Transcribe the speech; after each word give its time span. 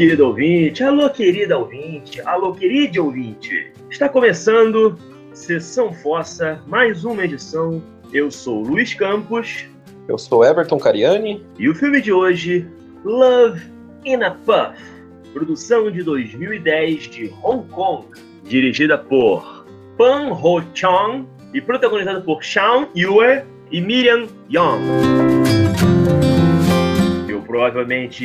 querido 0.00 0.28
ouvinte, 0.28 0.82
alô, 0.82 1.10
querida 1.10 1.58
ouvinte, 1.58 2.22
alô, 2.22 2.54
querido 2.54 3.04
ouvinte. 3.04 3.70
Está 3.90 4.08
começando 4.08 4.98
Sessão 5.34 5.92
Fossa, 5.92 6.58
mais 6.66 7.04
uma 7.04 7.22
edição. 7.22 7.82
Eu 8.10 8.30
sou 8.30 8.62
Luiz 8.62 8.94
Campos. 8.94 9.66
Eu 10.08 10.16
sou 10.16 10.42
Everton 10.42 10.78
Cariani. 10.78 11.44
E 11.58 11.68
o 11.68 11.74
filme 11.74 12.00
de 12.00 12.10
hoje, 12.10 12.66
Love 13.04 13.60
in 14.06 14.22
a 14.22 14.30
Puff, 14.30 14.82
produção 15.34 15.90
de 15.90 16.02
2010 16.02 17.02
de 17.10 17.30
Hong 17.42 17.68
Kong, 17.68 18.06
dirigida 18.42 18.96
por 18.96 19.66
Pan 19.98 20.32
Ho 20.32 20.62
Chong 20.72 21.28
e 21.52 21.60
protagonizada 21.60 22.22
por 22.22 22.42
Sean 22.42 22.88
Yue 22.96 23.42
e 23.70 23.82
Miriam 23.82 24.28
Young 24.48 25.59
provavelmente 27.50 28.24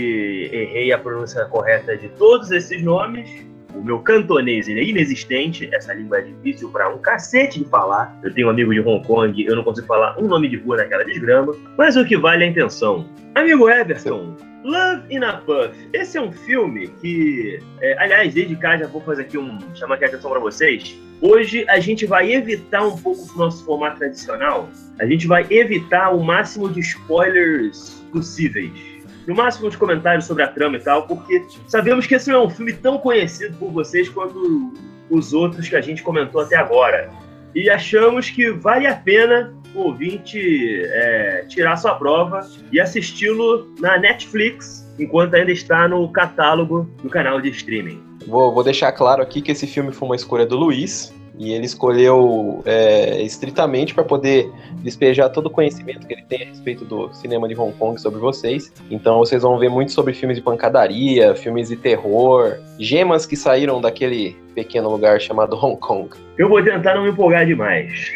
errei 0.53 0.91
a 0.91 0.99
pronúncia 0.99 1.43
correta 1.45 1.97
de 1.97 2.09
todos 2.09 2.51
esses 2.51 2.79
nomes. 2.83 3.27
O 3.73 3.83
meu 3.83 3.99
cantonês 3.99 4.69
é 4.69 4.83
inexistente, 4.83 5.67
essa 5.73 5.93
língua 5.93 6.19
é 6.19 6.21
difícil 6.21 6.69
para 6.69 6.93
um 6.93 6.99
cacete 6.99 7.59
de 7.59 7.65
falar. 7.65 8.15
Eu 8.23 8.31
tenho 8.31 8.47
um 8.47 8.51
amigo 8.51 8.71
de 8.71 8.79
Hong 8.81 9.05
Kong, 9.05 9.43
eu 9.43 9.55
não 9.55 9.63
consigo 9.63 9.87
falar 9.87 10.15
um 10.19 10.27
nome 10.27 10.47
de 10.47 10.57
rua 10.57 10.77
naquela 10.77 11.03
desgrama, 11.03 11.53
mas 11.75 11.97
o 11.97 12.05
que 12.05 12.15
vale 12.15 12.43
é 12.43 12.47
a 12.47 12.49
intenção. 12.51 13.09
Amigo 13.33 13.67
Everton, 13.67 14.37
Love 14.63 15.01
in 15.09 15.23
a 15.23 15.33
Puff. 15.37 15.75
Esse 15.91 16.19
é 16.19 16.21
um 16.21 16.31
filme 16.31 16.87
que, 17.01 17.59
é, 17.81 17.97
aliás, 17.97 18.33
desde 18.33 18.55
cá 18.55 18.77
já 18.77 18.87
vou 18.87 19.01
fazer 19.01 19.23
aqui 19.23 19.39
um 19.39 19.57
chamar 19.73 19.95
aqui 19.95 20.05
a 20.05 20.07
atenção 20.07 20.29
para 20.29 20.39
vocês. 20.39 20.95
Hoje 21.19 21.65
a 21.67 21.79
gente 21.79 22.05
vai 22.05 22.31
evitar 22.31 22.85
um 22.87 22.95
pouco 22.95 23.25
do 23.25 23.37
nosso 23.37 23.65
formato 23.65 23.97
tradicional. 23.97 24.69
A 24.99 25.05
gente 25.05 25.27
vai 25.27 25.45
evitar 25.49 26.11
o 26.11 26.23
máximo 26.23 26.69
de 26.69 26.79
spoilers 26.79 28.01
possíveis 28.11 28.94
no 29.27 29.35
máximo 29.35 29.67
uns 29.67 29.75
comentários 29.75 30.25
sobre 30.25 30.43
a 30.43 30.47
trama 30.47 30.77
e 30.77 30.79
tal, 30.79 31.07
porque 31.07 31.45
sabemos 31.67 32.05
que 32.05 32.15
esse 32.15 32.29
não 32.29 32.43
é 32.43 32.45
um 32.45 32.49
filme 32.49 32.73
tão 32.73 32.97
conhecido 32.97 33.57
por 33.57 33.71
vocês 33.71 34.09
quanto 34.09 34.73
os 35.09 35.33
outros 35.33 35.67
que 35.67 35.75
a 35.75 35.81
gente 35.81 36.03
comentou 36.03 36.41
até 36.41 36.55
agora. 36.55 37.09
E 37.53 37.69
achamos 37.69 38.29
que 38.29 38.51
vale 38.51 38.85
a 38.85 38.95
pena 38.95 39.53
o 39.73 39.87
ouvinte 39.87 40.81
é, 40.85 41.45
tirar 41.47 41.75
sua 41.75 41.95
prova 41.95 42.47
e 42.71 42.79
assisti-lo 42.79 43.73
na 43.79 43.97
Netflix, 43.97 44.89
enquanto 44.97 45.35
ainda 45.35 45.51
está 45.51 45.87
no 45.87 46.07
catálogo 46.09 46.89
do 47.03 47.09
canal 47.09 47.41
de 47.41 47.49
streaming. 47.49 48.01
Vou, 48.25 48.53
vou 48.53 48.63
deixar 48.63 48.91
claro 48.93 49.21
aqui 49.21 49.41
que 49.41 49.51
esse 49.51 49.67
filme 49.67 49.91
foi 49.91 50.07
uma 50.07 50.15
escolha 50.15 50.45
do 50.45 50.55
Luiz, 50.55 51.13
e 51.37 51.53
ele 51.53 51.65
escolheu 51.65 52.61
é, 52.65 53.21
estritamente 53.21 53.93
para 53.93 54.03
poder 54.03 54.51
despejar 54.81 55.29
todo 55.29 55.47
o 55.47 55.49
conhecimento 55.49 56.07
que 56.07 56.13
ele 56.13 56.23
tem 56.23 56.43
a 56.43 56.45
respeito 56.45 56.85
do 56.85 57.13
cinema 57.13 57.47
de 57.47 57.55
Hong 57.55 57.73
Kong 57.77 57.99
sobre 57.99 58.19
vocês. 58.19 58.71
Então 58.89 59.19
vocês 59.19 59.43
vão 59.43 59.57
ver 59.57 59.69
muito 59.69 59.91
sobre 59.91 60.13
filmes 60.13 60.37
de 60.37 60.43
pancadaria, 60.43 61.35
filmes 61.35 61.69
de 61.69 61.75
terror, 61.75 62.57
gemas 62.79 63.25
que 63.25 63.35
saíram 63.35 63.81
daquele 63.81 64.35
pequeno 64.53 64.89
lugar 64.89 65.19
chamado 65.19 65.55
Hong 65.55 65.77
Kong. 65.77 66.09
Eu 66.37 66.49
vou 66.49 66.63
tentar 66.63 66.95
não 66.95 67.03
me 67.03 67.09
empolgar 67.09 67.45
demais. 67.45 68.11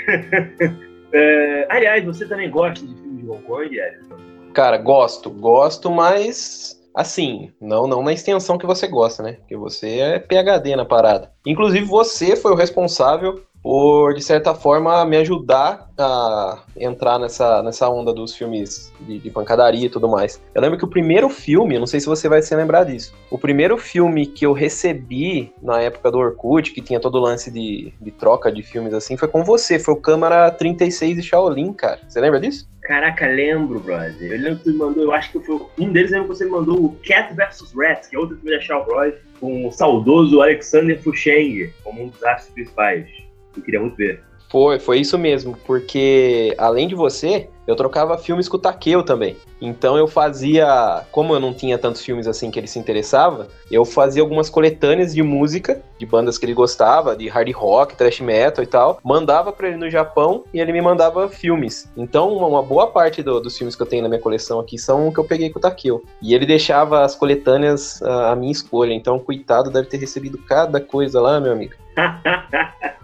é, 1.13 1.67
aliás, 1.69 2.05
você 2.05 2.25
também 2.27 2.49
gosta 2.49 2.85
de 2.85 2.93
filmes 2.95 3.23
de 3.23 3.29
Hong 3.29 3.43
Kong, 3.43 3.79
Edson? 3.79 4.15
Cara, 4.53 4.77
gosto, 4.77 5.29
gosto, 5.29 5.91
mas 5.91 6.78
Assim, 6.95 7.51
não, 7.61 7.87
não 7.87 8.03
na 8.03 8.13
extensão 8.13 8.57
que 8.57 8.65
você 8.65 8.87
gosta, 8.87 9.23
né? 9.23 9.33
Porque 9.33 9.55
você 9.55 9.99
é 9.99 10.19
PhD 10.19 10.75
na 10.75 10.85
parada. 10.85 11.31
Inclusive, 11.45 11.85
você 11.85 12.35
foi 12.35 12.51
o 12.51 12.55
responsável 12.55 13.43
por, 13.61 14.13
de 14.13 14.21
certa 14.23 14.53
forma, 14.55 15.05
me 15.05 15.17
ajudar 15.17 15.89
a 15.97 16.63
entrar 16.77 17.19
nessa, 17.19 17.61
nessa 17.61 17.89
onda 17.89 18.13
dos 18.13 18.35
filmes 18.35 18.91
de, 19.01 19.19
de, 19.19 19.29
pancadaria 19.29 19.85
e 19.85 19.89
tudo 19.89 20.07
mais. 20.07 20.41
Eu 20.55 20.61
lembro 20.61 20.77
que 20.77 20.85
o 20.85 20.89
primeiro 20.89 21.29
filme, 21.29 21.77
não 21.77 21.87
sei 21.87 21.99
se 21.99 22.05
você 22.05 22.29
vai 22.29 22.41
se 22.41 22.55
lembrar 22.55 22.85
disso, 22.85 23.13
o 23.29 23.37
primeiro 23.37 23.77
filme 23.77 24.25
que 24.25 24.45
eu 24.45 24.53
recebi 24.53 25.53
na 25.61 25.81
época 25.81 26.09
do 26.09 26.19
Orkut, 26.19 26.71
que 26.71 26.81
tinha 26.81 26.99
todo 26.99 27.15
o 27.15 27.21
lance 27.21 27.51
de, 27.51 27.93
de 27.99 28.11
troca 28.11 28.51
de 28.51 28.63
filmes 28.63 28.93
assim, 28.93 29.17
foi 29.17 29.27
com 29.27 29.43
você, 29.43 29.77
foi 29.77 29.93
o 29.93 29.97
Câmara 29.97 30.49
36 30.51 31.17
de 31.17 31.23
Shaolin, 31.23 31.73
cara. 31.73 31.99
Você 32.07 32.21
lembra 32.21 32.39
disso? 32.39 32.69
Caraca, 32.81 33.27
lembro, 33.27 33.79
brother. 33.79 34.31
Eu 34.31 34.39
lembro 34.39 34.57
que 34.57 34.63
você 34.63 34.71
me 34.71 34.77
mandou, 34.77 35.03
eu 35.03 35.11
acho 35.11 35.31
que 35.31 35.39
foi 35.41 35.59
um 35.77 35.91
deles, 35.91 36.11
lembro 36.11 36.29
que 36.29 36.35
você 36.35 36.45
me 36.45 36.51
mandou 36.51 36.85
o 36.85 36.95
Cat 37.05 37.35
vs 37.35 37.73
Rat, 37.75 38.09
que 38.09 38.15
é 38.15 38.19
outro 38.19 38.37
filme 38.37 38.57
da 38.57 38.79
Bros, 38.79 39.13
com 39.39 39.67
o 39.67 39.71
saudoso 39.71 40.41
Alexander 40.41 40.99
Fusheng 41.01 41.71
como 41.83 42.03
um 42.03 42.07
dos 42.07 42.23
astros 42.23 42.53
principais. 42.53 43.28
Eu 43.55 43.63
queria 43.63 43.79
muito 43.79 43.95
ver. 43.95 44.23
Foi, 44.49 44.79
foi 44.79 44.99
isso 44.99 45.17
mesmo, 45.17 45.55
porque 45.63 46.55
além 46.57 46.87
de 46.87 46.95
você, 46.95 47.47
eu 47.67 47.75
trocava 47.75 48.17
filmes 48.17 48.49
com 48.49 48.57
o 48.57 48.59
Takeo 48.59 49.03
também. 49.03 49.37
Então 49.61 49.95
eu 49.95 50.07
fazia, 50.07 51.03
como 51.11 51.35
eu 51.35 51.39
não 51.39 51.53
tinha 51.53 51.77
tantos 51.77 52.03
filmes 52.03 52.25
assim 52.25 52.49
que 52.49 52.59
ele 52.59 52.65
se 52.65 52.79
interessava, 52.79 53.47
eu 53.69 53.85
fazia 53.85 54.23
algumas 54.23 54.49
coletâneas 54.49 55.13
de 55.13 55.21
música, 55.21 55.83
de 55.99 56.05
bandas 56.07 56.39
que 56.39 56.47
ele 56.47 56.55
gostava, 56.55 57.15
de 57.15 57.27
hard 57.27 57.51
rock, 57.51 57.95
thrash 57.95 58.21
metal 58.21 58.63
e 58.63 58.67
tal, 58.67 58.99
mandava 59.03 59.51
para 59.51 59.67
ele 59.67 59.77
no 59.77 59.87
Japão 59.87 60.43
e 60.51 60.59
ele 60.59 60.73
me 60.73 60.81
mandava 60.81 61.29
filmes. 61.29 61.87
Então 61.95 62.35
uma 62.35 62.63
boa 62.63 62.87
parte 62.87 63.21
do, 63.21 63.39
dos 63.39 63.55
filmes 63.55 63.75
que 63.75 63.83
eu 63.83 63.87
tenho 63.87 64.01
na 64.01 64.09
minha 64.09 64.21
coleção 64.21 64.59
aqui 64.59 64.79
são 64.79 65.13
que 65.13 65.19
eu 65.19 65.25
peguei 65.25 65.51
com 65.51 65.59
o 65.59 65.61
Takeo. 65.61 66.03
E 66.23 66.33
ele 66.33 66.47
deixava 66.47 67.03
as 67.03 67.13
coletâneas 67.15 68.01
a, 68.01 68.31
a 68.31 68.35
minha 68.35 68.51
escolha, 68.51 68.93
então 68.93 69.19
coitado 69.19 69.69
deve 69.69 69.87
ter 69.87 69.97
recebido 69.97 70.39
cada 70.39 70.81
coisa 70.81 71.21
lá, 71.21 71.39
meu 71.39 71.51
amigo. 71.51 71.75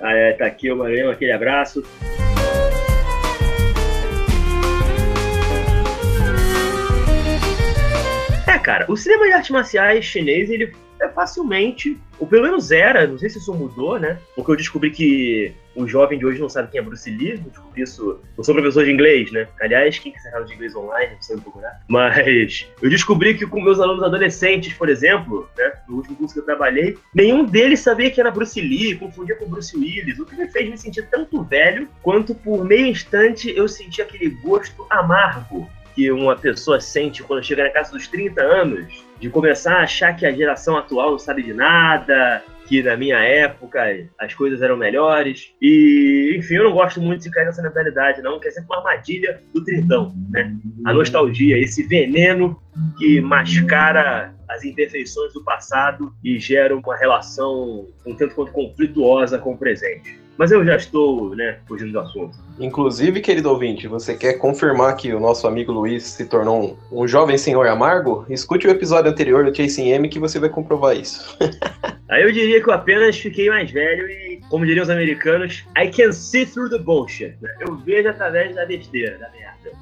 Ah, 0.00 0.14
é, 0.14 0.32
tá 0.32 0.46
aqui 0.46 0.70
o 0.70 0.76
Maranhão, 0.76 1.10
aquele 1.10 1.32
abraço. 1.32 1.82
É, 8.46 8.58
cara, 8.58 8.86
o 8.88 8.96
cinema 8.96 9.26
de 9.26 9.32
artes 9.32 9.50
marciais 9.50 10.04
chinês, 10.04 10.48
ele 10.48 10.72
é 11.00 11.08
facilmente, 11.08 11.98
ou 12.18 12.26
pelo 12.26 12.42
menos 12.42 12.70
era, 12.70 13.06
não 13.06 13.18
sei 13.18 13.28
se 13.28 13.38
isso 13.38 13.54
mudou, 13.54 13.98
né? 13.98 14.18
Porque 14.34 14.50
eu 14.50 14.56
descobri 14.56 14.90
que 14.90 15.52
o 15.74 15.86
jovem 15.86 16.18
de 16.18 16.26
hoje 16.26 16.40
não 16.40 16.48
sabe 16.48 16.70
quem 16.70 16.80
é 16.80 16.82
Bruce 16.82 17.10
Lee, 17.10 17.30
eu 17.30 17.38
descobri 17.38 17.82
isso, 17.82 18.20
eu 18.36 18.44
sou 18.44 18.54
professor 18.54 18.84
de 18.84 18.92
inglês, 18.92 19.30
né? 19.32 19.46
Aliás, 19.60 19.98
quem 19.98 20.12
quiser 20.12 20.34
aula 20.34 20.46
de 20.46 20.54
inglês 20.54 20.74
online, 20.74 21.14
não 21.14 21.22
sei 21.22 21.36
procurar. 21.36 21.80
Mas 21.88 22.66
eu 22.82 22.90
descobri 22.90 23.34
que 23.34 23.46
com 23.46 23.60
meus 23.60 23.80
alunos 23.80 24.02
adolescentes, 24.02 24.74
por 24.74 24.88
exemplo, 24.88 25.48
né? 25.56 25.72
No 25.88 25.96
último 25.96 26.16
curso 26.16 26.34
que 26.34 26.40
eu 26.40 26.44
trabalhei, 26.44 26.98
nenhum 27.14 27.44
deles 27.44 27.80
sabia 27.80 28.10
que 28.10 28.20
era 28.20 28.30
Bruce 28.30 28.60
Lee, 28.60 28.96
confundia 28.96 29.36
com 29.36 29.48
Bruce 29.48 29.76
Willis, 29.76 30.18
o 30.18 30.26
que 30.26 30.36
me 30.36 30.48
fez 30.48 30.68
me 30.68 30.76
sentir 30.76 31.06
tanto 31.10 31.42
velho, 31.42 31.88
quanto 32.02 32.34
por 32.34 32.64
meio 32.64 32.86
instante 32.86 33.50
eu 33.56 33.68
senti 33.68 34.02
aquele 34.02 34.30
gosto 34.30 34.86
amargo 34.90 35.68
que 35.94 36.10
uma 36.10 36.36
pessoa 36.36 36.80
sente 36.80 37.22
quando 37.22 37.44
chega 37.44 37.64
na 37.64 37.70
casa 37.70 37.92
dos 37.92 38.06
30 38.08 38.40
anos, 38.40 39.04
de 39.20 39.28
começar 39.28 39.76
a 39.76 39.82
achar 39.82 40.16
que 40.16 40.24
a 40.24 40.32
geração 40.32 40.76
atual 40.76 41.12
não 41.12 41.18
sabe 41.18 41.42
de 41.42 41.52
nada, 41.52 42.42
que 42.66 42.82
na 42.82 42.96
minha 42.96 43.18
época 43.18 43.82
as 44.18 44.32
coisas 44.32 44.62
eram 44.62 44.76
melhores. 44.76 45.52
E, 45.60 46.36
enfim, 46.38 46.54
eu 46.54 46.64
não 46.64 46.72
gosto 46.72 47.00
muito 47.00 47.22
de 47.22 47.30
cair 47.30 47.44
nessa 47.44 47.62
mentalidade, 47.62 48.22
não, 48.22 48.38
que 48.38 48.48
é 48.48 48.50
sempre 48.50 48.68
uma 48.70 48.78
armadilha 48.78 49.42
do 49.52 49.62
tritão, 49.64 50.14
né? 50.30 50.56
A 50.86 50.92
nostalgia, 50.92 51.58
esse 51.58 51.82
veneno 51.82 52.60
que 52.96 53.20
mascara 53.20 54.32
as 54.48 54.64
imperfeições 54.64 55.32
do 55.32 55.42
passado 55.42 56.12
e 56.22 56.38
gera 56.38 56.76
uma 56.76 56.96
relação 56.96 57.88
um 58.06 58.14
tanto 58.14 58.34
quanto 58.34 58.52
conflituosa 58.52 59.38
com 59.38 59.52
o 59.52 59.58
presente. 59.58 60.19
Mas 60.40 60.50
eu 60.50 60.64
já 60.64 60.74
estou, 60.74 61.36
né, 61.36 61.58
fugindo 61.68 61.92
do 61.92 62.00
assunto. 62.00 62.34
Inclusive, 62.58 63.20
querido 63.20 63.50
ouvinte, 63.50 63.86
você 63.86 64.16
quer 64.16 64.38
confirmar 64.38 64.96
que 64.96 65.12
o 65.12 65.20
nosso 65.20 65.46
amigo 65.46 65.70
Luiz 65.70 66.02
se 66.02 66.24
tornou 66.24 66.78
um, 66.90 67.02
um 67.02 67.06
jovem 67.06 67.36
senhor 67.36 67.66
amargo? 67.66 68.24
Escute 68.26 68.66
o 68.66 68.70
episódio 68.70 69.10
anterior 69.10 69.44
do 69.44 69.54
Chasing 69.54 69.90
M 69.90 70.08
que 70.08 70.18
você 70.18 70.38
vai 70.38 70.48
comprovar 70.48 70.96
isso. 70.96 71.36
Aí 72.08 72.22
eu 72.22 72.32
diria 72.32 72.62
que 72.62 72.70
eu 72.70 72.72
apenas 72.72 73.18
fiquei 73.18 73.50
mais 73.50 73.70
velho 73.70 74.08
e, 74.08 74.40
como 74.48 74.64
diriam 74.64 74.82
os 74.82 74.88
americanos, 74.88 75.62
I 75.76 75.90
can 75.90 76.10
see 76.10 76.46
through 76.46 76.70
the 76.70 76.78
bullshit. 76.78 77.36
Né? 77.42 77.54
Eu 77.60 77.76
vejo 77.76 78.08
através 78.08 78.54
da 78.54 78.64
besteira, 78.64 79.18
da 79.18 79.28
merda. 79.32 79.72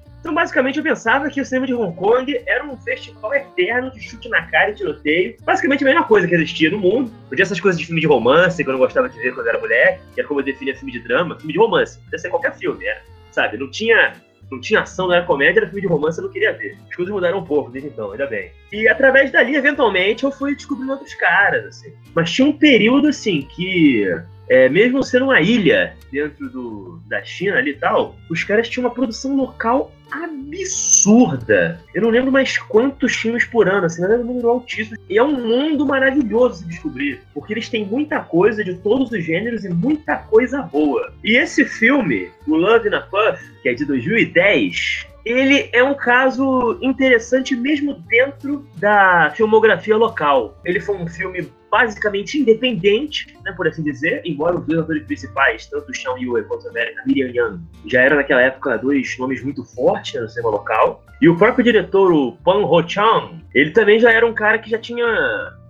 Então, 0.28 0.34
basicamente, 0.34 0.76
eu 0.76 0.84
pensava 0.84 1.30
que 1.30 1.40
o 1.40 1.44
cinema 1.44 1.66
de 1.66 1.72
Hong 1.72 1.96
Kong 1.96 2.38
era 2.46 2.62
um 2.62 2.76
festival 2.76 3.32
eterno 3.32 3.90
de 3.90 3.98
chute 3.98 4.28
na 4.28 4.42
cara 4.42 4.72
e 4.72 4.74
tiroteio. 4.74 5.36
Basicamente, 5.42 5.82
a 5.82 5.86
mesma 5.86 6.04
coisa 6.04 6.28
que 6.28 6.34
existia 6.34 6.70
no 6.70 6.78
mundo. 6.78 7.10
Podia 7.30 7.44
essas 7.44 7.58
coisas 7.58 7.80
de 7.80 7.86
filme 7.86 7.98
de 7.98 8.06
romance, 8.06 8.62
que 8.62 8.68
eu 8.68 8.74
não 8.74 8.78
gostava 8.78 9.08
de 9.08 9.18
ver 9.18 9.34
quando 9.34 9.46
era 9.46 9.58
mulher, 9.58 10.02
que 10.12 10.20
era 10.20 10.28
como 10.28 10.40
eu 10.40 10.44
definia 10.44 10.76
filme 10.76 10.92
de 10.92 11.00
drama, 11.00 11.34
filme 11.38 11.54
de 11.54 11.58
romance. 11.58 11.98
Podia 12.00 12.18
ser 12.18 12.28
qualquer 12.28 12.54
filme, 12.58 12.84
era. 12.84 13.00
Sabe? 13.30 13.56
Não 13.56 13.70
tinha 13.70 14.12
não 14.50 14.60
tinha 14.60 14.80
ação, 14.80 15.06
não 15.06 15.14
era 15.14 15.24
comédia, 15.24 15.60
era 15.60 15.66
filme 15.66 15.80
de 15.80 15.86
romance, 15.86 16.18
eu 16.18 16.24
não 16.24 16.30
queria 16.30 16.52
ver. 16.52 16.76
As 16.90 16.94
coisas 16.94 17.14
mudaram 17.14 17.38
um 17.38 17.44
pouco 17.44 17.70
desde 17.70 17.88
então, 17.88 18.12
ainda 18.12 18.26
bem. 18.26 18.50
E 18.70 18.86
através 18.86 19.30
dali, 19.30 19.56
eventualmente, 19.56 20.24
eu 20.24 20.30
fui 20.30 20.54
descobrindo 20.54 20.92
outros 20.92 21.14
caras, 21.14 21.64
assim. 21.64 21.90
Mas 22.14 22.30
tinha 22.30 22.46
um 22.46 22.52
período, 22.52 23.08
assim, 23.08 23.48
que 23.56 24.04
é, 24.48 24.68
mesmo 24.68 25.02
sendo 25.02 25.26
uma 25.26 25.40
ilha 25.40 25.94
dentro 26.10 26.48
do, 26.48 27.00
da 27.06 27.22
China 27.22 27.58
ali 27.58 27.72
e 27.72 27.74
tal, 27.74 28.16
os 28.30 28.42
caras 28.44 28.68
tinham 28.68 28.86
uma 28.86 28.94
produção 28.94 29.36
local 29.36 29.92
absurda. 30.10 31.80
Eu 31.94 32.02
não 32.02 32.10
lembro 32.10 32.32
mais 32.32 32.56
quantos 32.56 33.14
filmes 33.14 33.44
por 33.44 33.68
ano, 33.68 33.86
assim, 33.86 34.00
não 34.00 34.08
lembro 34.08 34.24
um 34.24 34.28
número 34.28 34.48
altíssimo. 34.48 34.98
E 35.08 35.18
é 35.18 35.22
um 35.22 35.32
mundo 35.32 35.84
maravilhoso 35.86 36.64
de 36.64 36.70
descobrir, 36.70 37.20
porque 37.34 37.52
eles 37.52 37.68
têm 37.68 37.84
muita 37.84 38.20
coisa 38.20 38.64
de 38.64 38.74
todos 38.74 39.10
os 39.10 39.22
gêneros 39.22 39.64
e 39.64 39.68
muita 39.68 40.16
coisa 40.16 40.62
boa. 40.62 41.12
E 41.22 41.36
esse 41.36 41.64
filme, 41.64 42.30
o 42.46 42.56
Love 42.56 42.88
in 42.88 42.94
a 42.94 43.00
Puff, 43.00 43.38
que 43.62 43.68
é 43.68 43.74
de 43.74 43.84
2010, 43.84 45.06
ele 45.24 45.68
é 45.72 45.82
um 45.82 45.94
caso 45.94 46.78
interessante 46.80 47.54
mesmo 47.54 47.94
dentro 48.08 48.66
da 48.76 49.30
filmografia 49.36 49.96
local. 49.96 50.58
Ele 50.64 50.80
foi 50.80 50.96
um 50.96 51.06
filme 51.06 51.50
basicamente 51.70 52.38
independente, 52.38 53.36
né, 53.44 53.52
por 53.52 53.68
assim 53.68 53.82
dizer, 53.82 54.22
embora 54.24 54.56
os 54.56 54.66
dois 54.66 54.80
atores 54.80 55.04
principais, 55.04 55.66
tanto 55.66 55.90
o 55.90 55.94
Sean 55.94 56.16
Yue 56.18 56.42
quanto 56.44 56.68
a 56.68 56.72
Miriam 57.06 57.30
Young, 57.30 57.60
já 57.86 58.02
eram 58.02 58.16
naquela 58.16 58.42
época 58.42 58.78
dois 58.78 59.16
nomes 59.18 59.42
muito 59.42 59.64
fortes 59.64 60.14
né, 60.14 60.20
no 60.20 60.28
cinema 60.28 60.50
local. 60.50 61.04
E 61.20 61.28
o 61.28 61.36
próprio 61.36 61.64
diretor, 61.64 62.12
o 62.12 62.32
Pan 62.44 62.64
Ho-chan, 62.64 63.40
ele 63.52 63.72
também 63.72 63.98
já 63.98 64.12
era 64.12 64.24
um 64.24 64.32
cara 64.32 64.58
que 64.58 64.70
já 64.70 64.78
tinha 64.78 65.04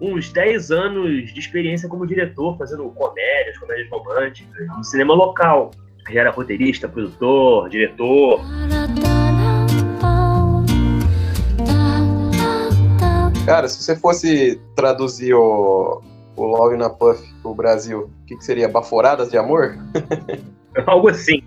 uns 0.01 0.31
10 0.31 0.71
anos 0.71 1.33
de 1.33 1.41
experiência 1.41 1.89
como 1.89 2.07
diretor, 2.07 2.57
fazendo 2.59 2.89
comédias, 2.91 3.57
comédias 3.57 3.89
românticas, 3.89 4.67
no 4.77 4.85
cinema 4.85 5.15
local. 5.15 5.71
Já 6.11 6.21
era 6.21 6.31
roteirista, 6.31 6.89
produtor, 6.89 7.69
diretor. 7.71 8.41
Cara, 13.49 13.69
se 13.69 13.83
você 13.83 13.97
fosse 13.97 14.61
traduzir 14.77 15.35
o, 15.35 16.03
o 16.37 16.45
Love 16.45 16.77
na 16.77 16.91
Puff 16.91 17.23
pro 17.43 17.55
Brasil, 17.55 18.11
o 18.23 18.27
que, 18.27 18.37
que 18.37 18.45
seria? 18.45 18.69
Baforadas 18.69 19.31
de 19.31 19.39
amor? 19.39 19.79
Algo 20.87 21.09
assim. 21.09 21.43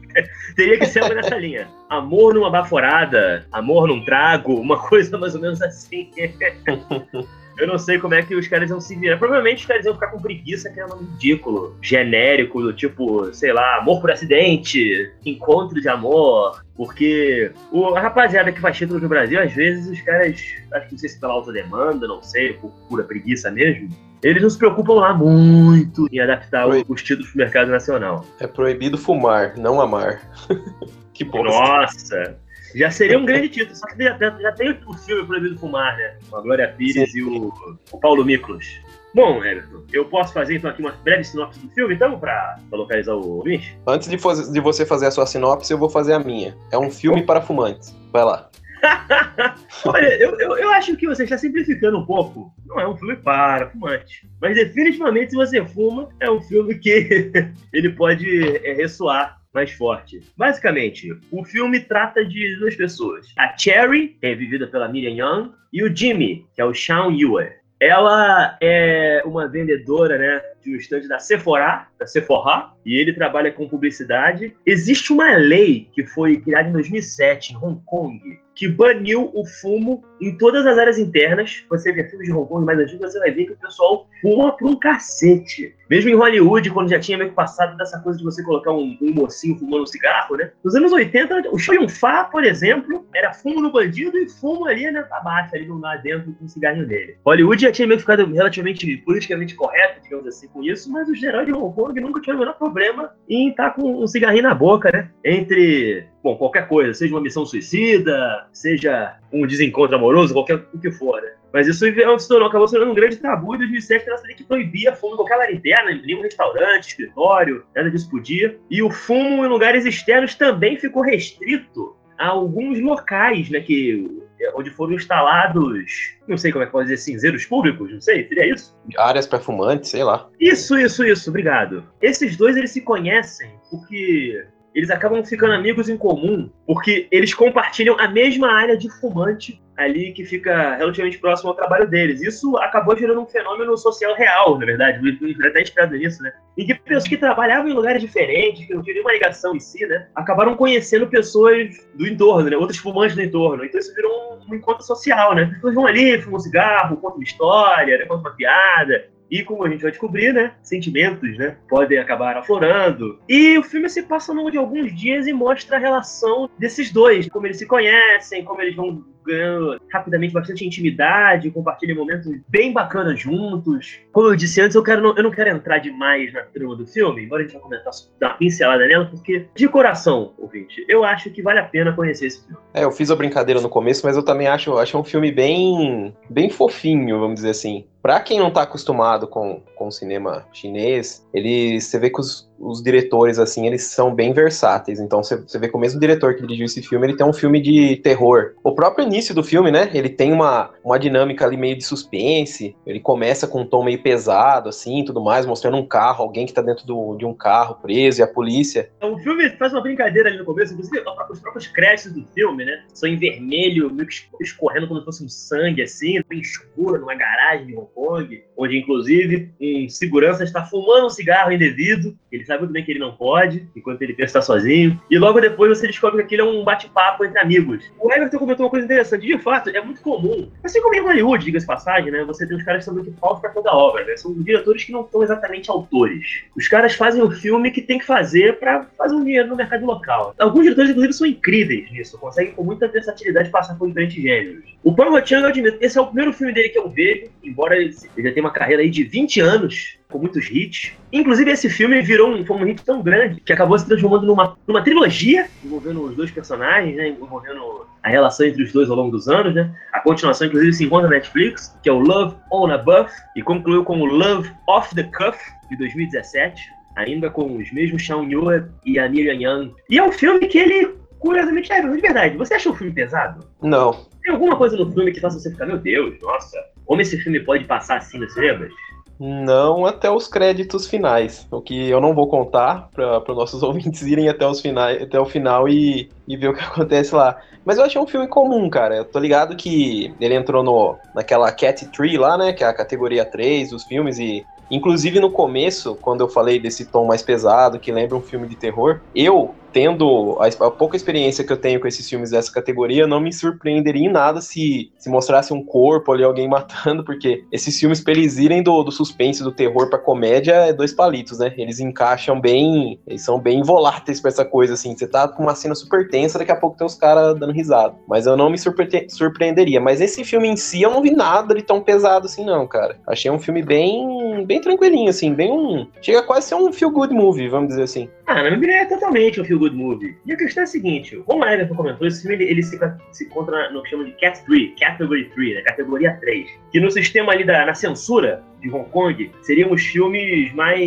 Teria 0.55 0.77
que 0.77 0.85
ser 0.85 1.03
algo 1.03 1.15
nessa 1.15 1.37
linha. 1.37 1.69
Amor 1.89 2.33
numa 2.33 2.49
baforada, 2.49 3.45
amor 3.51 3.87
num 3.87 4.03
trago, 4.03 4.55
uma 4.55 4.77
coisa 4.77 5.17
mais 5.17 5.35
ou 5.35 5.41
menos 5.41 5.61
assim. 5.61 6.09
Eu 7.57 7.67
não 7.67 7.77
sei 7.77 7.99
como 7.99 8.13
é 8.13 8.21
que 8.21 8.35
os 8.35 8.47
caras 8.47 8.69
iam 8.69 8.81
se 8.81 8.95
virar. 8.95 9.17
Provavelmente 9.17 9.59
os 9.59 9.65
caras 9.65 9.85
iam 9.85 9.93
ficar 9.93 10.07
com 10.07 10.19
preguiça, 10.19 10.69
que 10.69 10.79
é 10.79 10.85
um 10.85 10.89
nome 10.89 11.07
ridículo, 11.11 11.77
genérico, 11.81 12.61
do 12.61 12.73
tipo, 12.73 13.33
sei 13.33 13.53
lá, 13.53 13.77
amor 13.77 14.01
por 14.01 14.11
acidente, 14.11 15.11
encontro 15.25 15.79
de 15.79 15.87
amor. 15.87 16.63
Porque 16.75 17.51
o, 17.71 17.95
a 17.95 17.99
rapaziada 17.99 18.51
que 18.51 18.59
faz 18.59 18.77
título 18.77 18.99
no 18.99 19.09
Brasil, 19.09 19.39
às 19.39 19.53
vezes 19.53 19.87
os 19.87 20.01
caras, 20.01 20.41
acho 20.73 20.85
que 20.87 20.91
não 20.93 20.99
sei 20.99 21.09
se 21.09 21.19
pela 21.19 21.33
autodemanda, 21.33 22.07
não 22.07 22.23
sei, 22.23 22.53
por 22.53 22.71
pura 22.89 23.03
preguiça 23.03 23.51
mesmo, 23.51 23.89
eles 24.23 24.41
não 24.41 24.49
se 24.49 24.57
preocupam 24.57 24.93
lá 24.93 25.13
muito 25.13 26.07
em 26.11 26.19
adaptar 26.19 26.67
Proib... 26.67 26.85
os 26.87 27.01
títulos 27.01 27.29
pro 27.29 27.39
mercado 27.39 27.71
nacional. 27.71 28.25
É 28.39 28.47
proibido 28.47 28.97
fumar, 28.97 29.57
não 29.57 29.81
amar. 29.81 30.21
que 31.13 31.23
bosta. 31.23 31.49
Nossa! 31.49 32.37
Já 32.75 32.89
seria 32.91 33.17
um 33.17 33.25
grande 33.25 33.49
título, 33.49 33.75
só 33.75 33.87
que 33.87 34.03
já, 34.03 34.17
já 34.17 34.51
tem 34.53 34.71
o 34.85 34.93
filme 34.93 35.25
Proibido 35.25 35.57
Fumar, 35.57 35.95
né? 35.97 36.17
Com 36.29 36.37
a 36.37 36.41
Glória 36.41 36.67
Pires 36.77 37.11
Sim. 37.11 37.19
e 37.19 37.23
o, 37.23 37.53
o 37.91 37.99
Paulo 37.99 38.23
Miklos. 38.23 38.65
Bom, 39.13 39.43
Everton, 39.43 39.83
eu 39.91 40.05
posso 40.05 40.33
fazer 40.33 40.55
então 40.55 40.69
aqui 40.69 40.81
uma 40.81 40.93
breve 41.03 41.23
sinopse 41.25 41.59
do 41.59 41.69
filme, 41.71 41.95
então, 41.95 42.17
para 42.17 42.57
localizar 42.71 43.13
o 43.13 43.37
ouvinte? 43.37 43.77
Antes 43.85 44.07
de, 44.07 44.15
de 44.53 44.59
você 44.61 44.85
fazer 44.85 45.07
a 45.07 45.11
sua 45.11 45.25
sinopse, 45.25 45.71
eu 45.71 45.77
vou 45.77 45.89
fazer 45.89 46.13
a 46.13 46.19
minha. 46.19 46.55
É 46.71 46.77
um 46.77 46.89
filme 46.89 47.21
para 47.23 47.41
fumantes. 47.41 47.93
Vai 48.11 48.23
lá. 48.23 48.49
Olha, 49.85 50.15
eu, 50.15 50.39
eu, 50.39 50.57
eu, 50.57 50.69
acho 50.71 50.95
que 50.95 51.05
você 51.05 51.23
está 51.23 51.37
simplificando 51.37 51.99
um 51.99 52.05
pouco. 52.05 52.53
Não 52.65 52.79
é 52.79 52.87
um 52.87 52.95
filme 52.95 53.17
para 53.17 53.69
fumante. 53.69 54.27
Mas 54.39 54.55
definitivamente, 54.55 55.31
se 55.31 55.35
você 55.35 55.63
fuma, 55.65 56.09
é 56.19 56.31
um 56.31 56.41
filme 56.41 56.75
que 56.75 57.31
ele 57.73 57.89
pode 57.89 58.57
é, 58.65 58.73
ressoar 58.73 59.40
mais 59.53 59.71
forte. 59.71 60.21
Basicamente, 60.37 61.13
o 61.31 61.43
filme 61.43 61.79
trata 61.79 62.23
de 62.25 62.55
duas 62.57 62.75
pessoas. 62.75 63.27
A 63.37 63.57
Cherry, 63.57 64.09
que 64.19 64.27
é 64.27 64.35
vivida 64.35 64.67
pela 64.67 64.87
Miriam 64.87 65.11
Young, 65.13 65.51
e 65.71 65.83
o 65.83 65.95
Jimmy, 65.95 66.45
que 66.53 66.61
é 66.61 66.65
o 66.65 66.73
Sean 66.73 67.09
Yue. 67.11 67.49
Ela 67.79 68.57
é 68.61 69.23
uma 69.25 69.47
vendedora, 69.47 70.17
né, 70.17 70.41
de 70.63 70.73
um 70.73 70.75
estande 70.75 71.07
da 71.07 71.19
Sephora, 71.19 71.87
da 71.99 72.05
Sephora, 72.05 72.71
e 72.85 72.95
ele 72.95 73.13
trabalha 73.13 73.51
com 73.51 73.67
publicidade. 73.67 74.55
Existe 74.65 75.11
uma 75.13 75.35
lei 75.35 75.89
que 75.93 76.05
foi 76.05 76.37
criada 76.37 76.69
em 76.69 76.73
2007 76.73 77.53
em 77.53 77.57
Hong 77.57 77.81
Kong 77.85 78.39
que 78.61 78.67
baniu 78.67 79.31
o 79.33 79.45
fumo 79.45 80.03
em 80.21 80.37
todas 80.37 80.65
as 80.67 80.77
áreas 80.77 80.99
internas. 80.99 81.65
Você 81.69 81.91
vê 81.91 82.07
filmes 82.07 82.27
de 82.27 82.33
Hong 82.33 82.47
Kong 82.47 82.65
mais 82.65 82.79
antigos, 82.79 83.11
você 83.11 83.19
vai 83.19 83.31
ver 83.31 83.45
que 83.45 83.53
o 83.53 83.57
pessoal 83.57 84.07
fuma 84.21 84.55
por 84.55 84.69
um 84.69 84.75
cacete. 84.75 85.75
Mesmo 85.89 86.09
em 86.09 86.15
Hollywood, 86.15 86.69
quando 86.69 86.89
já 86.89 86.99
tinha 86.99 87.17
meio 87.17 87.31
que 87.31 87.35
passado 87.35 87.75
dessa 87.75 87.99
coisa 87.99 88.19
de 88.19 88.23
você 88.23 88.43
colocar 88.43 88.71
um, 88.71 88.97
um 89.01 89.13
mocinho 89.13 89.57
fumando 89.57 89.83
um 89.83 89.87
cigarro, 89.87 90.37
né? 90.37 90.51
Nos 90.63 90.75
anos 90.75 90.91
80, 90.91 91.49
o 91.51 91.57
Show 91.57 91.89
Fá, 91.89 92.23
por 92.23 92.45
exemplo, 92.45 93.05
era 93.13 93.33
fumo 93.33 93.61
no 93.61 93.71
bandido 93.71 94.17
e 94.17 94.29
fumo 94.29 94.67
ali, 94.67 94.89
pra 94.91 95.19
baixo, 95.21 95.55
ali 95.55 95.67
lá 95.67 95.97
dentro 95.97 96.31
com 96.33 96.45
o 96.45 96.49
cigarrinho 96.49 96.87
dele. 96.87 97.17
Hollywood 97.25 97.61
já 97.61 97.71
tinha 97.71 97.87
meio 97.87 97.97
que 97.97 98.03
ficado 98.03 98.25
relativamente 98.31 98.97
politicamente 98.97 99.55
correto, 99.55 100.01
digamos 100.01 100.27
assim, 100.27 100.47
com 100.51 100.63
isso, 100.63 100.91
mas 100.91 101.07
de 101.07 101.53
Hong 101.53 101.73
Kong 101.73 101.99
nunca 101.99 102.21
tinham 102.21 102.37
o 102.37 102.39
menor 102.39 102.53
problema 102.53 103.11
em 103.27 103.49
estar 103.49 103.71
com 103.71 104.03
um 104.03 104.07
cigarrinho 104.07 104.43
na 104.43 104.53
boca, 104.53 104.91
né? 104.91 105.09
Entre 105.23 106.05
bom, 106.23 106.35
qualquer 106.35 106.67
coisa, 106.67 106.93
seja 106.93 107.13
uma 107.13 107.21
missão 107.21 107.45
suicida, 107.45 108.47
seja 108.51 109.17
um 109.31 109.47
desencontro 109.47 109.95
amoroso, 109.95 110.33
qualquer 110.33 110.63
o 110.73 110.79
que 110.79 110.91
for, 110.91 111.21
né? 111.21 111.31
Mas 111.53 111.67
isso 111.67 111.79
se 111.79 112.27
tornou, 112.27 112.47
acabou 112.47 112.67
se 112.67 112.73
tornando 112.73 112.91
um 112.91 112.95
grande 112.95 113.17
tabu 113.17 113.55
em 113.55 113.59
2007, 113.59 114.05
que 114.05 114.27
lei 114.27 114.35
que 114.35 114.43
proibia 114.43 114.95
fumo 114.95 115.13
em 115.13 115.17
qualquer 115.17 115.41
área 115.41 115.53
interna, 115.53 115.91
em 115.91 116.01
nenhum 116.01 116.21
restaurante, 116.21 116.89
escritório, 116.89 117.65
nada 117.75 117.91
disso 117.91 118.09
podia. 118.09 118.57
E 118.69 118.81
o 118.81 118.89
fumo 118.89 119.45
em 119.45 119.49
lugares 119.49 119.85
externos 119.85 120.35
também 120.35 120.77
ficou 120.77 121.01
restrito 121.01 121.95
a 122.17 122.27
alguns 122.27 122.79
locais, 122.79 123.49
né, 123.49 123.59
que 123.59 124.20
onde 124.55 124.69
foram 124.71 124.93
instalados, 124.93 126.15
não 126.27 126.37
sei 126.37 126.51
como 126.51 126.63
é 126.63 126.65
que 126.65 126.71
pode 126.71 126.89
dizer, 126.89 126.97
cinzeiros 126.97 127.45
públicos, 127.45 127.91
não 127.91 128.01
sei, 128.01 128.27
seria 128.27 128.53
isso? 128.53 128.75
Áreas 128.97 129.27
para 129.27 129.39
fumantes, 129.39 129.89
sei 129.89 130.03
lá. 130.03 130.29
Isso, 130.39 130.77
isso, 130.77 131.03
isso, 131.03 131.29
obrigado. 131.29 131.83
Esses 132.01 132.35
dois, 132.35 132.55
eles 132.55 132.71
se 132.71 132.81
conhecem 132.81 133.51
porque 133.69 134.45
eles 134.73 134.89
acabam 134.89 135.23
ficando 135.23 135.53
amigos 135.53 135.89
em 135.89 135.97
comum 135.97 136.49
porque 136.65 137.07
eles 137.11 137.33
compartilham 137.33 137.99
a 137.99 138.07
mesma 138.07 138.51
área 138.51 138.77
de 138.77 138.89
fumante 138.99 139.61
ali 139.77 140.11
que 140.11 140.23
fica 140.23 140.75
relativamente 140.75 141.17
próximo 141.17 141.49
ao 141.49 141.55
trabalho 141.55 141.89
deles. 141.89 142.21
Isso 142.21 142.55
acabou 142.57 142.95
gerando 142.95 143.21
um 143.21 143.25
fenômeno 143.25 143.75
social 143.77 144.13
real, 144.15 144.57
na 144.59 144.65
verdade, 144.65 144.99
até 145.43 145.61
inspirado 145.61 145.95
nisso, 145.95 146.21
né? 146.21 146.31
E 146.57 146.65
que 146.65 146.75
pessoas 146.75 147.07
que 147.07 147.17
trabalhavam 147.17 147.69
em 147.69 147.73
lugares 147.73 148.01
diferentes, 148.01 148.65
que 148.65 148.73
não 148.73 148.83
tinham 148.83 148.95
nenhuma 148.95 149.13
ligação 149.13 149.55
em 149.55 149.59
si, 149.59 149.85
né? 149.85 150.07
Acabaram 150.15 150.55
conhecendo 150.55 151.07
pessoas 151.07 151.69
do 151.95 152.07
entorno, 152.07 152.49
né? 152.49 152.57
Outros 152.57 152.77
fumantes 152.77 153.15
do 153.15 153.23
entorno. 153.23 153.65
Então 153.65 153.79
isso 153.79 153.93
virou 153.95 154.11
um, 154.11 154.51
um 154.51 154.55
encontro 154.55 154.83
social, 154.83 155.33
né? 155.33 155.43
As 155.43 155.53
pessoas 155.53 155.73
vão 155.73 155.87
ali, 155.87 156.21
fumam 156.21 156.37
um 156.37 156.39
cigarro, 156.39 156.97
contam 156.97 157.17
uma 157.17 157.23
história, 157.23 157.97
né? 157.97 158.05
contam 158.05 158.21
uma 158.21 158.35
piada, 158.35 159.09
e 159.31 159.43
como 159.43 159.63
a 159.63 159.69
gente 159.69 159.81
vai 159.81 159.91
descobrir, 159.91 160.33
né? 160.33 160.53
Sentimentos, 160.61 161.37
né? 161.37 161.55
Podem 161.69 161.97
acabar 161.97 162.35
aflorando. 162.35 163.17
E 163.29 163.57
o 163.57 163.63
filme 163.63 163.89
se 163.89 164.03
passa 164.03 164.31
ao 164.31 164.37
longo 164.37 164.51
de 164.51 164.57
alguns 164.57 164.93
dias 164.93 165.25
e 165.25 165.33
mostra 165.33 165.77
a 165.77 165.79
relação 165.79 166.49
desses 166.59 166.91
dois, 166.91 167.29
como 167.29 167.47
eles 167.47 167.57
se 167.57 167.65
conhecem, 167.65 168.43
como 168.43 168.61
eles 168.61 168.75
vão 168.75 169.03
ganhando 169.25 169.79
rapidamente 169.91 170.33
bastante 170.33 170.65
intimidade, 170.65 171.51
compartilham 171.51 171.95
momentos 171.95 172.31
bem 172.47 172.73
bacanas 172.73 173.19
juntos. 173.19 173.99
Como 174.11 174.27
eu 174.27 174.35
disse 174.35 174.61
antes, 174.61 174.75
eu, 174.75 174.83
quero 174.83 175.01
não, 175.01 175.15
eu 175.15 175.23
não 175.23 175.31
quero 175.31 175.49
entrar 175.49 175.77
demais 175.77 176.33
na 176.33 176.41
trama 176.41 176.75
do 176.75 176.85
filme, 176.87 177.23
embora 177.23 177.41
a 177.41 177.45
gente 177.45 177.53
vai 177.53 177.61
comentar, 177.61 177.91
dar 178.19 178.29
uma 178.29 178.37
pincelada 178.37 178.85
nela, 178.87 179.05
porque, 179.05 179.45
de 179.55 179.67
coração, 179.67 180.33
ouvinte, 180.37 180.83
eu 180.87 181.03
acho 181.03 181.29
que 181.29 181.41
vale 181.41 181.59
a 181.59 181.63
pena 181.63 181.93
conhecer 181.93 182.27
esse 182.27 182.45
filme. 182.45 182.57
É, 182.73 182.83
eu 182.83 182.91
fiz 182.91 183.11
a 183.11 183.15
brincadeira 183.15 183.61
no 183.61 183.69
começo, 183.69 184.05
mas 184.05 184.15
eu 184.15 184.23
também 184.23 184.47
acho, 184.47 184.77
acho 184.77 184.97
um 184.97 185.03
filme 185.03 185.31
bem, 185.31 186.15
bem 186.29 186.49
fofinho, 186.49 187.19
vamos 187.19 187.35
dizer 187.35 187.51
assim. 187.51 187.85
Pra 188.01 188.19
quem 188.19 188.39
não 188.39 188.51
tá 188.51 188.63
acostumado 188.63 189.27
com, 189.27 189.61
com 189.75 189.87
o 189.87 189.91
cinema 189.91 190.45
chinês, 190.51 191.25
ele, 191.31 191.79
você 191.79 191.99
vê 191.99 192.09
que 192.09 192.19
os, 192.19 192.49
os 192.57 192.81
diretores, 192.81 193.37
assim, 193.37 193.67
eles 193.67 193.83
são 193.83 194.13
bem 194.13 194.33
versáteis. 194.33 194.99
Então 194.99 195.23
você, 195.23 195.37
você 195.37 195.59
vê 195.59 195.69
que 195.69 195.75
o 195.75 195.79
mesmo 195.79 195.99
diretor 195.99 196.35
que 196.35 196.41
dirigiu 196.41 196.65
esse 196.65 196.81
filme, 196.81 197.05
ele 197.05 197.15
tem 197.15 197.25
um 197.25 197.33
filme 197.33 197.61
de 197.61 197.97
terror. 197.97 198.53
O 198.63 198.73
próprio 198.73 199.05
início 199.05 199.35
do 199.35 199.43
filme, 199.43 199.69
né? 199.69 199.89
Ele 199.93 200.09
tem 200.09 200.31
uma, 200.31 200.71
uma 200.83 200.97
dinâmica 200.97 201.45
ali 201.45 201.57
meio 201.57 201.77
de 201.77 201.83
suspense. 201.83 202.75
Ele 202.87 202.99
começa 202.99 203.47
com 203.47 203.61
um 203.61 203.65
tom 203.65 203.83
meio 203.83 204.01
pesado, 204.01 204.69
assim, 204.69 205.05
tudo 205.05 205.21
mais, 205.21 205.45
mostrando 205.45 205.77
um 205.77 205.85
carro, 205.85 206.23
alguém 206.23 206.47
que 206.47 206.53
tá 206.53 206.61
dentro 206.61 206.85
do, 206.87 207.15
de 207.17 207.25
um 207.25 207.33
carro 207.33 207.75
preso 207.75 208.21
e 208.21 208.23
a 208.23 208.27
polícia. 208.27 208.89
O 209.01 209.17
filme 209.19 209.47
faz 209.57 209.73
uma 209.73 209.81
brincadeira 209.81 210.29
ali 210.29 210.39
no 210.39 210.45
começo, 210.45 210.73
inclusive 210.73 211.03
os 211.29 211.39
próprios 211.39 211.67
créditos 211.67 212.13
do 212.13 212.25
filme, 212.33 212.65
né? 212.65 212.83
São 212.93 213.07
em 213.07 213.17
vermelho, 213.17 213.93
meio 213.93 214.07
que 214.07 214.15
escorrendo 214.41 214.87
como 214.87 214.99
se 214.99 215.05
fosse 215.05 215.23
um 215.23 215.29
sangue, 215.29 215.83
assim, 215.83 216.19
bem 216.27 216.39
escuro, 216.39 216.99
numa 216.99 217.15
garagem 217.15 217.75
Kong, 217.93 218.43
onde 218.57 218.77
inclusive 218.77 219.51
um 219.59 219.89
segurança 219.89 220.43
está 220.43 220.63
fumando 220.63 221.05
um 221.05 221.09
cigarro 221.09 221.51
indevido. 221.51 222.17
Ele 222.31 222.45
sabe 222.45 222.59
muito 222.59 222.73
bem 222.73 222.83
que 222.83 222.91
ele 222.91 222.99
não 222.99 223.15
pode, 223.15 223.67
enquanto 223.75 224.01
ele 224.01 224.13
pensa 224.13 224.39
estar 224.39 224.41
sozinho. 224.41 224.99
E 225.09 225.17
logo 225.17 225.39
depois 225.39 225.77
você 225.77 225.87
descobre 225.87 226.17
que 226.19 226.23
aquilo 226.23 226.47
é 226.47 226.51
um 226.51 226.63
bate-papo 226.63 227.25
entre 227.25 227.39
amigos. 227.39 227.91
O 227.99 228.11
Everton 228.11 228.37
comentou 228.37 228.65
uma 228.65 228.69
coisa 228.69 228.85
interessante. 228.85 229.25
De 229.25 229.37
fato, 229.39 229.69
é 229.69 229.81
muito 229.81 230.01
comum. 230.01 230.49
Assim 230.63 230.81
como 230.81 230.95
em 230.95 231.01
Hollywood, 231.01 231.43
diga-se 231.43 231.65
passagem, 231.65 232.11
né? 232.11 232.23
Você 232.25 232.47
tem 232.47 232.55
os 232.55 232.63
caras 232.63 232.79
que 232.79 232.85
são 232.85 232.93
muito 232.93 233.11
falsos 233.13 233.41
para 233.41 233.51
toda 233.51 233.71
obra, 233.71 234.03
né? 234.05 234.15
São 234.17 234.33
diretores 234.33 234.83
que 234.83 234.91
não 234.91 235.07
são 235.11 235.23
exatamente 235.23 235.69
autores. 235.69 236.43
Os 236.55 236.67
caras 236.67 236.95
fazem 236.95 237.21
o 237.21 237.31
filme 237.31 237.71
que 237.71 237.81
tem 237.81 237.99
que 237.99 238.05
fazer 238.05 238.59
para 238.59 238.85
fazer 238.97 239.15
um 239.15 239.23
dinheiro 239.23 239.47
no 239.47 239.55
mercado 239.55 239.85
local. 239.85 240.33
Alguns 240.39 240.63
diretores, 240.63 240.91
inclusive, 240.91 241.13
são 241.13 241.27
incríveis 241.27 241.91
nisso. 241.91 242.17
Conseguem 242.17 242.53
com 242.53 242.63
muita 242.63 242.87
versatilidade 242.87 243.49
passar 243.49 243.75
por 243.75 243.87
diferentes 243.87 244.21
gêneros. 244.21 244.71
O 244.83 244.95
Paul 244.95 245.25
Chan, 245.25 245.41
eu 245.41 245.47
admito, 245.47 245.77
esse 245.79 245.97
é 245.97 246.01
o 246.01 246.07
primeiro 246.07 246.33
filme 246.33 246.53
dele 246.53 246.69
que 246.69 246.79
eu 246.79 246.89
vejo, 246.89 247.29
embora 247.43 247.80
ele 247.81 248.27
já 248.27 248.33
tem 248.33 248.41
uma 248.41 248.51
carreira 248.51 248.81
aí 248.81 248.89
de 248.89 249.03
20 249.03 249.39
anos, 249.39 249.97
com 250.09 250.19
muitos 250.19 250.49
hits. 250.49 250.93
Inclusive, 251.11 251.51
esse 251.51 251.69
filme 251.69 252.01
virou 252.01 252.29
um, 252.29 252.45
foi 252.45 252.57
um 252.57 252.65
hit 252.65 252.83
tão 252.83 253.01
grande 253.01 253.41
que 253.41 253.53
acabou 253.53 253.77
se 253.79 253.85
transformando 253.85 254.25
numa, 254.25 254.57
numa 254.67 254.83
trilogia 254.83 255.47
envolvendo 255.63 256.03
os 256.03 256.15
dois 256.15 256.29
personagens, 256.29 256.95
né? 256.95 257.09
Envolvendo 257.09 257.87
a 258.03 258.09
relação 258.09 258.45
entre 258.45 258.63
os 258.63 258.71
dois 258.71 258.89
ao 258.89 258.95
longo 258.95 259.11
dos 259.11 259.27
anos, 259.27 259.53
né? 259.53 259.73
A 259.93 259.99
continuação, 260.01 260.47
inclusive, 260.47 260.73
se 260.73 260.83
encontra 260.85 261.09
na 261.09 261.15
Netflix, 261.15 261.77
que 261.81 261.89
é 261.89 261.93
o 261.93 261.99
Love 261.99 262.35
on 262.51 262.71
a 262.71 262.77
Buff, 262.77 263.11
e 263.35 263.41
concluiu 263.41 263.83
com 263.83 263.99
o 263.99 264.05
Love 264.05 264.51
Off 264.67 264.93
the 264.95 265.03
Cuff, 265.03 265.39
de 265.69 265.77
2017, 265.77 266.61
ainda 266.95 267.29
com 267.29 267.55
os 267.55 267.71
mesmos 267.71 268.01
Shawn 268.01 268.29
Yue 268.29 268.63
e 268.85 268.99
a 268.99 269.07
Miriam 269.07 269.35
Young. 269.35 269.73
E 269.89 269.97
é 269.97 270.03
um 270.03 270.11
filme 270.11 270.47
que 270.47 270.57
ele, 270.57 270.95
curiosamente, 271.19 271.71
é 271.71 271.81
de 271.81 272.01
verdade. 272.01 272.37
Você 272.37 272.55
achou 272.55 272.73
o 272.73 272.75
filme 272.75 272.93
pesado? 272.93 273.47
Não. 273.61 274.05
Tem 274.21 274.33
alguma 274.33 274.55
coisa 274.55 274.77
no 274.77 274.91
filme 274.91 275.11
que 275.11 275.19
faça 275.19 275.39
você 275.39 275.49
ficar, 275.49 275.65
meu 275.65 275.77
Deus, 275.77 276.19
nossa, 276.21 276.57
como 276.91 277.01
esse 277.01 277.17
filme 277.19 277.39
pode 277.39 277.63
passar 277.63 277.99
assim 277.99 278.19
nos 278.19 278.33
cinemas? 278.33 278.69
Não 279.17 279.85
até 279.85 280.11
os 280.11 280.27
créditos 280.27 280.89
finais, 280.89 281.47
o 281.49 281.61
que 281.61 281.87
eu 281.87 282.01
não 282.01 282.13
vou 282.13 282.27
contar 282.27 282.89
para 282.91 283.31
os 283.31 283.37
nossos 283.37 283.63
ouvintes 283.63 284.01
irem 284.01 284.27
até, 284.27 284.45
os 284.45 284.59
finais, 284.59 285.01
até 285.01 285.17
o 285.17 285.25
final 285.25 285.69
e, 285.69 286.09
e 286.27 286.35
ver 286.35 286.49
o 286.49 286.53
que 286.53 286.59
acontece 286.67 287.15
lá. 287.15 287.39
Mas 287.63 287.77
eu 287.77 287.85
achei 287.85 288.01
um 288.01 288.05
filme 288.05 288.27
comum, 288.27 288.69
cara. 288.69 288.97
Eu 288.97 289.05
tô 289.05 289.19
ligado 289.19 289.55
que 289.55 290.13
ele 290.19 290.35
entrou 290.35 290.65
no, 290.65 290.97
naquela 291.15 291.49
Cat 291.53 291.85
Tree 291.93 292.17
lá, 292.17 292.37
né? 292.37 292.51
Que 292.51 292.65
é 292.65 292.67
a 292.67 292.73
categoria 292.73 293.23
3 293.23 293.69
dos 293.69 293.85
filmes, 293.85 294.19
e 294.19 294.45
Inclusive 294.71 295.19
no 295.19 295.29
começo, 295.29 295.95
quando 295.95 296.21
eu 296.21 296.29
falei 296.29 296.57
desse 296.57 296.85
tom 296.85 297.05
mais 297.05 297.21
pesado, 297.21 297.77
que 297.77 297.91
lembra 297.91 298.15
um 298.15 298.21
filme 298.21 298.47
de 298.47 298.55
terror, 298.55 299.01
eu 299.13 299.53
tendo 299.71 300.37
a, 300.39 300.47
a, 300.65 300.71
pouca 300.71 300.95
experiência 300.95 301.43
que 301.43 301.51
eu 301.51 301.57
tenho 301.57 301.79
com 301.79 301.87
esses 301.87 302.07
filmes 302.07 302.31
dessa 302.31 302.51
categoria, 302.51 303.07
não 303.07 303.19
me 303.19 303.31
surpreenderia 303.31 304.07
em 304.07 304.11
nada 304.11 304.41
se, 304.41 304.91
se 304.97 305.09
mostrasse 305.09 305.53
um 305.53 305.63
corpo 305.63 306.11
ali, 306.11 306.23
alguém 306.23 306.47
matando, 306.49 307.03
porque 307.03 307.43
esses 307.51 307.79
filmes, 307.79 308.01
pra 308.01 308.13
eles 308.13 308.37
irem 308.37 308.61
do, 308.61 308.83
do 308.83 308.91
suspense, 308.91 309.43
do 309.43 309.51
terror 309.51 309.89
pra 309.89 309.99
comédia, 309.99 310.53
é 310.53 310.73
dois 310.73 310.93
palitos, 310.93 311.39
né? 311.39 311.53
Eles 311.57 311.79
encaixam 311.79 312.39
bem, 312.39 312.99
eles 313.07 313.23
são 313.23 313.39
bem 313.39 313.63
voláteis 313.63 314.19
pra 314.19 314.29
essa 314.29 314.45
coisa, 314.45 314.73
assim. 314.73 314.95
Você 314.95 315.07
tá 315.07 315.27
com 315.27 315.43
uma 315.43 315.55
cena 315.55 315.75
super 315.75 316.09
tensa, 316.09 316.37
daqui 316.37 316.51
a 316.51 316.55
pouco 316.55 316.77
tem 316.77 316.85
os 316.85 316.95
caras 316.95 317.37
dando 317.39 317.53
risada. 317.53 317.95
Mas 318.07 318.25
eu 318.25 318.35
não 318.35 318.49
me 318.49 318.57
surpre 318.57 319.07
surpreenderia. 319.09 319.79
Mas 319.79 320.01
esse 320.01 320.23
filme 320.23 320.47
em 320.47 320.55
si, 320.55 320.81
eu 320.81 320.91
não 320.91 321.01
vi 321.01 321.11
nada 321.11 321.55
de 321.55 321.61
tão 321.61 321.81
pesado 321.81 322.25
assim, 322.25 322.45
não, 322.45 322.67
cara. 322.67 322.97
Achei 323.07 323.31
um 323.31 323.39
filme 323.39 323.63
bem, 323.63 324.45
bem 324.45 324.59
tranquilinho, 324.59 325.09
assim, 325.09 325.33
bem 325.33 325.51
um... 325.51 325.87
Chega 326.01 326.21
quase 326.23 326.45
a 326.45 326.49
ser 326.49 326.55
um 326.55 326.71
feel-good 326.71 327.13
movie, 327.13 327.47
vamos 327.47 327.69
dizer 327.69 327.83
assim. 327.83 328.09
Ah, 328.27 328.43
minha 328.43 328.81
é 328.81 328.85
totalmente 328.85 329.41
um 329.41 329.45
feel 329.45 329.60
good 329.61 329.75
movie. 329.75 330.17
E 330.25 330.33
a 330.33 330.37
questão 330.37 330.61
é 330.61 330.63
a 330.63 330.67
seguinte, 330.67 331.21
como 331.27 331.43
a 331.43 331.53
Everton 331.53 331.75
comentou, 331.75 332.07
esse 332.07 332.21
filme 332.21 332.35
ele, 332.35 332.51
ele 332.51 332.63
se, 332.63 332.79
se 333.11 333.25
encontra 333.25 333.69
no 333.71 333.83
que 333.83 333.91
chama 333.91 334.05
de 334.05 334.11
Cat 334.13 334.43
3, 334.45 334.71
Category 334.79 335.29
3, 335.29 335.55
né, 335.55 335.61
categoria 335.61 336.17
3. 336.19 336.49
Que 336.71 336.79
no 336.79 336.89
sistema 336.89 337.31
ali 337.31 337.43
da 337.43 337.65
na 337.65 337.75
censura 337.75 338.43
de 338.59 338.69
Hong 338.69 338.89
Kong, 338.89 339.31
seriam 339.41 339.71
os 339.71 339.81
filmes 339.81 340.53
mais, 340.53 340.79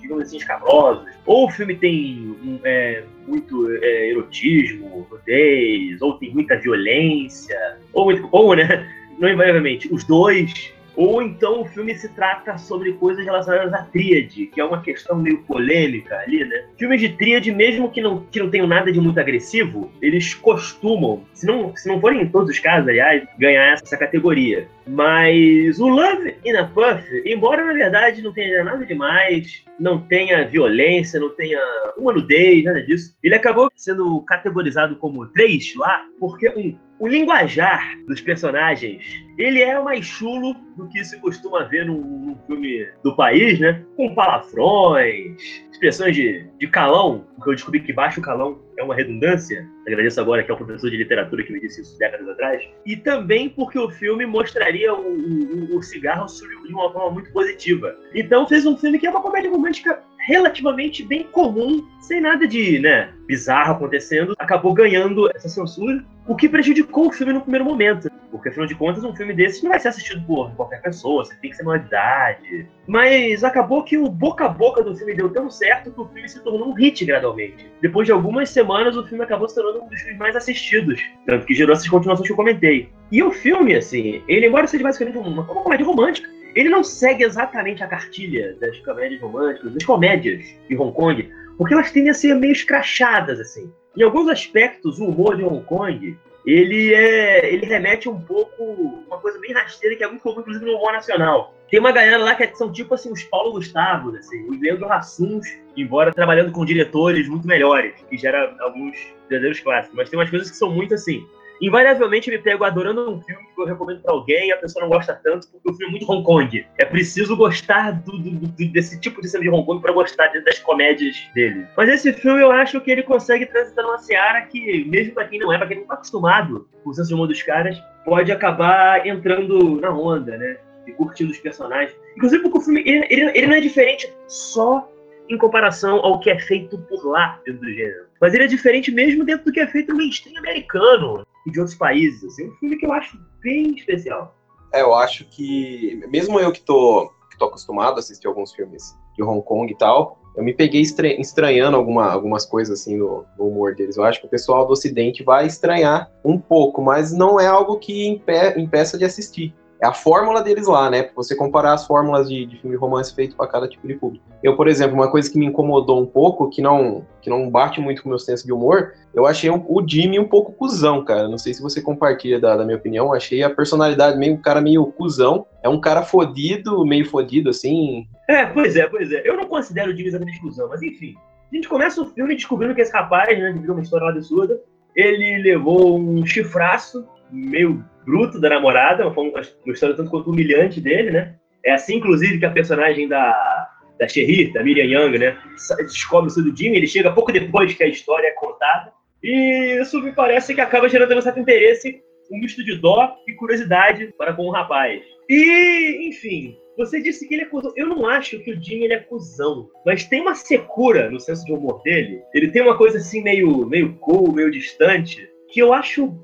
digamos 0.00 0.24
assim, 0.24 0.36
escabrosos. 0.36 1.04
Ou 1.26 1.46
o 1.46 1.50
filme 1.50 1.74
tem 1.76 2.36
é, 2.64 3.02
muito 3.26 3.70
é, 3.82 4.10
erotismo, 4.10 5.06
nudez, 5.10 6.00
ou 6.00 6.14
tem 6.18 6.32
muita 6.32 6.56
violência, 6.56 7.56
ou, 7.92 8.12
ou 8.32 8.56
né, 8.56 8.88
não 9.18 9.28
invariavelmente, 9.28 9.92
os 9.92 10.04
dois 10.04 10.72
ou 10.98 11.22
então 11.22 11.62
o 11.62 11.64
filme 11.64 11.94
se 11.94 12.08
trata 12.08 12.58
sobre 12.58 12.92
coisas 12.94 13.24
relacionadas 13.24 13.72
à 13.72 13.84
tríade, 13.84 14.46
que 14.46 14.60
é 14.60 14.64
uma 14.64 14.82
questão 14.82 15.16
meio 15.16 15.38
polêmica 15.44 16.18
ali, 16.18 16.44
né? 16.44 16.64
Filmes 16.76 17.00
de 17.00 17.10
tríade, 17.10 17.52
mesmo 17.52 17.88
que 17.88 18.00
não, 18.00 18.24
que 18.24 18.40
não 18.40 18.50
tenham 18.50 18.66
nada 18.66 18.90
de 18.90 19.00
muito 19.00 19.20
agressivo, 19.20 19.92
eles 20.02 20.34
costumam, 20.34 21.22
se 21.32 21.46
não, 21.46 21.74
se 21.76 21.86
não 21.86 22.00
forem 22.00 22.22
em 22.22 22.28
todos 22.28 22.50
os 22.50 22.58
casos, 22.58 22.88
aliás, 22.88 23.22
ganhar 23.38 23.74
essa 23.74 23.96
categoria. 23.96 24.66
Mas 24.88 25.78
o 25.78 25.86
Love 25.86 26.34
in 26.44 26.56
a 26.56 26.64
Puff, 26.64 27.22
embora 27.24 27.64
na 27.64 27.74
verdade 27.74 28.20
não 28.20 28.32
tenha 28.32 28.64
nada 28.64 28.84
demais, 28.84 29.64
não 29.78 30.00
tenha 30.00 30.48
violência, 30.48 31.20
não 31.20 31.30
tenha 31.30 31.60
uma 31.96 32.12
nudez, 32.12 32.64
nada 32.64 32.82
disso, 32.82 33.14
ele 33.22 33.36
acabou 33.36 33.70
sendo 33.76 34.20
categorizado 34.22 34.96
como 34.96 35.26
3 35.26 35.74
lá, 35.76 36.04
porque 36.18 36.48
um, 36.48 36.76
o 36.98 37.06
linguajar 37.06 37.96
dos 38.06 38.20
personagens, 38.20 39.04
ele 39.36 39.62
é 39.62 39.80
mais 39.80 40.04
chulo 40.04 40.54
do 40.76 40.88
que 40.88 41.04
se 41.04 41.18
costuma 41.20 41.64
ver 41.64 41.86
num, 41.86 42.00
num 42.00 42.36
filme 42.46 42.88
do 43.04 43.14
país, 43.14 43.58
né? 43.60 43.84
Com 43.96 44.14
palavrões, 44.14 45.36
expressões 45.70 46.16
de, 46.16 46.44
de 46.58 46.66
calão, 46.66 47.24
porque 47.36 47.50
eu 47.50 47.54
descobri 47.54 47.80
que 47.80 47.92
baixo 47.92 48.20
calão 48.20 48.60
é 48.76 48.82
uma 48.82 48.96
redundância. 48.96 49.66
Agradeço 49.86 50.20
agora 50.20 50.42
que 50.42 50.50
é 50.50 50.54
o 50.54 50.56
professor 50.56 50.90
de 50.90 50.96
literatura 50.96 51.44
que 51.44 51.52
me 51.52 51.60
disse 51.60 51.82
isso 51.82 51.96
décadas 51.98 52.28
atrás. 52.28 52.62
E 52.84 52.96
também 52.96 53.48
porque 53.48 53.78
o 53.78 53.88
filme 53.90 54.26
mostraria 54.26 54.92
o, 54.92 55.72
o, 55.72 55.76
o 55.76 55.82
cigarro 55.82 56.26
de 56.26 56.74
uma 56.74 56.92
forma 56.92 57.12
muito 57.12 57.32
positiva. 57.32 57.96
Então 58.14 58.46
fez 58.46 58.66
um 58.66 58.76
filme 58.76 58.98
que 58.98 59.06
é 59.06 59.10
uma 59.10 59.22
comédia 59.22 59.50
romântica 59.50 60.02
relativamente 60.28 61.02
bem 61.02 61.24
comum, 61.24 61.82
sem 62.02 62.20
nada 62.20 62.46
de 62.46 62.78
né, 62.78 63.08
bizarro 63.26 63.72
acontecendo, 63.72 64.34
acabou 64.38 64.74
ganhando 64.74 65.26
essa 65.34 65.48
censura, 65.48 66.04
o 66.26 66.36
que 66.36 66.46
prejudicou 66.46 67.08
o 67.08 67.12
filme 67.12 67.32
no 67.32 67.40
primeiro 67.40 67.64
momento. 67.64 68.10
Porque, 68.30 68.50
afinal 68.50 68.66
de 68.66 68.74
contas, 68.74 69.02
um 69.02 69.16
filme 69.16 69.32
desse 69.32 69.62
não 69.62 69.70
vai 69.70 69.80
ser 69.80 69.88
assistido 69.88 70.22
por 70.26 70.54
qualquer 70.54 70.82
pessoa, 70.82 71.24
você 71.24 71.34
tem 71.36 71.48
que 71.50 71.56
ser 71.56 71.62
uma 71.62 71.78
idade. 71.78 72.68
Mas 72.86 73.42
acabou 73.42 73.82
que 73.82 73.96
o 73.96 74.06
boca 74.10 74.44
a 74.44 74.48
boca 74.50 74.82
do 74.82 74.94
filme 74.94 75.14
deu 75.14 75.30
tão 75.30 75.48
certo 75.48 75.90
que 75.90 75.98
o 75.98 76.06
filme 76.08 76.28
se 76.28 76.44
tornou 76.44 76.68
um 76.68 76.74
hit 76.74 77.06
gradualmente. 77.06 77.66
Depois 77.80 78.04
de 78.04 78.12
algumas 78.12 78.50
semanas, 78.50 78.98
o 78.98 79.06
filme 79.06 79.24
acabou 79.24 79.48
se 79.48 79.54
tornando 79.54 79.82
um 79.82 79.88
dos 79.88 79.98
filmes 79.98 80.18
mais 80.18 80.36
assistidos, 80.36 81.00
tanto 81.24 81.46
que 81.46 81.54
gerou 81.54 81.72
essas 81.72 81.88
continuações 81.88 82.26
que 82.26 82.32
eu 82.32 82.36
comentei. 82.36 82.90
E 83.10 83.22
o 83.22 83.30
filme, 83.30 83.74
assim, 83.74 84.22
ele, 84.28 84.46
embora 84.46 84.66
seja 84.66 84.84
basicamente 84.84 85.16
uma, 85.16 85.28
uma 85.28 85.62
comédia 85.62 85.86
romântica, 85.86 86.28
ele 86.58 86.68
não 86.68 86.82
segue 86.82 87.22
exatamente 87.22 87.84
a 87.84 87.86
cartilha 87.86 88.56
das 88.60 88.76
comédias 88.80 89.20
românticas, 89.20 89.72
das 89.72 89.84
comédias 89.84 90.44
de 90.68 90.76
Hong 90.76 90.92
Kong, 90.92 91.32
porque 91.56 91.72
elas 91.72 91.92
tendem 91.92 92.10
a 92.10 92.14
ser 92.14 92.34
meio 92.34 92.52
escrachadas, 92.52 93.38
assim. 93.38 93.72
Em 93.96 94.02
alguns 94.02 94.28
aspectos, 94.28 94.98
o 94.98 95.04
humor 95.04 95.36
de 95.36 95.44
Hong 95.44 95.64
Kong, 95.66 96.18
ele 96.44 96.92
é, 96.92 97.54
ele 97.54 97.64
remete 97.64 98.08
um 98.08 98.20
pouco 98.20 98.64
uma 99.06 99.18
coisa 99.18 99.38
bem 99.38 99.52
rasteira 99.52 99.94
que 99.94 100.02
é 100.02 100.08
muito 100.08 100.22
comum, 100.22 100.40
inclusive, 100.40 100.64
no 100.64 100.76
humor 100.78 100.92
nacional. 100.92 101.54
Tem 101.70 101.78
uma 101.78 101.92
galera 101.92 102.18
lá 102.18 102.34
que 102.34 102.56
são 102.56 102.72
tipo 102.72 102.92
assim, 102.92 103.12
os 103.12 103.22
Paulo 103.22 103.52
Gustavos, 103.52 104.16
assim, 104.16 104.48
os 104.48 104.60
Leandro 104.60 104.88
Rassuns, 104.88 105.46
embora 105.76 106.12
trabalhando 106.12 106.50
com 106.50 106.64
diretores 106.64 107.28
muito 107.28 107.46
melhores, 107.46 107.94
que 108.10 108.16
gera 108.16 108.56
alguns 108.58 108.96
verdadeiros 109.28 109.60
clássicos. 109.60 109.96
Mas 109.96 110.10
tem 110.10 110.18
umas 110.18 110.30
coisas 110.30 110.50
que 110.50 110.56
são 110.56 110.72
muito 110.72 110.94
assim, 110.94 111.24
invariavelmente 111.60 112.30
me 112.30 112.38
pego 112.38 112.64
adorando 112.64 113.10
um 113.10 113.20
filme 113.20 113.42
que 113.54 113.60
eu 113.60 113.66
recomendo 113.66 114.00
para 114.00 114.12
alguém 114.12 114.48
e 114.48 114.52
a 114.52 114.56
pessoa 114.56 114.84
não 114.84 114.90
gosta 114.90 115.18
tanto 115.22 115.48
porque 115.50 115.70
o 115.70 115.74
filme 115.74 115.86
é 115.86 115.90
muito 115.90 116.10
Hong 116.10 116.24
Kong. 116.24 116.66
É 116.78 116.84
preciso 116.84 117.36
gostar 117.36 117.92
do, 118.02 118.18
do, 118.18 118.30
do, 118.30 118.68
desse 118.72 119.00
tipo 119.00 119.20
de 119.20 119.28
cinema 119.28 119.50
de 119.50 119.56
Hong 119.56 119.66
Kong 119.66 119.82
para 119.82 119.92
gostar 119.92 120.28
das 120.44 120.58
comédias 120.60 121.16
dele. 121.34 121.66
Mas 121.76 121.88
esse 121.88 122.12
filme 122.12 122.40
eu 122.40 122.50
acho 122.50 122.80
que 122.80 122.90
ele 122.90 123.02
consegue 123.02 123.46
transitar 123.46 123.84
numa 123.84 123.98
seara 123.98 124.42
que, 124.42 124.84
mesmo 124.84 125.14
para 125.14 125.26
quem 125.26 125.38
não 125.38 125.52
é, 125.52 125.58
para 125.58 125.66
quem 125.66 125.78
não 125.78 125.86
tá 125.86 125.94
acostumado 125.94 126.68
com 126.82 126.90
o 126.90 126.94
senso 126.94 127.08
de 127.08 127.14
humor 127.14 127.28
dos 127.28 127.42
caras, 127.42 127.80
pode 128.04 128.30
acabar 128.30 129.06
entrando 129.06 129.80
na 129.80 129.90
onda, 129.90 130.36
né? 130.36 130.58
E 130.86 130.92
curtindo 130.92 131.30
os 131.30 131.38
personagens. 131.38 131.94
Inclusive 132.16 132.42
porque 132.42 132.58
o 132.58 132.60
filme 132.60 132.82
ele, 132.86 133.06
ele, 133.10 133.38
ele 133.38 133.46
não 133.46 133.54
é 133.54 133.60
diferente 133.60 134.12
só 134.26 134.88
em 135.28 135.36
comparação 135.36 135.96
ao 135.98 136.18
que 136.20 136.30
é 136.30 136.38
feito 136.38 136.78
por 136.78 137.04
lá 137.06 137.38
dentro 137.44 137.60
do 137.60 137.72
gênero. 137.72 138.07
Mas 138.20 138.34
ele 138.34 138.44
é 138.44 138.46
diferente 138.46 138.90
mesmo 138.90 139.24
dentro 139.24 139.44
do 139.44 139.52
que 139.52 139.60
é 139.60 139.66
feito 139.66 139.92
no 139.92 139.98
mainstream 139.98 140.38
americano 140.38 141.26
e 141.46 141.50
de 141.50 141.60
outros 141.60 141.76
países. 141.76 142.24
Assim, 142.24 142.48
um 142.48 142.54
filme 142.56 142.76
que 142.76 142.86
eu 142.86 142.92
acho 142.92 143.18
bem 143.40 143.74
especial. 143.74 144.36
É, 144.72 144.82
eu 144.82 144.94
acho 144.94 145.24
que, 145.24 146.00
mesmo 146.08 146.38
eu 146.38 146.52
que 146.52 146.60
tô, 146.60 147.10
que 147.30 147.38
tô 147.38 147.46
acostumado 147.46 147.96
a 147.96 147.98
assistir 148.00 148.26
alguns 148.26 148.52
filmes 148.52 148.94
de 149.16 149.22
Hong 149.22 149.42
Kong 149.42 149.72
e 149.72 149.76
tal, 149.76 150.20
eu 150.36 150.44
me 150.44 150.54
peguei 150.54 150.82
estranhando 150.82 151.76
alguma, 151.76 152.12
algumas 152.12 152.46
coisas 152.46 152.80
assim 152.80 152.96
no, 152.96 153.24
no, 153.36 153.48
humor 153.48 153.74
deles. 153.74 153.96
Eu 153.96 154.04
acho 154.04 154.20
que 154.20 154.26
o 154.26 154.30
pessoal 154.30 154.64
do 154.64 154.72
Ocidente 154.72 155.24
vai 155.24 155.46
estranhar 155.46 156.10
um 156.24 156.38
pouco, 156.38 156.80
mas 156.80 157.12
não 157.12 157.40
é 157.40 157.46
algo 157.46 157.78
que 157.78 158.06
impe 158.06 158.32
impeça 158.56 158.96
de 158.96 159.04
assistir 159.04 159.52
é 159.80 159.86
a 159.86 159.92
fórmula 159.92 160.42
deles 160.42 160.66
lá, 160.66 160.90
né? 160.90 161.08
Você 161.14 161.36
comparar 161.36 161.74
as 161.74 161.86
fórmulas 161.86 162.28
de, 162.28 162.46
de 162.46 162.60
filme 162.60 162.76
romance 162.76 163.14
feito 163.14 163.36
para 163.36 163.46
cada 163.46 163.68
tipo 163.68 163.86
de 163.86 163.94
público. 163.94 164.24
Eu, 164.42 164.56
por 164.56 164.66
exemplo, 164.66 164.94
uma 164.94 165.10
coisa 165.10 165.30
que 165.30 165.38
me 165.38 165.46
incomodou 165.46 166.00
um 166.00 166.06
pouco, 166.06 166.50
que 166.50 166.60
não, 166.60 167.06
que 167.20 167.30
não 167.30 167.48
bate 167.48 167.80
muito 167.80 168.02
com 168.02 168.08
o 168.08 168.10
meu 168.10 168.18
senso 168.18 168.44
de 168.44 168.52
humor, 168.52 168.94
eu 169.14 169.24
achei 169.24 169.48
um, 169.50 169.64
o 169.68 169.86
Jimmy 169.86 170.18
um 170.18 170.26
pouco 170.26 170.52
cuzão, 170.52 171.04
cara. 171.04 171.28
Não 171.28 171.38
sei 171.38 171.54
se 171.54 171.62
você 171.62 171.80
compartilha 171.80 172.40
da, 172.40 172.56
da 172.56 172.64
minha 172.64 172.76
opinião. 172.76 173.12
Achei 173.12 173.42
a 173.42 173.50
personalidade 173.50 174.18
meio 174.18 174.34
um 174.34 174.38
cara 174.38 174.60
meio 174.60 174.84
cuzão. 174.86 175.46
É 175.62 175.68
um 175.68 175.80
cara 175.80 176.02
fodido, 176.02 176.84
meio 176.84 177.04
fodido, 177.04 177.50
assim. 177.50 178.08
É, 178.28 178.46
pois 178.46 178.74
é, 178.74 178.86
pois 178.88 179.12
é. 179.12 179.22
Eu 179.24 179.36
não 179.36 179.46
considero 179.46 179.92
o 179.92 179.96
Jimmy 179.96 180.08
exatamente 180.08 180.40
cuzão, 180.40 180.68
mas 180.68 180.82
enfim. 180.82 181.14
A 181.50 181.54
gente 181.54 181.68
começa 181.68 182.02
o 182.02 182.06
filme 182.06 182.34
descobrindo 182.34 182.74
que 182.74 182.80
esse 182.80 182.92
rapaz, 182.92 183.38
né, 183.38 183.54
a 183.66 183.72
uma 183.72 183.80
história 183.80 184.08
absurda, 184.08 184.60
ele 184.94 185.42
levou 185.42 185.98
um 185.98 186.26
chifraço 186.26 187.06
meio 187.30 187.84
bruto 188.08 188.40
da 188.40 188.48
namorada, 188.48 189.06
uma, 189.06 189.22
uma 189.22 189.40
história 189.66 189.94
tanto 189.94 190.10
quanto 190.10 190.30
humilhante 190.30 190.80
dele, 190.80 191.10
né? 191.10 191.34
É 191.62 191.72
assim, 191.72 191.96
inclusive, 191.96 192.38
que 192.38 192.46
a 192.46 192.50
personagem 192.50 193.06
da, 193.06 193.68
da 193.98 194.08
Sherry, 194.08 194.50
da 194.50 194.64
Miriam 194.64 194.84
Young, 194.84 195.18
né? 195.18 195.36
Descobre 195.80 196.30
isso 196.30 196.42
do 196.42 196.56
Jimmy, 196.56 196.78
ele 196.78 196.86
chega 196.86 197.12
pouco 197.12 197.30
depois 197.30 197.74
que 197.74 197.84
a 197.84 197.88
história 197.88 198.28
é 198.28 198.30
contada. 198.30 198.90
E 199.22 199.78
isso 199.82 200.00
me 200.00 200.12
parece 200.12 200.54
que 200.54 200.60
acaba 200.60 200.88
gerando 200.88 201.14
um 201.14 201.20
certo 201.20 201.38
interesse, 201.38 202.00
um 202.32 202.38
misto 202.38 202.64
de 202.64 202.76
dó 202.76 203.14
e 203.26 203.34
curiosidade 203.34 204.14
para 204.16 204.32
com 204.32 204.46
o 204.46 204.52
rapaz. 204.52 205.02
E, 205.28 206.08
enfim, 206.08 206.56
você 206.78 207.02
disse 207.02 207.28
que 207.28 207.34
ele 207.34 207.42
é 207.42 207.46
cuzão. 207.46 207.72
Eu 207.76 207.88
não 207.88 208.06
acho 208.06 208.38
que 208.38 208.52
o 208.52 208.62
Jimmy 208.62 208.84
ele 208.84 208.94
é 208.94 209.00
cuzão, 209.00 209.68
mas 209.84 210.04
tem 210.04 210.22
uma 210.22 210.34
secura 210.34 211.10
no 211.10 211.20
senso 211.20 211.44
de 211.44 211.52
humor 211.52 211.82
dele. 211.82 212.22
Ele 212.32 212.50
tem 212.50 212.62
uma 212.62 212.78
coisa 212.78 212.96
assim 212.96 213.22
meio, 213.22 213.66
meio 213.66 213.94
cool, 213.96 214.32
meio 214.32 214.50
distante, 214.50 215.28
que 215.52 215.60
eu 215.60 215.74
acho 215.74 216.16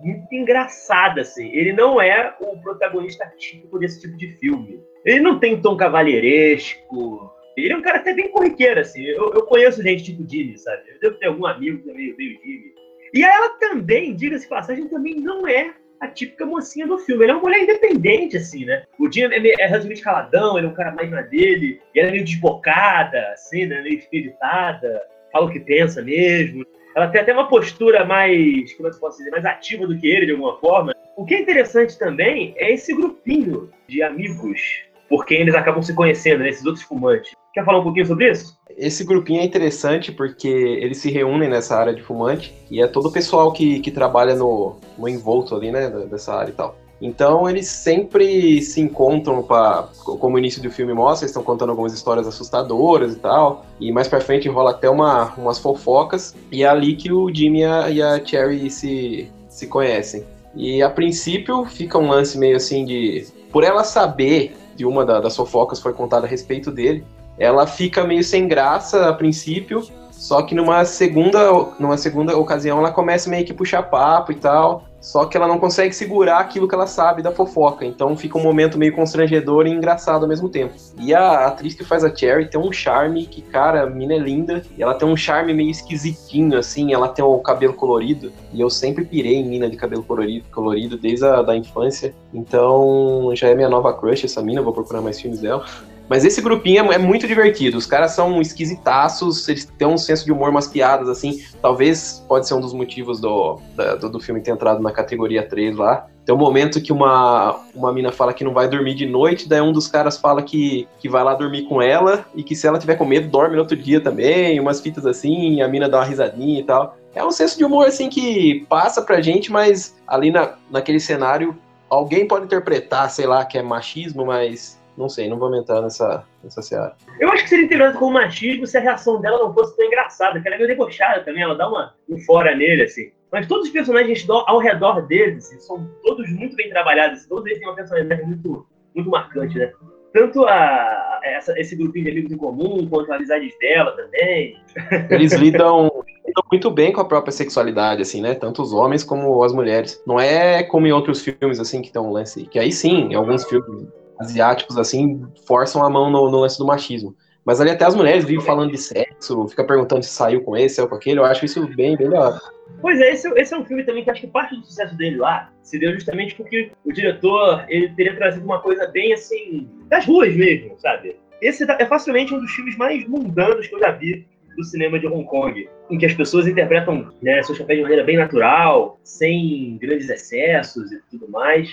muito 0.00 0.32
engraçada, 0.32 1.22
assim. 1.22 1.50
Ele 1.52 1.72
não 1.72 2.00
é 2.00 2.34
o 2.40 2.56
protagonista 2.60 3.26
típico 3.36 3.78
desse 3.78 4.00
tipo 4.00 4.16
de 4.16 4.28
filme. 4.38 4.80
Ele 5.04 5.20
não 5.20 5.38
tem 5.38 5.60
tom 5.60 5.76
cavalheiresco. 5.76 7.32
Ele 7.56 7.72
é 7.72 7.76
um 7.76 7.82
cara 7.82 7.98
até 7.98 8.14
bem 8.14 8.30
corriqueiro, 8.30 8.80
assim. 8.80 9.04
Eu, 9.04 9.32
eu 9.32 9.42
conheço 9.46 9.82
gente 9.82 10.04
tipo 10.04 10.28
Jimmy, 10.28 10.56
sabe? 10.58 10.82
Eu 10.90 11.00
devo 11.00 11.18
ter 11.18 11.26
algum 11.26 11.46
amigo 11.46 11.90
é 11.90 11.92
meio, 11.92 12.16
Jimmy. 12.16 12.74
E 13.12 13.24
ela 13.24 13.48
também, 13.58 14.14
diga-se 14.14 14.48
passagem, 14.48 14.88
também 14.88 15.16
não 15.16 15.46
é 15.46 15.74
a 16.00 16.06
típica 16.06 16.46
mocinha 16.46 16.86
do 16.86 16.98
filme. 16.98 17.24
Ele 17.24 17.32
é 17.32 17.34
uma 17.34 17.42
mulher 17.42 17.62
independente, 17.62 18.36
assim, 18.36 18.64
né? 18.64 18.84
O 18.98 19.10
Jim 19.10 19.22
é, 19.22 19.36
é 19.36 19.66
relativamente 19.66 20.02
caladão, 20.02 20.56
ele 20.56 20.66
é 20.66 20.70
um 20.70 20.74
cara 20.74 20.92
mais 20.92 21.10
na 21.10 21.22
dele, 21.22 21.80
e 21.94 21.98
ela 21.98 22.08
é 22.08 22.12
meio 22.12 22.24
desbocada, 22.24 23.32
assim, 23.32 23.66
né? 23.66 23.82
Meio 23.82 23.98
espiritada, 23.98 25.02
fala 25.32 25.46
o 25.46 25.50
que 25.50 25.60
pensa 25.60 26.02
mesmo. 26.02 26.64
Ela 26.94 27.08
tem 27.08 27.20
até 27.20 27.32
uma 27.32 27.48
postura 27.48 28.04
mais, 28.04 28.72
como 28.74 28.88
é 28.88 28.92
que 28.92 28.98
posso 28.98 29.18
dizer, 29.18 29.30
mais 29.30 29.44
ativa 29.44 29.86
do 29.86 29.96
que 29.98 30.06
ele, 30.06 30.26
de 30.26 30.32
alguma 30.32 30.58
forma. 30.58 30.94
O 31.16 31.24
que 31.24 31.34
é 31.34 31.40
interessante 31.40 31.98
também 31.98 32.54
é 32.56 32.72
esse 32.72 32.94
grupinho 32.94 33.70
de 33.88 34.02
amigos 34.02 34.82
por 35.08 35.24
quem 35.24 35.40
eles 35.40 35.54
acabam 35.54 35.82
se 35.82 35.94
conhecendo, 35.94 36.40
né? 36.40 36.50
esses 36.50 36.66
outros 36.66 36.84
fumantes. 36.84 37.32
Quer 37.54 37.64
falar 37.64 37.78
um 37.78 37.82
pouquinho 37.82 38.06
sobre 38.06 38.30
isso? 38.30 38.58
Esse 38.76 39.04
grupinho 39.04 39.40
é 39.40 39.44
interessante 39.44 40.12
porque 40.12 40.48
eles 40.48 40.98
se 40.98 41.10
reúnem 41.10 41.48
nessa 41.48 41.76
área 41.76 41.94
de 41.94 42.02
fumante 42.02 42.54
e 42.70 42.82
é 42.82 42.86
todo 42.86 43.08
o 43.08 43.12
pessoal 43.12 43.52
que, 43.52 43.80
que 43.80 43.90
trabalha 43.90 44.34
no, 44.34 44.76
no 44.96 45.08
envolto 45.08 45.56
ali, 45.56 45.72
né, 45.72 45.88
dessa 46.10 46.34
área 46.34 46.50
e 46.50 46.54
tal. 46.54 46.76
Então 47.00 47.48
eles 47.48 47.68
sempre 47.68 48.60
se 48.60 48.80
encontram 48.80 49.42
para, 49.42 49.88
como 50.04 50.36
o 50.36 50.38
início 50.38 50.60
do 50.60 50.70
filme 50.70 50.92
mostra, 50.92 51.24
eles 51.24 51.30
estão 51.30 51.44
contando 51.44 51.70
algumas 51.70 51.92
histórias 51.92 52.26
assustadoras 52.26 53.14
e 53.14 53.18
tal. 53.18 53.64
E 53.78 53.92
mais 53.92 54.08
para 54.08 54.20
frente 54.20 54.48
rola 54.48 54.70
até 54.70 54.90
uma, 54.90 55.32
umas 55.36 55.58
fofocas 55.58 56.34
e 56.50 56.64
é 56.64 56.68
ali 56.68 56.96
que 56.96 57.12
o 57.12 57.32
Jimmy 57.32 57.60
e 57.60 57.64
a, 57.64 57.90
e 57.90 58.02
a 58.02 58.24
Cherry 58.24 58.68
se, 58.70 59.30
se 59.48 59.66
conhecem. 59.68 60.24
E 60.54 60.82
a 60.82 60.90
princípio 60.90 61.64
fica 61.64 61.96
um 61.98 62.08
lance 62.08 62.36
meio 62.36 62.56
assim 62.56 62.84
de, 62.84 63.26
por 63.52 63.62
ela 63.62 63.84
saber 63.84 64.56
de 64.74 64.84
uma 64.84 65.04
da, 65.04 65.20
das 65.20 65.36
fofocas 65.36 65.80
foi 65.80 65.92
contada 65.92 66.26
a 66.26 66.28
respeito 66.28 66.70
dele, 66.70 67.04
ela 67.38 67.66
fica 67.66 68.04
meio 68.04 68.24
sem 68.24 68.48
graça 68.48 69.08
a 69.08 69.12
princípio, 69.12 69.86
só 70.10 70.42
que 70.42 70.54
numa 70.54 70.84
segunda, 70.84 71.52
numa 71.78 71.96
segunda 71.96 72.36
ocasião 72.36 72.78
ela 72.78 72.90
começa 72.90 73.30
meio 73.30 73.44
que 73.44 73.54
puxar 73.54 73.84
papo 73.84 74.32
e 74.32 74.34
tal. 74.34 74.84
Só 75.00 75.24
que 75.24 75.36
ela 75.36 75.46
não 75.46 75.58
consegue 75.58 75.94
segurar 75.94 76.38
aquilo 76.38 76.66
que 76.66 76.74
ela 76.74 76.86
sabe 76.86 77.22
da 77.22 77.30
fofoca. 77.30 77.84
Então 77.84 78.16
fica 78.16 78.36
um 78.36 78.42
momento 78.42 78.78
meio 78.78 78.94
constrangedor 78.94 79.66
e 79.66 79.70
engraçado 79.70 80.22
ao 80.22 80.28
mesmo 80.28 80.48
tempo. 80.48 80.74
E 80.98 81.14
a 81.14 81.46
atriz 81.46 81.74
que 81.74 81.84
faz 81.84 82.02
a 82.04 82.14
Cherry 82.14 82.50
tem 82.50 82.60
um 82.60 82.72
charme 82.72 83.26
que, 83.26 83.40
cara, 83.42 83.82
a 83.82 83.86
mina 83.86 84.14
é 84.14 84.18
linda. 84.18 84.62
E 84.76 84.82
ela 84.82 84.94
tem 84.94 85.08
um 85.08 85.16
charme 85.16 85.54
meio 85.54 85.70
esquisitinho, 85.70 86.58
assim. 86.58 86.92
Ela 86.92 87.08
tem 87.08 87.24
o 87.24 87.38
cabelo 87.38 87.74
colorido. 87.74 88.32
E 88.52 88.60
eu 88.60 88.68
sempre 88.68 89.04
pirei 89.04 89.36
em 89.36 89.48
mina 89.48 89.70
de 89.70 89.76
cabelo 89.76 90.02
colorido, 90.02 90.46
colorido 90.50 90.98
desde 90.98 91.24
a 91.24 91.42
da 91.42 91.56
infância. 91.56 92.14
Então 92.34 93.30
já 93.34 93.48
é 93.48 93.54
minha 93.54 93.68
nova 93.68 93.92
crush 93.92 94.24
essa 94.24 94.42
mina. 94.42 94.62
Vou 94.62 94.72
procurar 94.72 95.00
mais 95.00 95.20
filmes 95.20 95.40
dela. 95.40 95.64
Mas 96.08 96.24
esse 96.24 96.40
grupinho 96.40 96.90
é, 96.90 96.94
é, 96.94 96.98
muito 96.98 97.26
divertido. 97.26 97.76
Os 97.76 97.86
caras 97.86 98.12
são 98.12 98.40
esquisitaços, 98.40 99.46
eles 99.48 99.64
têm 99.64 99.86
um 99.86 99.98
senso 99.98 100.24
de 100.24 100.32
humor, 100.32 100.50
umas 100.50 100.66
piadas, 100.66 101.08
assim. 101.08 101.44
Talvez 101.60 102.24
pode 102.26 102.48
ser 102.48 102.54
um 102.54 102.60
dos 102.60 102.72
motivos 102.72 103.20
do, 103.20 103.60
do, 104.00 104.08
do, 104.08 104.20
filme 104.20 104.40
ter 104.40 104.50
entrado 104.50 104.80
na 104.80 104.90
categoria 104.90 105.46
3 105.46 105.76
lá. 105.76 106.06
Tem 106.24 106.34
um 106.34 106.38
momento 106.38 106.80
que 106.80 106.92
uma, 106.92 107.60
uma 107.74 107.92
mina 107.92 108.12
fala 108.12 108.34
que 108.34 108.44
não 108.44 108.52
vai 108.52 108.68
dormir 108.68 108.94
de 108.94 109.06
noite, 109.06 109.48
daí 109.48 109.60
um 109.60 109.72
dos 109.72 109.88
caras 109.88 110.18
fala 110.18 110.42
que, 110.42 110.86
que 110.98 111.08
vai 111.08 111.24
lá 111.24 111.34
dormir 111.34 111.62
com 111.62 111.80
ela 111.80 112.26
e 112.34 112.42
que 112.42 112.54
se 112.54 112.66
ela 112.66 112.78
tiver 112.78 112.96
com 112.96 113.04
medo, 113.04 113.28
dorme 113.28 113.54
no 113.54 113.62
outro 113.62 113.76
dia 113.76 114.00
também. 114.00 114.60
Umas 114.60 114.80
fitas 114.80 115.06
assim, 115.06 115.62
a 115.62 115.68
mina 115.68 115.88
dá 115.88 115.98
uma 115.98 116.04
risadinha 116.04 116.60
e 116.60 116.64
tal. 116.64 116.96
É 117.14 117.24
um 117.24 117.30
senso 117.30 117.56
de 117.56 117.64
humor, 117.64 117.86
assim, 117.86 118.08
que 118.08 118.66
passa 118.68 119.02
pra 119.02 119.20
gente, 119.20 119.50
mas 119.50 119.96
ali 120.06 120.30
na, 120.30 120.54
naquele 120.70 121.00
cenário, 121.00 121.56
alguém 121.88 122.28
pode 122.28 122.44
interpretar, 122.44 123.10
sei 123.10 123.26
lá, 123.26 123.44
que 123.44 123.58
é 123.58 123.62
machismo, 123.62 124.26
mas 124.26 124.78
não 124.98 125.08
sei, 125.08 125.28
não 125.28 125.38
vou 125.38 125.46
aumentar 125.46 125.80
nessa, 125.80 126.24
nessa 126.42 126.60
seara. 126.60 126.96
Eu 127.20 127.30
acho 127.30 127.44
que 127.44 127.50
seria 127.50 127.64
interessante 127.64 127.98
com 127.98 128.06
o 128.06 128.12
machismo 128.12 128.66
se 128.66 128.76
a 128.76 128.80
reação 128.80 129.20
dela 129.20 129.38
não 129.38 129.54
fosse 129.54 129.76
tão 129.76 129.86
engraçada, 129.86 130.40
que 130.40 130.48
ela 130.48 130.56
é 130.56 130.58
meio 130.58 130.68
debochada 130.68 131.24
também, 131.24 131.42
ela 131.42 131.54
dá 131.54 131.68
uma 131.68 131.94
um 132.08 132.18
fora 132.18 132.54
nele, 132.54 132.82
assim. 132.82 133.12
Mas 133.30 133.46
todos 133.46 133.66
os 133.66 133.72
personagens 133.72 134.26
ao 134.28 134.58
redor 134.58 135.06
deles 135.06 135.46
assim, 135.46 135.60
são 135.60 135.88
todos 136.02 136.28
muito 136.30 136.56
bem 136.56 136.68
trabalhados, 136.70 137.26
todos 137.26 137.46
eles 137.46 137.60
têm 137.60 137.68
uma 137.68 137.76
personalidade 137.76 138.22
muito, 138.24 138.66
muito 138.94 139.08
marcante, 139.08 139.56
né? 139.56 139.72
Tanto 140.12 140.44
a, 140.46 141.20
essa, 141.22 141.58
esse 141.60 141.76
grupinho 141.76 142.06
de 142.06 142.10
amigos 142.10 142.32
em 142.32 142.36
comum, 142.36 142.88
quanto 142.88 143.12
as 143.12 143.18
amizades 143.18 143.54
dela 143.60 143.92
também. 143.92 144.58
Eles 145.10 145.34
lidam, 145.34 146.02
lidam 146.26 146.44
muito 146.50 146.70
bem 146.70 146.92
com 146.92 147.02
a 147.02 147.04
própria 147.04 147.30
sexualidade, 147.30 148.00
assim, 148.00 148.22
né? 148.22 148.34
Tanto 148.34 148.62
os 148.62 148.72
homens 148.72 149.04
como 149.04 149.44
as 149.44 149.52
mulheres. 149.52 150.02
Não 150.06 150.18
é 150.18 150.62
como 150.62 150.86
em 150.86 150.92
outros 150.92 151.20
filmes, 151.20 151.60
assim, 151.60 151.82
que 151.82 151.92
tem 151.92 152.00
um 152.00 152.10
lance. 152.10 152.46
Que 152.46 152.58
aí 152.58 152.72
sim, 152.72 153.10
em 153.10 153.14
alguns 153.14 153.44
filmes 153.44 153.86
asiáticos, 154.18 154.76
assim, 154.76 155.22
forçam 155.46 155.84
a 155.84 155.90
mão 155.90 156.10
no, 156.10 156.30
no 156.30 156.40
lance 156.40 156.58
do 156.58 156.66
machismo. 156.66 157.14
Mas 157.44 157.60
ali 157.60 157.70
até 157.70 157.86
as 157.86 157.94
mulheres 157.94 158.24
vivem 158.24 158.44
falando 158.44 158.70
de 158.70 158.78
sexo, 158.78 159.48
fica 159.48 159.64
perguntando 159.64 160.02
se 160.02 160.10
saiu 160.10 160.42
com 160.42 160.56
esse, 160.56 160.80
ou 160.82 160.88
com 160.88 160.96
aquele, 160.96 161.18
eu 161.18 161.24
acho 161.24 161.44
isso 161.44 161.66
bem, 161.74 161.96
da 161.96 162.38
Pois 162.80 163.00
é, 163.00 163.12
esse, 163.12 163.26
esse, 163.40 163.54
é 163.54 163.56
um 163.56 163.64
filme 163.64 163.84
também 163.84 164.04
que 164.04 164.10
acho 164.10 164.20
que 164.20 164.26
parte 164.26 164.54
do 164.54 164.66
sucesso 164.66 164.94
dele 164.96 165.16
lá 165.16 165.50
se 165.62 165.78
deu 165.78 165.94
justamente 165.94 166.34
porque 166.34 166.70
o 166.84 166.92
diretor, 166.92 167.64
ele 167.68 167.88
teria 167.94 168.14
trazido 168.16 168.44
uma 168.44 168.60
coisa 168.60 168.86
bem, 168.88 169.14
assim, 169.14 169.68
das 169.88 170.04
ruas 170.04 170.34
mesmo, 170.34 170.78
sabe? 170.78 171.16
Esse 171.40 171.64
é 171.70 171.86
facilmente 171.86 172.34
um 172.34 172.40
dos 172.40 172.50
filmes 172.50 172.76
mais 172.76 173.06
mundanos 173.08 173.66
que 173.66 173.74
eu 173.74 173.80
já 173.80 173.92
vi 173.92 174.26
do 174.56 174.64
cinema 174.64 174.98
de 174.98 175.06
Hong 175.06 175.24
Kong, 175.24 175.68
em 175.88 175.98
que 175.98 176.04
as 176.04 176.12
pessoas 176.12 176.46
interpretam 176.46 177.12
né, 177.22 177.42
seus 177.42 177.58
papéis 177.58 177.78
de 177.78 177.82
maneira 177.82 178.04
bem 178.04 178.16
natural, 178.16 178.98
sem 179.04 179.78
grandes 179.80 180.10
excessos 180.10 180.90
e 180.90 181.00
tudo 181.10 181.30
mais. 181.30 181.72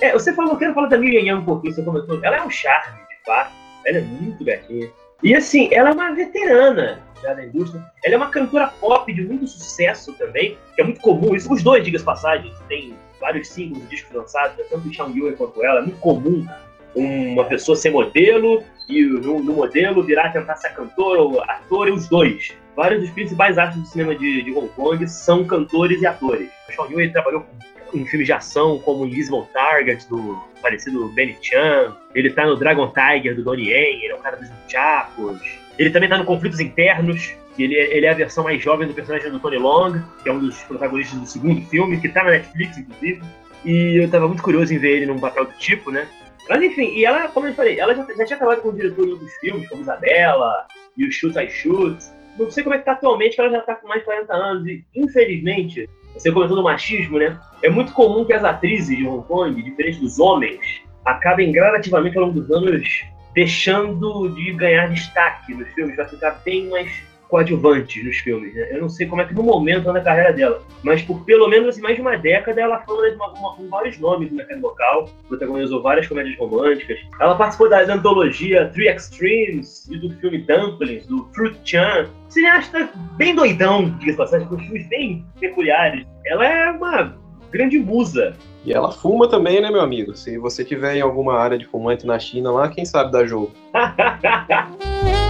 É, 0.00 0.12
você 0.12 0.32
falou, 0.32 0.56
quero 0.56 0.74
falar 0.74 0.88
da 0.88 0.98
Miriam 0.98 1.20
Yang 1.20 1.42
um 1.42 1.44
pouquinho, 1.44 1.74
você 1.74 1.82
comentou. 1.82 2.18
Ela 2.22 2.36
é 2.36 2.42
um 2.42 2.50
charme, 2.50 2.98
de 2.98 3.24
fato. 3.26 3.52
Ela 3.86 3.98
é 3.98 4.00
muito 4.02 4.44
gatinha. 4.44 4.88
E 5.22 5.34
assim, 5.34 5.68
ela 5.72 5.90
é 5.90 5.92
uma 5.92 6.14
veterana 6.14 7.02
já 7.22 7.34
da 7.34 7.44
indústria. 7.44 7.84
Ela 8.04 8.14
é 8.14 8.16
uma 8.16 8.30
cantora 8.30 8.68
pop 8.80 9.12
de 9.12 9.22
muito 9.22 9.46
sucesso 9.46 10.12
também, 10.14 10.56
que 10.74 10.80
é 10.80 10.84
muito 10.84 11.00
comum. 11.00 11.34
Isso, 11.34 11.52
os 11.52 11.62
dois, 11.62 11.84
diga-se 11.84 12.04
passagem, 12.04 12.52
tem 12.68 12.94
vários 13.20 13.48
singles 13.48 13.86
discos 13.90 14.14
lançados, 14.14 14.56
né, 14.56 14.64
tanto 14.70 14.88
o 14.88 15.16
Yue 15.16 15.36
quanto 15.36 15.62
ela. 15.62 15.80
É 15.80 15.82
muito 15.82 16.00
comum 16.00 16.46
uma 16.94 17.44
pessoa 17.44 17.76
ser 17.76 17.90
modelo 17.90 18.64
e 18.88 19.02
no, 19.02 19.40
no 19.42 19.52
modelo 19.52 20.02
virar 20.02 20.32
tentar 20.32 20.56
ser 20.56 20.70
cantor 20.70 21.18
ou 21.18 21.42
ator, 21.42 21.88
e 21.88 21.92
os 21.92 22.08
dois. 22.08 22.52
Vários 22.74 23.02
dos 23.02 23.10
principais 23.10 23.58
artistas 23.58 23.88
do 23.88 23.92
cinema 23.92 24.14
de, 24.14 24.42
de 24.42 24.52
Hong 24.52 24.68
Kong 24.68 25.06
são 25.06 25.44
cantores 25.44 26.00
e 26.00 26.06
atores. 26.06 26.48
O 26.78 26.84
Yue 26.86 27.12
trabalhou 27.12 27.42
com 27.42 27.79
em 27.94 28.06
filmes 28.06 28.26
de 28.26 28.32
ação 28.32 28.78
como 28.78 29.06
Invisible 29.06 29.44
Target, 29.52 30.08
do 30.08 30.42
parecido 30.60 31.08
Benny 31.08 31.36
Chan. 31.40 31.96
Ele 32.14 32.30
tá 32.30 32.46
no 32.46 32.56
Dragon 32.56 32.92
Tiger, 32.92 33.34
do 33.34 33.42
Donnie 33.42 33.70
Yen, 33.70 34.04
ele 34.04 34.12
é 34.12 34.14
o 34.14 34.18
cara 34.18 34.36
dos 34.36 34.48
Chapos. 34.68 35.40
Ele 35.78 35.90
também 35.90 36.08
tá 36.08 36.18
no 36.18 36.24
Conflitos 36.24 36.60
Internos, 36.60 37.34
que 37.56 37.64
ele, 37.64 37.74
ele 37.74 38.06
é 38.06 38.10
a 38.10 38.14
versão 38.14 38.44
mais 38.44 38.62
jovem 38.62 38.86
do 38.86 38.94
personagem 38.94 39.30
do 39.30 39.40
Tony 39.40 39.58
Long, 39.58 40.02
que 40.22 40.28
é 40.28 40.32
um 40.32 40.38
dos 40.38 40.62
protagonistas 40.62 41.18
do 41.18 41.26
segundo 41.26 41.60
filme, 41.66 42.00
que 42.00 42.08
tá 42.08 42.24
na 42.24 42.30
Netflix, 42.30 42.78
inclusive. 42.78 43.22
E 43.64 44.02
eu 44.02 44.10
tava 44.10 44.26
muito 44.26 44.42
curioso 44.42 44.72
em 44.72 44.78
ver 44.78 44.96
ele 44.96 45.06
num 45.06 45.18
papel 45.18 45.44
do 45.44 45.52
tipo, 45.52 45.90
né? 45.90 46.06
Mas 46.48 46.62
enfim, 46.62 46.94
e 46.94 47.04
ela, 47.04 47.28
como 47.28 47.46
eu 47.46 47.54
falei, 47.54 47.78
ela 47.78 47.94
já, 47.94 48.04
já 48.04 48.24
tinha 48.24 48.38
trabalhado 48.38 48.62
com 48.62 48.70
o 48.70 48.72
diretor 48.72 49.04
de 49.04 49.12
outros 49.12 49.32
filmes, 49.36 49.68
como 49.68 49.82
Isabela 49.82 50.66
e 50.96 51.06
o 51.06 51.12
Shoot 51.12 51.38
I 51.38 51.48
Shoot. 51.50 51.98
Não 52.38 52.50
sei 52.50 52.62
como 52.62 52.74
é 52.74 52.78
que 52.78 52.84
tá 52.84 52.92
atualmente, 52.92 53.34
que 53.34 53.40
ela 53.40 53.50
já 53.50 53.60
tá 53.60 53.74
com 53.74 53.86
mais 53.86 54.00
de 54.00 54.06
40 54.06 54.34
anos 54.34 54.66
e, 54.66 54.84
infelizmente, 54.94 55.88
você 56.14 56.30
comentou 56.30 56.56
do 56.56 56.62
machismo, 56.62 57.18
né? 57.18 57.38
É 57.62 57.70
muito 57.70 57.92
comum 57.92 58.24
que 58.24 58.32
as 58.32 58.44
atrizes 58.44 58.96
de 58.96 59.06
Hong 59.06 59.26
Kong, 59.26 59.62
diferente 59.62 60.00
dos 60.00 60.18
homens, 60.18 60.60
acabem 61.04 61.52
gradativamente 61.52 62.16
ao 62.16 62.24
longo 62.24 62.40
dos 62.40 62.50
anos 62.50 63.04
deixando 63.34 64.28
de 64.34 64.52
ganhar 64.52 64.88
destaque 64.88 65.54
nos 65.54 65.68
filmes, 65.72 65.96
vai 65.96 66.08
ficar 66.08 66.40
bem 66.44 66.68
mais 66.68 66.90
coadjuvantes 67.30 68.04
nos 68.04 68.16
filmes. 68.16 68.52
Né? 68.54 68.68
Eu 68.72 68.82
não 68.82 68.88
sei 68.88 69.06
como 69.06 69.22
é 69.22 69.24
que 69.24 69.32
no 69.32 69.42
momento 69.42 69.88
anda 69.88 70.00
a 70.00 70.02
carreira 70.02 70.32
dela, 70.32 70.62
mas 70.82 71.00
por 71.02 71.24
pelo 71.24 71.48
menos 71.48 71.68
assim, 71.68 71.80
mais 71.80 71.94
de 71.94 72.02
uma 72.02 72.16
década 72.16 72.60
ela 72.60 72.80
foi 72.80 73.14
uma, 73.14 73.28
uma, 73.28 73.54
com 73.54 73.68
vários 73.68 73.98
nomes 73.98 74.30
no 74.30 74.36
mercado 74.36 74.60
local, 74.60 75.08
protagonizou 75.28 75.82
várias 75.82 76.06
comédias 76.06 76.36
românticas. 76.36 76.98
Ela 77.20 77.36
participou 77.36 77.70
da 77.70 77.80
antologia 77.82 78.68
Three 78.74 78.88
Extremes 78.88 79.88
e 79.88 79.96
do 79.98 80.10
filme 80.16 80.38
Dumplings, 80.38 81.06
do 81.06 81.28
Fruit 81.32 81.58
Chan. 81.64 82.10
Cineasta 82.28 82.90
bem 83.16 83.34
doidão, 83.34 83.90
diga-se 83.98 84.18
passagem, 84.18 84.48
com 84.48 84.58
filmes 84.58 84.88
bem 84.88 85.24
peculiares. 85.38 86.04
Ela 86.26 86.46
é 86.46 86.70
uma 86.72 87.16
grande 87.50 87.78
musa. 87.78 88.34
E 88.64 88.72
ela 88.72 88.92
fuma 88.92 89.28
também, 89.28 89.60
né, 89.60 89.70
meu 89.70 89.80
amigo? 89.80 90.14
Se 90.14 90.36
você 90.36 90.64
tiver 90.64 90.96
em 90.96 91.00
alguma 91.00 91.38
área 91.38 91.56
de 91.56 91.66
fumante 91.66 92.06
na 92.06 92.18
China 92.18 92.50
lá, 92.50 92.68
quem 92.68 92.84
sabe 92.84 93.10
dá 93.10 93.24
jogo. 93.24 93.52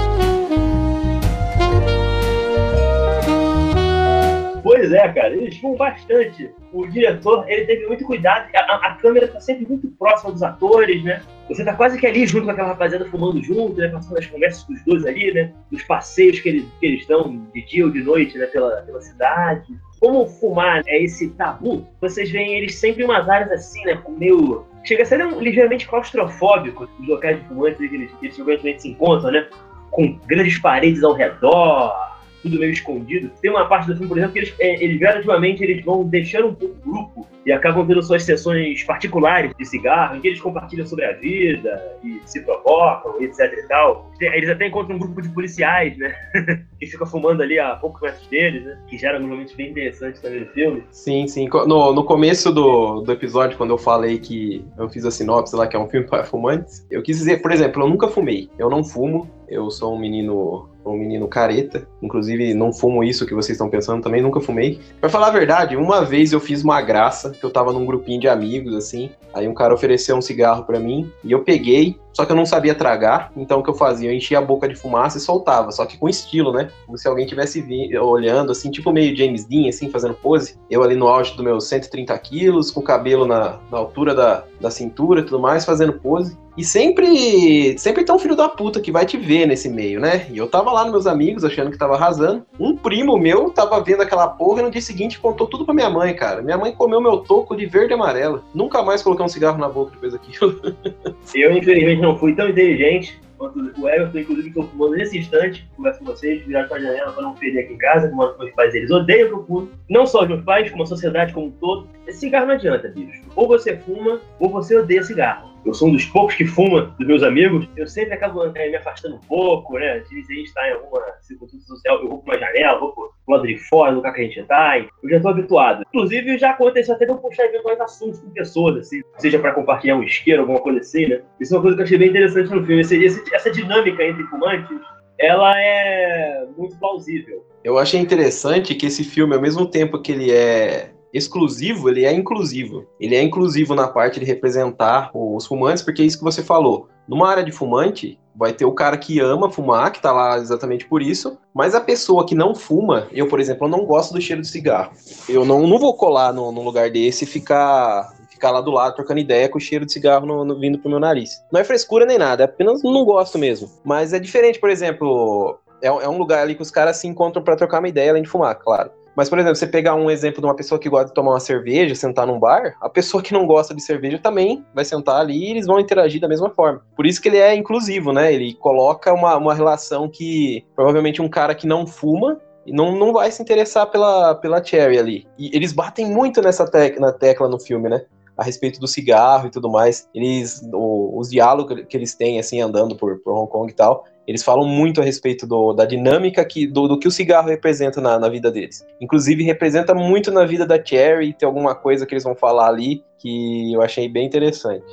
Pois 4.70 4.92
é, 4.92 5.08
cara, 5.08 5.34
eles 5.34 5.58
fumam 5.58 5.76
bastante. 5.76 6.48
O 6.72 6.86
diretor, 6.86 7.44
ele 7.50 7.66
teve 7.66 7.88
muito 7.88 8.04
cuidado, 8.04 8.48
a, 8.54 8.76
a 8.86 8.94
câmera 8.94 9.26
tá 9.26 9.40
sempre 9.40 9.66
muito 9.66 9.88
próxima 9.98 10.30
dos 10.30 10.44
atores, 10.44 11.02
né? 11.02 11.20
Você 11.48 11.64
tá 11.64 11.74
quase 11.74 11.98
que 11.98 12.06
ali 12.06 12.24
junto 12.24 12.44
com 12.44 12.52
aquela 12.52 12.68
rapaziada 12.68 13.04
fumando 13.06 13.42
junto, 13.42 13.80
né? 13.80 13.88
Passando 13.88 14.18
as 14.18 14.26
conversas 14.26 14.62
dos 14.68 14.80
dois 14.84 15.04
ali, 15.04 15.34
né? 15.34 15.52
Dos 15.72 15.82
passeios 15.82 16.38
que 16.38 16.50
eles, 16.50 16.64
que 16.78 16.86
eles 16.86 17.04
dão 17.08 17.44
de 17.52 17.62
dia 17.62 17.84
ou 17.84 17.90
de 17.90 18.00
noite, 18.00 18.38
né? 18.38 18.46
Pela, 18.46 18.82
pela 18.82 19.00
cidade. 19.00 19.76
Como 19.98 20.24
fumar 20.24 20.84
é 20.86 21.02
esse 21.02 21.30
tabu, 21.30 21.84
vocês 22.00 22.30
veem 22.30 22.54
eles 22.54 22.76
sempre 22.76 23.02
em 23.02 23.06
umas 23.06 23.28
áreas 23.28 23.50
assim, 23.50 23.84
né? 23.84 23.96
Com 23.96 24.12
meio 24.12 24.64
chega 24.84 25.02
a 25.02 25.06
ser 25.06 25.20
um, 25.26 25.40
ligeiramente 25.40 25.88
claustrofóbico 25.88 26.88
os 27.00 27.08
locais 27.08 27.40
de 27.40 27.48
fumantes 27.48 27.76
que 27.76 27.92
eles, 27.92 28.12
que 28.12 28.26
eles 28.26 28.36
frequentemente 28.36 28.82
se 28.82 28.88
encontram, 28.90 29.32
né? 29.32 29.48
Com 29.90 30.16
grandes 30.28 30.60
paredes 30.60 31.02
ao 31.02 31.14
redor, 31.14 31.92
tudo 32.42 32.58
meio 32.58 32.72
escondido. 32.72 33.30
Tem 33.40 33.50
uma 33.50 33.66
parte 33.66 33.86
do 33.86 33.94
filme, 33.94 34.08
por 34.08 34.18
exemplo, 34.18 34.32
que 34.32 34.38
eles, 34.40 34.54
é, 34.58 34.82
eles 34.82 34.98
gradativamente 34.98 35.62
eles 35.62 35.84
vão 35.84 36.04
deixando 36.04 36.48
um 36.48 36.54
pouco 36.54 36.74
o 36.74 36.92
grupo 36.92 37.28
e 37.44 37.52
acabam 37.52 37.86
tendo 37.86 38.02
suas 38.02 38.22
sessões 38.22 38.82
particulares 38.84 39.52
de 39.58 39.64
cigarro, 39.64 40.16
em 40.16 40.20
que 40.20 40.28
eles 40.28 40.40
compartilham 40.40 40.86
sobre 40.86 41.06
a 41.06 41.12
vida 41.12 41.82
e 42.04 42.20
se 42.24 42.42
provocam, 42.42 43.20
etc 43.22 43.52
e 43.52 43.68
tal. 43.68 44.10
Eles 44.20 44.50
até 44.50 44.66
encontram 44.66 44.96
um 44.96 44.98
grupo 44.98 45.22
de 45.22 45.28
policiais, 45.30 45.96
né? 45.96 46.14
que 46.78 46.86
fica 46.86 47.06
fumando 47.06 47.42
ali 47.42 47.58
a 47.58 47.76
poucos 47.76 48.00
metros 48.02 48.26
deles, 48.28 48.64
né? 48.64 48.78
Que 48.88 48.98
gera 48.98 49.18
momentos 49.18 49.54
bem 49.54 49.70
interessantes 49.70 50.20
também 50.20 50.40
no 50.40 50.46
filme. 50.46 50.84
Sim, 50.90 51.26
sim. 51.26 51.48
No, 51.66 51.92
no 51.94 52.04
começo 52.04 52.52
do, 52.52 53.00
do 53.00 53.12
episódio, 53.12 53.56
quando 53.56 53.70
eu 53.70 53.78
falei 53.78 54.18
que 54.18 54.64
eu 54.76 54.88
fiz 54.88 55.04
a 55.04 55.10
sinopse 55.10 55.56
lá, 55.56 55.66
que 55.66 55.76
é 55.76 55.78
um 55.78 55.88
filme 55.88 56.06
para 56.08 56.24
fumantes, 56.24 56.86
eu 56.90 57.02
quis 57.02 57.18
dizer, 57.18 57.40
por 57.40 57.52
exemplo, 57.52 57.82
eu 57.82 57.88
nunca 57.88 58.08
fumei. 58.08 58.50
Eu 58.58 58.68
não 58.68 58.84
fumo. 58.84 59.30
Eu 59.50 59.70
sou 59.70 59.94
um 59.94 59.98
menino 59.98 60.68
um 60.84 60.96
menino 60.96 61.28
careta. 61.28 61.86
Inclusive, 62.02 62.54
não 62.54 62.72
fumo 62.72 63.04
isso 63.04 63.26
que 63.26 63.34
vocês 63.34 63.56
estão 63.56 63.68
pensando 63.68 64.02
também, 64.02 64.22
nunca 64.22 64.40
fumei. 64.40 64.80
Pra 65.00 65.10
falar 65.10 65.28
a 65.28 65.32
verdade, 65.32 65.76
uma 65.76 66.04
vez 66.04 66.32
eu 66.32 66.40
fiz 66.40 66.62
uma 66.62 66.80
graça, 66.80 67.30
que 67.30 67.44
eu 67.44 67.50
tava 67.50 67.72
num 67.72 67.84
grupinho 67.84 68.20
de 68.20 68.28
amigos, 68.28 68.74
assim. 68.74 69.10
Aí 69.32 69.46
um 69.46 69.54
cara 69.54 69.74
ofereceu 69.74 70.16
um 70.16 70.22
cigarro 70.22 70.64
para 70.64 70.80
mim 70.80 71.10
e 71.22 71.30
eu 71.30 71.44
peguei, 71.44 71.96
só 72.12 72.24
que 72.24 72.32
eu 72.32 72.36
não 72.36 72.46
sabia 72.46 72.74
tragar. 72.74 73.30
Então 73.36 73.60
o 73.60 73.62
que 73.62 73.70
eu 73.70 73.74
fazia? 73.74 74.10
Eu 74.10 74.14
enchia 74.14 74.38
a 74.38 74.42
boca 74.42 74.68
de 74.68 74.74
fumaça 74.74 75.18
e 75.18 75.20
soltava, 75.20 75.70
só 75.70 75.84
que 75.86 75.98
com 75.98 76.08
estilo, 76.08 76.52
né? 76.52 76.70
Como 76.86 76.98
se 76.98 77.06
alguém 77.06 77.26
tivesse 77.26 77.64
olhando, 77.98 78.52
assim, 78.52 78.70
tipo 78.70 78.92
meio 78.92 79.14
James 79.14 79.44
Dean, 79.44 79.68
assim, 79.68 79.90
fazendo 79.90 80.14
pose. 80.14 80.58
Eu 80.68 80.82
ali 80.82 80.96
no 80.96 81.06
auge 81.06 81.34
dos 81.34 81.44
meus 81.44 81.68
130 81.68 82.16
quilos, 82.18 82.70
com 82.70 82.80
o 82.80 82.84
cabelo 82.84 83.26
na, 83.26 83.58
na 83.70 83.78
altura 83.78 84.14
da, 84.14 84.44
da 84.60 84.70
cintura 84.70 85.20
e 85.20 85.24
tudo 85.24 85.40
mais, 85.40 85.64
fazendo 85.64 85.94
pose. 85.94 86.36
E 86.56 86.64
sempre, 86.64 87.78
sempre 87.78 88.04
tem 88.04 88.14
um 88.14 88.18
filho 88.18 88.36
da 88.36 88.48
puta 88.48 88.80
que 88.80 88.92
vai 88.92 89.06
te 89.06 89.16
ver 89.16 89.46
nesse 89.46 89.68
meio, 89.68 90.00
né? 90.00 90.26
E 90.30 90.36
eu 90.36 90.46
tava 90.46 90.70
lá 90.70 90.82
nos 90.82 90.92
meus 90.92 91.06
amigos, 91.06 91.44
achando 91.44 91.70
que 91.70 91.78
tava 91.78 91.94
arrasando. 91.94 92.44
Um 92.58 92.76
primo 92.76 93.16
meu 93.16 93.50
tava 93.50 93.82
vendo 93.82 94.02
aquela 94.02 94.28
porra 94.28 94.60
e 94.60 94.64
no 94.64 94.70
dia 94.70 94.82
seguinte 94.82 95.18
contou 95.18 95.46
tudo 95.46 95.64
pra 95.64 95.72
minha 95.72 95.88
mãe, 95.88 96.14
cara. 96.14 96.42
Minha 96.42 96.58
mãe 96.58 96.72
comeu 96.72 97.00
meu 97.00 97.18
toco 97.18 97.56
de 97.56 97.66
verde 97.66 97.92
e 97.92 97.94
amarelo. 97.94 98.44
Nunca 98.54 98.82
mais 98.82 99.02
coloquei 99.02 99.24
um 99.24 99.28
cigarro 99.28 99.58
na 99.58 99.68
boca 99.68 99.92
depois 99.92 100.12
daquilo. 100.12 100.60
Eu, 101.34 101.56
infelizmente, 101.56 102.02
não 102.02 102.18
fui 102.18 102.34
tão 102.34 102.48
inteligente 102.48 103.18
o 103.40 103.88
Everton, 103.88 104.18
inclusive, 104.18 104.48
estou 104.48 104.68
fumando 104.68 104.96
nesse 104.96 105.18
instante, 105.18 105.68
converso 105.76 106.00
com 106.00 106.06
vocês, 106.06 106.44
virado 106.44 106.68
para 106.68 106.76
a 106.76 106.80
janela 106.80 107.12
para 107.12 107.22
não 107.22 107.34
perder 107.34 107.60
aqui 107.60 107.72
em 107.72 107.78
casa, 107.78 108.08
como 108.08 108.24
os 108.24 108.38
meus 108.38 108.52
pais, 108.52 108.74
eles 108.74 108.90
odeiam 108.90 109.28
que 109.28 109.34
eu 109.34 109.46
fumo. 109.46 109.70
Não 109.88 110.06
só 110.06 110.22
os 110.22 110.28
meus 110.28 110.44
pais, 110.44 110.70
como 110.70 110.82
a 110.82 110.86
sociedade 110.86 111.32
como 111.32 111.46
um 111.46 111.50
todo. 111.52 111.88
Esse 112.06 112.20
cigarro 112.20 112.46
não 112.46 112.54
adianta, 112.54 112.88
bicho. 112.88 113.22
Ou 113.34 113.48
você 113.48 113.76
fuma, 113.78 114.20
ou 114.38 114.50
você 114.50 114.76
odeia 114.76 115.02
cigarro 115.02 115.49
eu 115.64 115.74
sou 115.74 115.88
um 115.88 115.92
dos 115.92 116.04
poucos 116.06 116.34
que 116.34 116.46
fuma 116.46 116.94
dos 116.98 117.06
meus 117.06 117.22
amigos, 117.22 117.68
eu 117.76 117.86
sempre 117.86 118.14
acabo 118.14 118.44
é, 118.44 118.70
me 118.70 118.76
afastando 118.76 119.16
um 119.16 119.20
pouco, 119.20 119.78
né? 119.78 119.98
Às 119.98 120.08
vezes 120.08 120.30
a 120.30 120.34
gente 120.34 120.46
está 120.46 120.68
em 120.68 120.72
alguma 120.72 121.02
circunstância 121.20 121.66
social, 121.66 122.02
eu 122.02 122.08
vou 122.08 122.18
para 122.18 122.34
uma 122.34 122.40
janela, 122.40 122.80
vou 122.80 122.92
pro 122.92 123.12
lado 123.28 123.46
de 123.46 123.58
fora, 123.68 123.90
no 123.90 123.98
lugar 123.98 124.14
que 124.14 124.20
a 124.20 124.24
gente 124.24 124.40
está, 124.40 124.78
eu 124.78 125.10
já 125.10 125.16
estou 125.16 125.30
habituado. 125.30 125.82
Inclusive, 125.88 126.38
já 126.38 126.50
aconteceu 126.50 126.94
até 126.94 127.04
de 127.04 127.12
eu 127.12 127.18
puxar 127.18 127.44
eventuais 127.44 127.80
assuntos 127.80 128.20
com 128.20 128.30
pessoas, 128.30 128.76
assim, 128.78 129.00
seja 129.18 129.38
para 129.38 129.52
compartilhar 129.52 129.96
um 129.96 130.02
isqueiro, 130.02 130.42
alguma 130.42 130.60
coisa 130.60 130.80
assim, 130.80 131.06
né? 131.06 131.20
Isso 131.38 131.54
é 131.54 131.56
uma 131.56 131.62
coisa 131.62 131.76
que 131.76 131.82
eu 131.82 131.86
achei 131.86 131.98
bem 131.98 132.08
interessante 132.08 132.50
no 132.50 132.64
filme, 132.64 132.80
essa, 132.80 132.94
essa 133.34 133.50
dinâmica 133.50 134.02
entre 134.02 134.24
fumantes, 134.24 134.78
ela 135.18 135.52
é 135.60 136.46
muito 136.56 136.78
plausível. 136.78 137.44
Eu 137.62 137.78
achei 137.78 138.00
interessante 138.00 138.74
que 138.74 138.86
esse 138.86 139.04
filme, 139.04 139.34
ao 139.34 139.40
mesmo 139.40 139.66
tempo 139.66 140.00
que 140.00 140.12
ele 140.12 140.32
é 140.32 140.90
exclusivo, 141.12 141.88
ele 141.88 142.04
é 142.04 142.12
inclusivo. 142.12 142.86
Ele 142.98 143.14
é 143.14 143.22
inclusivo 143.22 143.74
na 143.74 143.88
parte 143.88 144.20
de 144.20 144.26
representar 144.26 145.10
os 145.14 145.46
fumantes, 145.46 145.82
porque 145.82 146.02
é 146.02 146.04
isso 146.04 146.18
que 146.18 146.24
você 146.24 146.42
falou. 146.42 146.88
Numa 147.08 147.28
área 147.28 147.42
de 147.42 147.52
fumante, 147.52 148.18
vai 148.34 148.52
ter 148.52 148.64
o 148.64 148.72
cara 148.72 148.96
que 148.96 149.18
ama 149.18 149.50
fumar, 149.50 149.90
que 149.90 150.00
tá 150.00 150.12
lá 150.12 150.38
exatamente 150.38 150.86
por 150.86 151.02
isso, 151.02 151.36
mas 151.52 151.74
a 151.74 151.80
pessoa 151.80 152.24
que 152.24 152.34
não 152.34 152.54
fuma, 152.54 153.08
eu, 153.12 153.26
por 153.26 153.40
exemplo, 153.40 153.68
não 153.68 153.84
gosto 153.84 154.14
do 154.14 154.20
cheiro 154.20 154.42
de 154.42 154.48
cigarro. 154.48 154.92
Eu 155.28 155.44
não, 155.44 155.66
não 155.66 155.78
vou 155.78 155.94
colar 155.94 156.32
num 156.32 156.62
lugar 156.62 156.90
desse 156.90 157.24
e 157.24 157.26
ficar 157.26 158.14
ficar 158.30 158.52
lá 158.52 158.62
do 158.62 158.70
lado 158.70 158.94
trocando 158.94 159.20
ideia 159.20 159.50
com 159.50 159.58
o 159.58 159.60
cheiro 159.60 159.84
de 159.84 159.92
cigarro 159.92 160.24
no, 160.24 160.44
no, 160.46 160.58
vindo 160.58 160.78
pro 160.78 160.88
meu 160.88 160.98
nariz. 160.98 161.44
Não 161.52 161.60
é 161.60 161.64
frescura 161.64 162.06
nem 162.06 162.16
nada, 162.16 162.42
é 162.42 162.46
apenas 162.46 162.82
não 162.82 163.04
gosto 163.04 163.38
mesmo. 163.38 163.68
Mas 163.84 164.14
é 164.14 164.18
diferente, 164.18 164.58
por 164.58 164.70
exemplo, 164.70 165.58
é, 165.82 165.88
é 165.88 166.08
um 166.08 166.16
lugar 166.16 166.42
ali 166.42 166.54
que 166.54 166.62
os 166.62 166.70
caras 166.70 166.96
se 166.96 167.06
encontram 167.06 167.42
para 167.42 167.56
trocar 167.56 167.80
uma 167.80 167.88
ideia 167.88 168.10
além 168.10 168.22
de 168.22 168.28
fumar, 168.30 168.54
claro. 168.54 168.90
Mas, 169.16 169.28
por 169.28 169.38
exemplo, 169.38 169.56
você 169.56 169.66
pegar 169.66 169.94
um 169.94 170.10
exemplo 170.10 170.40
de 170.40 170.46
uma 170.46 170.56
pessoa 170.56 170.78
que 170.78 170.88
gosta 170.88 171.08
de 171.08 171.14
tomar 171.14 171.32
uma 171.32 171.40
cerveja, 171.40 171.94
sentar 171.94 172.26
num 172.26 172.38
bar, 172.38 172.76
a 172.80 172.88
pessoa 172.88 173.22
que 173.22 173.32
não 173.32 173.46
gosta 173.46 173.74
de 173.74 173.82
cerveja 173.82 174.18
também 174.18 174.64
vai 174.74 174.84
sentar 174.84 175.20
ali 175.20 175.36
e 175.36 175.50
eles 175.50 175.66
vão 175.66 175.80
interagir 175.80 176.20
da 176.20 176.28
mesma 176.28 176.50
forma. 176.50 176.82
Por 176.96 177.06
isso 177.06 177.20
que 177.20 177.28
ele 177.28 177.38
é 177.38 177.54
inclusivo, 177.54 178.12
né? 178.12 178.32
Ele 178.32 178.54
coloca 178.54 179.12
uma, 179.12 179.36
uma 179.36 179.54
relação 179.54 180.08
que 180.08 180.64
provavelmente 180.74 181.20
um 181.20 181.28
cara 181.28 181.54
que 181.54 181.66
não 181.66 181.86
fuma 181.86 182.40
não, 182.66 182.96
não 182.96 183.12
vai 183.12 183.30
se 183.30 183.42
interessar 183.42 183.86
pela, 183.90 184.34
pela 184.34 184.62
Cherry 184.62 184.98
ali. 184.98 185.26
E 185.38 185.54
eles 185.54 185.72
batem 185.72 186.06
muito 186.06 186.40
nessa 186.40 186.70
tec 186.70 186.98
na 186.98 187.12
tecla 187.12 187.48
no 187.48 187.58
filme, 187.58 187.88
né? 187.88 188.02
A 188.40 188.44
respeito 188.44 188.80
do 188.80 188.88
cigarro 188.88 189.46
e 189.46 189.50
tudo 189.50 189.68
mais. 189.70 190.08
Eles, 190.14 190.66
o, 190.72 191.18
os 191.18 191.28
diálogos 191.28 191.84
que 191.86 191.94
eles 191.94 192.14
têm, 192.14 192.38
assim, 192.38 192.58
andando 192.58 192.96
por, 192.96 193.18
por 193.18 193.34
Hong 193.34 193.50
Kong 193.50 193.70
e 193.70 193.74
tal, 193.74 194.04
eles 194.26 194.42
falam 194.42 194.66
muito 194.66 194.98
a 194.98 195.04
respeito 195.04 195.46
do, 195.46 195.74
da 195.74 195.84
dinâmica 195.84 196.42
que, 196.42 196.66
do, 196.66 196.88
do, 196.88 196.98
que 196.98 197.06
o 197.06 197.10
cigarro 197.10 197.48
representa 197.48 198.00
na, 198.00 198.18
na, 198.18 198.30
vida 198.30 198.50
deles. 198.50 198.82
Inclusive, 198.98 199.44
representa 199.44 199.94
muito 199.94 200.30
na 200.30 200.46
vida 200.46 200.64
da 200.64 200.82
Cherry, 200.82 201.34
tem 201.34 201.46
alguma 201.46 201.74
coisa 201.74 202.06
que 202.06 202.14
eles 202.14 202.24
vão 202.24 202.34
falar 202.34 202.68
ali 202.68 203.04
que 203.18 203.74
eu 203.74 203.82
achei 203.82 204.08
bem 204.08 204.26
interessante. 204.26 204.86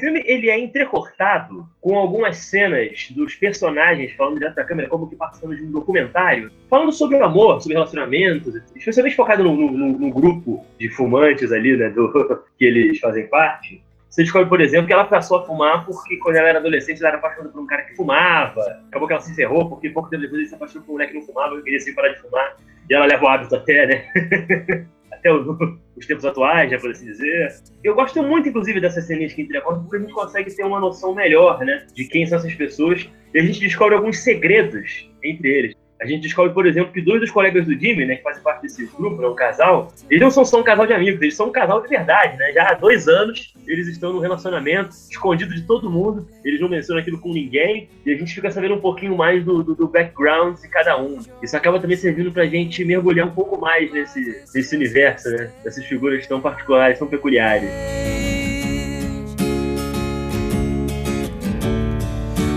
Filme 0.00 0.22
ele 0.24 0.50
é 0.50 0.58
entrecortado 0.58 1.68
com 1.80 1.96
algumas 1.96 2.38
cenas 2.38 3.08
dos 3.10 3.34
personagens 3.34 4.12
falando 4.12 4.38
direto 4.38 4.56
da 4.56 4.64
câmera, 4.64 4.88
como 4.88 5.08
que 5.08 5.14
participando 5.14 5.56
de 5.56 5.62
um 5.62 5.70
documentário, 5.70 6.50
falando 6.68 6.92
sobre 6.92 7.16
o 7.18 7.24
amor, 7.24 7.60
sobre 7.60 7.74
relacionamentos, 7.74 8.54
especialmente 8.74 9.14
focado 9.14 9.44
no, 9.44 9.54
no, 9.54 9.98
no 9.98 10.10
grupo 10.10 10.66
de 10.78 10.88
fumantes 10.88 11.52
ali, 11.52 11.76
né, 11.76 11.90
do, 11.90 12.10
que 12.58 12.64
eles 12.64 12.98
fazem 12.98 13.28
parte. 13.28 13.82
Você 14.08 14.22
descobre, 14.22 14.48
por 14.48 14.60
exemplo, 14.60 14.88
que 14.88 14.92
ela 14.92 15.04
passou 15.04 15.38
a 15.38 15.46
fumar 15.46 15.86
porque 15.86 16.16
quando 16.16 16.34
ela 16.34 16.48
era 16.48 16.58
adolescente 16.58 16.98
ela 16.98 17.10
era 17.10 17.18
apaixonada 17.18 17.50
por 17.50 17.62
um 17.62 17.66
cara 17.66 17.82
que 17.82 17.94
fumava. 17.94 18.60
Acabou 18.88 19.06
que 19.06 19.14
ela 19.14 19.22
se 19.22 19.30
encerrou 19.30 19.68
porque 19.68 19.88
pouco 19.90 20.10
tempo 20.10 20.22
depois 20.22 20.40
ele 20.40 20.48
se 20.48 20.54
apaixonou 20.56 20.84
por 20.84 20.90
um 20.90 20.94
moleque 20.94 21.12
que 21.12 21.18
não 21.20 21.26
fumava 21.26 21.54
e 21.54 21.62
queria 21.62 21.78
se 21.78 21.94
parar 21.94 22.08
de 22.08 22.20
fumar. 22.20 22.56
E 22.88 22.94
ela 22.94 23.06
leva 23.06 23.24
o 23.24 23.28
hábito 23.28 23.54
até, 23.54 23.86
né? 23.86 24.86
até 25.20 25.32
os, 25.32 25.46
os, 25.96 26.06
tempos 26.06 26.24
atuais, 26.24 26.70
né, 26.70 26.78
por 26.78 26.90
assim 26.90 27.06
dizer. 27.06 27.54
Eu 27.84 27.94
gosto 27.94 28.22
muito, 28.22 28.48
inclusive, 28.48 28.80
dessas 28.80 29.06
cenas 29.06 29.32
que 29.32 29.42
entregam 29.42 29.82
porque 29.82 29.96
a 29.96 30.00
gente 30.00 30.12
consegue 30.12 30.54
ter 30.54 30.64
uma 30.64 30.80
noção 30.80 31.14
melhor, 31.14 31.60
né, 31.60 31.86
de 31.94 32.04
quem 32.06 32.26
são 32.26 32.38
essas 32.38 32.54
pessoas 32.54 33.08
e 33.32 33.38
a 33.38 33.42
gente 33.42 33.60
descobre 33.60 33.94
alguns 33.94 34.18
segredos 34.18 35.08
entre 35.22 35.48
eles. 35.48 35.74
A 36.00 36.06
gente 36.06 36.22
descobre, 36.22 36.54
por 36.54 36.66
exemplo, 36.66 36.92
que 36.92 37.02
dois 37.02 37.20
dos 37.20 37.30
colegas 37.30 37.66
do 37.66 37.78
Jimmy, 37.78 38.06
né, 38.06 38.16
que 38.16 38.22
fazem 38.22 38.42
parte 38.42 38.62
desse 38.62 38.86
grupo, 38.86 39.20
né, 39.20 39.28
um 39.28 39.34
casal, 39.34 39.92
eles 40.08 40.22
não 40.22 40.30
são 40.30 40.46
só 40.46 40.58
um 40.58 40.62
casal 40.62 40.86
de 40.86 40.94
amigos, 40.94 41.20
eles 41.20 41.36
são 41.36 41.48
um 41.48 41.52
casal 41.52 41.82
de 41.82 41.88
verdade, 41.88 42.38
né? 42.38 42.52
Já 42.52 42.70
há 42.70 42.74
dois 42.74 43.06
anos 43.06 43.52
eles 43.66 43.86
estão 43.86 44.12
num 44.12 44.18
relacionamento 44.18 44.96
escondido 45.10 45.54
de 45.54 45.62
todo 45.62 45.90
mundo, 45.90 46.26
eles 46.42 46.58
não 46.58 46.70
mencionam 46.70 47.02
aquilo 47.02 47.20
com 47.20 47.32
ninguém, 47.32 47.88
e 48.06 48.12
a 48.12 48.16
gente 48.16 48.34
fica 48.34 48.50
sabendo 48.50 48.74
um 48.74 48.80
pouquinho 48.80 49.14
mais 49.14 49.44
do, 49.44 49.62
do, 49.62 49.74
do 49.74 49.86
background 49.86 50.58
de 50.58 50.68
cada 50.68 50.98
um. 50.98 51.18
Isso 51.42 51.54
acaba 51.54 51.78
também 51.78 51.98
servindo 51.98 52.32
pra 52.32 52.46
gente 52.46 52.82
mergulhar 52.82 53.26
um 53.26 53.32
pouco 53.32 53.60
mais 53.60 53.92
nesse, 53.92 54.42
nesse 54.54 54.74
universo, 54.74 55.28
né? 55.30 55.50
Dessas 55.62 55.84
figuras 55.84 56.26
tão 56.26 56.40
particulares, 56.40 56.98
tão 56.98 57.08
peculiares. 57.08 57.68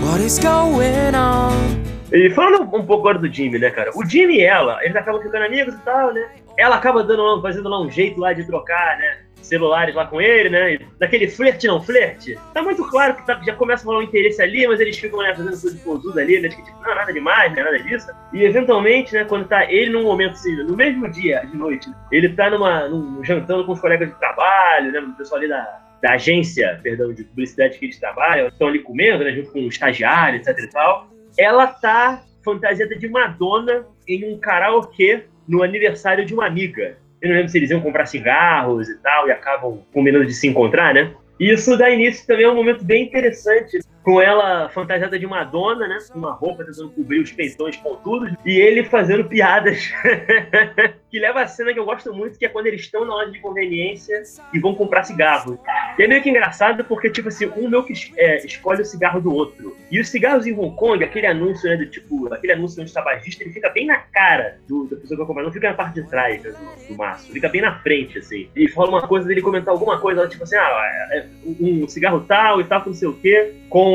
What 0.02 0.24
is 0.24 0.38
going 0.38 1.14
on? 1.14 1.93
E 2.14 2.30
falando 2.30 2.62
um 2.62 2.86
pouco 2.86 3.08
agora 3.08 3.18
do 3.18 3.32
Jimmy, 3.32 3.58
né, 3.58 3.70
cara? 3.70 3.90
O 3.92 4.06
Jimmy 4.06 4.36
e 4.36 4.42
ela, 4.42 4.78
eles 4.84 4.94
acabam 4.94 5.20
ficando 5.20 5.46
amigos 5.46 5.74
e 5.74 5.78
tal, 5.78 6.14
né? 6.14 6.24
Ela 6.56 6.76
acaba 6.76 7.02
dando, 7.02 7.42
fazendo 7.42 7.68
lá 7.68 7.80
um 7.80 7.90
jeito 7.90 8.20
lá 8.20 8.32
de 8.32 8.46
trocar, 8.46 8.98
né? 8.98 9.18
Celulares 9.42 9.96
lá 9.96 10.06
com 10.06 10.20
ele, 10.20 10.48
né? 10.48 10.78
Daquele 11.00 11.26
flerte 11.26 11.66
não 11.66 11.82
flerte. 11.82 12.38
Tá 12.54 12.62
muito 12.62 12.88
claro 12.88 13.16
que 13.16 13.26
tá, 13.26 13.40
já 13.44 13.52
começa 13.56 13.82
a 13.82 13.86
rolar 13.86 13.98
um 13.98 14.02
interesse 14.02 14.40
ali, 14.40 14.64
mas 14.64 14.78
eles 14.78 14.96
ficam 14.96 15.18
né, 15.18 15.34
fazendo 15.34 15.60
coisa 15.60 15.76
de 15.76 15.82
posuda 15.82 16.20
ali, 16.20 16.40
né? 16.40 16.48
Tipo, 16.50 16.62
não, 16.86 16.94
nada 16.94 17.12
demais, 17.12 17.52
né? 17.52 17.64
Nada 17.64 17.80
disso. 17.80 18.06
E 18.32 18.44
eventualmente, 18.44 19.12
né, 19.12 19.24
quando 19.24 19.48
tá 19.48 19.68
ele 19.68 19.90
num 19.90 20.04
momento 20.04 20.34
assim, 20.34 20.54
no 20.62 20.76
mesmo 20.76 21.10
dia 21.10 21.44
de 21.44 21.56
noite, 21.56 21.90
ele 22.12 22.28
tá 22.28 22.48
numa, 22.48 22.88
num, 22.88 23.24
jantando 23.24 23.66
com 23.66 23.72
os 23.72 23.80
colegas 23.80 24.08
de 24.08 24.14
trabalho, 24.20 24.92
né? 24.92 25.00
O 25.00 25.16
pessoal 25.16 25.40
ali 25.40 25.48
da, 25.48 25.80
da 26.00 26.12
agência, 26.12 26.78
perdão, 26.80 27.12
de 27.12 27.24
publicidade 27.24 27.76
que 27.76 27.86
eles 27.86 27.98
trabalham, 27.98 28.46
estão 28.46 28.68
ali 28.68 28.78
comendo, 28.78 29.24
né, 29.24 29.32
junto 29.32 29.50
com 29.50 29.58
o 29.58 29.68
estagiário, 29.68 30.36
etc 30.38 30.56
e 30.60 30.70
tal 30.70 31.12
ela 31.36 31.66
tá 31.66 32.22
fantasiada 32.44 32.96
de 32.96 33.08
Madonna 33.08 33.86
em 34.06 34.32
um 34.32 34.38
karaokê 34.38 35.24
no 35.48 35.62
aniversário 35.62 36.24
de 36.24 36.34
uma 36.34 36.46
amiga. 36.46 36.98
Eu 37.20 37.28
não 37.28 37.36
lembro 37.36 37.50
se 37.50 37.58
eles 37.58 37.70
iam 37.70 37.80
comprar 37.80 38.06
cigarros 38.06 38.88
e 38.88 38.98
tal, 38.98 39.28
e 39.28 39.32
acabam 39.32 39.82
combinando 39.92 40.26
de 40.26 40.34
se 40.34 40.46
encontrar, 40.46 40.92
né? 40.92 41.12
Isso 41.40 41.76
dá 41.76 41.90
início 41.90 42.26
também 42.26 42.44
a 42.44 42.52
um 42.52 42.54
momento 42.54 42.84
bem 42.84 43.04
interessante 43.04 43.78
com 44.04 44.20
ela 44.20 44.68
fantasiada 44.68 45.18
de 45.18 45.26
Madonna, 45.26 45.88
né? 45.88 45.98
Com 46.12 46.18
uma 46.18 46.32
roupa 46.32 46.62
tentando 46.62 46.90
cobrir 46.90 47.20
os 47.20 47.32
peitões 47.32 47.76
pontudos, 47.78 48.32
e 48.44 48.60
ele 48.60 48.84
fazendo 48.84 49.24
piadas. 49.24 49.90
que 51.14 51.20
leva 51.20 51.42
a 51.42 51.46
cena 51.46 51.72
que 51.72 51.78
eu 51.78 51.84
gosto 51.84 52.12
muito, 52.12 52.36
que 52.36 52.44
é 52.44 52.48
quando 52.48 52.66
eles 52.66 52.80
estão 52.80 53.04
na 53.04 53.14
loja 53.14 53.30
de 53.30 53.38
conveniência 53.38 54.20
e 54.52 54.58
vão 54.58 54.74
comprar 54.74 55.04
cigarro. 55.04 55.56
E 55.96 56.02
é 56.02 56.08
meio 56.08 56.20
que 56.20 56.28
engraçado 56.28 56.84
porque, 56.84 57.08
tipo 57.08 57.28
assim, 57.28 57.46
um 57.56 57.68
meu 57.68 57.84
que 57.84 57.92
é, 58.16 58.44
escolhe 58.44 58.82
o 58.82 58.84
cigarro 58.84 59.20
do 59.20 59.32
outro. 59.32 59.76
E 59.92 60.00
os 60.00 60.08
cigarros 60.08 60.44
em 60.44 60.52
Hong 60.52 60.74
Kong, 60.74 61.04
aquele 61.04 61.28
anúncio, 61.28 61.70
né, 61.70 61.76
do 61.76 61.86
tipo, 61.86 62.34
aquele 62.34 62.54
anúncio 62.54 62.82
onde 62.82 62.92
tabagista, 62.92 63.44
ele 63.44 63.52
fica 63.52 63.70
bem 63.70 63.86
na 63.86 63.98
cara 63.98 64.58
do, 64.66 64.88
da 64.88 64.96
pessoa 64.96 65.10
que 65.10 65.16
vai 65.18 65.26
comprar, 65.26 65.44
não 65.44 65.52
fica 65.52 65.68
na 65.68 65.74
parte 65.74 66.02
de 66.02 66.10
trás 66.10 66.42
né, 66.42 66.50
do, 66.50 66.88
do, 66.88 66.98
maço, 66.98 67.32
fica 67.32 67.48
bem 67.48 67.60
na 67.60 67.78
frente, 67.78 68.18
assim. 68.18 68.48
E 68.56 68.68
fala 68.68 68.88
uma 68.88 69.06
coisa 69.06 69.28
dele 69.28 69.40
comentar 69.40 69.72
alguma 69.72 70.00
coisa, 70.00 70.26
tipo 70.26 70.42
assim, 70.42 70.56
ah, 70.56 71.08
é, 71.12 71.18
é 71.18 71.26
um 71.60 71.86
cigarro 71.86 72.24
tal 72.26 72.60
e 72.60 72.64
tal, 72.64 72.82
não 72.84 72.92
sei 72.92 73.06
o 73.06 73.14
quê, 73.14 73.54
com 73.70 73.93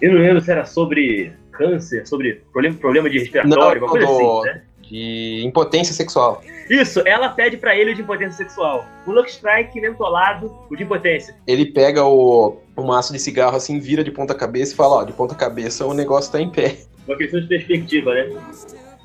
eu 0.00 0.12
não 0.12 0.20
lembro 0.20 0.40
se 0.40 0.50
era 0.50 0.64
sobre 0.64 1.32
câncer, 1.52 2.06
sobre 2.06 2.42
problema, 2.52 2.76
problema 2.76 3.10
de 3.10 3.18
respiratório, 3.18 3.80
não, 3.80 3.88
coisa 3.88 4.06
do, 4.06 4.12
assim, 4.12 4.48
né? 4.48 4.62
De 4.82 5.42
impotência 5.44 5.94
sexual. 5.94 6.42
Isso, 6.70 7.02
ela 7.06 7.28
pede 7.28 7.56
para 7.56 7.76
ele 7.76 7.92
o 7.92 7.94
de 7.94 8.02
impotência 8.02 8.36
sexual. 8.36 8.86
O 9.06 9.10
Luck 9.10 9.30
Strike 9.30 9.80
mentolado, 9.80 10.52
o 10.70 10.76
de 10.76 10.84
impotência. 10.84 11.34
Ele 11.46 11.66
pega 11.66 12.04
o, 12.04 12.58
o 12.76 12.82
maço 12.82 13.12
de 13.12 13.18
cigarro 13.18 13.56
assim, 13.56 13.80
vira 13.80 14.04
de 14.04 14.10
ponta 14.10 14.34
cabeça 14.34 14.72
e 14.72 14.76
fala, 14.76 14.96
ó, 14.96 15.04
de 15.04 15.12
ponta 15.12 15.34
cabeça 15.34 15.86
o 15.86 15.94
negócio 15.94 16.30
tá 16.30 16.40
em 16.40 16.50
pé. 16.50 16.76
Uma 17.06 17.16
questão 17.16 17.40
de 17.40 17.46
perspectiva, 17.46 18.14
né? 18.14 18.30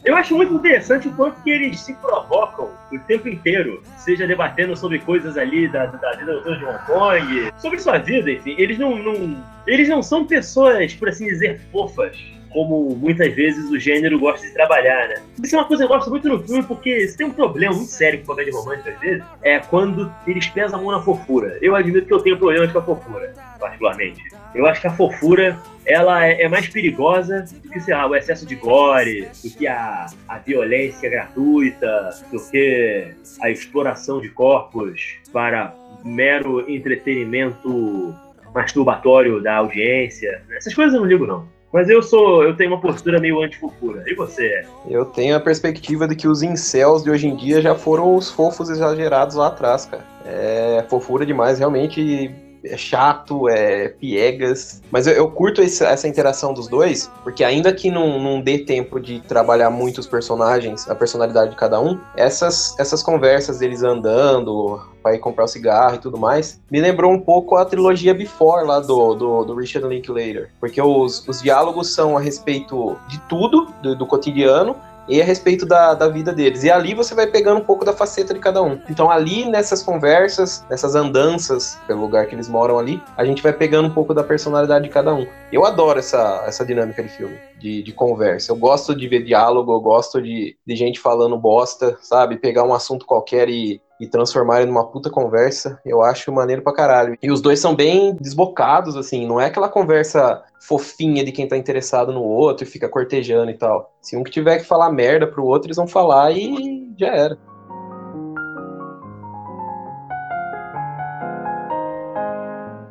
Eu 0.04 0.16
acho 0.16 0.36
muito 0.36 0.56
interessante 0.56 1.08
o 1.08 1.12
quanto 1.12 1.42
que 1.44 1.50
eles 1.52 1.80
se 1.80 1.94
provocam 1.94 2.72
o 2.92 3.00
tempo 3.08 3.30
inteiro, 3.30 3.84
seja 3.98 4.26
debatendo 4.26 4.76
sobre 4.76 4.98
coisas 5.00 5.38
ali 5.38 5.68
da, 5.68 5.86
da 5.86 6.12
vida 6.14 6.42
de 6.42 6.66
Hong 6.66 6.86
Kong, 6.88 7.52
sobre 7.58 7.80
sua 7.80 8.00
vida, 8.00 8.32
enfim. 8.32 8.56
Eles 8.58 8.80
não, 8.80 8.96
não, 8.96 9.44
eles 9.68 9.88
não 9.88 10.02
são 10.02 10.26
pessoas, 10.26 10.94
por 10.96 11.10
assim 11.10 11.28
dizer, 11.28 11.62
fofas, 11.72 12.18
como 12.52 12.96
muitas 12.96 13.34
vezes 13.34 13.70
o 13.70 13.80
gênero 13.80 14.20
gosta 14.20 14.46
de 14.46 14.54
trabalhar, 14.54 15.08
né? 15.08 15.22
Isso 15.42 15.56
é 15.56 15.60
uma 15.60 15.66
coisa 15.66 15.86
que 15.86 15.92
eu 15.92 15.96
gosto 15.96 16.10
muito 16.10 16.28
no 16.28 16.44
filme, 16.44 16.64
porque 16.64 17.08
se 17.08 17.18
tem 17.18 17.28
um 17.28 17.34
problema 17.34 17.76
muito 17.76 17.92
sério 17.92 18.20
com 18.20 18.28
comédia 18.28 18.54
romântica, 18.54 18.92
às 18.92 19.00
vezes, 19.00 19.24
é 19.42 19.60
quando 19.60 20.14
eles 20.28 20.48
pesam 20.48 20.80
a 20.80 20.82
mão 20.82 20.92
na 20.92 21.02
fofura. 21.02 21.58
Eu 21.62 21.76
admito 21.76 22.06
que 22.06 22.14
eu 22.14 22.20
tenho 22.20 22.38
problemas 22.38 22.72
com 22.72 22.80
a 22.80 22.84
fofura, 22.84 23.34
particularmente. 23.60 24.22
Eu 24.54 24.66
acho 24.66 24.82
que 24.82 24.88
a 24.88 24.92
fofura 24.92 25.58
ela 25.86 26.26
é, 26.26 26.44
é, 26.44 26.50
mais 26.50 26.68
perigosa 26.68 27.46
do 27.64 27.70
que, 27.70 27.80
sei 27.80 27.94
lá, 27.94 28.06
o 28.08 28.16
excesso 28.16 28.46
de 28.46 28.56
gore, 28.56 29.28
do 29.44 29.50
que 29.50 29.68
a, 29.68 30.08
a 30.28 30.38
violência 30.38 31.10
gratuita, 31.10 32.10
do 32.32 32.40
que 32.50 33.08
a 33.42 33.50
exploração 33.50 34.22
de 34.22 34.30
corpos 34.30 35.16
para 35.32 35.74
mero 36.04 36.70
entretenimento 36.70 38.16
masturbatório 38.54 39.42
da 39.42 39.58
audiência. 39.58 40.44
Essas 40.52 40.74
coisas 40.74 40.94
eu 40.94 41.02
não 41.02 41.08
ligo, 41.08 41.26
não. 41.26 41.48
Mas 41.72 41.90
eu 41.90 42.02
sou, 42.02 42.44
eu 42.44 42.56
tenho 42.56 42.72
uma 42.72 42.82
postura 42.82 43.20
meio 43.20 43.42
anti-fofura. 43.42 44.04
E 44.06 44.14
você? 44.14 44.66
Eu 44.90 45.06
tenho 45.06 45.36
a 45.36 45.40
perspectiva 45.40 46.08
de 46.08 46.16
que 46.16 46.28
os 46.28 46.44
incels 46.44 47.04
de 47.04 47.10
hoje 47.10 47.28
em 47.28 47.36
dia 47.36 47.62
já 47.62 47.76
foram 47.76 48.16
os 48.16 48.30
fofos 48.30 48.70
exagerados 48.70 49.36
lá 49.36 49.48
atrás, 49.48 49.86
cara. 49.86 50.06
É 50.26 50.86
fofura 50.90 51.26
demais, 51.26 51.60
realmente 51.60 52.30
é 52.64 52.78
chato, 52.78 53.48
é 53.50 53.90
piegas. 53.90 54.82
Mas 54.92 55.08
eu, 55.08 55.14
eu 55.14 55.30
curto 55.30 55.62
esse, 55.62 55.84
essa 55.84 56.08
interação 56.08 56.54
dos 56.54 56.68
dois, 56.68 57.12
porque 57.24 57.44
ainda 57.44 57.74
que 57.74 57.90
não, 57.90 58.20
não 58.20 58.42
dê 58.42 58.60
tempo 58.60 59.00
de 59.00 59.20
trabalhar 59.22 59.70
muito 59.70 60.00
os 60.00 60.08
personagens, 60.08 60.90
a 60.90 60.96
personalidade 60.96 61.52
de 61.52 61.58
cada 61.58 61.80
um, 61.80 62.00
essas, 62.16 62.78
essas 62.80 63.02
conversas 63.02 63.60
deles 63.60 63.84
andando, 63.84 64.82
para 65.02 65.16
ir 65.16 65.20
comprar 65.20 65.46
o 65.46 65.48
cigarro 65.48 65.96
e 65.96 66.00
tudo 66.00 66.18
mais, 66.18 66.60
me 66.70 66.80
lembrou 66.80 67.12
um 67.12 67.20
pouco 67.20 67.56
a 67.56 67.66
trilogia 67.66 68.14
Before 68.14 68.66
lá 68.66 68.80
do, 68.80 69.16
do, 69.16 69.44
do 69.44 69.56
Richard 69.56 69.88
Linklater. 69.88 70.50
Porque 70.60 70.82
os, 70.82 71.28
os 71.28 71.42
diálogos 71.42 71.94
são 71.94 72.18
a 72.18 72.22
respeito 72.22 72.98
de 73.08 73.20
tudo, 73.22 73.68
do, 73.82 73.96
do 73.96 74.06
cotidiano, 74.06 74.76
e 75.08 75.22
a 75.22 75.26
respeito 75.26 75.66
da, 75.66 75.94
da 75.94 76.08
vida 76.08 76.34
deles. 76.34 76.64
E 76.64 76.72
ali 76.72 76.94
você 76.94 77.14
vai 77.14 77.28
pegando 77.28 77.60
um 77.60 77.64
pouco 77.64 77.86
da 77.86 77.94
faceta 77.94 78.34
de 78.34 78.40
cada 78.40 78.62
um. 78.62 78.80
Então, 78.90 79.10
ali 79.10 79.46
nessas 79.46 79.84
conversas, 79.84 80.66
nessas 80.70 80.96
andanças 80.96 81.80
pelo 81.88 82.02
lugar 82.02 82.28
que 82.28 82.36
eles 82.36 82.48
moram 82.48 82.78
ali, 82.80 83.02
a 83.18 83.26
gente 83.26 83.42
vai 83.42 83.54
pegando 83.54 83.88
um 83.88 83.94
pouco 83.94 84.14
da 84.14 84.24
personalidade 84.24 84.86
de 84.86 84.92
cada 84.92 85.14
um. 85.14 85.26
Eu 85.52 85.66
adoro 85.66 86.00
essa, 86.00 86.44
essa 86.46 86.66
dinâmica 86.66 87.04
de 87.04 87.10
filme, 87.10 87.38
de, 87.60 87.84
de 87.84 87.92
conversa. 87.92 88.52
Eu 88.52 88.56
gosto 88.56 88.96
de 88.96 89.08
ver 89.08 89.24
diálogo, 89.24 89.74
eu 89.74 89.82
gosto 89.82 90.22
de, 90.22 90.56
de 90.66 90.76
gente 90.76 91.00
falando 91.00 91.38
bosta, 91.38 91.98
sabe? 92.02 92.38
Pegar 92.38 92.64
um 92.64 92.74
assunto 92.74 93.06
qualquer 93.06 93.50
e 93.50 93.82
e 94.02 94.08
transformarem 94.08 94.66
numa 94.66 94.88
puta 94.88 95.12
conversa, 95.12 95.80
eu 95.86 96.02
acho 96.02 96.32
maneiro 96.32 96.64
pra 96.64 96.74
caralho. 96.74 97.16
E 97.22 97.30
os 97.30 97.40
dois 97.40 97.60
são 97.60 97.76
bem 97.76 98.16
desbocados, 98.20 98.98
assim, 98.98 99.28
não 99.28 99.40
é 99.40 99.46
aquela 99.46 99.70
conversa 99.70 100.42
fofinha 100.62 101.26
de 101.26 101.32
quem 101.32 101.48
tá 101.48 101.58
interessado 101.58 102.14
no 102.14 102.22
outro 102.22 102.64
e 102.64 102.70
fica 102.70 102.88
cortejando 102.88 103.50
e 103.50 103.56
tal. 103.56 103.98
Se 104.00 104.16
um 104.16 104.24
que 104.24 104.30
tiver 104.30 104.60
que 104.60 104.66
falar 104.66 104.92
merda 104.92 105.26
pro 105.26 105.44
outro, 105.44 105.68
eles 105.68 105.78
vão 105.78 105.88
falar 105.88 106.32
e 106.32 106.88
já 106.98 107.08
era. 107.08 107.38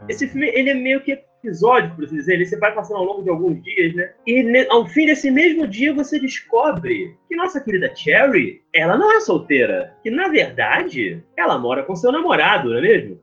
Esse 0.09 0.27
filme, 0.27 0.49
ele 0.49 0.71
é 0.71 0.75
meio 0.75 1.01
que 1.01 1.13
episódio, 1.13 1.95
por 1.95 2.05
assim 2.05 2.17
dizer, 2.17 2.35
ele 2.35 2.45
você 2.45 2.59
vai 2.59 2.75
passando 2.75 2.99
ao 2.99 3.05
longo 3.05 3.23
de 3.23 3.31
alguns 3.31 3.63
dias, 3.63 3.95
né? 3.95 4.13
E 4.27 4.67
ao 4.69 4.87
fim 4.87 5.07
desse 5.07 5.31
mesmo 5.31 5.67
dia 5.67 5.95
você 5.95 6.19
descobre 6.19 7.17
que 7.29 7.37
nossa 7.37 7.61
querida 7.61 7.95
Cherry, 7.95 8.63
ela 8.75 8.99
não 8.99 9.17
é 9.17 9.21
solteira. 9.21 9.95
Que 10.03 10.11
na 10.11 10.29
verdade, 10.29 11.23
ela 11.37 11.57
mora 11.57 11.85
com 11.85 11.95
seu 11.95 12.11
namorado, 12.11 12.71
não 12.71 12.79
é 12.79 12.81
mesmo? 12.81 13.21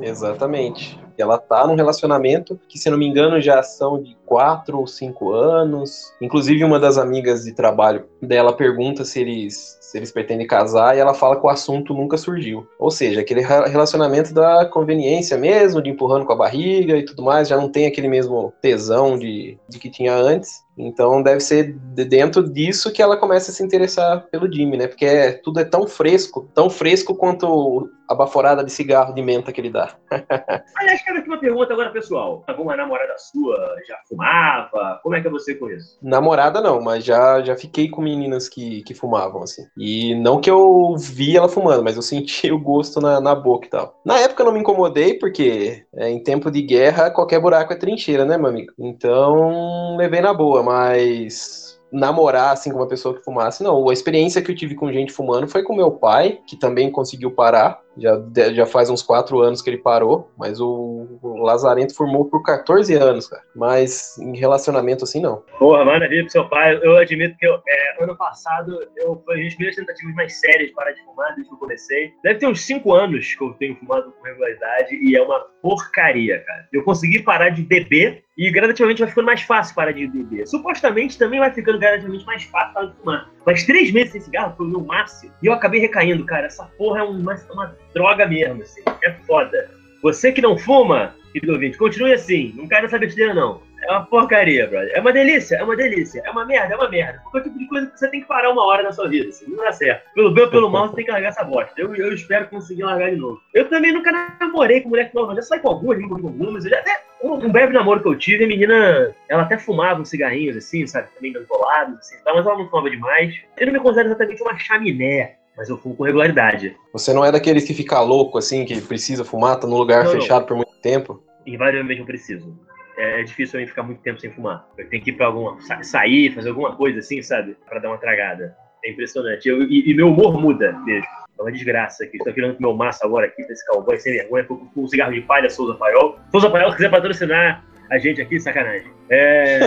Exatamente. 0.00 0.98
Ela 1.16 1.38
tá 1.38 1.66
num 1.66 1.74
relacionamento 1.74 2.58
que, 2.68 2.78
se 2.78 2.88
não 2.88 2.96
me 2.96 3.06
engano, 3.06 3.40
já 3.40 3.62
são 3.62 4.00
de 4.00 4.16
quatro 4.24 4.78
ou 4.78 4.86
cinco 4.86 5.32
anos. 5.32 6.12
Inclusive, 6.20 6.62
uma 6.62 6.78
das 6.78 6.96
amigas 6.96 7.44
de 7.44 7.52
trabalho 7.52 8.06
dela 8.22 8.52
pergunta 8.52 9.04
se 9.04 9.20
eles 9.20 9.78
se 9.88 9.96
eles 9.96 10.12
pretendem 10.12 10.46
casar 10.46 10.94
e 10.94 11.00
ela 11.00 11.14
fala 11.14 11.40
que 11.40 11.46
o 11.46 11.48
assunto 11.48 11.94
nunca 11.94 12.18
surgiu. 12.18 12.68
Ou 12.78 12.90
seja, 12.90 13.22
aquele 13.22 13.40
relacionamento 13.40 14.34
da 14.34 14.66
conveniência 14.66 15.38
mesmo, 15.38 15.80
de 15.80 15.88
empurrando 15.88 16.26
com 16.26 16.32
a 16.34 16.36
barriga 16.36 16.94
e 16.94 17.06
tudo 17.06 17.22
mais, 17.22 17.48
já 17.48 17.56
não 17.56 17.70
tem 17.70 17.86
aquele 17.86 18.06
mesmo 18.06 18.52
tesão 18.60 19.18
de, 19.18 19.58
de 19.66 19.78
que 19.78 19.88
tinha 19.88 20.14
antes. 20.14 20.62
Então 20.76 21.22
deve 21.22 21.40
ser 21.40 21.72
dentro 21.72 22.42
disso 22.52 22.92
que 22.92 23.00
ela 23.00 23.16
começa 23.16 23.50
a 23.50 23.54
se 23.54 23.62
interessar 23.64 24.26
pelo 24.30 24.52
Jimmy, 24.52 24.76
né? 24.76 24.86
Porque 24.86 25.06
é, 25.06 25.32
tudo 25.32 25.58
é 25.58 25.64
tão 25.64 25.86
fresco, 25.86 26.50
tão 26.52 26.68
fresco 26.68 27.14
quanto 27.14 27.88
a 28.08 28.14
baforada 28.14 28.64
de 28.64 28.72
cigarro 28.72 29.12
de 29.12 29.22
menta 29.22 29.52
que 29.52 29.60
ele 29.60 29.70
dá. 29.70 29.94
Aliás, 30.76 31.02
quero 31.02 31.18
aqui 31.18 31.28
uma 31.28 31.38
pergunta 31.38 31.72
agora, 31.72 31.90
pessoal. 31.90 32.42
Alguma 32.46 32.76
namorada 32.76 33.16
sua 33.18 33.76
já 33.86 33.96
fumava? 34.08 35.00
Como 35.02 35.14
é 35.14 35.20
que 35.20 35.28
é 35.28 35.30
você 35.30 35.54
com 35.54 35.68
isso? 35.70 35.98
Namorada 36.02 36.60
não, 36.60 36.80
mas 36.80 37.04
já, 37.04 37.42
já 37.42 37.56
fiquei 37.56 37.88
com 37.88 38.00
meninas 38.00 38.48
que, 38.48 38.82
que 38.82 38.94
fumavam, 38.94 39.42
assim. 39.42 39.66
E 39.76 40.14
não 40.14 40.40
que 40.40 40.50
eu 40.50 40.96
vi 40.96 41.36
ela 41.36 41.48
fumando, 41.48 41.84
mas 41.84 41.96
eu 41.96 42.02
senti 42.02 42.50
o 42.50 42.58
gosto 42.58 43.00
na, 43.00 43.20
na 43.20 43.34
boca 43.34 43.66
e 43.66 43.70
tal. 43.70 44.00
Na 44.04 44.18
época 44.18 44.42
eu 44.42 44.46
não 44.46 44.52
me 44.52 44.60
incomodei, 44.60 45.14
porque 45.14 45.84
é, 45.94 46.08
em 46.08 46.22
tempo 46.22 46.50
de 46.50 46.62
guerra 46.62 47.10
qualquer 47.10 47.40
buraco 47.40 47.72
é 47.72 47.76
trincheira, 47.76 48.24
né, 48.24 48.38
meu 48.38 48.48
amigo? 48.48 48.72
Então 48.78 49.96
levei 49.96 50.20
na 50.20 50.32
boa, 50.32 50.62
mas 50.62 51.68
namorar 51.92 52.52
assim 52.52 52.70
com 52.70 52.78
uma 52.78 52.88
pessoa 52.88 53.14
que 53.14 53.24
fumasse, 53.24 53.62
não. 53.62 53.88
A 53.88 53.92
experiência 53.92 54.42
que 54.42 54.50
eu 54.50 54.56
tive 54.56 54.74
com 54.74 54.92
gente 54.92 55.12
fumando 55.12 55.48
foi 55.48 55.62
com 55.62 55.74
meu 55.74 55.90
pai, 55.90 56.40
que 56.46 56.56
também 56.56 56.90
conseguiu 56.90 57.30
parar. 57.30 57.80
Já, 57.98 58.52
já 58.52 58.66
faz 58.66 58.90
uns 58.90 59.02
quatro 59.02 59.40
anos 59.40 59.60
que 59.60 59.70
ele 59.70 59.78
parou, 59.78 60.30
mas 60.38 60.60
o, 60.60 61.18
o 61.22 61.42
Lazarento 61.42 61.94
formou 61.94 62.24
por 62.26 62.42
14 62.42 62.94
anos, 62.94 63.26
cara. 63.28 63.42
Mas 63.54 64.18
em 64.18 64.36
relacionamento 64.36 65.04
assim, 65.04 65.20
não. 65.20 65.42
Porra, 65.58 65.84
maravilha 65.84 66.22
pro 66.22 66.32
seu 66.32 66.48
pai. 66.48 66.78
Eu 66.82 66.96
admito 66.96 67.36
que 67.38 67.46
eu, 67.46 67.60
é, 67.66 68.02
ano 68.02 68.16
passado 68.16 68.78
eu 68.96 69.20
foi 69.24 69.46
as 69.46 69.56
minhas 69.56 69.76
tentativas 69.76 70.14
mais 70.14 70.38
sérias 70.38 70.68
de 70.68 70.74
parar 70.74 70.92
de 70.92 71.02
fumar 71.04 71.34
desde 71.34 71.48
que 71.48 71.54
eu 71.54 71.58
comecei. 71.58 72.12
Deve 72.22 72.38
ter 72.38 72.46
uns 72.46 72.60
cinco 72.60 72.94
anos 72.94 73.34
que 73.34 73.42
eu 73.42 73.52
tenho 73.54 73.76
fumado 73.76 74.12
com 74.12 74.26
regularidade 74.26 74.94
e 74.94 75.16
é 75.16 75.22
uma 75.22 75.40
porcaria, 75.62 76.40
cara. 76.40 76.68
Eu 76.72 76.84
consegui 76.84 77.22
parar 77.22 77.50
de 77.50 77.62
beber 77.62 78.24
e 78.36 78.50
gradativamente 78.52 79.00
vai 79.00 79.08
ficando 79.08 79.26
mais 79.26 79.42
fácil 79.42 79.74
parar 79.74 79.90
de 79.90 80.06
beber. 80.06 80.46
Supostamente 80.46 81.18
também 81.18 81.40
vai 81.40 81.52
ficando 81.52 81.78
gradativamente 81.78 82.24
mais 82.24 82.44
fácil 82.44 82.72
parar 82.72 82.86
de 82.86 82.96
fumar. 82.96 83.30
Mas 83.44 83.64
três 83.64 83.90
meses 83.90 84.12
sem 84.12 84.20
cigarro 84.20 84.54
foi 84.56 84.66
o 84.66 84.68
meu 84.68 84.80
máximo. 84.80 85.32
E 85.42 85.46
eu 85.46 85.52
acabei 85.52 85.80
recaindo, 85.80 86.24
cara. 86.24 86.46
Essa 86.46 86.64
porra 86.78 87.00
é 87.00 87.02
uma, 87.02 87.34
uma 87.50 87.76
droga 87.98 88.26
mesmo, 88.26 88.62
assim. 88.62 88.82
É 89.02 89.10
foda. 89.26 89.70
Você 90.02 90.30
que 90.30 90.40
não 90.40 90.56
fuma, 90.56 91.14
querido 91.32 91.52
ouvinte, 91.52 91.76
continue 91.76 92.12
assim. 92.12 92.54
Não 92.56 92.68
cai 92.68 92.82
nessa 92.82 92.98
besteira, 92.98 93.34
não. 93.34 93.60
É 93.82 93.92
uma 93.92 94.06
porcaria, 94.06 94.66
brother. 94.66 94.90
É 94.92 95.00
uma 95.00 95.12
delícia, 95.12 95.56
é 95.56 95.62
uma 95.62 95.76
delícia. 95.76 96.22
É 96.24 96.30
uma 96.30 96.44
merda, 96.44 96.74
é 96.74 96.76
uma 96.76 96.88
merda. 96.88 97.20
Porque 97.24 97.38
é 97.38 97.40
o 97.40 97.44
tipo 97.44 97.58
de 97.58 97.66
coisa 97.68 97.86
que 97.86 97.98
você 97.98 98.08
tem 98.08 98.20
que 98.20 98.26
parar 98.26 98.50
uma 98.50 98.64
hora 98.64 98.82
na 98.82 98.92
sua 98.92 99.08
vida. 99.08 99.28
Assim, 99.28 99.46
não 99.48 99.64
dá 99.64 99.72
certo. 99.72 100.02
Pelo 100.14 100.32
bem 100.32 100.44
ou 100.44 100.50
pelo 100.50 100.70
mal, 100.70 100.88
você 100.88 100.96
tem 100.96 101.04
que 101.04 101.10
largar 101.10 101.28
essa 101.28 101.44
bosta. 101.44 101.72
Eu, 101.76 101.94
eu 101.94 102.12
espero 102.12 102.48
conseguir 102.48 102.82
largar 102.82 103.10
de 103.10 103.16
novo. 103.16 103.40
Eu 103.54 103.68
também 103.68 103.92
nunca 103.92 104.12
namorei 104.40 104.80
com 104.80 104.88
mulher 104.88 105.10
nova. 105.14 105.34
Já 105.34 105.42
saí 105.42 105.60
com 105.60 105.68
algumas, 105.68 105.98
com 105.98 106.14
algumas. 106.14 106.64
Eu 106.64 106.70
já 106.70 106.78
até. 106.78 107.08
Um, 107.22 107.50
breve 107.50 107.72
namoro 107.72 108.00
que 108.00 108.08
eu 108.08 108.16
tive, 108.16 108.44
a 108.44 108.46
menina, 108.46 109.12
ela 109.28 109.42
até 109.42 109.58
fumava 109.58 110.00
uns 110.00 110.08
cigarrinhos, 110.08 110.56
assim, 110.56 110.86
sabe? 110.86 111.08
Também 111.16 111.32
colados, 111.48 111.98
assim, 111.98 112.16
mas 112.24 112.46
ela 112.46 112.56
não 112.56 112.68
fumava 112.68 112.88
demais. 112.88 113.34
Eu 113.56 113.66
não 113.66 113.72
me 113.72 113.80
considero 113.80 114.08
exatamente 114.08 114.40
uma 114.40 114.56
chaminé 114.56 115.37
mas 115.58 115.68
eu 115.68 115.76
fumo 115.76 115.96
com 115.96 116.04
regularidade. 116.04 116.76
Você 116.92 117.12
não 117.12 117.24
é 117.24 117.32
daqueles 117.32 117.64
que 117.64 117.74
fica 117.74 118.00
louco, 118.00 118.38
assim, 118.38 118.64
que 118.64 118.80
precisa 118.80 119.24
fumar, 119.24 119.58
tá 119.58 119.66
num 119.66 119.76
lugar 119.76 120.04
não, 120.04 120.12
fechado 120.12 120.42
não. 120.42 120.46
por 120.46 120.56
muito 120.56 120.80
tempo? 120.80 121.20
Invariavelmente 121.44 122.00
eu 122.00 122.06
preciso. 122.06 122.56
É, 122.96 123.20
é 123.20 123.24
difícil 123.24 123.58
eu 123.58 123.66
ficar 123.66 123.82
muito 123.82 124.00
tempo 124.00 124.20
sem 124.20 124.30
fumar. 124.30 124.64
Eu 124.78 124.88
tenho 124.88 125.02
que 125.02 125.10
ir 125.10 125.14
pra 125.14 125.26
alguma. 125.26 125.58
sair, 125.82 126.32
fazer 126.32 126.50
alguma 126.50 126.76
coisa 126.76 127.00
assim, 127.00 127.20
sabe? 127.22 127.56
Pra 127.68 127.80
dar 127.80 127.88
uma 127.88 127.98
tragada. 127.98 128.56
É 128.84 128.92
impressionante. 128.92 129.48
Eu, 129.48 129.64
e, 129.64 129.90
e, 129.90 129.94
meu 129.94 130.08
humor 130.08 130.40
muda 130.40 130.72
mesmo. 130.84 131.08
É 131.36 131.42
uma 131.42 131.50
desgraça 131.50 132.04
aqui. 132.04 132.18
Estou 132.18 132.32
virando 132.32 132.56
meu 132.60 132.74
maço 132.76 133.04
agora 133.04 133.26
aqui, 133.26 133.44
desse 133.44 133.66
cowboy 133.66 133.98
sem 133.98 134.12
vergonha, 134.12 134.44
com, 134.44 134.56
com 134.56 134.82
um 134.82 134.86
cigarro 134.86 135.12
de 135.12 135.22
palha, 135.22 135.50
Souza 135.50 135.74
Paiol. 135.74 136.20
Souza 136.30 136.50
Paiol, 136.50 136.70
se 136.70 136.76
quiser 136.76 136.90
patrocinar 136.90 137.64
a 137.90 137.98
gente 137.98 138.20
aqui, 138.20 138.38
sacanagem. 138.38 138.92
É. 139.10 139.58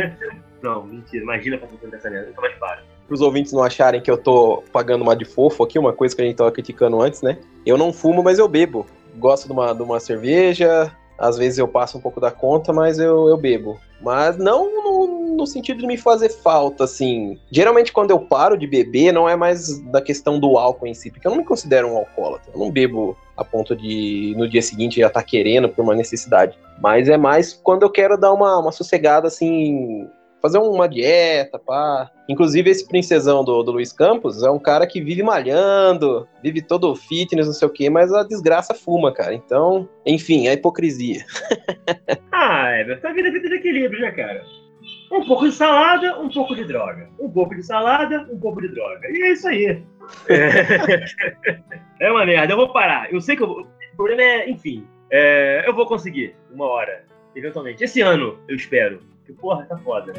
não, 0.62 0.86
mentira. 0.86 1.22
Imagina 1.22 1.58
patrocinando 1.58 1.96
essa 1.96 2.08
merda. 2.08 2.28
Nunca 2.28 2.40
mais 2.40 2.54
para 2.54 2.95
os 3.08 3.20
ouvintes 3.20 3.52
não 3.52 3.62
acharem 3.62 4.00
que 4.00 4.10
eu 4.10 4.18
tô 4.18 4.62
pagando 4.72 5.02
uma 5.02 5.14
de 5.14 5.24
fofo 5.24 5.62
aqui, 5.62 5.78
uma 5.78 5.92
coisa 5.92 6.14
que 6.14 6.22
a 6.22 6.24
gente 6.24 6.36
tava 6.36 6.52
criticando 6.52 7.00
antes, 7.00 7.22
né? 7.22 7.38
Eu 7.64 7.78
não 7.78 7.92
fumo, 7.92 8.22
mas 8.22 8.38
eu 8.38 8.48
bebo. 8.48 8.86
Gosto 9.16 9.46
de 9.46 9.52
uma, 9.52 9.72
de 9.72 9.82
uma 9.82 10.00
cerveja, 10.00 10.92
às 11.18 11.36
vezes 11.36 11.58
eu 11.58 11.66
passo 11.66 11.96
um 11.96 12.00
pouco 12.00 12.20
da 12.20 12.30
conta, 12.30 12.72
mas 12.72 12.98
eu, 12.98 13.28
eu 13.28 13.36
bebo. 13.36 13.78
Mas 14.00 14.36
não 14.36 14.70
no, 14.82 15.36
no, 15.36 15.46
sentido 15.46 15.80
de 15.80 15.86
me 15.86 15.96
fazer 15.96 16.28
falta, 16.28 16.84
assim. 16.84 17.38
Geralmente, 17.50 17.92
quando 17.92 18.10
eu 18.10 18.18
paro 18.18 18.56
de 18.56 18.66
beber, 18.66 19.12
não 19.12 19.28
é 19.28 19.34
mais 19.34 19.78
da 19.84 20.02
questão 20.02 20.38
do 20.38 20.58
álcool 20.58 20.86
em 20.86 20.94
si, 20.94 21.10
porque 21.10 21.26
eu 21.26 21.30
não 21.30 21.38
me 21.38 21.44
considero 21.44 21.88
um 21.88 21.96
alcoólatra. 21.96 22.52
Eu 22.52 22.60
não 22.60 22.70
bebo 22.70 23.16
a 23.36 23.44
ponto 23.44 23.74
de 23.74 24.34
no 24.36 24.48
dia 24.48 24.60
seguinte 24.60 25.00
já 25.00 25.06
estar 25.06 25.20
tá 25.20 25.26
querendo 25.26 25.68
por 25.68 25.82
uma 25.82 25.94
necessidade. 25.94 26.58
Mas 26.78 27.08
é 27.08 27.16
mais 27.16 27.54
quando 27.54 27.84
eu 27.84 27.90
quero 27.90 28.18
dar 28.18 28.32
uma, 28.34 28.58
uma 28.58 28.72
sossegada, 28.72 29.28
assim, 29.28 30.06
fazer 30.40 30.58
uma 30.58 30.88
dieta, 30.88 31.58
pá. 31.58 32.10
Inclusive, 32.28 32.70
esse 32.70 32.86
princesão 32.86 33.44
do, 33.44 33.62
do 33.62 33.72
Luiz 33.72 33.92
Campos 33.92 34.42
é 34.42 34.50
um 34.50 34.58
cara 34.58 34.86
que 34.86 35.00
vive 35.00 35.22
malhando, 35.22 36.28
vive 36.42 36.62
todo 36.62 36.94
fitness, 36.94 37.46
não 37.46 37.54
sei 37.54 37.68
o 37.68 37.72
quê, 37.72 37.90
mas 37.90 38.12
a 38.12 38.22
desgraça 38.22 38.74
fuma, 38.74 39.12
cara. 39.12 39.34
Então, 39.34 39.88
enfim, 40.04 40.48
a 40.48 40.52
hipocrisia. 40.52 41.24
ah, 42.32 42.70
é, 42.70 42.82
a 42.82 43.12
vida 43.12 43.28
é 43.28 43.32
vida 43.32 43.48
de 43.48 43.54
equilíbrio, 43.56 44.00
né, 44.00 44.10
cara? 44.12 44.44
Um 45.10 45.24
pouco 45.24 45.46
de 45.46 45.52
salada, 45.52 46.18
um 46.20 46.28
pouco 46.28 46.54
de 46.54 46.64
droga. 46.64 47.08
Um 47.18 47.30
pouco 47.30 47.54
de 47.54 47.62
salada, 47.62 48.28
um 48.30 48.38
pouco 48.38 48.60
de 48.60 48.68
droga. 48.68 49.08
E 49.08 49.22
é 49.22 49.32
isso 49.32 49.48
aí. 49.48 49.82
É, 50.28 50.46
é 52.06 52.10
uma 52.10 52.24
merda, 52.24 52.52
eu 52.52 52.56
vou 52.56 52.72
parar. 52.72 53.12
Eu 53.12 53.20
sei 53.20 53.36
que 53.36 53.42
eu 53.42 53.46
vou... 53.46 53.60
o 53.62 53.96
problema 53.96 54.22
é, 54.22 54.50
enfim, 54.50 54.86
é... 55.10 55.64
eu 55.66 55.74
vou 55.74 55.86
conseguir 55.86 56.36
uma 56.52 56.66
hora, 56.66 57.04
eventualmente. 57.34 57.82
Esse 57.82 58.00
ano, 58.00 58.38
eu 58.48 58.56
espero. 58.56 59.15
Que 59.26 59.32
porra, 59.32 59.64
tá 59.64 59.76
foda. 59.78 60.12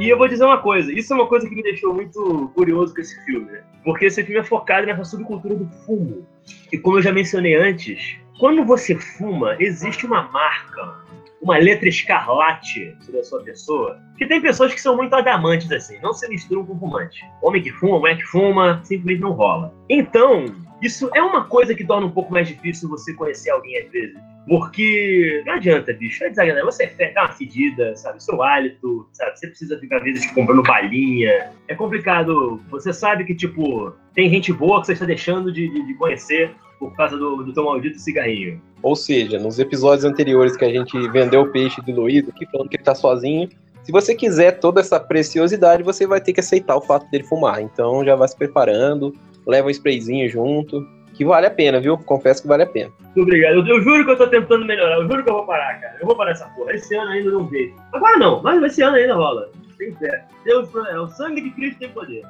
E 0.00 0.08
eu 0.08 0.18
vou 0.18 0.26
dizer 0.26 0.44
uma 0.44 0.58
coisa, 0.58 0.92
isso 0.92 1.12
é 1.12 1.16
uma 1.16 1.28
coisa 1.28 1.48
que 1.48 1.54
me 1.54 1.62
deixou 1.62 1.94
muito 1.94 2.50
curioso 2.56 2.92
com 2.92 3.00
esse 3.00 3.24
filme, 3.24 3.48
né? 3.52 3.62
Porque 3.84 4.06
esse 4.06 4.24
filme 4.24 4.40
é 4.40 4.42
focado 4.42 4.88
nessa 4.88 5.04
subcultura 5.04 5.54
do 5.54 5.68
fumo. 5.86 6.26
E 6.72 6.76
como 6.76 6.98
eu 6.98 7.02
já 7.02 7.12
mencionei 7.12 7.54
antes, 7.54 8.16
quando 8.40 8.64
você 8.64 8.96
fuma, 8.96 9.54
existe 9.60 10.04
uma 10.04 10.22
marca, 10.22 10.96
uma 11.40 11.56
letra 11.56 11.88
escarlate 11.88 12.96
sobre 13.02 13.20
a 13.20 13.24
sua 13.24 13.44
pessoa, 13.44 14.00
que 14.18 14.26
tem 14.26 14.40
pessoas 14.40 14.74
que 14.74 14.80
são 14.80 14.96
muito 14.96 15.14
adamantes 15.14 15.70
assim, 15.70 16.00
não 16.00 16.12
se 16.12 16.28
misturam 16.28 16.66
com 16.66 16.76
fumante. 16.76 17.24
Homem 17.40 17.62
que 17.62 17.70
fuma, 17.70 18.00
mulher 18.00 18.16
que 18.16 18.24
fuma, 18.24 18.80
simplesmente 18.82 19.20
não 19.20 19.30
rola. 19.30 19.72
Então, 19.88 20.46
isso 20.82 21.08
é 21.14 21.22
uma 21.22 21.44
coisa 21.44 21.74
que 21.74 21.86
torna 21.86 22.06
um 22.06 22.10
pouco 22.10 22.32
mais 22.32 22.48
difícil 22.48 22.88
você 22.88 23.14
conhecer 23.14 23.50
alguém 23.50 23.78
às 23.78 23.90
vezes. 23.90 24.16
Porque 24.48 25.42
não 25.46 25.54
adianta, 25.54 25.92
bicho, 25.92 26.24
é 26.24 26.28
desagradável. 26.28 26.70
Você 26.70 26.86
dá 27.14 27.22
uma 27.22 27.32
fedida, 27.32 27.96
sabe? 27.96 28.22
Seu 28.22 28.42
hálito, 28.42 29.08
sabe? 29.12 29.38
Você 29.38 29.46
precisa 29.46 29.78
ficar, 29.78 29.98
às 29.98 30.02
vezes, 30.02 30.30
comprando 30.32 30.62
balinha. 30.64 31.52
É 31.68 31.74
complicado. 31.76 32.60
Você 32.70 32.92
sabe 32.92 33.24
que, 33.24 33.34
tipo, 33.34 33.94
tem 34.14 34.28
gente 34.28 34.52
boa 34.52 34.80
que 34.80 34.88
você 34.88 34.94
está 34.94 35.06
deixando 35.06 35.52
de, 35.52 35.68
de, 35.68 35.86
de 35.86 35.94
conhecer 35.94 36.50
por 36.80 36.92
causa 36.96 37.16
do, 37.16 37.44
do 37.44 37.52
teu 37.52 37.64
maldito 37.64 38.00
cigarrinho. 38.00 38.60
Ou 38.82 38.96
seja, 38.96 39.38
nos 39.38 39.60
episódios 39.60 40.04
anteriores 40.04 40.56
que 40.56 40.64
a 40.64 40.70
gente 40.70 40.98
vendeu 41.10 41.42
o 41.42 41.52
peixe 41.52 41.80
do 41.80 41.92
Luiz 41.92 42.28
aqui, 42.28 42.44
falando 42.50 42.68
que 42.68 42.76
ele 42.76 42.82
tá 42.82 42.96
sozinho, 42.96 43.48
se 43.84 43.92
você 43.92 44.14
quiser 44.14 44.58
toda 44.58 44.80
essa 44.80 44.98
preciosidade, 44.98 45.84
você 45.84 46.04
vai 46.06 46.20
ter 46.20 46.32
que 46.32 46.40
aceitar 46.40 46.76
o 46.76 46.80
fato 46.80 47.08
dele 47.10 47.22
fumar. 47.24 47.62
Então 47.62 48.04
já 48.04 48.16
vai 48.16 48.26
se 48.26 48.36
preparando, 48.36 49.14
leva 49.46 49.68
um 49.68 49.70
sprayzinho 49.70 50.28
junto, 50.28 50.86
que 51.14 51.24
vale 51.24 51.46
a 51.46 51.50
pena, 51.50 51.80
viu? 51.80 51.98
Confesso 51.98 52.42
que 52.42 52.48
vale 52.48 52.62
a 52.62 52.66
pena. 52.66 52.90
Muito 53.00 53.22
obrigado. 53.22 53.54
Eu, 53.56 53.66
eu, 53.66 53.82
juro 53.82 54.04
que 54.04 54.10
eu 54.10 54.16
tô 54.16 54.26
tentando 54.26 54.64
melhorar. 54.64 54.96
Eu 54.96 55.06
juro 55.06 55.22
que 55.22 55.30
eu 55.30 55.34
vou 55.34 55.46
parar, 55.46 55.80
cara. 55.80 55.96
Eu 56.00 56.06
vou 56.06 56.16
parar 56.16 56.30
essa 56.30 56.46
porra. 56.56 56.72
Esse 56.72 56.94
ano 56.94 57.10
ainda 57.10 57.30
não 57.30 57.46
veio. 57.46 57.74
Agora 57.92 58.16
não, 58.16 58.42
mas 58.42 58.62
esse 58.62 58.82
ano 58.82 58.96
ainda 58.96 59.14
rola. 59.14 59.50
Tem 59.76 59.94
fé. 59.96 60.24
Deus, 60.44 60.68
é, 60.88 60.98
o 60.98 61.08
sangue 61.08 61.42
de 61.42 61.50
Cristo 61.50 61.78
tem 61.80 61.88
poder. 61.90 62.22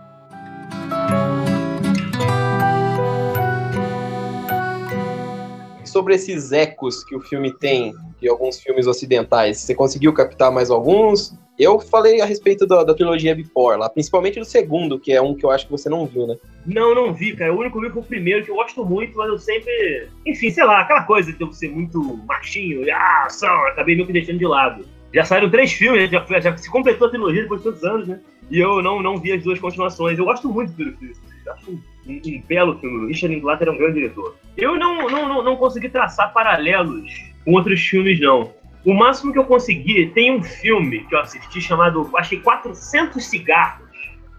Sobre 5.85 6.15
esses 6.15 6.53
ecos 6.53 7.05
que 7.05 7.15
o 7.15 7.21
filme 7.21 7.53
tem 7.53 7.95
de 8.21 8.29
alguns 8.29 8.59
filmes 8.61 8.87
ocidentais, 8.87 9.59
você 9.59 9.75
conseguiu 9.75 10.13
captar 10.13 10.51
mais 10.51 10.71
alguns? 10.71 11.35
Eu 11.59 11.79
falei 11.79 12.21
a 12.21 12.25
respeito 12.25 12.67
da, 12.67 12.83
da 12.83 12.95
trilogia 12.95 13.35
Before 13.35 13.79
lá, 13.79 13.89
principalmente 13.89 14.39
do 14.39 14.45
segundo, 14.45 14.99
que 14.99 15.13
é 15.13 15.21
um 15.21 15.35
que 15.35 15.45
eu 15.45 15.51
acho 15.51 15.67
que 15.67 15.73
você 15.73 15.89
não 15.89 16.07
viu, 16.07 16.27
né? 16.27 16.37
Não, 16.67 16.95
não 16.95 17.13
vi, 17.13 17.37
cara. 17.37 17.53
O 17.53 17.59
único 17.59 17.79
que 17.79 17.87
vi 17.87 17.93
foi 17.93 18.03
o 18.03 18.07
primeiro, 18.07 18.45
que 18.45 18.51
eu 18.51 18.57
gosto 18.57 18.85
muito, 18.85 19.17
mas 19.17 19.29
eu 19.29 19.39
sempre. 19.39 20.09
Enfim, 20.27 20.51
sei 20.51 20.65
lá, 20.65 20.81
aquela 20.81 21.05
coisa 21.05 21.33
de 21.33 21.41
eu 21.41 21.53
ser 21.53 21.71
muito 21.71 22.01
machinho, 22.27 22.85
ah, 22.93 23.27
só, 23.29 23.47
acabei 23.69 23.95
meio 23.95 24.07
que 24.07 24.13
deixando 24.13 24.39
de 24.39 24.47
lado. 24.47 24.85
Já 25.13 25.25
saíram 25.25 25.51
três 25.51 25.73
filmes, 25.73 26.11
já, 26.11 26.25
já 26.41 26.57
se 26.57 26.71
completou 26.71 27.07
a 27.07 27.11
trilogia 27.11 27.43
depois 27.43 27.61
de 27.61 27.69
tantos 27.69 27.85
anos, 27.85 28.09
né? 28.09 28.19
E 28.51 28.59
eu 28.59 28.83
não, 28.83 29.03
não 29.03 29.19
vi 29.19 29.33
as 29.33 29.43
duas 29.43 29.59
continuações. 29.59 30.19
Eu 30.19 30.25
gosto 30.25 30.49
muito 30.49 30.73
do 30.73 30.85
filme. 30.97 31.15
Acho 31.49 31.71
um, 31.71 31.81
um, 32.07 32.21
um, 32.25 32.43
belo 32.49 32.79
filme. 32.79 33.05
O 33.05 33.09
Richard 33.09 33.35
Linklater 33.35 33.69
é 33.69 33.71
um 33.71 33.77
grande 33.77 33.95
diretor. 33.95 34.37
Eu 34.57 34.77
não, 34.77 35.09
não, 35.09 35.29
não, 35.29 35.43
não 35.43 35.57
consegui 35.57 35.89
traçar 35.91 36.33
paralelos 36.33 37.13
com 37.45 37.53
outros 37.53 37.81
filmes, 37.81 38.21
não. 38.21 38.53
O 38.85 38.93
máximo 38.93 39.33
que 39.33 39.39
eu 39.39 39.45
consegui, 39.45 40.07
tem 40.09 40.33
um 40.37 40.43
filme 40.43 41.05
que 41.07 41.15
eu 41.15 41.21
assisti 41.21 41.61
chamado, 41.61 42.11
que 42.29 42.37
400 42.39 43.25
Cigarros. 43.25 43.87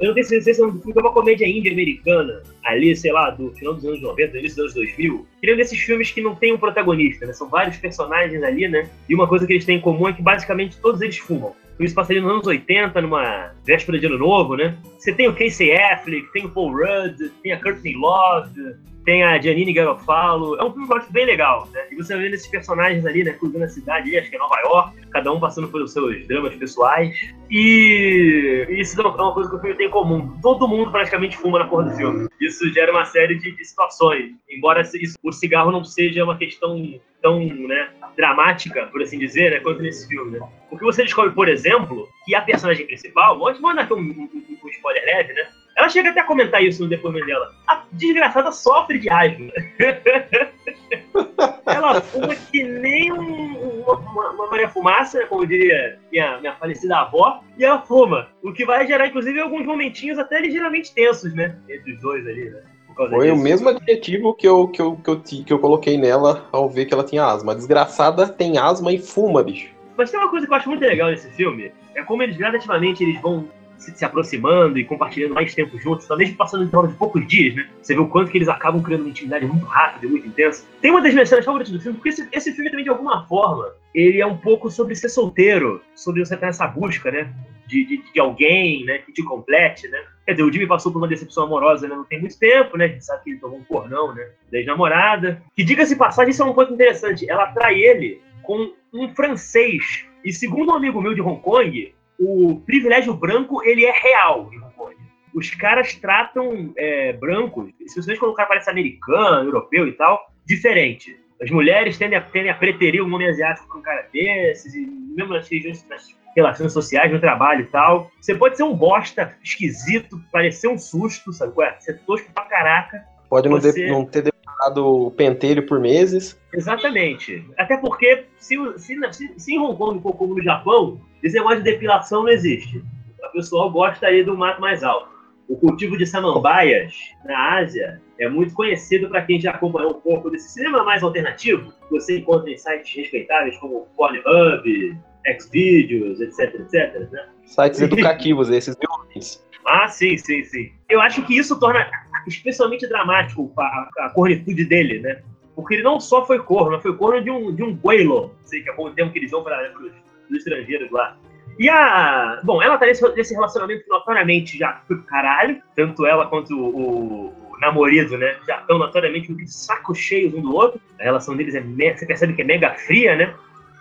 Eu 0.01 0.07
não 0.07 0.13
tenho 0.15 0.25
certeza 0.25 0.53
se 0.53 0.61
é 0.61 0.65
um 0.65 0.71
filme, 0.81 0.93
é 0.97 0.99
uma 0.99 1.13
comédia 1.13 1.47
índia 1.47 1.71
americana, 1.71 2.43
ali, 2.65 2.93
sei 2.95 3.13
lá, 3.13 3.29
do 3.29 3.51
final 3.51 3.73
dos 3.73 3.85
anos 3.85 4.01
90, 4.01 4.37
início 4.37 4.57
dos 4.57 4.63
anos 4.63 4.73
2000. 4.73 5.27
Que 5.39 5.49
é 5.49 5.53
um 5.53 5.57
desses 5.57 5.79
filmes 5.79 6.11
que 6.11 6.21
não 6.21 6.35
tem 6.35 6.51
um 6.53 6.57
protagonista, 6.57 7.25
né? 7.25 7.31
São 7.31 7.47
vários 7.47 7.77
personagens 7.77 8.43
ali, 8.43 8.67
né? 8.67 8.89
E 9.07 9.15
uma 9.15 9.27
coisa 9.27 9.47
que 9.47 9.53
eles 9.53 9.63
têm 9.63 9.77
em 9.77 9.81
comum 9.81 10.09
é 10.09 10.13
que 10.13 10.21
basicamente 10.21 10.77
todos 10.81 10.99
eles 10.99 11.17
fumam. 11.17 11.53
Isso 11.79 11.95
passaria 11.95 12.21
nos 12.21 12.31
anos 12.31 12.47
80, 12.47 13.01
numa 13.01 13.51
véspera 13.65 13.97
de 13.97 14.05
ano 14.05 14.17
novo, 14.17 14.55
né? 14.55 14.77
Você 14.97 15.13
tem 15.13 15.27
o 15.27 15.33
Casey 15.33 15.71
Affleck, 15.73 16.31
tem 16.33 16.45
o 16.45 16.49
Paul 16.49 16.71
Rudd, 16.71 17.31
tem 17.41 17.51
a 17.51 17.61
Courtney 17.61 17.95
Love, 17.95 18.75
tem 19.03 19.23
a 19.23 19.39
Janine 19.39 19.73
Garofalo. 19.73 20.55
É 20.59 20.63
um 20.63 20.71
filme 20.71 20.87
que 20.87 20.93
eu 20.93 20.97
acho 20.97 21.11
bem 21.11 21.25
legal, 21.25 21.67
né? 21.71 21.85
E 21.91 21.95
você 21.95 22.15
vê 22.17 22.29
esses 22.29 22.47
personagens 22.47 23.05
ali, 23.05 23.23
né? 23.23 23.33
Cruzando 23.33 23.63
a 23.63 23.69
cidade, 23.69 24.17
acho 24.17 24.29
que 24.29 24.35
é 24.35 24.39
Nova 24.39 24.59
York, 24.65 25.07
cada 25.11 25.31
um 25.31 25.39
passando 25.39 25.67
pelos 25.67 25.91
seus 25.93 26.25
dramas 26.27 26.55
pessoais. 26.55 27.15
E 27.49 28.65
isso 28.69 28.99
é 28.99 29.05
uma 29.05 29.33
coisa 29.33 29.49
que 29.49 29.55
o 29.55 29.59
filme 29.59 29.75
tem 29.75 29.87
em 29.87 29.91
comum. 29.91 30.37
Todo 30.41 30.67
mundo 30.67 30.91
praticamente 30.91 31.37
fuma 31.37 31.59
na 31.59 31.65
porra 31.65 31.85
do 31.85 31.95
filme. 31.95 32.27
Isso 32.41 32.71
gera 32.73 32.91
uma 32.91 33.05
série 33.05 33.35
de, 33.35 33.51
de 33.51 33.65
situações. 33.65 34.31
Embora 34.49 34.81
isso, 34.81 35.17
o 35.21 35.31
cigarro 35.31 35.71
não 35.71 35.83
seja 35.83 36.23
uma 36.23 36.37
questão 36.37 36.99
tão 37.21 37.39
né, 37.39 37.89
dramática, 38.17 38.85
por 38.87 39.01
assim 39.01 39.17
dizer, 39.17 39.51
né, 39.51 39.59
quanto 39.61 39.81
nesse 39.81 40.07
filme. 40.07 40.37
Né? 40.37 40.47
Porque 40.69 40.83
você 40.83 41.03
descobre, 41.03 41.31
por 41.31 41.47
exemplo, 41.47 42.07
que 42.25 42.35
a 42.35 42.41
personagem 42.41 42.85
principal, 42.85 43.39
vou 43.39 43.61
mandar 43.61 43.83
aqui 43.83 43.93
um, 43.93 43.99
um, 43.99 44.29
um 44.63 44.69
spoiler 44.69 45.05
leve, 45.05 45.33
né? 45.33 45.47
Ela 45.75 45.89
chega 45.89 46.11
até 46.11 46.19
a 46.19 46.25
comentar 46.25 46.63
isso 46.63 46.83
no 46.83 46.89
depoimento 46.89 47.25
dela. 47.25 47.51
A 47.67 47.83
desgraçada 47.91 48.51
sofre 48.51 48.99
de 48.99 49.09
raiva. 49.09 49.51
ela 51.65 52.01
fuma 52.01 52.35
que 52.35 52.63
nem 52.63 53.11
um, 53.11 53.81
uma, 53.81 54.31
uma 54.31 54.47
Maria 54.47 54.69
Fumaça, 54.69 55.25
como 55.25 55.47
diria 55.47 55.99
minha, 56.11 56.37
minha 56.39 56.53
falecida 56.55 56.97
avó, 56.97 57.41
e 57.57 57.65
ela 57.65 57.81
fuma. 57.81 58.29
O 58.43 58.53
que 58.53 58.65
vai 58.65 58.85
gerar, 58.85 59.07
inclusive, 59.07 59.39
alguns 59.39 59.65
momentinhos 59.65 60.19
até 60.19 60.39
ligeiramente 60.39 60.93
tensos, 60.93 61.33
né? 61.33 61.57
Entre 61.67 61.93
os 61.93 62.01
dois 62.01 62.27
ali, 62.27 62.49
né? 62.49 62.61
Foi 62.95 63.25
disso. 63.25 63.33
o 63.33 63.43
mesmo 63.43 63.69
adjetivo 63.69 64.35
que 64.35 64.47
eu, 64.47 64.67
que, 64.67 64.79
eu, 64.79 64.95
que, 64.95 65.09
eu, 65.09 65.19
que 65.19 65.51
eu 65.51 65.57
coloquei 65.57 65.97
nela 65.97 66.47
ao 66.51 66.69
ver 66.69 66.85
que 66.85 66.93
ela 66.93 67.03
tinha 67.03 67.25
asma. 67.25 67.53
A 67.53 67.55
desgraçada 67.55 68.27
tem 68.27 68.59
asma 68.59 68.91
e 68.93 68.99
fuma, 68.99 69.43
bicho. 69.43 69.73
Mas 69.97 70.11
tem 70.11 70.19
uma 70.19 70.29
coisa 70.29 70.45
que 70.45 70.53
eu 70.53 70.57
acho 70.57 70.69
muito 70.69 70.81
legal 70.81 71.09
nesse 71.09 71.29
filme, 71.31 71.71
é 71.95 72.03
como 72.03 72.23
eles 72.23 72.37
gradativamente 72.37 73.03
eles 73.03 73.19
vão 73.21 73.47
se, 73.83 73.97
se, 73.97 74.05
aproximando 74.05 74.79
e 74.79 74.85
compartilhando 74.85 75.33
mais 75.33 75.53
tempo 75.53 75.77
juntos, 75.77 76.07
talvez 76.07 76.31
passando 76.31 76.63
em 76.63 76.67
torno 76.67 76.89
de 76.89 76.95
poucos 76.95 77.25
dias, 77.27 77.55
né? 77.55 77.69
Você 77.81 77.93
vê 77.93 77.99
o 77.99 78.07
quanto 78.07 78.31
que 78.31 78.37
eles 78.37 78.47
acabam 78.47 78.81
criando 78.81 79.01
uma 79.01 79.09
intimidade 79.09 79.45
muito 79.45 79.65
rápida 79.65 80.05
e 80.05 80.09
muito 80.09 80.27
intensa. 80.27 80.65
Tem 80.81 80.91
uma 80.91 81.01
das 81.01 81.13
minhas 81.13 81.29
cenas 81.29 81.45
favoritas 81.45 81.73
do 81.73 81.79
filme, 81.79 81.97
porque 81.97 82.09
esse, 82.09 82.27
esse 82.31 82.51
filme 82.53 82.69
também, 82.69 82.83
de 82.83 82.89
alguma 82.89 83.25
forma, 83.27 83.73
ele 83.93 84.21
é 84.21 84.25
um 84.25 84.37
pouco 84.37 84.69
sobre 84.69 84.95
ser 84.95 85.09
solteiro, 85.09 85.81
sobre 85.95 86.25
você 86.25 86.33
estar 86.33 86.47
nessa 86.47 86.67
busca, 86.67 87.11
né? 87.11 87.33
De, 87.67 87.85
de, 87.85 88.11
de, 88.11 88.19
alguém, 88.19 88.83
né, 88.83 88.99
que 88.99 89.13
te 89.13 89.23
complete, 89.23 89.87
né? 89.87 89.97
Quer 90.25 90.33
dizer, 90.33 90.43
o 90.43 90.51
Jimmy 90.51 90.67
passou 90.67 90.91
por 90.91 90.99
uma 90.99 91.07
decepção 91.07 91.45
amorosa 91.45 91.87
né, 91.87 91.95
não 91.95 92.03
tem 92.03 92.19
muito 92.19 92.37
tempo, 92.37 92.77
né? 92.77 92.85
A 92.85 92.87
gente 92.89 93.05
sabe 93.05 93.23
que 93.23 93.29
ele 93.31 93.39
tomou 93.39 93.57
um 93.57 93.63
pornão, 93.63 94.13
né? 94.13 94.29
Da 94.51 94.57
ex-namorada. 94.57 95.41
Que, 95.55 95.63
diga-se 95.63 95.95
passagem, 95.95 96.31
isso 96.31 96.43
é 96.43 96.45
um 96.45 96.53
ponto 96.53 96.73
interessante. 96.73 97.29
Ela 97.29 97.47
trai 97.47 97.79
ele 97.79 98.21
com 98.43 98.73
um 98.93 99.09
francês. 99.15 100.05
E 100.23 100.31
segundo 100.31 100.71
um 100.71 100.75
amigo 100.75 101.01
meu 101.01 101.13
de 101.13 101.21
Hong 101.21 101.41
Kong, 101.41 101.93
o 102.23 102.61
privilégio 102.61 103.13
branco, 103.13 103.63
ele 103.63 103.85
é 103.85 103.91
real 103.91 104.49
em 104.53 104.59
Kong. 104.75 104.95
Os 105.33 105.49
caras 105.49 105.93
tratam 105.95 106.73
é, 106.77 107.13
brancos, 107.13 107.71
se 107.87 108.01
vocês 108.01 108.21
o 108.21 108.33
cara 108.33 108.47
parece 108.47 108.69
americano, 108.69 109.49
europeu 109.49 109.87
e 109.87 109.93
tal, 109.93 110.31
diferente. 110.45 111.17
As 111.41 111.49
mulheres 111.49 111.97
tendem 111.97 112.17
a, 112.17 112.21
tendem 112.21 112.51
a 112.51 112.55
preterir 112.55 113.03
um 113.03 113.13
homem 113.13 113.27
asiático 113.27 113.67
com 113.67 113.79
um 113.79 113.81
cara 113.81 114.07
desses, 114.13 114.73
e 114.73 114.85
mesmo 114.85 115.33
nas 115.33 115.49
regiões, 115.49 115.85
nas 115.89 116.15
relações 116.35 116.71
sociais, 116.71 117.11
no 117.11 117.19
trabalho 117.19 117.61
e 117.61 117.67
tal. 117.67 118.11
Você 118.21 118.35
pode 118.35 118.55
ser 118.57 118.63
um 118.63 118.75
bosta 118.75 119.35
esquisito, 119.43 120.21
parecer 120.31 120.67
um 120.67 120.77
susto, 120.77 121.33
sabe? 121.33 121.53
Ué, 121.57 121.75
ser 121.79 121.99
tosco 122.05 122.31
pra 122.33 122.45
caraca. 122.45 123.03
Pode 123.29 123.49
não, 123.49 123.59
você... 123.59 123.87
não 123.87 124.05
ter 124.05 124.32
o 124.67 125.11
pentelho 125.11 125.65
por 125.65 125.79
meses. 125.79 126.39
Exatamente. 126.53 127.45
Até 127.57 127.77
porque, 127.77 128.25
se, 128.37 128.55
se, 128.77 129.13
se, 129.13 129.33
se 129.37 129.53
em 129.53 129.59
Hong 129.59 129.77
Kong 129.77 130.01
como 130.01 130.35
no 130.35 130.43
Japão, 130.43 130.99
esse 131.21 131.35
negócio 131.35 131.59
de 131.59 131.71
depilação 131.71 132.23
não 132.23 132.29
existe. 132.29 132.83
O 133.23 133.31
pessoal 133.31 133.71
gosta 133.71 134.07
aí 134.07 134.23
do 134.23 134.37
mato 134.37 134.61
mais 134.61 134.83
alto. 134.83 135.13
O 135.47 135.57
cultivo 135.57 135.97
de 135.97 136.05
samambaias 136.05 136.93
na 137.25 137.57
Ásia 137.57 138.01
é 138.19 138.29
muito 138.29 138.53
conhecido 138.53 139.09
para 139.09 139.21
quem 139.23 139.39
já 139.39 139.51
acompanhou 139.51 139.91
um 139.91 139.99
pouco 139.99 140.29
desse 140.29 140.49
cinema 140.49 140.83
mais 140.83 141.03
alternativo, 141.03 141.73
você 141.89 142.19
encontra 142.19 142.49
em 142.49 142.57
sites 142.57 142.95
respeitáveis 142.95 143.57
como 143.57 143.87
Pornhub, 143.95 144.97
Xvideos, 145.39 146.21
etc, 146.21 146.55
etc. 146.55 147.09
Né? 147.11 147.25
Sites 147.45 147.81
educativos, 147.81 148.49
esses 148.49 148.75
violões. 148.75 149.43
Ah, 149.65 149.87
sim, 149.87 150.17
sim, 150.17 150.43
sim. 150.43 150.71
Eu 150.89 151.01
acho 151.01 151.25
que 151.25 151.37
isso 151.37 151.59
torna 151.59 151.89
especialmente 152.27 152.87
dramático 152.87 153.51
a, 153.57 153.89
a 153.99 154.09
cornitude 154.09 154.65
dele, 154.65 154.99
né? 154.99 155.21
Porque 155.55 155.75
ele 155.75 155.83
não 155.83 155.99
só 155.99 156.25
foi 156.25 156.39
corno, 156.39 156.81
foi 156.81 156.95
corno 156.95 157.23
de 157.23 157.29
um, 157.29 157.53
de 157.53 157.63
um 157.63 157.75
Guelo, 157.75 158.33
sei 158.43 158.61
que 158.61 158.69
é 158.69 158.73
o 158.75 158.89
termo 158.89 159.11
que 159.11 159.19
eles 159.19 159.31
vão 159.31 159.43
para 159.43 159.71
os 159.79 160.37
estrangeiros 160.37 160.89
lá. 160.91 161.15
E 161.59 161.69
a. 161.69 162.41
Bom, 162.43 162.61
ela 162.61 162.77
tá 162.77 162.85
nesse, 162.85 163.07
nesse 163.15 163.33
relacionamento 163.33 163.83
que 163.83 163.89
notoriamente 163.89 164.57
já 164.57 164.81
foi 164.87 164.97
pro 164.97 165.05
caralho. 165.05 165.61
Tanto 165.75 166.05
ela 166.05 166.25
quanto 166.25 166.57
o, 166.57 167.27
o 167.27 167.57
namorado, 167.59 168.17
né? 168.17 168.37
Já 168.47 168.59
estão 168.59 168.77
notoriamente 168.77 169.27
com 169.27 169.47
saco 169.47 169.93
cheios 169.93 170.33
um 170.33 170.41
do 170.41 170.55
outro. 170.55 170.81
A 170.99 171.03
relação 171.03 171.35
deles 171.35 171.53
é. 171.53 171.61
Você 171.61 172.05
percebe 172.05 172.33
que 172.33 172.41
é 172.41 172.45
mega 172.45 172.73
fria, 172.73 173.15
né? 173.15 173.33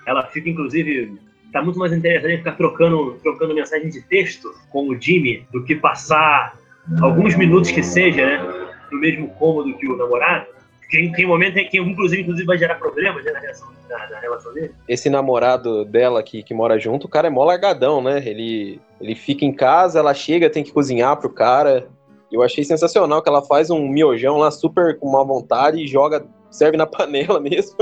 Ela 0.07 0.27
fica, 0.27 0.51
inclusive. 0.51 1.19
Tá 1.53 1.63
muito 1.63 1.79
mais 1.79 1.93
interessante 1.93 2.39
ficar 2.39 2.53
trocando, 2.53 3.19
trocando 3.23 3.55
mensagem 3.55 3.91
de 3.91 4.01
texto 4.01 4.55
com 4.71 4.89
o 4.89 4.99
Jimmy 4.99 5.47
do 5.53 5.63
que 5.63 5.77
passar 5.77 6.57
alguns 7.01 7.37
minutos 7.37 7.71
que 7.71 7.83
seja, 7.83 8.25
né? 8.25 8.69
No 8.91 9.01
mesmo 9.01 9.29
cômodo 9.35 9.77
que 9.77 9.89
o 9.89 9.97
namorado. 9.97 10.47
Tem, 10.91 11.11
tem 11.13 11.27
momento 11.27 11.57
em 11.57 11.67
que, 11.69 11.79
inclusive, 11.79 12.21
inclusive, 12.21 12.47
vai 12.47 12.59
gerar 12.59 12.75
problemas 12.75 13.25
né, 13.25 13.33
na, 13.33 13.41
relação, 13.41 13.69
na, 13.89 14.11
na, 14.11 14.21
relação 14.21 14.53
dele. 14.53 14.75
Esse 14.87 15.09
namorado 15.09 15.87
dela 15.87 16.23
que, 16.23 16.43
que 16.43 16.53
mora 16.53 16.79
junto, 16.79 17.07
o 17.07 17.11
cara 17.11 17.29
é 17.29 17.31
mó 17.31 17.45
largadão, 17.45 18.03
né? 18.03 18.23
Ele, 18.27 18.79
ele 19.01 19.15
fica 19.15 19.43
em 19.43 19.53
casa, 19.55 19.99
ela 19.99 20.13
chega, 20.13 20.51
tem 20.51 20.63
que 20.63 20.71
cozinhar 20.71 21.17
pro 21.17 21.31
cara. 21.31 21.89
Eu 22.31 22.43
achei 22.43 22.63
sensacional 22.63 23.23
que 23.23 23.29
ela 23.29 23.41
faz 23.41 23.71
um 23.71 23.89
miojão 23.89 24.37
lá 24.37 24.51
super 24.51 24.99
com 24.99 25.11
má 25.11 25.23
vontade 25.23 25.83
e 25.83 25.87
joga, 25.87 26.27
serve 26.51 26.77
na 26.77 26.85
panela 26.87 27.41
mesmo. 27.41 27.75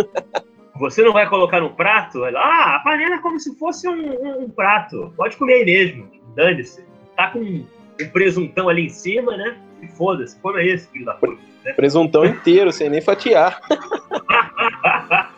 Você 0.79 1.03
não 1.03 1.13
vai 1.13 1.29
colocar 1.29 1.61
no 1.61 1.71
prato? 1.71 2.25
Ela, 2.25 2.39
ah, 2.39 2.77
a 2.77 2.81
panela 2.81 3.17
é 3.17 3.19
como 3.19 3.41
se 3.41 3.59
fosse 3.59 3.89
um, 3.89 3.93
um, 3.93 4.45
um 4.45 4.51
prato. 4.51 5.13
Pode 5.17 5.37
comer 5.37 5.55
aí 5.55 5.65
mesmo. 5.65 6.09
Dane-se. 6.37 6.85
Tá 7.17 7.29
com 7.33 7.65
um 8.05 8.09
presuntão 8.11 8.69
ali 8.69 8.87
em 8.87 8.89
cima, 8.89 9.37
né? 9.37 9.57
E 9.83 9.89
foda-se, 9.89 10.39
come 10.41 10.65
esse, 10.67 10.89
filho 10.89 11.05
da 11.05 11.15
puta. 11.15 11.41
Né? 11.65 11.73
Presuntão 11.73 12.25
inteiro, 12.25 12.73
sem 12.73 12.89
nem 12.89 13.01
fatiar. 13.01 13.61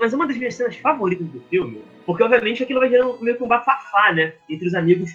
mas, 0.00 0.12
uma 0.12 0.26
das 0.26 0.36
minhas 0.36 0.54
cenas 0.54 0.76
favoritas 0.76 1.26
do 1.28 1.40
filme, 1.42 1.82
porque 2.04 2.22
obviamente 2.22 2.62
aquilo 2.62 2.80
vai 2.80 2.90
gerando 2.90 3.18
meio 3.20 3.36
que 3.36 3.42
um 3.42 3.48
bafafá, 3.48 4.12
né? 4.12 4.32
Entre 4.48 4.66
os 4.68 4.74
amigos 4.74 5.12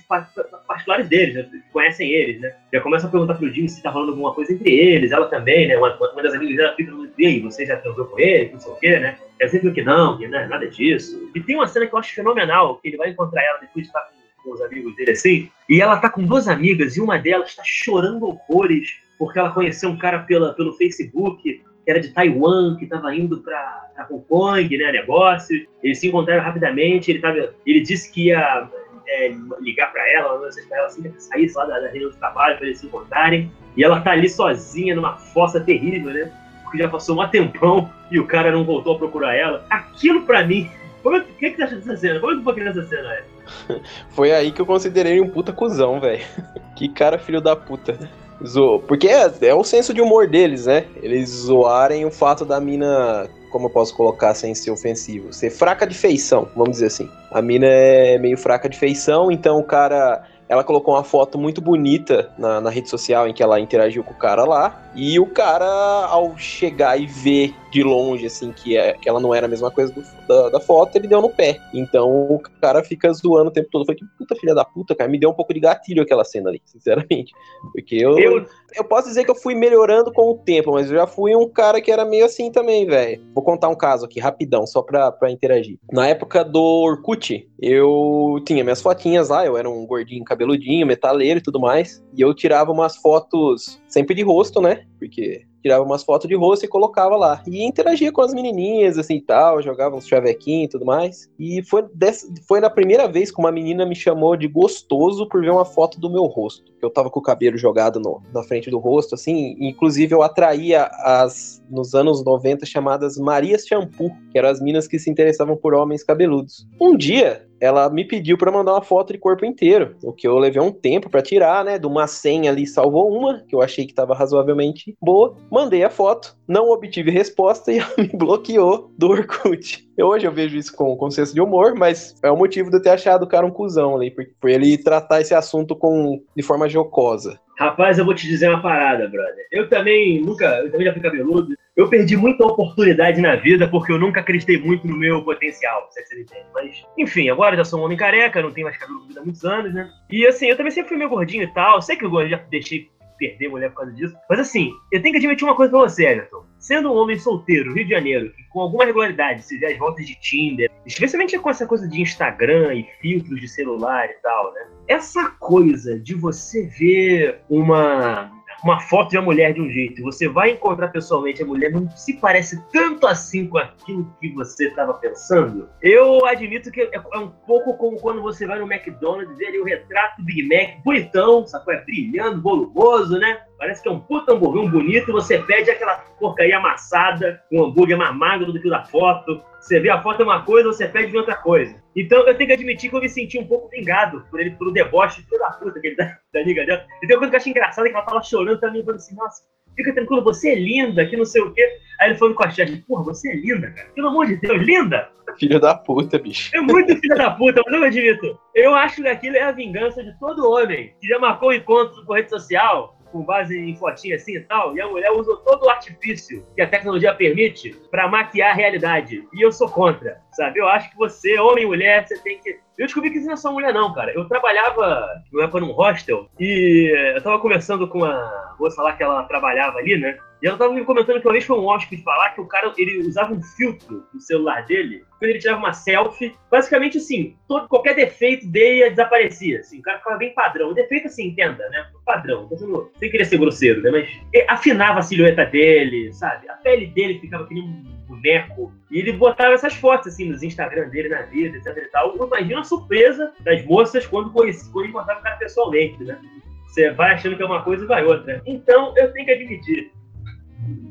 particulares 0.68 1.08
deles, 1.08 1.36
né? 1.36 1.43
Que 1.43 1.62
conhecem 1.72 2.10
eles, 2.12 2.41
né? 2.41 2.56
Já 2.74 2.82
começa 2.82 3.08
a 3.08 3.10
perguntar 3.10 3.36
pro 3.36 3.51
Jimmy 3.51 3.70
se 3.70 3.84
tá 3.84 3.91
falando 3.91 4.10
alguma 4.10 4.34
coisa 4.34 4.53
entre 4.53 4.72
eles, 4.72 5.12
ela 5.12 5.28
também, 5.28 5.68
né? 5.68 5.78
Uma, 5.78 5.95
uma 5.95 6.24
das 6.24 6.34
amigas 6.34 6.58
dela 6.58 6.76
fica 6.76 6.91
no 6.91 7.06
e 7.18 7.26
aí, 7.26 7.39
você 7.39 7.66
já 7.66 7.78
transou 7.78 8.06
com 8.06 8.20
ele, 8.20 8.51
não 8.51 8.60
sei 8.60 8.72
o 8.72 8.76
quê, 8.76 8.99
né? 8.99 9.18
Eu 9.39 9.47
sempre 9.47 9.72
que 9.72 9.84
não, 9.84 10.18
que 10.18 10.28
não 10.28 10.39
é 10.39 10.47
nada 10.47 10.68
disso. 10.68 11.30
E 11.34 11.39
tem 11.39 11.56
uma 11.56 11.68
cena 11.68 11.88
que 11.88 11.93
eu 11.93 11.99
acho 11.99 12.14
fenomenal, 12.14 12.78
que 12.78 12.89
ele 12.89 12.97
vai 12.97 13.10
encontrar 13.10 13.41
ela 13.41 13.60
depois 13.60 13.84
de 13.84 13.88
estar 13.88 14.01
com, 14.01 14.43
com 14.43 14.53
os 14.53 14.62
amigos 14.62 14.95
dele 14.95 15.12
assim, 15.12 15.49
e 15.70 15.82
ela 15.82 15.97
tá 15.97 16.09
com 16.09 16.24
duas 16.24 16.47
amigas, 16.47 16.95
e 16.95 17.01
uma 17.01 17.18
delas 17.18 17.55
tá 17.55 17.63
chorando 17.66 18.26
horrores 18.28 19.03
porque 19.18 19.39
ela 19.39 19.51
conheceu 19.51 19.89
um 19.89 19.97
cara 19.97 20.20
pela, 20.20 20.53
pelo 20.53 20.74
Facebook, 20.74 21.41
que 21.41 21.63
era 21.89 21.99
de 21.99 22.09
Taiwan, 22.09 22.76
que 22.76 22.84
estava 22.84 23.16
indo 23.16 23.41
para 23.41 23.89
Hong 24.09 24.24
Kong, 24.28 24.78
né, 24.78 24.91
negócio. 24.91 25.66
Eles 25.82 25.99
se 25.99 26.07
encontraram 26.07 26.43
rapidamente, 26.43 27.11
ele, 27.11 27.20
tava, 27.20 27.53
ele 27.66 27.80
disse 27.80 28.11
que 28.11 28.28
ia 28.28 28.70
é, 29.07 29.34
ligar 29.61 29.93
para 29.93 30.03
ela, 30.11 30.41
mensagem 30.41 30.68
para 30.68 30.78
ela 30.80 30.88
assim, 30.88 31.03
que 31.03 31.53
lá 31.55 31.66
da, 31.66 31.80
da 31.80 31.88
reunião 31.88 32.09
de 32.09 32.18
trabalho 32.18 32.57
para 32.57 32.66
eles 32.66 32.80
se 32.80 32.88
encontrarem. 32.88 33.49
E 33.78 33.84
ela 33.86 34.01
tá 34.01 34.11
ali 34.11 34.28
sozinha, 34.28 34.95
numa 34.95 35.16
fossa 35.16 35.61
terrível, 35.61 36.11
né? 36.11 36.30
Porque 36.63 36.80
já 36.80 36.89
passou 36.89 37.22
um 37.22 37.28
tempão 37.30 37.89
e 38.11 38.20
o 38.20 38.26
cara 38.26 38.51
não 38.51 38.66
voltou 38.66 38.95
a 38.95 38.97
procurar 38.97 39.34
ela. 39.34 39.66
Aquilo 39.70 40.24
para 40.24 40.45
mim 40.45 40.70
como 41.05 41.18
é, 41.18 41.20
que, 41.20 41.51
que 41.51 41.57
você 41.57 41.61
acha 41.61 41.76
dessa 41.76 41.97
cena? 41.97 42.20
Como 42.20 42.34
é 42.34 42.38
que 42.38 42.43
foi 42.43 42.63
nessa 42.63 42.82
cena, 42.82 43.13
é? 43.13 43.24
Foi 44.09 44.31
aí 44.31 44.51
que 44.51 44.61
eu 44.61 44.65
considerei 44.65 45.19
um 45.21 45.29
puta 45.29 45.51
cuzão, 45.51 45.99
velho. 45.99 46.23
Que 46.75 46.89
cara 46.89 47.17
filho 47.17 47.39
da 47.39 47.55
puta. 47.55 47.97
Zo... 48.45 48.79
Porque 48.79 49.07
é, 49.07 49.31
é 49.41 49.53
o 49.53 49.63
senso 49.63 49.93
de 49.93 50.01
humor 50.01 50.27
deles, 50.27 50.65
né? 50.65 50.85
Eles 51.01 51.29
zoarem 51.29 52.05
o 52.05 52.11
fato 52.11 52.43
da 52.43 52.59
mina, 52.59 53.29
como 53.49 53.67
eu 53.67 53.69
posso 53.69 53.95
colocar 53.95 54.33
sem 54.33 54.53
ser 54.53 54.71
ofensivo, 54.71 55.31
ser 55.31 55.49
fraca 55.49 55.87
de 55.87 55.95
feição, 55.95 56.49
vamos 56.53 56.71
dizer 56.71 56.87
assim. 56.87 57.09
A 57.31 57.41
mina 57.41 57.65
é 57.65 58.17
meio 58.17 58.37
fraca 58.37 58.67
de 58.67 58.77
feição, 58.77 59.31
então 59.31 59.57
o 59.57 59.63
cara 59.63 60.25
ela 60.47 60.63
colocou 60.63 60.93
uma 60.93 61.03
foto 61.03 61.39
muito 61.39 61.59
bonita 61.59 62.29
na, 62.37 62.61
na, 62.61 62.69
rede 62.69 62.89
social 62.89 63.27
em 63.27 63.33
que 63.33 63.41
ela 63.41 63.59
interagiu 63.59 64.03
com 64.03 64.13
o 64.13 64.17
cara 64.17 64.45
lá. 64.45 64.91
E 64.93 65.19
o 65.19 65.25
cara, 65.25 65.65
ao 65.65 66.37
chegar 66.37 66.99
e 66.99 67.07
ver 67.07 67.55
de 67.76 67.84
longe, 67.84 68.26
assim, 68.26 68.53
que, 68.53 68.78
é, 68.78 68.93
que 68.93 69.09
ela 69.09 69.19
não 69.19 69.36
era 69.36 69.47
a 69.47 69.49
mesma 69.49 69.69
coisa 69.69 69.91
do, 69.91 70.01
da, 70.26 70.49
da, 70.49 70.59
foto, 70.61 70.95
ele 70.95 71.09
deu 71.09 71.21
no 71.21 71.30
pé. 71.30 71.59
Então 71.73 72.09
o 72.09 72.39
cara 72.61 72.82
fica 72.82 73.11
zoando 73.11 73.49
o 73.49 73.53
tempo 73.53 73.67
todo. 73.69 73.86
Foi 73.86 73.95
que 73.95 74.05
puta 74.17 74.34
filha 74.36 74.55
da 74.55 74.63
puta, 74.63 74.95
cara. 74.95 75.09
Me 75.09 75.19
deu 75.19 75.30
um 75.30 75.34
pouco 75.34 75.53
de 75.53 75.59
gatilho 75.59 76.01
aquela 76.01 76.23
cena 76.23 76.49
ali, 76.49 76.61
sinceramente. 76.65 77.34
Porque 77.73 77.95
eu, 77.95 78.17
eu. 78.17 78.45
Eu 78.78 78.84
posso 78.84 79.07
dizer 79.07 79.23
que 79.23 79.32
eu 79.32 79.36
fui 79.36 79.55
melhorando 79.55 80.11
com 80.11 80.32
o 80.32 80.38
tempo, 80.38 80.73
mas 80.73 80.89
eu 80.89 80.97
já 80.97 81.07
fui 81.07 81.34
um 81.34 81.47
cara 81.47 81.80
que 81.80 81.89
era 81.89 82.03
meio 82.03 82.26
assim 82.26 82.51
também, 82.51 82.86
velho. 82.86 83.21
Vou 83.34 83.43
contar 83.43 83.69
um 83.69 83.76
caso 83.76 84.05
aqui, 84.05 84.19
rapidão, 84.19 84.67
só 84.67 84.82
pra, 84.82 85.11
pra 85.13 85.32
interagir. 85.32 85.78
Na 85.91 86.07
época 86.07 86.43
do 86.43 86.61
Orkut, 86.61 87.49
eu 87.61 88.41
tinha 88.45 88.63
minhas 88.65 88.82
fotinhas 88.82 89.30
lá, 89.30 89.45
eu 89.45 89.55
era 89.55 89.69
um 89.69 89.86
gordinho 89.86 90.26
cabeludinho, 90.26 90.86
metaleiro 90.86 91.39
e 91.39 91.43
tudo 91.43 91.59
mais. 91.59 92.03
E 92.13 92.21
eu 92.21 92.34
tirava 92.34 92.71
umas 92.71 92.97
fotos 92.97 93.82
sempre 93.88 94.13
de 94.13 94.23
rosto, 94.23 94.59
né? 94.59 94.86
Porque 94.99 95.45
tirava 95.66 95.84
umas 95.84 96.03
fotos 96.03 96.30
de 96.30 96.36
rosto 96.36 96.63
e 96.63 96.68
colocava 96.68 97.16
lá. 97.16 97.41
E 97.47 97.63
interagia 97.63 98.11
com 98.11 98.22
as 98.22 98.36
menininhas, 98.36 98.99
assim 98.99 99.16
e 99.16 99.22
tal, 99.22 99.63
jogava 99.63 99.95
uns 99.95 100.07
chavequinhos 100.07 100.66
e 100.66 100.70
tudo 100.70 100.86
mais. 100.86 101.28
E 101.39 101.63
foi, 101.63 101.84
dessa, 101.91 102.32
foi 102.47 102.59
na 102.59 102.70
primeira 102.70 103.07
vez 103.07 103.32
que 103.32 103.39
uma 103.39 103.51
menina 103.51 103.84
me 103.84 103.95
chamou 103.95 104.38
de 104.38 104.47
gostoso 104.47 105.28
por 105.28 105.41
ver 105.41 105.49
uma 105.49 105.66
foto 105.66 105.99
do 105.99 106.07
meu 106.07 106.26
rosto. 106.26 106.72
Eu 106.80 106.91
tava 106.91 107.09
com 107.09 107.20
o 107.20 107.24
cabelo 107.24 107.57
jogado 107.57 107.99
no, 107.99 108.22
na 108.32 108.43
frente 108.43 108.70
do 108.70 108.78
rosto, 108.78 109.16
assim. 109.16 109.55
Inclusive, 109.59 110.13
eu 110.13 110.22
atraía 110.22 110.84
as, 110.99 111.63
nos 111.68 111.95
anos 111.95 112.24
90, 112.24 112.63
chamadas 112.68 113.18
Marias 113.18 113.66
Shampoo, 113.66 114.11
que 114.32 114.38
eram 114.38 114.49
as 114.49 114.61
minas 114.61 114.88
que 114.88 114.99
se 114.99 115.09
interessavam 115.09 115.57
por 115.57 115.74
homens 115.74 116.03
cabeludos. 116.03 116.68
Um 116.80 116.95
dia, 116.95 117.47
ela 117.60 117.89
me 117.89 118.06
pediu 118.06 118.38
para 118.38 118.51
mandar 118.51 118.74
uma 118.74 118.82
foto 118.82 119.14
de 119.14 119.20
corpo 119.20 119.45
inteiro, 119.45 119.95
o 120.03 120.14
que 120.14 120.28
eu 120.28 120.38
levei 120.38 120.62
um 120.62 120.72
tempo 120.72 121.10
para 121.10 121.22
tirar, 121.22 121.64
né? 121.64 121.80
De 121.80 121.88
uma 121.88 122.08
senha 122.08 122.51
ali 122.51 122.68
salvou 122.68 123.12
uma, 123.12 123.43
que 123.47 123.56
eu 123.56 123.62
achei 123.62 123.86
que 123.86 123.91
estava 123.91 124.16
razoavelmente 124.16 124.95
boa. 125.01 125.36
Mandei 125.51 125.84
a 125.84 125.89
foto, 125.89 126.36
não 126.47 126.70
obtive 126.70 127.12
resposta 127.12 127.72
e 127.74 127.80
ela 127.80 127.93
me 127.97 128.10
bloqueou 128.14 128.91
do 128.97 129.10
Orkut. 129.10 129.86
Hoje 129.99 130.28
eu 130.28 130.32
vejo 130.32 130.58
isso 130.58 130.76
com, 130.76 130.95
com 130.97 131.10
senso 131.10 131.34
de 131.34 131.41
humor, 131.41 131.74
mas 131.76 132.16
é 132.24 132.30
o 132.30 132.38
motivo 132.38 132.70
de 132.70 132.78
eu 132.78 132.82
ter 132.82 132.89
achado 132.89 133.24
o 133.24 133.28
cara 133.28 133.45
um 133.45 133.51
cuzão 133.51 133.95
ali, 133.95 134.12
por, 134.12 134.26
por 134.39 134.49
ele 134.49 134.78
tratar 134.78 135.22
esse 135.22 135.34
assunto 135.34 135.76
com, 135.76 136.22
de 136.36 136.43
forma 136.43 136.68
jocosa. 136.68 137.39
Rapaz, 137.58 137.97
eu 137.97 138.03
vou 138.03 138.14
te 138.14 138.28
dizer 138.28 138.49
uma 138.49 138.62
parada, 138.62 139.08
brother. 139.08 139.47
Eu 139.49 139.70
também 139.70 140.22
nunca, 140.22 140.45
eu 140.60 140.70
também 140.70 140.86
já 140.86 140.93
fui 140.93 141.01
cabeludo. 141.01 141.56
Eu 141.76 141.89
perdi 141.89 142.15
muita 142.15 142.45
oportunidade 142.45 143.19
na 143.19 143.36
vida 143.36 143.67
porque 143.67 143.91
eu 143.91 143.99
nunca 143.99 144.21
acreditei 144.21 144.57
muito 144.57 144.88
no 144.88 144.95
meu 144.95 145.21
potencial, 145.23 145.88
se 145.91 146.01
você 146.05 146.21
entende. 146.21 146.45
Mas, 146.53 146.86
enfim, 146.97 147.30
agora 147.30 147.57
já 147.57 147.65
sou 147.65 147.82
um 147.82 147.84
homem 147.84 147.97
careca, 147.97 148.41
não 148.41 148.51
tenho 148.51 148.65
mais 148.65 148.78
cabelo 148.78 149.05
há 149.17 149.21
muitos 149.21 149.43
anos, 149.43 149.73
né? 149.73 149.91
E 150.09 150.26
assim, 150.26 150.47
eu 150.47 150.55
também 150.55 150.71
sempre 150.71 150.89
fui 150.89 150.97
meio 150.97 151.09
gordinho 151.09 151.43
e 151.43 151.53
tal. 151.53 151.82
Sei 151.82 151.97
que 151.97 152.05
eu 152.05 152.30
já 152.30 152.38
deixei 152.49 152.89
perder 153.17 153.49
mulher 153.49 153.69
por 153.71 153.78
causa 153.78 153.91
disso. 153.91 154.15
Mas 154.30 154.39
assim, 154.39 154.71
eu 154.91 155.01
tenho 155.01 155.13
que 155.13 155.17
admitir 155.17 155.45
uma 155.45 155.55
coisa 155.55 155.71
pra 155.71 155.82
você, 155.82 156.05
Everton. 156.05 156.45
Sendo 156.59 156.91
um 156.91 156.95
homem 156.95 157.17
solteiro, 157.17 157.73
Rio 157.73 157.84
de 157.84 157.91
Janeiro, 157.91 158.32
que 158.32 158.43
com 158.49 158.61
alguma 158.61 158.86
regularidade 158.86 159.43
se 159.43 159.57
vê 159.57 159.67
as 159.67 159.78
voltas 159.78 160.05
de 160.05 160.19
Tinder, 160.19 160.69
especialmente 160.86 161.38
com 161.38 161.49
essa 161.49 161.67
coisa 161.67 161.88
de 161.88 162.01
Instagram 162.01 162.73
e 162.73 162.88
filtros 163.01 163.39
de 163.39 163.47
celular 163.47 164.09
e 164.09 164.13
tal, 164.21 164.53
né? 164.53 164.67
Essa 164.88 165.30
coisa 165.32 165.99
de 165.99 166.15
você 166.15 166.67
ver 166.67 167.41
uma 167.49 168.32
uma 168.66 168.80
foto 168.80 169.11
de 169.11 169.18
uma 169.18 169.26
mulher 169.26 169.53
de 169.53 169.61
um 169.61 169.70
jeito, 169.70 170.01
você 170.01 170.28
vai 170.28 170.51
encontrar 170.51 170.88
pessoalmente 170.88 171.43
a 171.43 171.45
mulher 171.45 171.72
não 171.72 171.88
se 171.91 172.13
parece 172.13 172.59
tanto 172.72 173.05
assim 173.05 173.47
com 173.47 173.59
aquilo 173.59 174.11
que 174.20 174.30
você 174.34 174.70
estava 174.70 174.95
pensando, 174.95 175.70
eu 175.84 176.26
admito 176.26 176.72
que 176.72 176.82
é, 176.82 176.89
é 176.95 177.20
um 177.20 177.30
pouco 177.30 177.78
como 177.78 177.99
quando 177.99 178.24
você 178.24 178.47
vai 178.47 178.57
no 178.57 178.72
McDonald's 178.72 179.32
e 179.36 179.38
vê 179.38 179.47
ali 179.47 179.59
o 179.59 179.63
retrato 179.63 180.18
do 180.18 180.26
Big 180.26 180.43
Mac 180.43 180.84
bonitão, 180.84 181.45
sacou? 181.45 181.76
É 181.76 181.86
brilhando, 181.86 182.41
volumoso, 182.41 183.20
né? 183.20 183.39
Parece 183.58 183.82
que 183.82 183.88
é 183.88 183.91
um 183.91 183.99
puta 183.99 184.34
hambúrguer 184.34 184.70
bonito 184.70 185.10
e 185.10 185.14
você 185.14 185.39
pede 185.39 185.72
aquela 185.72 185.95
porcaria 186.20 186.58
amassada, 186.58 187.41
um 187.51 187.64
hambúrguer 187.64 187.97
mais 187.97 188.16
magro 188.16 188.51
do 188.51 188.60
que 188.60 188.68
o 188.68 188.72
da 188.72 188.84
foto. 188.84 189.41
Você 189.60 189.80
vê 189.80 189.89
a 189.89 190.01
foto 190.01 190.22
é 190.22 190.26
uma 190.26 190.43
coisa, 190.43 190.72
você 190.72 190.88
pede 190.88 191.16
outra 191.18 191.36
coisa. 191.36 191.76
Então 191.95 192.20
eu 192.28 192.36
tenho 192.36 192.47
que 192.47 192.53
admitir 192.53 192.89
que 192.89 192.95
eu 192.95 193.01
me 193.01 193.10
senti 193.10 193.39
um 193.39 193.47
pouco 193.47 193.70
vingado 193.70 194.26
por 194.30 194.39
ele, 194.39 194.51
pelo 194.51 194.72
deboche 194.72 195.22
de 195.22 195.30
toda 195.30 195.47
a 195.47 195.51
puta 195.51 195.80
que 195.80 195.88
ele 195.88 195.95
dá 195.95 196.18
da 196.34 196.41
amiga 196.41 196.66
dela. 196.66 196.86
E 197.01 197.08
tem 197.08 197.16
uma 197.16 197.20
coisa 197.20 197.32
que 197.32 197.36
eu 197.36 197.39
achei 197.39 197.51
engraçada, 197.51 197.89
que 197.89 197.95
ela 197.95 198.06
tava 198.06 198.22
chorando 198.22 198.60
também, 198.60 198.84
falando 198.84 198.97
assim, 198.97 199.16
nossa, 199.16 199.41
fica 199.76 199.93
tranquilo, 199.93 200.24
você 200.24 200.51
é 200.51 200.56
linda, 200.56 201.06
que 201.06 201.16
não 201.16 201.26
sei 201.26 201.41
o 201.41 201.53
quê. 201.53 201.80
Aí 201.99 202.10
ele 202.10 202.18
falando 202.18 202.36
com 202.36 202.43
a 202.43 202.49
chefe, 202.49 202.78
porra, 202.88 203.03
você 203.03 203.32
é 203.32 203.36
linda, 203.36 203.72
cara. 203.72 203.89
Pelo 203.95 204.10
amor 204.10 204.26
de 204.28 204.36
Deus, 204.38 204.62
linda! 204.62 205.10
Filho 205.39 205.60
da 205.60 205.76
puta, 205.76 206.18
bicho. 206.18 206.56
É 206.56 206.62
muito 206.62 206.95
filho 206.97 207.16
da 207.16 207.32
puta, 207.32 207.62
mas 207.66 207.76
eu 207.76 207.84
admito. 207.84 208.39
Eu 208.53 208.76
acho 208.76 209.01
que 209.01 209.08
aquilo 209.08 209.36
é 209.36 209.41
a 209.41 209.51
vingança 209.51 210.03
de 210.03 210.18
todo 210.20 210.49
homem 210.49 210.93
que 211.01 211.08
já 211.08 211.20
marcou 211.20 211.49
um 211.49 211.53
encontro 211.53 212.06
com 212.06 212.14
rede 212.14 212.30
social 212.30 212.94
com 213.16 213.24
base 213.24 213.57
em 213.57 213.74
fotinha 213.78 214.18
assim 214.18 214.36
e 214.36 214.41
tal, 214.41 214.76
e 214.76 214.82
a 214.82 214.88
mulher 214.89 215.09
usa 215.11 215.38
todo 215.38 215.63
o 215.63 215.70
artifício 215.70 216.45
que 216.53 216.61
a 216.61 216.68
tecnologia 216.68 217.16
permite 217.16 217.74
para 217.89 218.09
maquiar 218.09 218.51
a 218.51 218.53
realidade. 218.53 219.26
E 219.34 219.41
eu 219.41 219.53
sou 219.53 219.70
contra, 219.70 220.22
sabe? 220.36 220.59
Eu 220.59 220.67
acho 220.67 220.89
que 220.89 220.97
você, 220.97 221.39
homem 221.39 221.63
e 221.63 221.67
mulher, 221.67 222.07
você 222.07 222.17
tem 222.19 222.39
que. 222.39 222.59
Eu 222.77 222.86
descobri 222.86 223.09
que 223.09 223.17
isso 223.17 223.27
não 223.27 223.33
é 223.33 223.38
só 223.38 223.51
mulher, 223.51 223.73
não, 223.73 223.93
cara. 223.93 224.11
Eu 224.13 224.25
trabalhava, 224.25 225.07
na 225.31 225.43
época, 225.43 225.59
num 225.59 225.71
hostel, 225.71 226.29
e 226.39 226.93
eu 227.15 227.21
tava 227.21 227.39
conversando 227.39 227.88
com 227.88 228.03
a. 228.03 228.55
Vou 228.59 228.71
falar 228.71 228.93
que 228.93 229.03
ela 229.03 229.23
trabalhava 229.23 229.77
ali, 229.77 229.97
né? 229.97 230.17
E 230.41 230.47
ela 230.47 230.57
tava 230.57 230.73
me 230.73 230.83
comentando 230.86 231.19
que 231.19 231.27
uma 231.27 231.33
vez 231.33 231.45
foi 231.45 231.57
um 231.57 231.65
hóspede 231.65 232.03
falar 232.03 232.29
que 232.31 232.41
o 232.41 232.45
cara 232.45 232.71
ele 232.77 232.99
usava 232.99 233.33
um 233.33 233.41
filtro 233.41 234.05
no 234.13 234.19
celular 234.19 234.65
dele 234.65 235.03
quando 235.17 235.31
ele 235.31 235.39
tirava 235.39 235.59
uma 235.59 235.73
selfie. 235.73 236.36
Basicamente, 236.51 236.97
assim, 236.97 237.36
todo, 237.47 237.67
qualquer 237.67 237.95
defeito 237.95 238.47
dele 238.47 238.89
desaparecia. 238.89 239.59
Assim, 239.59 239.79
o 239.79 239.81
cara 239.81 239.97
ficava 239.97 240.17
bem 240.17 240.33
padrão. 240.33 240.69
O 240.69 240.73
defeito, 240.73 241.07
assim, 241.07 241.27
entenda, 241.27 241.67
né? 241.69 241.88
Padrão. 242.05 242.47
Tô 242.47 242.91
sem 242.97 243.09
querer 243.09 243.25
ser 243.25 243.38
grosseiro, 243.38 243.81
né? 243.81 243.91
Mas 243.91 244.45
afinava 244.47 244.99
a 244.99 245.01
silhueta 245.01 245.45
dele, 245.45 246.13
sabe? 246.13 246.47
A 246.49 246.53
pele 246.53 246.88
dele 246.88 247.19
ficava 247.19 247.47
que 247.47 247.53
nem 247.53 247.63
um 247.63 248.05
boneco. 248.08 248.72
E 248.89 248.99
ele 248.99 249.14
botava 249.14 249.53
essas 249.53 249.76
fotos, 249.76 250.14
assim, 250.14 250.30
nos 250.30 250.43
Instagram 250.43 250.89
dele, 250.89 251.10
na 251.10 251.24
vida, 251.24 251.58
etc 251.58 251.78
e 251.78 251.91
tal. 251.91 252.16
Imagina 252.16 252.62
a 252.62 252.64
surpresa 252.64 253.34
das 253.41 253.64
moças 253.66 254.06
quando, 254.06 254.32
conheci, 254.32 254.72
quando 254.72 254.89
encontrava 254.89 255.20
o 255.20 255.24
cara 255.24 255.36
pessoalmente, 255.38 256.03
né? 256.03 256.20
Você 256.68 256.91
vai 256.91 257.14
achando 257.14 257.38
que 257.38 257.43
é 257.43 257.45
uma 257.45 257.64
coisa 257.64 257.84
e 257.84 257.88
vai 257.88 258.06
outra. 258.06 258.41
Então, 258.45 258.93
eu 258.97 259.12
tenho 259.14 259.26
que 259.26 259.32
admitir, 259.32 259.91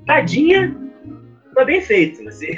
tadinha, 0.07 0.75
mas 1.55 1.67
bem 1.67 1.81
feito, 1.81 2.27
assim. 2.29 2.49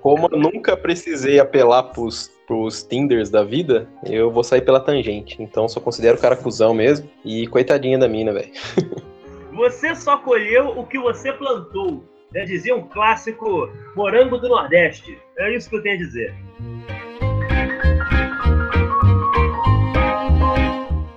Como 0.00 0.28
eu 0.30 0.38
nunca 0.38 0.76
precisei 0.76 1.40
apelar 1.40 1.82
pros, 1.84 2.28
pros 2.46 2.82
Tinders 2.82 3.30
da 3.30 3.42
vida, 3.42 3.88
eu 4.06 4.30
vou 4.30 4.44
sair 4.44 4.62
pela 4.62 4.80
tangente. 4.80 5.42
Então 5.42 5.68
só 5.68 5.80
considero 5.80 6.16
o 6.16 6.20
cara 6.20 6.36
cuzão 6.36 6.72
mesmo. 6.72 7.10
E 7.24 7.46
coitadinha 7.48 7.98
da 7.98 8.08
mina, 8.08 8.32
velho. 8.32 8.52
Você 9.52 9.94
só 9.96 10.18
colheu 10.18 10.68
o 10.68 10.86
que 10.86 11.00
você 11.00 11.32
plantou. 11.32 12.04
Já 12.34 12.44
dizia 12.44 12.76
um 12.76 12.82
clássico 12.82 13.70
morango 13.96 14.36
do 14.36 14.48
Nordeste. 14.48 15.18
É 15.38 15.54
isso 15.54 15.70
que 15.70 15.76
eu 15.76 15.82
tenho 15.82 15.94
a 15.94 15.98
dizer. 15.98 16.34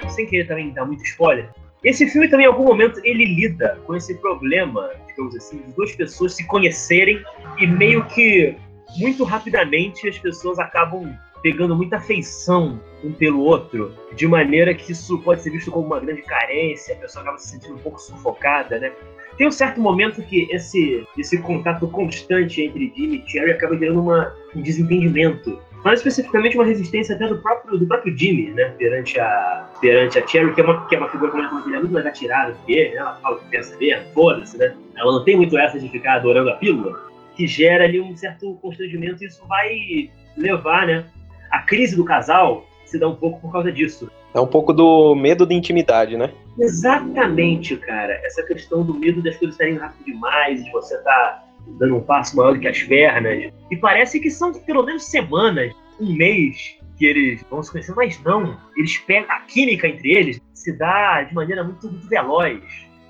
Sem 0.10 0.26
querer 0.26 0.48
também 0.48 0.72
dar 0.72 0.86
muito 0.86 1.04
spoiler, 1.04 1.50
esse 1.84 2.08
filme 2.08 2.30
também, 2.30 2.46
em 2.46 2.50
algum 2.50 2.64
momento, 2.64 3.02
ele 3.04 3.26
lida 3.26 3.80
com 3.86 3.96
esse 3.96 4.16
problema, 4.16 4.92
digamos 5.08 5.36
assim, 5.36 5.58
de 5.58 5.74
duas 5.74 5.94
pessoas 5.96 6.36
se 6.36 6.46
conhecerem 6.46 7.22
e 7.58 7.66
meio 7.66 8.06
que, 8.06 8.56
muito 8.98 9.24
rapidamente, 9.24 10.08
as 10.08 10.18
pessoas 10.18 10.60
acabam 10.60 11.18
pegando 11.42 11.76
muita 11.76 11.98
afeição 11.98 12.80
um 13.04 13.12
pelo 13.12 13.42
outro, 13.42 13.96
de 14.16 14.28
maneira 14.28 14.76
que 14.76 14.92
isso 14.92 15.18
pode 15.24 15.42
ser 15.42 15.50
visto 15.50 15.72
como 15.72 15.88
uma 15.88 16.00
grande 16.00 16.22
carência, 16.22 16.94
a 16.94 17.00
pessoa 17.00 17.24
acaba 17.24 17.40
se 17.40 17.48
sentindo 17.48 17.74
um 17.74 17.80
pouco 17.80 18.00
sufocada, 18.00 18.80
né? 18.80 18.94
Tem 19.42 19.48
um 19.48 19.52
certo 19.52 19.82
momento 19.82 20.22
que 20.22 20.48
esse, 20.52 21.04
esse 21.18 21.40
contato 21.40 21.88
constante 21.88 22.62
entre 22.62 22.94
Jimmy 22.96 23.24
e 23.26 23.28
Cherry 23.28 23.54
acaba 23.54 23.76
gerando 23.76 24.00
uma, 24.00 24.32
um 24.56 24.62
desentendimento 24.62 25.60
mais 25.84 25.98
especificamente 25.98 26.56
uma 26.56 26.64
resistência 26.64 27.16
até 27.16 27.28
do 27.28 27.40
próprio, 27.40 27.80
do 27.80 27.88
próprio 27.88 28.16
Jimmy, 28.16 28.52
né, 28.52 28.66
perante 28.78 29.20
a, 29.20 29.68
perante 29.82 30.20
a 30.20 30.28
Cherry, 30.28 30.54
que 30.54 30.62
é 30.62 30.64
uma, 30.64 30.86
que 30.86 30.94
é 30.94 31.00
uma 31.00 31.10
figura 31.10 31.32
como 31.32 31.76
é 31.76 31.80
muito 31.80 31.92
mais 31.92 32.06
atirada 32.06 32.56
que 32.68 32.72
ele, 32.72 32.92
né? 32.92 32.98
ela 32.98 33.16
fala 33.16 33.40
que 33.40 33.46
pensa 33.46 33.76
mesmo, 33.78 34.06
foda-se, 34.14 34.60
né, 34.60 34.76
ela 34.96 35.12
não 35.12 35.26
tem 35.26 35.36
muito 35.36 35.58
essa 35.58 35.80
de 35.80 35.90
ficar 35.90 36.18
adorando 36.18 36.52
a 36.52 36.58
pílula, 36.58 37.00
que 37.36 37.48
gera 37.48 37.86
ali 37.86 38.00
um 38.00 38.16
certo 38.16 38.54
constrangimento 38.62 39.24
e 39.24 39.26
isso 39.26 39.44
vai 39.48 40.12
levar, 40.38 40.86
né, 40.86 41.04
a 41.50 41.64
crise 41.64 41.96
do 41.96 42.06
casal 42.06 42.64
se 42.86 43.00
dá 43.00 43.08
um 43.08 43.16
pouco 43.16 43.42
por 43.42 43.52
causa 43.52 43.72
disso. 43.72 44.08
É 44.34 44.40
um 44.40 44.48
pouco 44.48 44.72
do 44.74 45.14
medo 45.16 45.46
de 45.46 45.54
intimidade, 45.54 46.16
né? 46.18 46.32
Exatamente, 46.58 47.76
cara. 47.78 48.14
Essa 48.26 48.44
questão 48.44 48.84
do 48.84 48.94
medo 48.94 49.22
das 49.22 49.36
coisas 49.38 49.56
estarem 49.56 49.78
rápido 49.78 50.06
demais, 50.06 50.64
de 50.64 50.72
você 50.72 50.96
estar 50.96 51.12
tá 51.12 51.44
dando 51.80 51.98
um 51.98 52.02
passo 52.02 52.36
maior 52.36 52.54
do 52.54 52.60
que 52.60 52.68
as 52.68 52.82
pernas. 52.84 53.52
E 53.70 53.76
parece 53.76 54.20
que 54.20 54.30
são 54.30 54.54
pelo 54.54 54.84
menos 54.84 55.06
semanas, 55.06 55.74
um 56.00 56.14
mês, 56.14 56.78
que 56.98 57.06
eles 57.06 57.44
vão 57.50 57.62
se 57.64 57.72
conhecer, 57.72 57.94
mas 57.96 58.22
não. 58.24 58.58
Eles 58.78 58.98
pegam 59.00 59.30
a 59.32 59.40
química 59.42 59.88
entre 59.88 60.12
eles, 60.12 60.42
se 60.54 60.72
dá 60.78 61.24
de 61.24 61.34
maneira 61.34 61.64
muito, 61.64 61.90
muito 61.90 62.08
veloz. 62.08 62.62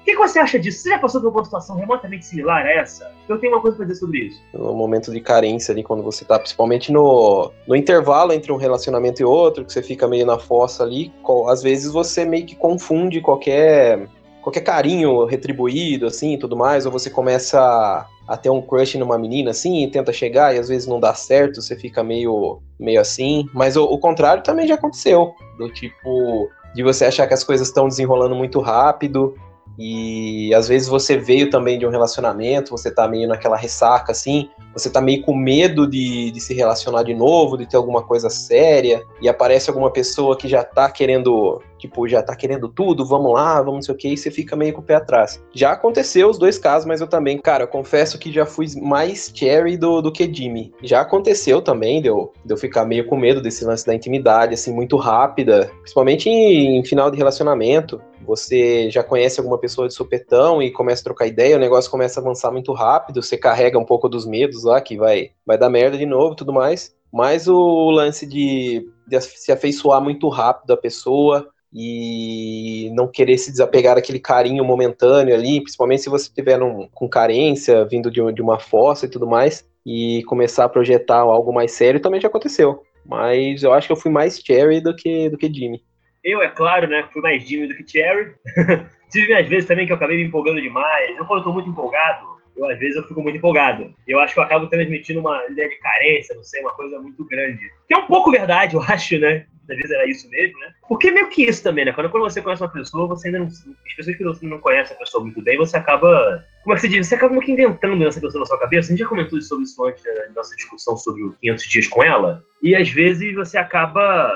O 0.02 0.04
que, 0.04 0.14
que, 0.14 0.18
você 0.18 0.40
acha 0.40 0.58
disso? 0.58 0.82
Você 0.82 0.90
já 0.90 0.98
passou 0.98 1.22
por 1.22 1.32
uma 1.32 1.46
situação 1.46 1.76
remotamente 1.76 2.26
similar 2.26 2.66
a 2.66 2.72
essa? 2.72 3.12
Eu 3.30 3.38
tenho 3.38 3.54
uma 3.54 3.62
coisa 3.62 3.78
pra 3.78 3.86
dizer 3.86 4.00
sobre 4.00 4.20
isso. 4.20 4.42
No 4.52 4.74
momento 4.74 5.12
de 5.12 5.22
carência 5.22 5.72
ali, 5.72 5.84
quando 5.84 6.02
você 6.02 6.26
tá, 6.26 6.40
principalmente 6.40 6.92
no, 6.92 7.52
no 7.68 7.76
intervalo 7.76 8.34
entre 8.34 8.52
um 8.52 8.56
relacionamento 8.56 9.22
e 9.22 9.26
outro, 9.26 9.64
que 9.64 9.72
você 9.72 9.84
fica 9.84 10.08
meio 10.08 10.26
na 10.26 10.40
fossa 10.40 10.84
ali, 10.84 11.14
às 11.48 11.62
vezes 11.62 11.92
você 11.92 12.26
meio 12.26 12.48
que 12.48 12.56
confunde 12.56 13.22
qualquer 13.22 14.10
qualquer 14.42 14.62
carinho 14.62 15.24
retribuído, 15.26 16.08
assim, 16.08 16.36
tudo 16.36 16.58
mais, 16.58 16.84
ou 16.88 16.92
você 16.92 17.12
começa 17.12 18.08
a 18.28 18.38
ter 18.38 18.50
um 18.50 18.60
crush 18.60 18.98
numa 18.98 19.16
menina, 19.16 19.52
assim, 19.52 19.84
e 19.84 19.88
tenta 19.88 20.12
chegar, 20.12 20.56
e 20.56 20.58
às 20.58 20.68
vezes 20.68 20.88
não 20.88 21.00
dá 21.00 21.14
certo, 21.14 21.62
você 21.62 21.76
fica 21.76 22.04
meio, 22.04 22.60
meio 22.80 23.00
assim. 23.00 23.48
Mas 23.54 23.78
o, 23.78 23.84
o 23.84 24.00
contrário 24.00 24.42
também 24.42 24.68
já 24.68 24.74
aconteceu, 24.74 25.36
do 25.60 25.70
tipo, 25.70 26.50
de 26.74 26.82
você 26.82 27.06
achar 27.06 27.28
que 27.28 27.36
as 27.36 27.44
coisas 27.44 27.68
estão 27.68 27.88
desenrolando 27.88 28.36
muito 28.36 28.60
rápido, 28.60 29.36
e 29.78 30.54
às 30.54 30.68
vezes 30.68 30.88
você 30.88 31.18
veio 31.18 31.50
também 31.50 31.80
de 31.80 31.86
um 31.86 31.90
relacionamento, 31.90 32.72
você 32.72 32.92
tá 32.92 33.08
meio 33.08 33.28
naquela 33.28 33.58
ressaca 33.58 34.12
assim, 34.12 34.50
você 34.74 34.90
tá 34.90 35.02
meio 35.02 35.22
com 35.22 35.36
medo 35.36 35.88
de, 35.88 36.32
de 36.32 36.40
se 36.40 36.54
relacionar 36.54 37.04
de 37.04 37.14
novo, 37.14 37.58
de 37.58 37.68
ter 37.68 37.78
alguma 37.78 38.04
coisa 38.04 38.30
séria, 38.30 39.04
e 39.22 39.28
aparece 39.28 39.70
alguma 39.70 39.92
pessoa 39.92 40.38
que 40.38 40.48
já 40.48 40.64
tá 40.64 40.90
querendo, 40.90 41.62
tipo, 41.78 42.08
já 42.08 42.22
tá 42.22 42.36
querendo 42.36 42.70
tudo, 42.70 43.06
vamos 43.06 43.34
lá, 43.34 43.62
vamos 43.62 43.76
não 43.76 43.82
sei 43.82 43.96
o 43.96 43.98
que, 43.98 44.10
e 44.10 44.18
você 44.18 44.32
fica 44.32 44.56
meio 44.56 44.74
com 44.74 44.82
o 44.82 44.84
pé 44.84 44.96
atrás. 44.96 45.44
Já 45.54 45.72
aconteceu 45.72 46.30
os 46.30 46.38
dois 46.38 46.58
casos, 46.58 46.86
mas 46.86 47.02
eu 47.02 47.08
também, 47.08 47.38
cara, 47.38 47.64
eu 47.64 47.68
confesso 47.68 48.18
que 48.18 48.32
já 48.32 48.46
fui 48.46 48.68
mais 48.82 49.32
Cherry 49.34 49.78
do, 49.78 50.02
do 50.02 50.12
que 50.12 50.32
Jimmy. 50.32 50.72
Já 50.84 51.02
aconteceu 51.02 51.62
também 51.62 52.02
de 52.02 52.08
eu, 52.08 52.32
de 52.46 52.54
eu 52.54 52.58
ficar 52.58 52.86
meio 52.86 53.06
com 53.08 53.18
medo 53.18 53.42
desse 53.42 53.66
lance 53.66 53.86
da 53.86 53.94
intimidade, 53.94 54.54
assim, 54.54 54.74
muito 54.74 54.96
rápida, 54.96 55.72
principalmente 55.82 56.30
em, 56.30 56.80
em 56.80 56.86
final 56.86 57.12
de 57.12 57.18
relacionamento 57.18 58.02
você 58.26 58.90
já 58.90 59.04
conhece 59.04 59.40
alguma 59.40 59.58
pessoa 59.58 59.88
de 59.88 59.94
supetão 59.94 60.62
e 60.62 60.72
começa 60.72 61.02
a 61.02 61.04
trocar 61.04 61.28
ideia, 61.28 61.56
o 61.56 61.60
negócio 61.60 61.90
começa 61.90 62.20
a 62.20 62.22
avançar 62.22 62.52
muito 62.52 62.74
rápido, 62.74 63.22
você 63.22 63.38
carrega 63.38 63.78
um 63.78 63.86
pouco 63.86 64.08
dos 64.08 64.26
medos 64.26 64.64
lá, 64.64 64.80
que 64.82 64.98
vai, 64.98 65.32
vai 65.46 65.58
dar 65.58 65.70
merda 65.70 65.98
de 65.98 66.06
novo 66.06 66.36
tudo 66.36 66.54
mais. 66.54 66.96
Mas 67.12 67.48
o 67.48 67.92
lance 67.92 68.26
de, 68.26 68.88
de 69.08 69.20
se 69.20 69.52
afeiçoar 69.52 70.02
muito 70.02 70.30
rápido 70.30 70.72
a 70.72 70.78
pessoa 70.78 71.48
e 71.74 72.90
não 72.94 73.08
querer 73.08 73.38
se 73.38 73.52
desapegar 73.52 73.96
daquele 73.96 74.20
carinho 74.20 74.64
momentâneo 74.64 75.34
ali, 75.34 75.62
principalmente 75.62 76.04
se 76.04 76.10
você 76.10 76.30
tiver 76.34 76.62
um, 76.62 76.88
com 76.94 77.08
carência, 77.08 77.86
vindo 77.86 78.10
de, 78.12 78.22
de 78.34 78.42
uma 78.42 78.60
fossa 78.60 79.06
e 79.06 79.10
tudo 79.10 79.28
mais, 79.28 79.66
e 79.86 80.24
começar 80.24 80.66
a 80.66 80.70
projetar 80.70 81.20
algo 81.20 81.54
mais 81.54 81.72
sério, 81.72 82.02
também 82.02 82.22
já 82.22 82.28
aconteceu. 82.28 82.84
Mas 83.06 83.64
eu 83.64 83.74
acho 83.74 83.88
que 83.88 83.94
eu 83.94 83.98
fui 83.98 84.12
mais 84.12 84.40
Cherry 84.40 84.82
do 84.82 84.96
que, 84.96 85.30
do 85.30 85.38
que 85.38 85.52
Jimmy. 85.52 85.82
Eu, 86.24 86.42
é 86.42 86.50
claro, 86.50 86.88
né, 86.88 87.08
fui 87.12 87.22
mais 87.22 87.44
Jimmy 87.44 87.68
do 87.68 87.76
que 87.76 87.90
Cherry. 87.90 88.34
Tive 89.12 89.28
minhas 89.28 89.48
vezes 89.48 89.68
também 89.68 89.86
que 89.86 89.92
eu 89.92 89.98
acabei 89.98 90.18
me 90.18 90.24
empolgando 90.24 90.62
demais. 90.62 91.18
Eu, 91.18 91.26
quando 91.26 91.44
tô 91.44 91.52
muito 91.52 91.70
empolgado, 91.70 92.26
eu 92.56 92.70
às 92.70 92.80
vezes 92.80 92.96
eu 92.96 93.08
fico 93.08 93.22
muito 93.22 93.38
empolgado. 93.38 93.94
Eu 94.08 94.20
acho 94.20 94.34
que 94.34 94.40
eu 94.40 94.44
acabo 94.44 94.68
transmitindo 94.68 95.20
uma 95.20 95.46
ideia 95.48 95.70
de 95.70 95.78
carência, 95.78 96.36
não 96.36 96.44
sei, 96.44 96.62
uma 96.62 96.74
coisa 96.74 97.00
muito 97.00 97.26
grande. 97.26 97.60
Que 97.88 97.94
é 97.94 97.98
um 97.98 98.08
pouco 98.08 98.32
verdade, 98.32 98.76
eu 98.78 98.82
acho, 98.82 99.20
né? 99.20 99.46
Às 99.70 99.78
vezes 99.78 99.92
era 99.92 100.10
isso 100.10 100.30
mesmo, 100.30 100.60
né? 100.60 100.74
Porque 100.88 101.08
é 101.08 101.12
meio 101.12 101.30
que 101.30 101.44
isso 101.44 101.64
também, 101.64 101.86
né? 101.86 101.94
Quando, 101.94 102.10
quando 102.10 102.24
você 102.24 102.42
conhece 102.42 102.62
uma 102.62 102.70
pessoa, 102.70 103.08
você 103.08 103.28
ainda 103.28 103.40
não. 103.40 103.48
As 103.48 103.96
pessoas 103.96 104.18
que 104.18 104.24
você 104.24 104.46
não 104.46 104.60
conhece 104.60 104.92
a 104.92 104.98
pessoa 104.98 105.24
muito 105.24 105.42
bem, 105.42 105.58
você 105.58 105.78
acaba. 105.78 106.46
Como 106.64 106.74
é 106.74 106.76
que 106.76 106.82
se 106.82 106.90
diz? 106.90 107.08
Você 107.08 107.16
acaba 107.16 107.32
meio 107.32 107.46
que 107.46 107.52
inventando 107.52 108.06
essa 108.06 108.20
pessoa 108.20 108.42
na 108.42 108.46
sua 108.46 108.60
cabeça. 108.60 108.90
A 108.90 108.92
gente 108.92 109.00
já 109.00 109.08
comentou 109.08 109.40
sobre 109.42 109.64
isso 109.64 109.84
antes 109.86 110.04
da 110.04 110.30
nossa 110.36 110.56
discussão 110.56 110.98
sobre 110.98 111.24
o 111.24 111.34
500 111.34 111.66
dias 111.70 111.88
com 111.88 112.04
ela. 112.04 112.44
E 112.62 112.76
às 112.76 112.90
vezes 112.90 113.34
você 113.34 113.58
acaba 113.58 114.30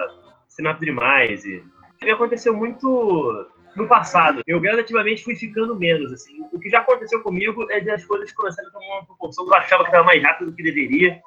sendo 0.48 0.68
rápido 0.68 0.86
demais. 0.86 1.44
E... 1.44 1.62
e 2.06 2.12
aconteceu 2.12 2.56
muito 2.56 3.48
no 3.76 3.88
passado. 3.88 4.42
Eu 4.48 4.60
gradativamente 4.60 5.24
fui 5.24 5.36
ficando 5.36 5.76
menos, 5.76 6.12
assim. 6.14 6.42
O 6.52 6.60
que 6.60 6.70
já 6.70 6.80
aconteceu 6.80 7.22
comigo 7.22 7.70
é 7.70 7.80
de 7.80 7.90
as 7.90 8.06
coisas 8.06 8.32
começarem 8.32 8.70
a 8.70 8.74
tomar 8.74 8.86
uma 8.98 9.06
proporção 9.06 9.46
que 9.46 9.52
eu 9.52 9.56
achava 9.56 9.84
que 9.84 9.90
estava 9.90 10.06
mais 10.06 10.24
rápido 10.24 10.52
do 10.52 10.56
que 10.56 10.64
deveria 10.64 11.20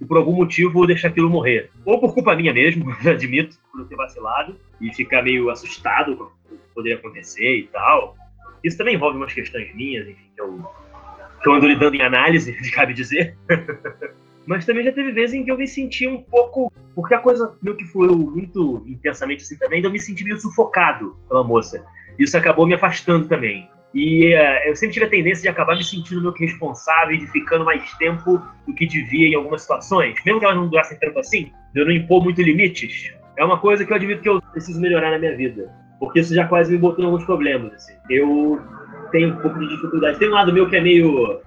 e 0.00 0.04
por 0.04 0.16
algum 0.16 0.32
motivo 0.32 0.86
deixar 0.86 1.08
aquilo 1.08 1.28
morrer. 1.28 1.70
Ou 1.84 2.00
por 2.00 2.14
culpa 2.14 2.34
minha 2.34 2.52
mesmo, 2.52 2.90
admito, 3.06 3.56
por 3.70 3.80
eu 3.80 3.86
ter 3.86 3.96
vacilado 3.96 4.58
e 4.80 4.92
ficar 4.94 5.22
meio 5.22 5.50
assustado 5.50 6.16
com 6.16 6.24
o 6.24 6.58
que 6.58 6.74
poderia 6.74 6.98
acontecer 6.98 7.58
e 7.58 7.66
tal. 7.68 8.16
Isso 8.62 8.76
também 8.76 8.94
envolve 8.94 9.16
umas 9.16 9.32
questões 9.32 9.74
minhas, 9.74 10.08
enfim, 10.08 10.30
que 10.34 10.40
eu, 10.40 10.64
que 11.42 11.48
eu 11.48 11.54
ando 11.54 11.66
lidando 11.66 11.96
em 11.96 12.02
análise, 12.02 12.52
cabe 12.72 12.94
dizer. 12.94 13.36
Mas 14.46 14.64
também 14.64 14.82
já 14.82 14.92
teve 14.92 15.12
vezes 15.12 15.34
em 15.34 15.44
que 15.44 15.50
eu 15.50 15.58
me 15.58 15.66
senti 15.66 16.06
um 16.06 16.22
pouco. 16.22 16.72
Porque 16.98 17.14
a 17.14 17.20
coisa 17.20 17.56
meio 17.62 17.76
que 17.76 17.84
foi 17.84 18.08
muito 18.08 18.82
intensamente 18.84 19.44
assim 19.44 19.56
também, 19.56 19.78
então 19.78 19.88
eu 19.88 19.92
me 19.92 20.00
senti 20.00 20.24
meio 20.24 20.36
sufocado 20.40 21.16
pela 21.28 21.44
moça. 21.44 21.86
Isso 22.18 22.36
acabou 22.36 22.66
me 22.66 22.74
afastando 22.74 23.28
também. 23.28 23.70
E 23.94 24.34
uh, 24.34 24.66
eu 24.66 24.74
sempre 24.74 24.94
tive 24.94 25.06
a 25.06 25.08
tendência 25.08 25.42
de 25.42 25.48
acabar 25.48 25.76
me 25.76 25.84
sentindo 25.84 26.20
meio 26.20 26.34
que 26.34 26.44
responsável 26.44 27.14
e 27.14 27.18
de 27.18 27.28
ficando 27.28 27.64
mais 27.64 27.88
tempo 27.98 28.42
do 28.66 28.74
que 28.74 28.84
devia 28.84 29.28
em 29.28 29.36
algumas 29.36 29.62
situações. 29.62 30.16
Mesmo 30.26 30.40
que 30.40 30.44
elas 30.44 30.56
não 30.56 30.66
durassem 30.66 30.98
tanto 30.98 31.20
assim, 31.20 31.52
de 31.72 31.80
eu 31.80 31.84
não 31.84 31.92
impor 31.92 32.20
muito 32.20 32.42
limites. 32.42 33.14
É 33.36 33.44
uma 33.44 33.60
coisa 33.60 33.86
que 33.86 33.92
eu 33.92 33.96
admito 33.96 34.20
que 34.20 34.28
eu 34.28 34.42
preciso 34.42 34.80
melhorar 34.80 35.12
na 35.12 35.20
minha 35.20 35.36
vida. 35.36 35.72
Porque 36.00 36.18
isso 36.18 36.34
já 36.34 36.48
quase 36.48 36.72
me 36.72 36.78
botou 36.78 37.04
em 37.04 37.06
alguns 37.06 37.24
problemas. 37.24 37.74
Assim. 37.74 37.94
Eu 38.10 38.60
tenho 39.12 39.34
um 39.34 39.36
pouco 39.36 39.56
de 39.60 39.68
dificuldade. 39.68 40.18
Tem 40.18 40.28
um 40.28 40.32
lado 40.32 40.52
meu 40.52 40.68
que 40.68 40.74
é 40.74 40.80
meio 40.80 41.40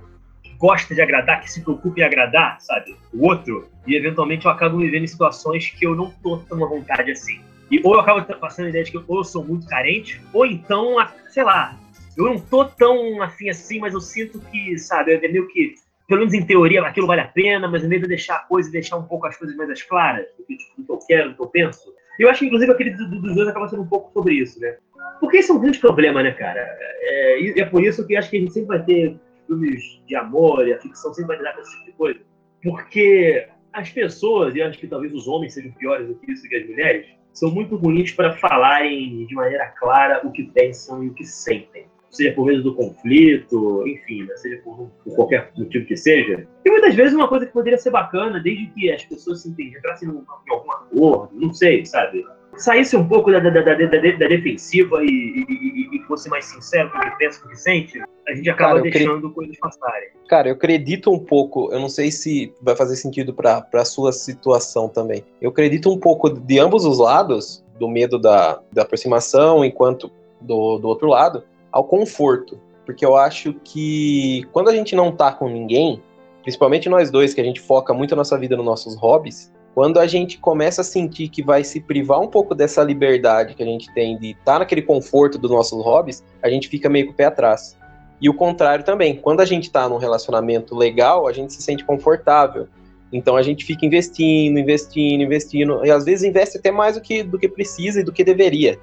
gosta 0.61 0.93
de 0.93 1.01
agradar, 1.01 1.41
que 1.41 1.51
se 1.51 1.61
preocupa 1.61 1.99
em 1.99 2.03
agradar, 2.03 2.61
sabe? 2.61 2.95
O 3.11 3.25
outro. 3.25 3.67
E 3.87 3.95
eventualmente 3.95 4.45
eu 4.45 4.51
acabo 4.51 4.77
me 4.77 4.87
vendo 4.89 5.03
em 5.03 5.07
situações 5.07 5.71
que 5.71 5.83
eu 5.83 5.95
não 5.95 6.11
tô 6.21 6.37
tão 6.37 6.63
à 6.63 6.69
vontade 6.69 7.11
assim. 7.11 7.41
E 7.71 7.81
ou 7.83 7.95
eu 7.95 7.99
acabo 7.99 8.23
passando 8.35 8.67
a 8.67 8.69
ideia 8.69 8.83
de 8.83 8.91
que 8.91 8.97
ou 8.97 9.17
eu 9.17 9.23
sou 9.23 9.43
muito 9.43 9.65
carente, 9.65 10.21
ou 10.31 10.45
então, 10.45 10.95
sei 11.29 11.43
lá, 11.43 11.75
eu 12.15 12.25
não 12.25 12.39
tô 12.39 12.63
tão 12.65 13.21
afim 13.23 13.49
assim, 13.49 13.79
mas 13.79 13.95
eu 13.95 14.01
sinto 14.01 14.39
que, 14.39 14.77
sabe, 14.77 15.13
é 15.13 15.27
meio 15.27 15.47
que, 15.47 15.73
pelo 16.07 16.19
menos 16.19 16.33
em 16.33 16.45
teoria, 16.45 16.83
aquilo 16.83 17.07
vale 17.07 17.21
a 17.21 17.27
pena, 17.27 17.67
mas 17.67 17.83
em 17.83 17.89
vez 17.89 18.01
de 18.01 18.07
deixar 18.07 18.35
a 18.35 18.39
coisa 18.39 18.69
e 18.69 18.71
deixar 18.71 18.97
um 18.97 19.03
pouco 19.03 19.25
as 19.25 19.35
coisas 19.35 19.57
mais 19.57 19.81
claras, 19.81 20.27
do 20.37 20.45
que, 20.45 20.57
tipo, 20.57 20.73
do 20.77 20.85
que 20.85 20.91
eu 20.91 20.99
quero, 21.07 21.29
do 21.29 21.35
que 21.35 21.41
eu 21.41 21.47
penso. 21.47 21.91
Eu 22.19 22.29
acho 22.29 22.39
que, 22.39 22.45
inclusive, 22.45 22.71
aquele 22.71 22.91
dos 22.91 23.33
dois 23.33 23.47
acaba 23.47 23.67
sendo 23.67 23.81
um 23.81 23.87
pouco 23.87 24.11
sobre 24.13 24.35
isso, 24.35 24.59
né? 24.59 24.75
Porque 25.19 25.37
esse 25.37 25.49
é 25.49 25.53
um 25.53 25.59
grande 25.59 25.79
problema, 25.79 26.21
né, 26.21 26.31
cara? 26.31 26.59
É, 26.59 27.61
é 27.61 27.65
por 27.65 27.83
isso 27.83 28.05
que 28.05 28.15
acho 28.15 28.29
que 28.29 28.37
a 28.37 28.39
gente 28.41 28.53
sempre 28.53 28.67
vai 28.67 28.83
ter 28.83 29.17
filmes 29.51 30.01
de 30.07 30.15
amor 30.15 30.67
e 30.67 30.73
a 30.73 30.79
ficção 30.79 31.13
sempre 31.13 31.35
vai 31.35 31.37
lidar 31.37 31.53
com 31.53 31.61
esse 31.61 31.71
tipo 31.71 31.85
de 31.85 31.91
coisa. 31.93 32.19
Porque 32.63 33.47
as 33.73 33.89
pessoas, 33.89 34.55
e 34.55 34.61
acho 34.61 34.79
que 34.79 34.87
talvez 34.87 35.13
os 35.13 35.27
homens 35.27 35.53
sejam 35.53 35.71
piores 35.71 36.07
do 36.07 36.15
que 36.15 36.31
isso 36.31 36.47
que 36.47 36.55
as 36.55 36.67
mulheres, 36.67 37.07
são 37.33 37.51
muito 37.51 37.75
ruins 37.75 38.11
para 38.11 38.33
falarem 38.37 39.25
de 39.25 39.35
maneira 39.35 39.67
clara 39.79 40.25
o 40.25 40.31
que 40.31 40.43
pensam 40.43 41.03
e 41.03 41.07
o 41.07 41.13
que 41.13 41.25
sentem. 41.25 41.85
Seja 42.09 42.33
por 42.33 42.45
medo 42.45 42.61
do 42.61 42.75
conflito, 42.75 43.87
enfim, 43.87 44.23
né? 44.23 44.35
seja 44.35 44.61
por, 44.63 44.91
por, 45.01 45.15
qualquer 45.15 45.49
motivo 45.57 45.85
que 45.85 45.95
seja. 45.95 46.45
E 46.65 46.69
muitas 46.69 46.93
vezes 46.93 47.13
uma 47.13 47.29
coisa 47.29 47.45
que 47.45 47.53
poderia 47.53 47.77
ser 47.77 47.89
bacana, 47.89 48.37
desde 48.41 48.67
que 48.67 48.91
as 48.91 49.05
pessoas 49.05 49.41
se 49.41 49.49
entendam, 49.49 49.79
entrassem 49.79 50.09
em 50.09 50.23
algum 50.49 50.71
acordo, 50.71 51.29
não 51.33 51.53
sei, 51.53 51.85
sabe? 51.85 52.25
Saísse 52.57 52.95
um 52.95 53.07
pouco 53.07 53.31
da, 53.31 53.39
da, 53.39 53.49
da, 53.49 53.61
da 53.61 54.27
defensiva 54.27 55.03
e, 55.03 55.07
e, 55.07 55.97
e, 55.97 56.01
fosse 56.07 56.29
mais 56.29 56.45
sincero 56.45 56.91
com 56.91 56.97
o 56.97 57.01
que 57.01 57.17
pensa, 57.17 57.45
o 57.45 57.49
que 57.49 57.55
sente, 57.55 58.01
a 58.27 58.33
gente 58.33 58.49
acaba 58.49 58.79
Cara, 58.79 58.81
deixando 58.83 59.27
cre... 59.27 59.35
coisas 59.35 59.57
passarem. 59.59 60.09
Cara, 60.27 60.49
eu 60.49 60.53
acredito 60.53 61.11
um 61.11 61.19
pouco, 61.19 61.71
eu 61.71 61.79
não 61.79 61.89
sei 61.89 62.11
se 62.11 62.53
vai 62.61 62.75
fazer 62.75 62.95
sentido 62.95 63.33
para 63.33 63.65
a 63.73 63.85
sua 63.85 64.11
situação 64.11 64.87
também. 64.87 65.23
Eu 65.41 65.49
acredito 65.49 65.91
um 65.91 65.97
pouco 65.97 66.29
de 66.29 66.59
ambos 66.59 66.85
os 66.85 66.99
lados, 66.99 67.63
do 67.79 67.87
medo 67.87 68.19
da, 68.19 68.61
da 68.71 68.83
aproximação, 68.83 69.65
enquanto 69.65 70.11
do, 70.39 70.77
do 70.77 70.87
outro 70.87 71.07
lado, 71.07 71.43
ao 71.71 71.83
conforto. 71.83 72.59
Porque 72.85 73.05
eu 73.05 73.15
acho 73.15 73.53
que 73.63 74.45
quando 74.51 74.69
a 74.69 74.75
gente 74.75 74.95
não 74.95 75.11
tá 75.11 75.31
com 75.31 75.47
ninguém, 75.47 76.01
principalmente 76.43 76.89
nós 76.89 77.09
dois, 77.09 77.33
que 77.33 77.41
a 77.41 77.43
gente 77.43 77.59
foca 77.59 77.93
muito 77.93 78.13
a 78.13 78.17
nossa 78.17 78.37
vida 78.37 78.55
nos 78.55 78.65
nossos 78.65 78.95
hobbies, 78.95 79.51
quando 79.73 79.99
a 79.99 80.07
gente 80.07 80.37
começa 80.37 80.81
a 80.81 80.83
sentir 80.83 81.29
que 81.29 81.41
vai 81.41 81.63
se 81.63 81.79
privar 81.79 82.19
um 82.19 82.27
pouco 82.27 82.53
dessa 82.53 82.83
liberdade 82.83 83.53
que 83.55 83.63
a 83.63 83.65
gente 83.65 83.91
tem 83.93 84.17
de 84.17 84.31
estar 84.31 84.53
tá 84.53 84.59
naquele 84.59 84.81
conforto 84.81 85.37
dos 85.37 85.49
nossos 85.49 85.83
hobbies, 85.83 86.23
a 86.41 86.49
gente 86.49 86.67
fica 86.67 86.89
meio 86.89 87.07
com 87.07 87.13
o 87.13 87.15
pé 87.15 87.25
atrás. 87.25 87.77
E 88.19 88.29
o 88.29 88.33
contrário 88.33 88.83
também. 88.83 89.15
Quando 89.15 89.39
a 89.39 89.45
gente 89.45 89.63
está 89.63 89.87
num 89.87 89.97
relacionamento 89.97 90.75
legal, 90.75 91.27
a 91.27 91.33
gente 91.33 91.53
se 91.53 91.61
sente 91.61 91.83
confortável. 91.85 92.67
Então 93.11 93.35
a 93.35 93.41
gente 93.41 93.65
fica 93.65 93.85
investindo, 93.85 94.57
investindo, 94.57 95.23
investindo, 95.23 95.85
e 95.85 95.91
às 95.91 96.05
vezes 96.05 96.23
investe 96.23 96.57
até 96.57 96.71
mais 96.71 96.95
do 96.95 97.01
que, 97.01 97.23
do 97.23 97.39
que 97.39 97.47
precisa 97.47 98.01
e 98.01 98.03
do 98.03 98.11
que 98.11 98.23
deveria. 98.23 98.77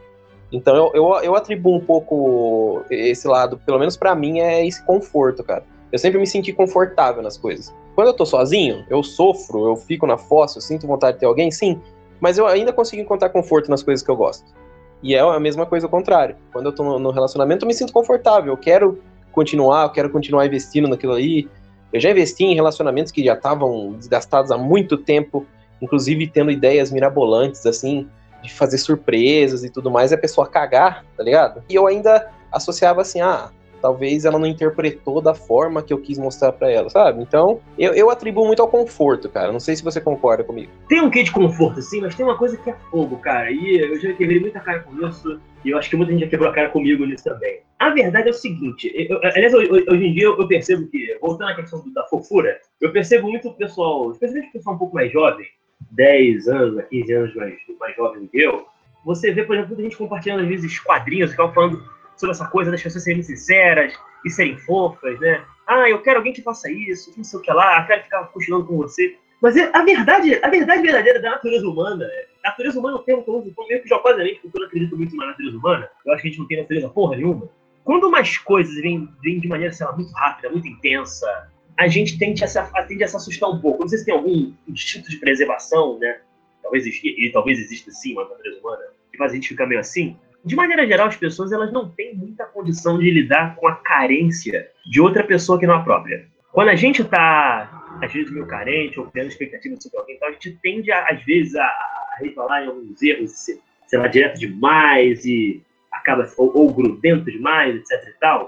Então 0.51 0.74
eu, 0.74 0.91
eu, 0.95 1.22
eu 1.22 1.34
atribuo 1.34 1.76
um 1.76 1.80
pouco 1.80 2.82
esse 2.91 3.28
lado, 3.28 3.59
pelo 3.64 3.78
menos 3.78 3.97
para 3.97 4.14
mim, 4.14 4.41
é 4.41 4.66
esse 4.66 4.84
conforto, 4.84 5.45
cara. 5.45 5.64
Eu 5.93 5.99
sempre 5.99 6.18
me 6.18 6.26
senti 6.26 6.53
confortável 6.53 7.22
nas 7.22 7.39
coisas. 7.39 7.74
Quando 7.99 8.11
eu 8.11 8.14
tô 8.14 8.24
sozinho, 8.24 8.84
eu 8.88 9.03
sofro, 9.03 9.66
eu 9.66 9.74
fico 9.74 10.07
na 10.07 10.16
fossa, 10.16 10.59
eu 10.59 10.62
sinto 10.62 10.86
vontade 10.86 11.14
de 11.14 11.18
ter 11.18 11.26
alguém, 11.26 11.51
sim, 11.51 11.80
mas 12.20 12.38
eu 12.38 12.46
ainda 12.46 12.72
consigo 12.72 13.03
encontrar 13.03 13.28
conforto 13.30 13.68
nas 13.68 13.82
coisas 13.82 14.07
que 14.07 14.09
eu 14.09 14.14
gosto. 14.14 14.55
E 15.03 15.16
é 15.16 15.18
a 15.18 15.40
mesma 15.40 15.66
coisa 15.66 15.86
ao 15.86 15.90
contrário. 15.90 16.36
Quando 16.53 16.66
eu 16.66 16.72
tô 16.72 16.96
no 16.96 17.11
relacionamento, 17.11 17.64
eu 17.64 17.66
me 17.66 17.74
sinto 17.74 17.92
confortável, 17.92 18.53
eu 18.53 18.57
quero 18.57 19.03
continuar, 19.32 19.82
eu 19.82 19.90
quero 19.90 20.11
continuar 20.11 20.46
investindo 20.46 20.86
naquilo 20.86 21.14
ali. 21.14 21.51
Eu 21.92 21.99
já 21.99 22.12
investi 22.12 22.44
em 22.44 22.55
relacionamentos 22.55 23.11
que 23.11 23.24
já 23.24 23.34
estavam 23.34 23.94
desgastados 23.94 24.53
há 24.53 24.57
muito 24.57 24.96
tempo, 24.96 25.44
inclusive 25.82 26.28
tendo 26.28 26.53
ideias 26.53 26.92
mirabolantes, 26.92 27.66
assim, 27.66 28.09
de 28.44 28.55
fazer 28.55 28.78
surpresas 28.78 29.64
e 29.64 29.70
tudo 29.70 29.90
mais, 29.90 30.12
e 30.12 30.14
a 30.14 30.18
pessoa 30.18 30.46
cagar, 30.46 31.05
tá 31.16 31.24
ligado? 31.24 31.64
E 31.68 31.74
eu 31.74 31.84
ainda 31.88 32.30
associava 32.53 33.01
assim, 33.01 33.20
ah, 33.20 33.51
talvez 33.81 34.24
ela 34.24 34.39
não 34.39 34.47
interpretou 34.47 35.20
da 35.20 35.35
forma 35.35 35.83
que 35.83 35.93
eu 35.93 35.99
quis 35.99 36.18
mostrar 36.18 36.53
para 36.53 36.70
ela, 36.70 36.89
sabe? 36.89 37.22
Então, 37.22 37.61
eu, 37.79 37.95
eu 37.95 38.11
atribuo 38.11 38.47
muito 38.47 38.62
ao 38.62 38.68
conforto, 38.68 39.29
cara. 39.29 39.53
Não 39.53 39.61
sei 39.61 39.76
se 39.76 39.85
você 39.85 40.01
concorda 40.01 40.45
comigo. 40.45 40.70
Tem 40.89 41.01
um 41.01 41.11
quê 41.11 41.22
de 41.22 41.33
conforto, 41.33 41.81
sim, 41.83 42.01
mas 42.01 42.14
tem 42.14 42.24
uma 42.24 42.37
coisa 42.37 42.57
que 42.57 42.70
é 42.70 42.74
fogo, 42.91 43.16
cara. 43.18 43.51
E 43.51 43.79
eu 43.79 43.99
já 44.01 44.12
quebrei 44.12 44.41
muita 44.41 44.61
cara 44.61 44.81
com 44.81 45.07
isso, 45.07 45.41
e 45.64 45.70
eu 45.70 45.79
acho 45.79 45.91
que 45.91 45.97
muita 45.97 46.12
gente 46.12 46.24
já 46.24 46.29
quebrou 46.29 46.49
a 46.49 46.55
cara 46.55 46.70
comigo 46.70 47.05
nisso 47.05 47.24
também. 47.24 47.61
A 47.79 47.91
verdade 47.91 48.29
é 48.29 48.31
o 48.31 48.35
seguinte, 48.35 48.93
eu, 48.95 49.20
aliás, 49.22 49.55
hoje 49.55 50.07
em 50.07 50.12
dia 50.12 50.24
eu 50.24 50.49
percebo 50.49 50.87
que, 50.89 51.16
voltando 51.20 51.51
à 51.51 51.55
questão 51.55 51.83
da 51.93 52.05
fofura, 52.05 52.59
eu 52.81 52.91
percebo 52.91 53.29
muito 53.29 53.49
o 53.49 53.55
pessoal, 53.55 54.11
especialmente 54.11 54.49
o 54.49 54.53
pessoal 54.53 54.74
um 54.74 54.79
pouco 54.79 54.95
mais 54.95 55.12
jovem, 55.12 55.47
10 55.93 56.49
anos, 56.49 56.85
15 56.91 57.12
anos 57.12 57.35
mais, 57.37 57.55
mais 57.79 57.97
jovem 57.97 58.22
do 58.22 58.29
que 58.29 58.41
eu, 58.41 58.66
você 59.05 59.33
vê, 59.33 59.45
por 59.45 59.55
exemplo, 59.55 59.74
muita 59.74 59.83
gente 59.85 59.97
compartilhando 59.97 60.41
às 60.41 60.49
vezes 60.49 60.79
quadrinhos, 60.81 61.31
ficava 61.31 61.53
falando 61.53 61.83
sobre 62.18 62.32
essa 62.32 62.46
coisa 62.46 62.70
das 62.70 62.82
pessoas 62.82 63.04
serem 63.04 63.22
sinceras 63.22 63.94
e 64.24 64.30
serem 64.30 64.56
fofas, 64.58 65.18
né? 65.20 65.44
Ah, 65.66 65.88
eu 65.88 66.02
quero 66.02 66.18
alguém 66.18 66.32
que 66.32 66.42
faça 66.42 66.70
isso, 66.70 67.12
não 67.16 67.24
sei 67.24 67.38
o 67.38 67.42
que 67.42 67.52
lá, 67.52 67.84
quero 67.84 68.02
ficar 68.02 68.24
cochilando 68.24 68.66
com 68.66 68.76
você. 68.76 69.16
Mas 69.40 69.56
é, 69.56 69.70
a 69.72 69.84
verdade, 69.84 70.38
a 70.42 70.48
verdade 70.48 70.82
verdadeira 70.82 71.20
da 71.20 71.30
natureza 71.30 71.66
humana, 71.68 72.04
é, 72.04 72.26
a 72.44 72.48
natureza 72.48 72.78
humana 72.78 72.96
é 72.96 73.00
um 73.00 73.04
termo 73.04 73.22
que 73.22 73.30
eu 73.30 73.34
uso 73.34 73.54
meio 73.68 73.82
que 73.82 73.88
jocosamente, 73.88 74.40
porque 74.40 74.56
eu 74.56 74.60
não 74.60 74.66
acredito 74.66 74.96
muito 74.96 75.16
na 75.16 75.26
natureza 75.26 75.56
humana, 75.56 75.90
eu 76.04 76.12
acho 76.12 76.22
que 76.22 76.28
a 76.28 76.30
gente 76.30 76.40
não 76.40 76.46
tem 76.48 76.60
natureza 76.60 76.88
porra 76.88 77.16
nenhuma. 77.16 77.48
Quando 77.84 78.08
umas 78.08 78.36
coisas 78.36 78.74
vêm, 78.74 79.08
vêm 79.22 79.38
de 79.38 79.48
maneira, 79.48 79.72
sei 79.72 79.86
lá, 79.86 79.94
muito 79.94 80.12
rápida, 80.12 80.50
muito 80.50 80.66
intensa, 80.66 81.48
a 81.78 81.86
gente 81.86 82.18
tende 82.18 82.42
a, 82.42 82.48
se, 82.48 82.58
tende 82.88 83.04
a 83.04 83.08
se 83.08 83.16
assustar 83.16 83.48
um 83.48 83.60
pouco. 83.60 83.82
Não 83.82 83.88
sei 83.88 83.98
se 83.98 84.04
tem 84.04 84.14
algum 84.14 84.52
instinto 84.66 85.08
de 85.08 85.16
preservação, 85.16 85.98
né? 85.98 86.20
Talvez, 86.60 86.84
e 86.84 87.30
talvez 87.32 87.58
exista 87.58 87.90
sim 87.92 88.12
uma 88.12 88.28
natureza 88.28 88.58
humana, 88.58 88.82
que 89.10 89.16
faz 89.16 89.32
a 89.32 89.34
gente 89.36 89.48
ficar 89.48 89.66
meio 89.66 89.80
assim 89.80 90.18
de 90.45 90.57
maneira 90.57 90.86
geral, 90.86 91.09
as 91.09 91.16
pessoas 91.16 91.53
elas 91.53 91.72
não 91.72 91.89
têm 91.89 92.14
muita 92.14 92.45
condição 92.45 92.99
de 92.99 93.11
lidar 93.11 93.57
com 93.57 93.66
a 93.66 93.74
carência 93.76 94.68
de 94.86 95.01
outra 95.01 95.24
pessoa 95.24 95.59
que 95.59 95.66
não 95.66 95.74
a 95.74 95.82
própria. 95.82 96.26
Quando 96.53 96.68
a 96.68 96.76
gente 96.76 97.03
está, 97.03 97.99
às 98.03 98.12
vezes, 98.12 98.30
meio 98.30 98.47
carente 98.47 98.99
ou 98.99 99.07
criando 99.07 99.28
expectativas 99.28 99.82
sobre 99.82 99.99
alguém, 99.99 100.16
então 100.16 100.28
a 100.28 100.32
gente 100.32 100.59
tende, 100.62 100.91
a, 100.91 101.07
às 101.07 101.22
vezes, 101.24 101.55
a, 101.55 101.64
a 101.64 102.62
em 102.62 102.66
alguns 102.66 103.03
erros, 103.03 103.32
sei 103.32 103.99
lá, 103.99 104.09
direto 104.09 104.39
demais 104.39 105.24
e 105.24 105.62
acaba, 105.93 106.28
ou, 106.36 106.57
ou 106.57 106.72
grudento 106.72 107.30
demais, 107.30 107.76
etc 107.76 108.09
e 108.09 108.18
tal, 108.18 108.47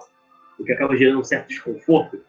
o 0.59 0.65
que 0.65 0.73
acaba 0.73 0.97
gerando 0.97 1.21
um 1.21 1.25
certo 1.25 1.49
desconforto. 1.49 2.21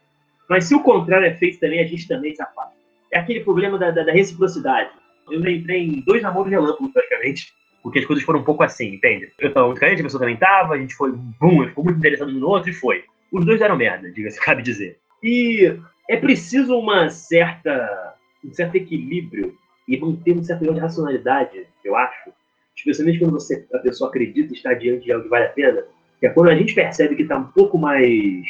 Mas 0.49 0.65
se 0.65 0.75
o 0.75 0.83
contrário 0.83 1.27
é 1.27 1.33
feito 1.35 1.59
também, 1.59 1.79
a 1.79 1.87
gente 1.87 2.07
também 2.07 2.35
se 2.35 2.41
afasta. 2.41 2.73
É 3.11 3.19
aquele 3.19 3.41
problema 3.41 3.77
da, 3.77 3.91
da, 3.91 4.03
da 4.03 4.11
reciprocidade. 4.11 4.89
Eu 5.29 5.39
entrei 5.47 5.87
em 5.87 6.01
dois 6.01 6.21
namoros 6.21 6.51
relâmpagos, 6.51 6.91
praticamente 6.91 7.53
porque 7.81 7.99
as 7.99 8.05
coisas 8.05 8.23
foram 8.23 8.39
um 8.39 8.43
pouco 8.43 8.63
assim, 8.63 8.95
entende? 8.95 9.31
Eu 9.39 9.53
tava 9.53 9.67
muito 9.67 9.79
carente, 9.79 10.01
a 10.01 10.03
pessoa 10.03 10.19
também 10.19 10.37
tava, 10.37 10.75
a 10.75 10.77
gente 10.77 10.93
foi, 10.95 11.11
bum, 11.11 11.67
ficou 11.67 11.83
muito 11.83 11.97
interessado 11.97 12.31
no 12.31 12.47
outro 12.47 12.69
e 12.69 12.73
foi. 12.73 13.03
Os 13.31 13.45
dois 13.45 13.59
deram 13.59 13.77
merda, 13.77 14.11
diga-se, 14.11 14.39
cabe 14.41 14.61
dizer. 14.61 14.97
E 15.23 15.77
é 16.09 16.17
preciso 16.17 16.77
uma 16.77 17.09
certa, 17.09 18.15
um 18.43 18.53
certo 18.53 18.75
equilíbrio 18.75 19.55
e 19.87 19.99
manter 19.99 20.33
um 20.33 20.43
certo 20.43 20.61
grau 20.61 20.73
de 20.73 20.79
racionalidade, 20.81 21.65
eu 21.83 21.95
acho. 21.95 22.31
Especialmente 22.75 23.19
quando 23.19 23.31
você, 23.31 23.65
a 23.73 23.79
pessoa 23.79 24.09
acredita 24.09 24.53
estar 24.53 24.73
diante 24.73 25.05
de 25.05 25.11
algo 25.11 25.23
que 25.23 25.29
vale 25.29 25.45
a 25.45 25.49
pena. 25.49 25.83
Que 26.19 26.27
é 26.27 26.29
quando 26.29 26.49
a 26.49 26.55
gente 26.55 26.73
percebe 26.73 27.15
que 27.15 27.23
está 27.23 27.37
um 27.37 27.45
pouco 27.45 27.77
mais 27.77 28.45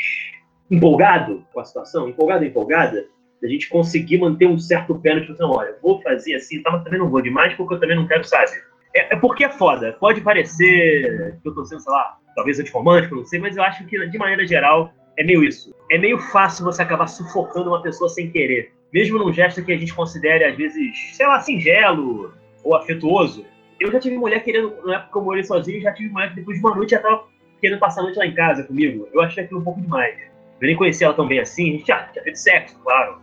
empolgado 0.69 1.45
com 1.53 1.59
a 1.59 1.65
situação, 1.65 2.07
empolgado 2.07 2.43
ou 2.43 2.49
empolgada, 2.49 3.07
a 3.43 3.47
gente 3.47 3.69
conseguir 3.69 4.19
manter 4.19 4.47
um 4.47 4.57
certo 4.57 4.95
pé 4.95 5.15
no 5.15 5.25
tipo, 5.25 5.43
olha, 5.43 5.75
vou 5.81 6.01
fazer 6.01 6.35
assim, 6.35 6.61
tá, 6.61 6.71
mas 6.71 6.83
também 6.83 6.99
não 6.99 7.09
vou 7.09 7.21
demais 7.21 7.53
porque 7.55 7.73
eu 7.73 7.79
também 7.79 7.95
não 7.95 8.07
quero, 8.07 8.23
sabe? 8.23 8.51
É, 8.95 9.13
é, 9.13 9.17
porque 9.17 9.43
é 9.43 9.49
foda. 9.49 9.95
Pode 9.99 10.21
parecer 10.21 11.37
que 11.41 11.47
eu 11.47 11.53
tô 11.53 11.65
sendo, 11.65 11.81
sei 11.81 11.91
lá, 11.91 12.17
talvez 12.35 12.59
antirromântico, 12.59 13.15
não 13.15 13.25
sei, 13.25 13.39
mas 13.39 13.57
eu 13.57 13.63
acho 13.63 13.85
que, 13.85 14.07
de 14.07 14.17
maneira 14.17 14.45
geral, 14.45 14.93
é 15.17 15.23
meio 15.23 15.43
isso. 15.43 15.73
É 15.89 15.97
meio 15.97 16.17
fácil 16.17 16.65
você 16.65 16.81
acabar 16.81 17.07
sufocando 17.07 17.69
uma 17.69 17.81
pessoa 17.81 18.09
sem 18.09 18.31
querer. 18.31 18.73
Mesmo 18.93 19.17
num 19.17 19.31
gesto 19.31 19.63
que 19.63 19.71
a 19.71 19.77
gente 19.77 19.93
considere, 19.93 20.43
às 20.43 20.55
vezes, 20.55 21.15
sei 21.15 21.25
lá, 21.25 21.39
singelo 21.39 22.33
ou 22.63 22.75
afetuoso. 22.75 23.45
Eu 23.79 23.91
já 23.91 23.99
tive 23.99 24.17
mulher 24.17 24.43
querendo, 24.43 24.75
na 24.85 24.95
época 24.95 25.11
que 25.11 25.17
eu 25.17 25.23
morei 25.23 25.43
sozinho, 25.43 25.81
já 25.81 25.93
tive 25.93 26.09
mulher 26.09 26.29
que 26.29 26.35
depois 26.35 26.57
de 26.57 26.65
uma 26.65 26.75
noite 26.75 26.91
já 26.91 26.99
tava 26.99 27.23
querendo 27.59 27.79
passar 27.79 28.01
a 28.01 28.03
noite 28.03 28.17
lá 28.17 28.25
em 28.25 28.33
casa 28.33 28.63
comigo. 28.63 29.07
Eu 29.13 29.21
achei 29.21 29.43
aquilo 29.43 29.61
um 29.61 29.63
pouco 29.63 29.81
demais. 29.81 30.19
Eu 30.59 30.67
nem 30.67 30.75
conhecia 30.75 31.07
ela 31.07 31.15
tão 31.15 31.27
bem 31.27 31.39
assim, 31.39 31.69
a 31.69 31.77
gente 31.77 31.87
já 31.87 32.03
tinha 32.03 32.23
feito 32.23 32.37
sexo, 32.37 32.77
claro. 32.83 33.19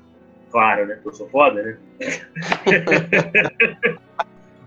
Claro, 0.50 0.86
né? 0.86 0.98
Eu 1.04 1.12
sou 1.12 1.28
foda, 1.28 1.62
né? 1.62 1.76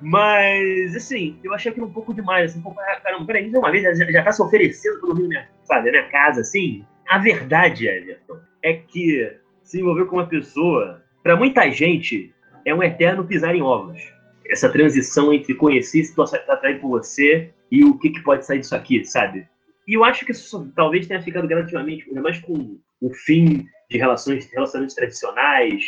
Mas, 0.02 0.96
assim, 0.96 1.38
eu 1.44 1.54
achei 1.54 1.72
aquilo 1.72 1.88
um 1.88 1.94
pouco 1.94 2.14
demais. 2.14 2.52
Assim, 2.52 2.64
ah, 2.66 3.00
caramba, 3.02 3.26
peraí, 3.26 3.50
uma 3.56 3.72
vez 3.72 3.84
já, 3.84 4.12
já 4.12 4.24
tá 4.24 4.32
se 4.32 4.42
oferecendo 4.42 5.00
pra 5.00 5.10
dormir 5.10 5.24
na 5.24 5.30
minha, 5.30 5.50
sabe, 5.64 5.92
minha 5.92 6.10
casa, 6.10 6.42
assim. 6.42 6.86
A 7.08 7.18
verdade, 7.18 7.88
Everton, 7.88 8.40
é 8.64 8.74
que 8.74 9.32
se 9.64 9.80
envolver 9.80 10.06
com 10.06 10.18
uma 10.18 10.28
pessoa, 10.28 11.04
para 11.24 11.36
muita 11.36 11.70
gente, 11.70 12.34
é 12.66 12.74
um 12.74 12.84
eterno 12.84 13.26
pisar 13.26 13.56
em 13.56 13.62
ovos. 13.62 14.02
Essa 14.50 14.70
transição 14.70 15.32
entre 15.32 15.54
conhecer 15.54 16.04
se 16.04 16.20
atrair 16.20 16.80
por 16.80 16.90
você 16.90 17.52
e 17.72 17.86
o 17.86 17.98
que, 17.98 18.10
que 18.10 18.24
pode 18.24 18.46
sair 18.46 18.60
disso 18.60 18.76
aqui, 18.76 19.06
sabe? 19.06 19.48
E 19.88 19.94
eu 19.94 20.04
acho 20.04 20.26
que 20.26 20.32
isso 20.32 20.72
talvez 20.76 21.08
tenha 21.08 21.22
ficado 21.22 21.48
gradativamente, 21.48 22.08
ainda 22.08 22.22
mais 22.22 22.40
com 22.40 22.78
o 23.02 23.14
fim 23.14 23.66
de 23.90 23.98
relações, 23.98 24.50
relacionamentos 24.52 24.96
tradicionais, 24.96 25.84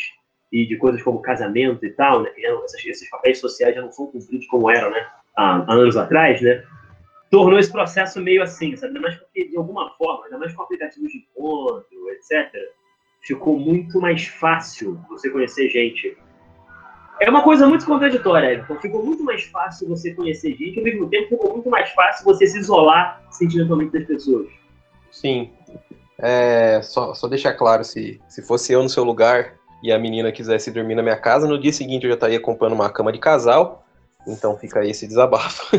e 0.54 0.68
de 0.68 0.78
coisas 0.78 1.02
como 1.02 1.20
casamento 1.20 1.84
e 1.84 1.90
tal, 1.90 2.22
né? 2.22 2.30
Que 2.30 2.46
esses, 2.90 3.10
papéis 3.10 3.40
sociais 3.40 3.74
já 3.74 3.82
não 3.82 3.92
são 3.92 4.06
cumpridos 4.06 4.46
como 4.46 4.70
eram, 4.70 4.92
né? 4.92 5.04
Há, 5.36 5.58
há, 5.58 5.74
anos 5.74 5.98
atrás, 5.98 6.40
né? 6.44 6.64
Tornou 7.32 7.58
esse 7.58 7.72
processo 7.72 8.22
meio 8.22 8.44
assim, 8.44 8.76
sabe? 8.76 9.00
Mais 9.00 9.16
porque, 9.16 9.46
de 9.46 9.58
alguma 9.58 9.90
forma, 9.98 10.26
ainda 10.26 10.38
mais 10.38 10.54
com 10.54 10.62
aplicativos 10.62 11.12
de 11.12 11.18
encontro, 11.18 12.10
etc., 12.12 12.54
ficou 13.22 13.58
muito 13.58 14.00
mais 14.00 14.28
fácil 14.28 15.02
você 15.10 15.28
conhecer 15.32 15.70
gente. 15.70 16.16
É 17.20 17.28
uma 17.32 17.42
coisa 17.42 17.68
muito 17.68 17.86
contraditória, 17.88 18.54
Everton. 18.54 18.80
Ficou 18.80 19.04
muito 19.04 19.24
mais 19.24 19.46
fácil 19.46 19.90
você 19.90 20.14
conhecer 20.14 20.56
gente, 20.56 20.78
ao 20.78 20.84
mesmo 20.84 21.10
tempo 21.10 21.30
ficou 21.30 21.54
muito 21.54 21.70
mais 21.70 21.90
fácil 21.92 22.26
você 22.26 22.46
se 22.46 22.60
isolar 22.60 23.24
sentimentalmente 23.32 23.92
das 23.92 24.06
pessoas. 24.06 24.48
Sim. 25.10 25.50
É, 26.20 26.80
só, 26.84 27.16
só 27.16 27.28
deixar 27.28 27.54
claro, 27.54 27.84
se, 27.84 28.22
se 28.30 28.46
fosse 28.46 28.72
eu 28.72 28.84
no 28.84 28.90
seu 28.90 29.04
lugar, 29.04 29.58
e 29.84 29.92
a 29.92 30.00
menina 30.00 30.32
quisesse 30.32 30.72
dormir 30.72 30.96
na 30.96 31.04
minha 31.04 31.18
casa, 31.18 31.46
no 31.46 31.60
dia 31.60 31.74
seguinte 31.74 32.06
eu 32.06 32.10
já 32.10 32.16
estaria 32.16 32.40
comprando 32.40 32.72
uma 32.72 32.90
cama 32.90 33.12
de 33.12 33.20
casal. 33.20 33.86
Então 34.26 34.58
fica 34.58 34.80
aí 34.80 34.92
esse 34.92 35.06
desabafo. 35.06 35.76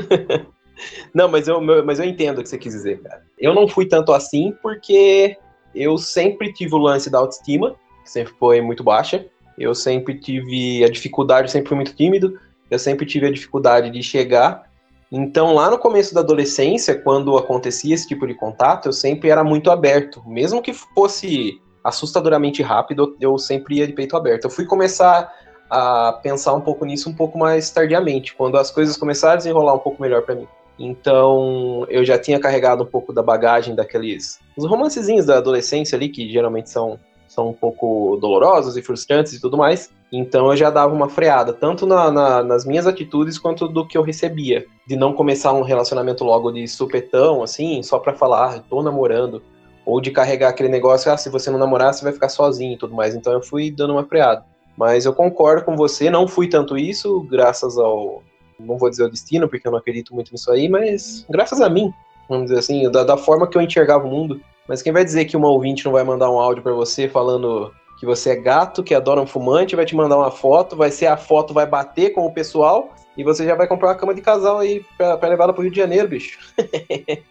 não, 1.15 1.27
mas 1.27 1.49
eu, 1.49 1.59
mas 1.83 1.99
eu 1.99 2.05
entendo 2.05 2.39
o 2.39 2.43
que 2.43 2.49
você 2.51 2.59
quis 2.59 2.75
dizer, 2.75 3.01
cara. 3.01 3.23
Eu 3.39 3.55
não 3.55 3.67
fui 3.67 3.87
tanto 3.87 4.13
assim 4.13 4.55
porque 4.63 5.39
eu 5.75 5.97
sempre 5.97 6.53
tive 6.53 6.75
o 6.75 6.79
lance 6.79 7.09
da 7.09 7.19
autoestima, 7.19 7.75
que 8.05 8.11
sempre 8.11 8.35
foi 8.39 8.61
muito 8.61 8.85
baixa. 8.85 9.25
Eu 9.57 9.75
sempre 9.75 10.21
tive 10.21 10.85
a 10.85 10.91
dificuldade, 10.91 11.51
sempre 11.51 11.69
fui 11.69 11.77
muito 11.77 11.97
tímido. 11.97 12.39
Eu 12.71 12.79
sempre 12.79 13.07
tive 13.07 13.27
a 13.27 13.33
dificuldade 13.33 13.91
de 13.91 14.03
chegar. 14.03 14.71
Então, 15.11 15.55
lá 15.55 15.71
no 15.71 15.79
começo 15.79 16.13
da 16.13 16.21
adolescência, 16.21 16.95
quando 16.95 17.39
acontecia 17.39 17.95
esse 17.95 18.07
tipo 18.07 18.27
de 18.27 18.35
contato, 18.35 18.87
eu 18.87 18.93
sempre 18.93 19.31
era 19.31 19.45
muito 19.45 19.71
aberto. 19.71 20.23
Mesmo 20.27 20.61
que 20.61 20.75
fosse 20.75 21.59
assustadoramente 21.85 22.63
rápido, 22.63 23.15
eu 23.21 23.39
sempre 23.39 23.77
ia 23.77 23.87
de 23.87 23.93
peito 23.93 24.17
aberto. 24.17 24.45
Eu 24.45 24.51
fui 24.51 24.65
começar 24.65 25.31
a 25.71 26.19
pensar 26.23 26.55
um 26.55 26.61
pouco 26.61 26.85
nisso 26.87 27.11
um 27.11 27.15
pouco 27.15 27.39
mais 27.39 27.71
tardiamente, 27.71 28.35
quando 28.35 28.57
as 28.57 28.71
coisas 28.71 28.97
começaram 28.97 29.35
a 29.35 29.37
desenrolar 29.37 29.75
um 29.75 29.79
pouco 29.79 30.01
melhor 30.01 30.23
para 30.23 30.35
mim. 30.35 30.49
Então, 30.79 31.87
eu 31.89 32.05
já 32.05 32.19
tinha 32.19 32.41
carregado 32.41 32.83
um 32.83 32.87
pouco 32.87 33.13
da 33.13 33.23
bagagem 33.23 33.75
daqueles 33.75 34.41
os 34.57 34.65
romancezinhos 34.67 35.27
da 35.27 35.39
adolescência 35.39 35.95
ali, 35.97 36.09
que 36.09 36.29
geralmente 36.31 36.71
são, 36.71 36.99
são 37.29 37.51
um 37.51 37.53
pouco 37.53 38.17
dolorosos 38.21 38.77
e 38.77 38.83
frustrantes 38.83 39.35
e 39.35 39.41
tudo 39.41 39.57
mais. 39.57 39.91
Então, 40.13 40.51
eu 40.51 40.57
já 40.57 40.71
dava 40.71 40.93
uma 40.93 41.09
freada, 41.09 41.53
tanto 41.53 41.87
na, 41.87 42.11
na, 42.11 42.43
nas 42.43 42.65
minhas 42.65 42.87
atitudes 42.87 43.39
quanto 43.39 43.69
do 43.69 43.87
que 43.87 43.97
eu 43.97 44.03
recebia. 44.03 44.65
De 44.87 44.97
não 44.97 45.13
começar 45.13 45.53
um 45.53 45.63
relacionamento 45.63 46.25
logo 46.25 46.51
de 46.51 46.67
supetão, 46.67 47.43
assim, 47.43 47.83
só 47.83 47.99
pra 47.99 48.15
falar, 48.15 48.55
ah, 48.55 48.59
tô 48.69 48.83
namorando 48.83 49.43
ou 49.85 50.01
de 50.01 50.11
carregar 50.11 50.49
aquele 50.49 50.69
negócio, 50.69 51.13
ah, 51.13 51.17
se 51.17 51.29
você 51.29 51.51
não 51.51 51.59
namorar, 51.59 51.93
você 51.93 52.03
vai 52.03 52.13
ficar 52.13 52.29
sozinho 52.29 52.75
e 52.75 52.79
tudo 52.79 52.95
mais. 52.95 53.15
Então 53.15 53.33
eu 53.33 53.43
fui 53.43 53.71
dando 53.71 53.93
uma 53.93 54.05
freada. 54.05 54.45
Mas 54.77 55.05
eu 55.05 55.13
concordo 55.13 55.65
com 55.65 55.77
você, 55.77 56.11
não 56.11 56.27
fui 56.27 56.49
tanto 56.49 56.77
isso, 56.77 57.21
graças 57.31 57.79
ao. 57.79 58.23
Não 58.59 58.79
vou 58.79 58.89
dizer 58.89 59.05
o 59.05 59.11
destino, 59.11 59.49
porque 59.49 59.67
eu 59.67 59.73
não 59.73 59.79
acredito 59.79 60.15
muito 60.15 60.33
nisso 60.33 60.51
aí, 60.51 60.69
mas 60.69 61.27
graças 61.29 61.61
a 61.61 61.69
mim, 61.69 61.93
vamos 62.29 62.47
dizer 62.47 62.59
assim, 62.59 62.91
da, 62.91 63.03
da 63.03 63.17
forma 63.17 63.49
que 63.49 63.59
eu 63.59 63.63
enxergava 63.63 64.07
o 64.07 64.11
mundo. 64.11 64.41
Mas 64.69 64.81
quem 64.81 64.93
vai 64.93 65.05
dizer 65.05 65.27
que 65.27 65.37
uma 65.37 65.49
ouvinte 65.49 65.85
não 65.85 65.93
vai 65.93 66.05
mandar 66.05 66.31
um 66.31 66.39
áudio 66.39 66.63
para 66.63 66.73
você 66.73 67.09
falando 67.09 67.73
que 67.99 68.07
você 68.07 68.31
é 68.31 68.37
gato, 68.37 68.83
que 68.83 68.95
adora 68.95 69.21
um 69.21 69.27
fumante, 69.27 69.77
vai 69.77 69.85
te 69.85 69.95
mandar 69.95 70.17
uma 70.17 70.31
foto, 70.31 70.77
vai 70.77 70.91
ser 70.91 71.07
a 71.07 71.17
foto, 71.17 71.53
vai 71.53 71.67
bater 71.67 72.11
com 72.11 72.25
o 72.25 72.33
pessoal 72.33 72.95
e 73.17 73.23
você 73.23 73.45
já 73.45 73.55
vai 73.55 73.67
comprar 73.67 73.89
uma 73.89 73.95
cama 73.95 74.15
de 74.15 74.23
casal 74.23 74.59
aí 74.59 74.85
pra, 74.97 75.17
pra 75.17 75.29
levar 75.29 75.45
ela 75.45 75.53
pro 75.53 75.63
Rio 75.63 75.71
de 75.71 75.77
Janeiro, 75.77 76.09
bicho. 76.09 76.39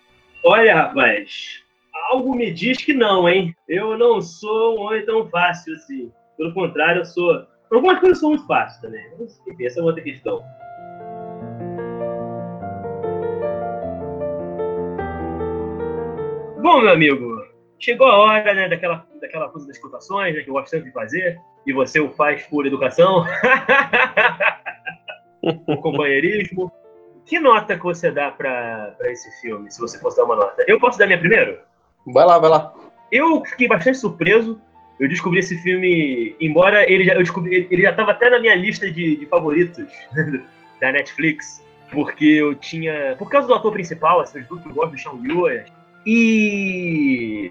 Olha, 0.46 0.76
rapaz, 0.76 1.63
algo 1.94 2.36
me 2.36 2.52
diz 2.52 2.78
que 2.78 2.94
não, 2.94 3.28
hein? 3.28 3.56
Eu 3.68 3.98
não 3.98 4.22
sou 4.22 4.78
um 4.78 4.82
homem 4.82 5.06
tão 5.06 5.28
fácil 5.30 5.76
assim. 5.76 6.12
Pelo 6.38 6.54
contrário, 6.54 7.02
eu 7.02 7.06
sou. 7.06 7.46
Algumas 7.72 8.00
coisas 8.00 8.20
são 8.20 8.30
muito 8.30 8.46
fáceis 8.46 8.82
também. 8.82 9.04
Essa 9.62 9.80
é 9.80 9.84
outra 9.84 10.02
questão. 10.02 10.44
Bom, 16.62 16.82
meu 16.82 16.92
amigo, 16.92 17.46
chegou 17.80 18.08
a 18.08 18.18
hora 18.18 18.54
né, 18.54 18.70
daquela, 18.70 19.06
daquela 19.20 19.50
coisa 19.50 19.68
das 19.68 19.78
cotações, 19.80 20.34
né, 20.34 20.42
que 20.42 20.50
eu 20.50 20.54
gosto 20.54 20.70
sempre 20.70 20.88
de 20.88 20.94
fazer, 20.94 21.40
e 21.66 21.74
você 21.74 22.00
o 22.00 22.10
faz 22.12 22.44
por 22.48 22.66
educação, 22.66 23.26
por 25.66 25.82
companheirismo. 25.82 26.72
Que 27.26 27.40
nota 27.40 27.78
que 27.78 27.84
você 27.84 28.12
dá 28.12 28.32
para 28.32 28.96
esse 29.04 29.30
filme, 29.42 29.70
se 29.72 29.80
você 29.80 30.00
fosse 30.00 30.18
dar 30.18 30.26
uma 30.26 30.36
nota? 30.36 30.64
Eu 30.68 30.80
posso 30.80 30.98
dar 30.98 31.06
minha 31.06 31.20
primeiro? 31.20 31.60
Vai 32.06 32.26
lá, 32.26 32.38
vai 32.40 32.50
lá. 32.50 32.74
Eu 33.12 33.44
fiquei 33.46 33.68
bastante 33.68 33.98
surpreso. 33.98 34.60
Eu 35.00 35.08
descobri 35.08 35.40
esse 35.40 35.58
filme, 35.62 36.36
embora 36.40 36.90
ele 36.90 37.04
já, 37.04 37.14
eu 37.14 37.20
descobri, 37.20 37.68
ele 37.70 37.82
já 37.82 37.92
estava 37.92 38.12
até 38.12 38.30
na 38.30 38.40
minha 38.40 38.56
lista 38.56 38.90
de, 38.90 39.18
de 39.18 39.26
favoritos 39.26 39.88
da 40.80 40.92
Netflix, 40.92 41.64
porque 41.92 42.26
eu 42.26 42.56
tinha. 42.56 43.16
Por 43.18 43.30
causa 43.30 43.48
do 43.48 43.54
ator 43.54 43.72
principal, 43.72 44.20
assim, 44.20 44.40
eu 44.50 44.74
gosto 44.74 44.92
do 44.92 44.98
Sean 44.98 45.14
Lewis. 45.22 45.64
E 46.06 47.50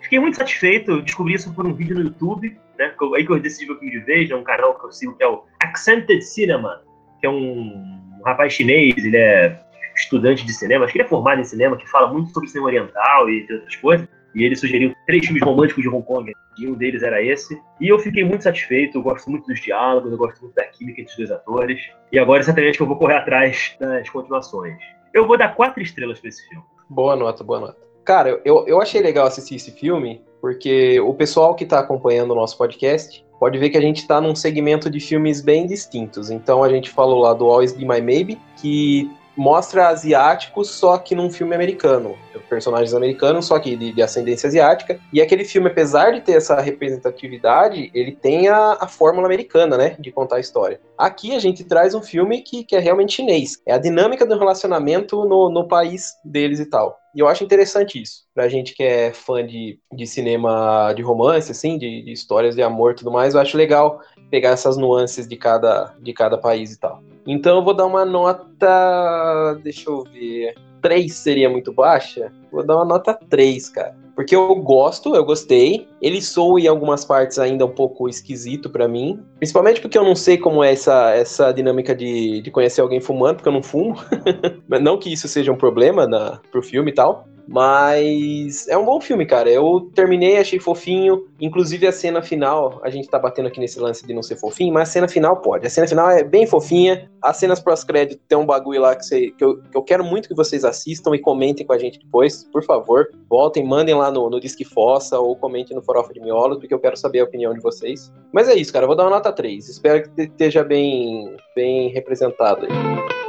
fiquei 0.00 0.18
muito 0.18 0.36
satisfeito. 0.36 0.90
Eu 0.92 1.02
descobri 1.02 1.34
isso 1.34 1.52
por 1.54 1.66
um 1.66 1.72
vídeo 1.72 1.94
no 1.94 2.02
YouTube, 2.02 2.56
né? 2.78 2.92
Aí 3.14 3.24
que 3.24 3.32
eu 3.32 3.40
decidi 3.40 3.66
ver 3.66 3.72
o 3.72 3.78
filme 3.78 3.98
de 3.98 4.04
vez, 4.04 4.30
é 4.30 4.36
um 4.36 4.44
canal 4.44 4.78
que 4.78 4.86
eu 4.86 4.92
sigo 4.92 5.16
que 5.16 5.22
é 5.22 5.28
o 5.28 5.44
Accented 5.60 6.22
Cinema, 6.22 6.82
que 7.20 7.26
é 7.26 7.30
um, 7.30 7.74
um 8.18 8.22
rapaz 8.24 8.52
chinês, 8.52 8.96
ele 8.96 9.16
é 9.16 9.60
estudante 10.02 10.44
de 10.44 10.52
cinema, 10.52 10.84
acho 10.84 10.92
que 10.92 10.98
ele 10.98 11.06
é 11.06 11.08
formado 11.08 11.40
em 11.40 11.44
cinema, 11.44 11.76
que 11.76 11.88
fala 11.88 12.12
muito 12.12 12.32
sobre 12.32 12.48
cinema 12.48 12.68
oriental 12.68 13.28
e 13.28 13.46
outras 13.50 13.76
coisas. 13.76 14.08
E 14.34 14.44
ele 14.44 14.56
sugeriu 14.56 14.94
três 15.06 15.26
filmes 15.26 15.42
românticos 15.42 15.82
de 15.82 15.88
Hong 15.88 16.04
Kong, 16.06 16.32
e 16.58 16.66
um 16.66 16.74
deles 16.74 17.02
era 17.02 17.22
esse. 17.22 17.60
E 17.80 17.88
eu 17.88 17.98
fiquei 17.98 18.24
muito 18.24 18.42
satisfeito, 18.42 18.98
eu 18.98 19.02
gosto 19.02 19.30
muito 19.30 19.46
dos 19.46 19.60
diálogos, 19.60 20.10
eu 20.10 20.18
gosto 20.18 20.40
muito 20.40 20.54
da 20.54 20.64
química 20.64 21.00
entre 21.02 21.10
os 21.10 21.16
dois 21.18 21.30
atores. 21.30 21.80
E 22.10 22.18
agora, 22.18 22.42
certamente, 22.42 22.76
que 22.76 22.82
eu 22.82 22.86
vou 22.86 22.96
correr 22.96 23.16
atrás 23.16 23.76
das 23.78 24.08
continuações. 24.08 24.78
Eu 25.12 25.26
vou 25.26 25.36
dar 25.36 25.54
quatro 25.54 25.82
estrelas 25.82 26.18
para 26.18 26.28
esse 26.30 26.48
filme. 26.48 26.64
Boa 26.88 27.14
nota, 27.14 27.44
boa 27.44 27.60
nota. 27.60 27.76
Cara, 28.04 28.40
eu, 28.44 28.64
eu 28.66 28.80
achei 28.80 29.00
legal 29.00 29.26
assistir 29.26 29.56
esse 29.56 29.70
filme, 29.70 30.22
porque 30.40 30.98
o 31.00 31.14
pessoal 31.14 31.54
que 31.54 31.64
está 31.64 31.78
acompanhando 31.78 32.32
o 32.32 32.34
nosso 32.34 32.56
podcast 32.56 33.24
pode 33.38 33.58
ver 33.58 33.70
que 33.70 33.76
a 33.76 33.82
gente 33.82 33.98
está 33.98 34.20
num 34.20 34.34
segmento 34.34 34.88
de 34.88 34.98
filmes 34.98 35.40
bem 35.40 35.66
distintos. 35.66 36.30
Então 36.30 36.64
a 36.64 36.68
gente 36.68 36.90
falou 36.90 37.20
lá 37.20 37.34
do 37.34 37.44
Always 37.44 37.72
Be 37.72 37.84
My 37.84 38.00
Maybe, 38.00 38.40
que 38.56 39.10
mostra 39.36 39.88
asiáticos, 39.88 40.70
só 40.70 40.98
que 40.98 41.14
num 41.14 41.30
filme 41.30 41.54
americano. 41.54 42.16
Personagens 42.48 42.92
americanos, 42.92 43.46
só 43.46 43.58
que 43.58 43.76
de, 43.76 43.92
de, 43.92 44.02
ascendência 44.02 44.46
asiática. 44.46 45.00
E 45.12 45.22
aquele 45.22 45.44
filme, 45.44 45.68
apesar 45.68 46.12
de 46.12 46.20
ter 46.20 46.32
essa 46.32 46.60
representatividade, 46.60 47.90
ele 47.94 48.12
tem 48.12 48.48
a, 48.48 48.76
a, 48.80 48.86
fórmula 48.86 49.26
americana, 49.26 49.76
né? 49.78 49.96
De 49.98 50.12
contar 50.12 50.36
a 50.36 50.40
história. 50.40 50.80
Aqui 50.98 51.34
a 51.34 51.38
gente 51.38 51.64
traz 51.64 51.94
um 51.94 52.02
filme 52.02 52.42
que, 52.42 52.64
que 52.64 52.76
é 52.76 52.78
realmente 52.78 53.14
chinês. 53.14 53.60
É 53.66 53.72
a 53.72 53.78
dinâmica 53.78 54.26
do 54.26 54.38
relacionamento 54.38 55.24
no, 55.24 55.48
no 55.48 55.66
país 55.66 56.12
deles 56.24 56.60
e 56.60 56.66
tal. 56.66 56.98
E 57.14 57.20
eu 57.20 57.28
acho 57.28 57.44
interessante 57.44 58.00
isso. 58.00 58.24
Pra 58.34 58.48
gente 58.48 58.74
que 58.74 58.82
é 58.82 59.12
fã 59.12 59.44
de, 59.46 59.78
de 59.92 60.06
cinema 60.06 60.92
de 60.94 61.02
romance, 61.02 61.52
assim, 61.52 61.78
de, 61.78 62.02
de 62.02 62.12
histórias 62.12 62.54
de 62.54 62.62
amor 62.62 62.92
e 62.92 62.96
tudo 62.96 63.10
mais, 63.10 63.34
eu 63.34 63.40
acho 63.40 63.56
legal 63.56 64.00
pegar 64.30 64.50
essas 64.50 64.76
nuances 64.76 65.28
de 65.28 65.36
cada, 65.36 65.94
de 66.00 66.12
cada 66.12 66.38
país 66.38 66.72
e 66.72 66.80
tal. 66.80 67.02
Então 67.26 67.56
eu 67.56 67.64
vou 67.64 67.74
dar 67.74 67.86
uma 67.86 68.04
nota. 68.04 69.58
Deixa 69.62 69.88
eu 69.88 70.02
ver. 70.04 70.54
3 70.80 71.12
seria 71.12 71.48
muito 71.48 71.72
baixa? 71.72 72.32
Vou 72.50 72.66
dar 72.66 72.76
uma 72.76 72.84
nota 72.84 73.14
3, 73.14 73.68
cara. 73.68 73.96
Porque 74.14 74.36
eu 74.36 74.54
gosto, 74.56 75.14
eu 75.14 75.24
gostei. 75.24 75.88
Ele 76.00 76.20
soa 76.20 76.60
em 76.60 76.66
algumas 76.66 77.04
partes 77.04 77.38
ainda 77.38 77.64
um 77.64 77.70
pouco 77.70 78.08
esquisito 78.08 78.68
para 78.68 78.86
mim. 78.86 79.20
Principalmente 79.38 79.80
porque 79.80 79.96
eu 79.96 80.04
não 80.04 80.14
sei 80.14 80.36
como 80.36 80.62
é 80.62 80.72
essa, 80.72 81.10
essa 81.12 81.52
dinâmica 81.52 81.94
de, 81.94 82.42
de 82.42 82.50
conhecer 82.50 82.80
alguém 82.80 83.00
fumando, 83.00 83.36
porque 83.36 83.48
eu 83.48 83.52
não 83.52 83.62
fumo. 83.62 83.96
não 84.82 84.98
que 84.98 85.12
isso 85.12 85.28
seja 85.28 85.52
um 85.52 85.56
problema 85.56 86.06
na, 86.06 86.40
pro 86.50 86.62
filme 86.62 86.90
e 86.90 86.94
tal. 86.94 87.26
Mas 87.46 88.68
é 88.68 88.76
um 88.76 88.84
bom 88.84 89.00
filme, 89.00 89.26
cara. 89.26 89.50
Eu 89.50 89.90
terminei, 89.94 90.38
achei 90.38 90.58
fofinho. 90.58 91.26
Inclusive 91.40 91.86
a 91.86 91.92
cena 91.92 92.22
final, 92.22 92.80
a 92.82 92.90
gente 92.90 93.08
tá 93.08 93.18
batendo 93.18 93.48
aqui 93.48 93.60
nesse 93.60 93.78
lance 93.80 94.06
de 94.06 94.14
não 94.14 94.22
ser 94.22 94.36
fofinho, 94.36 94.72
mas 94.72 94.88
a 94.88 94.92
cena 94.92 95.08
final 95.08 95.36
pode. 95.40 95.66
A 95.66 95.70
cena 95.70 95.86
final 95.86 96.10
é 96.10 96.22
bem 96.22 96.46
fofinha. 96.46 97.10
As 97.20 97.36
cenas 97.36 97.60
pós-crédito 97.60 98.20
tem 98.28 98.38
um 98.38 98.46
bagulho 98.46 98.80
lá 98.80 98.94
que, 98.94 99.04
você, 99.04 99.30
que, 99.30 99.44
eu, 99.44 99.60
que 99.62 99.76
eu 99.76 99.82
quero 99.82 100.04
muito 100.04 100.28
que 100.28 100.34
vocês 100.34 100.64
assistam 100.64 101.14
e 101.14 101.18
comentem 101.18 101.66
com 101.66 101.72
a 101.72 101.78
gente 101.78 101.98
depois, 101.98 102.44
por 102.44 102.64
favor. 102.64 103.08
Voltem, 103.28 103.64
mandem 103.64 103.94
lá 103.94 104.10
no, 104.10 104.30
no 104.30 104.40
Disque 104.40 104.64
Fossa 104.64 105.18
ou 105.18 105.36
comentem 105.36 105.76
no 105.76 105.82
Farofa 105.82 106.12
de 106.12 106.20
Miolos, 106.20 106.58
porque 106.58 106.74
eu 106.74 106.80
quero 106.80 106.96
saber 106.96 107.20
a 107.20 107.24
opinião 107.24 107.52
de 107.54 107.60
vocês. 107.60 108.12
Mas 108.32 108.48
é 108.48 108.54
isso, 108.54 108.72
cara. 108.72 108.84
Eu 108.84 108.88
vou 108.88 108.96
dar 108.96 109.04
uma 109.04 109.10
nota 109.10 109.32
3. 109.32 109.68
Espero 109.68 110.02
que 110.02 110.22
esteja 110.22 110.64
bem, 110.64 111.36
bem 111.54 111.88
representado 111.88 112.66
aí. 112.66 113.21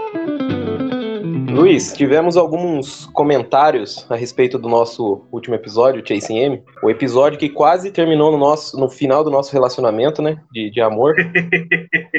Luiz, 1.54 1.94
tivemos 1.94 2.36
alguns 2.36 3.06
comentários 3.14 4.08
a 4.10 4.16
respeito 4.16 4.58
do 4.58 4.68
nosso 4.68 5.22
último 5.32 5.54
episódio, 5.54 6.04
Chasing 6.06 6.40
M. 6.40 6.64
O 6.82 6.90
episódio 6.90 7.38
que 7.38 7.48
quase 7.48 7.92
terminou 7.92 8.32
no, 8.32 8.40
nosso, 8.40 8.80
no 8.80 8.90
final 8.90 9.24
do 9.24 9.30
nosso 9.30 9.54
relacionamento, 9.54 10.20
né? 10.20 10.42
De, 10.52 10.72
de 10.72 10.82
amor. 10.82 11.16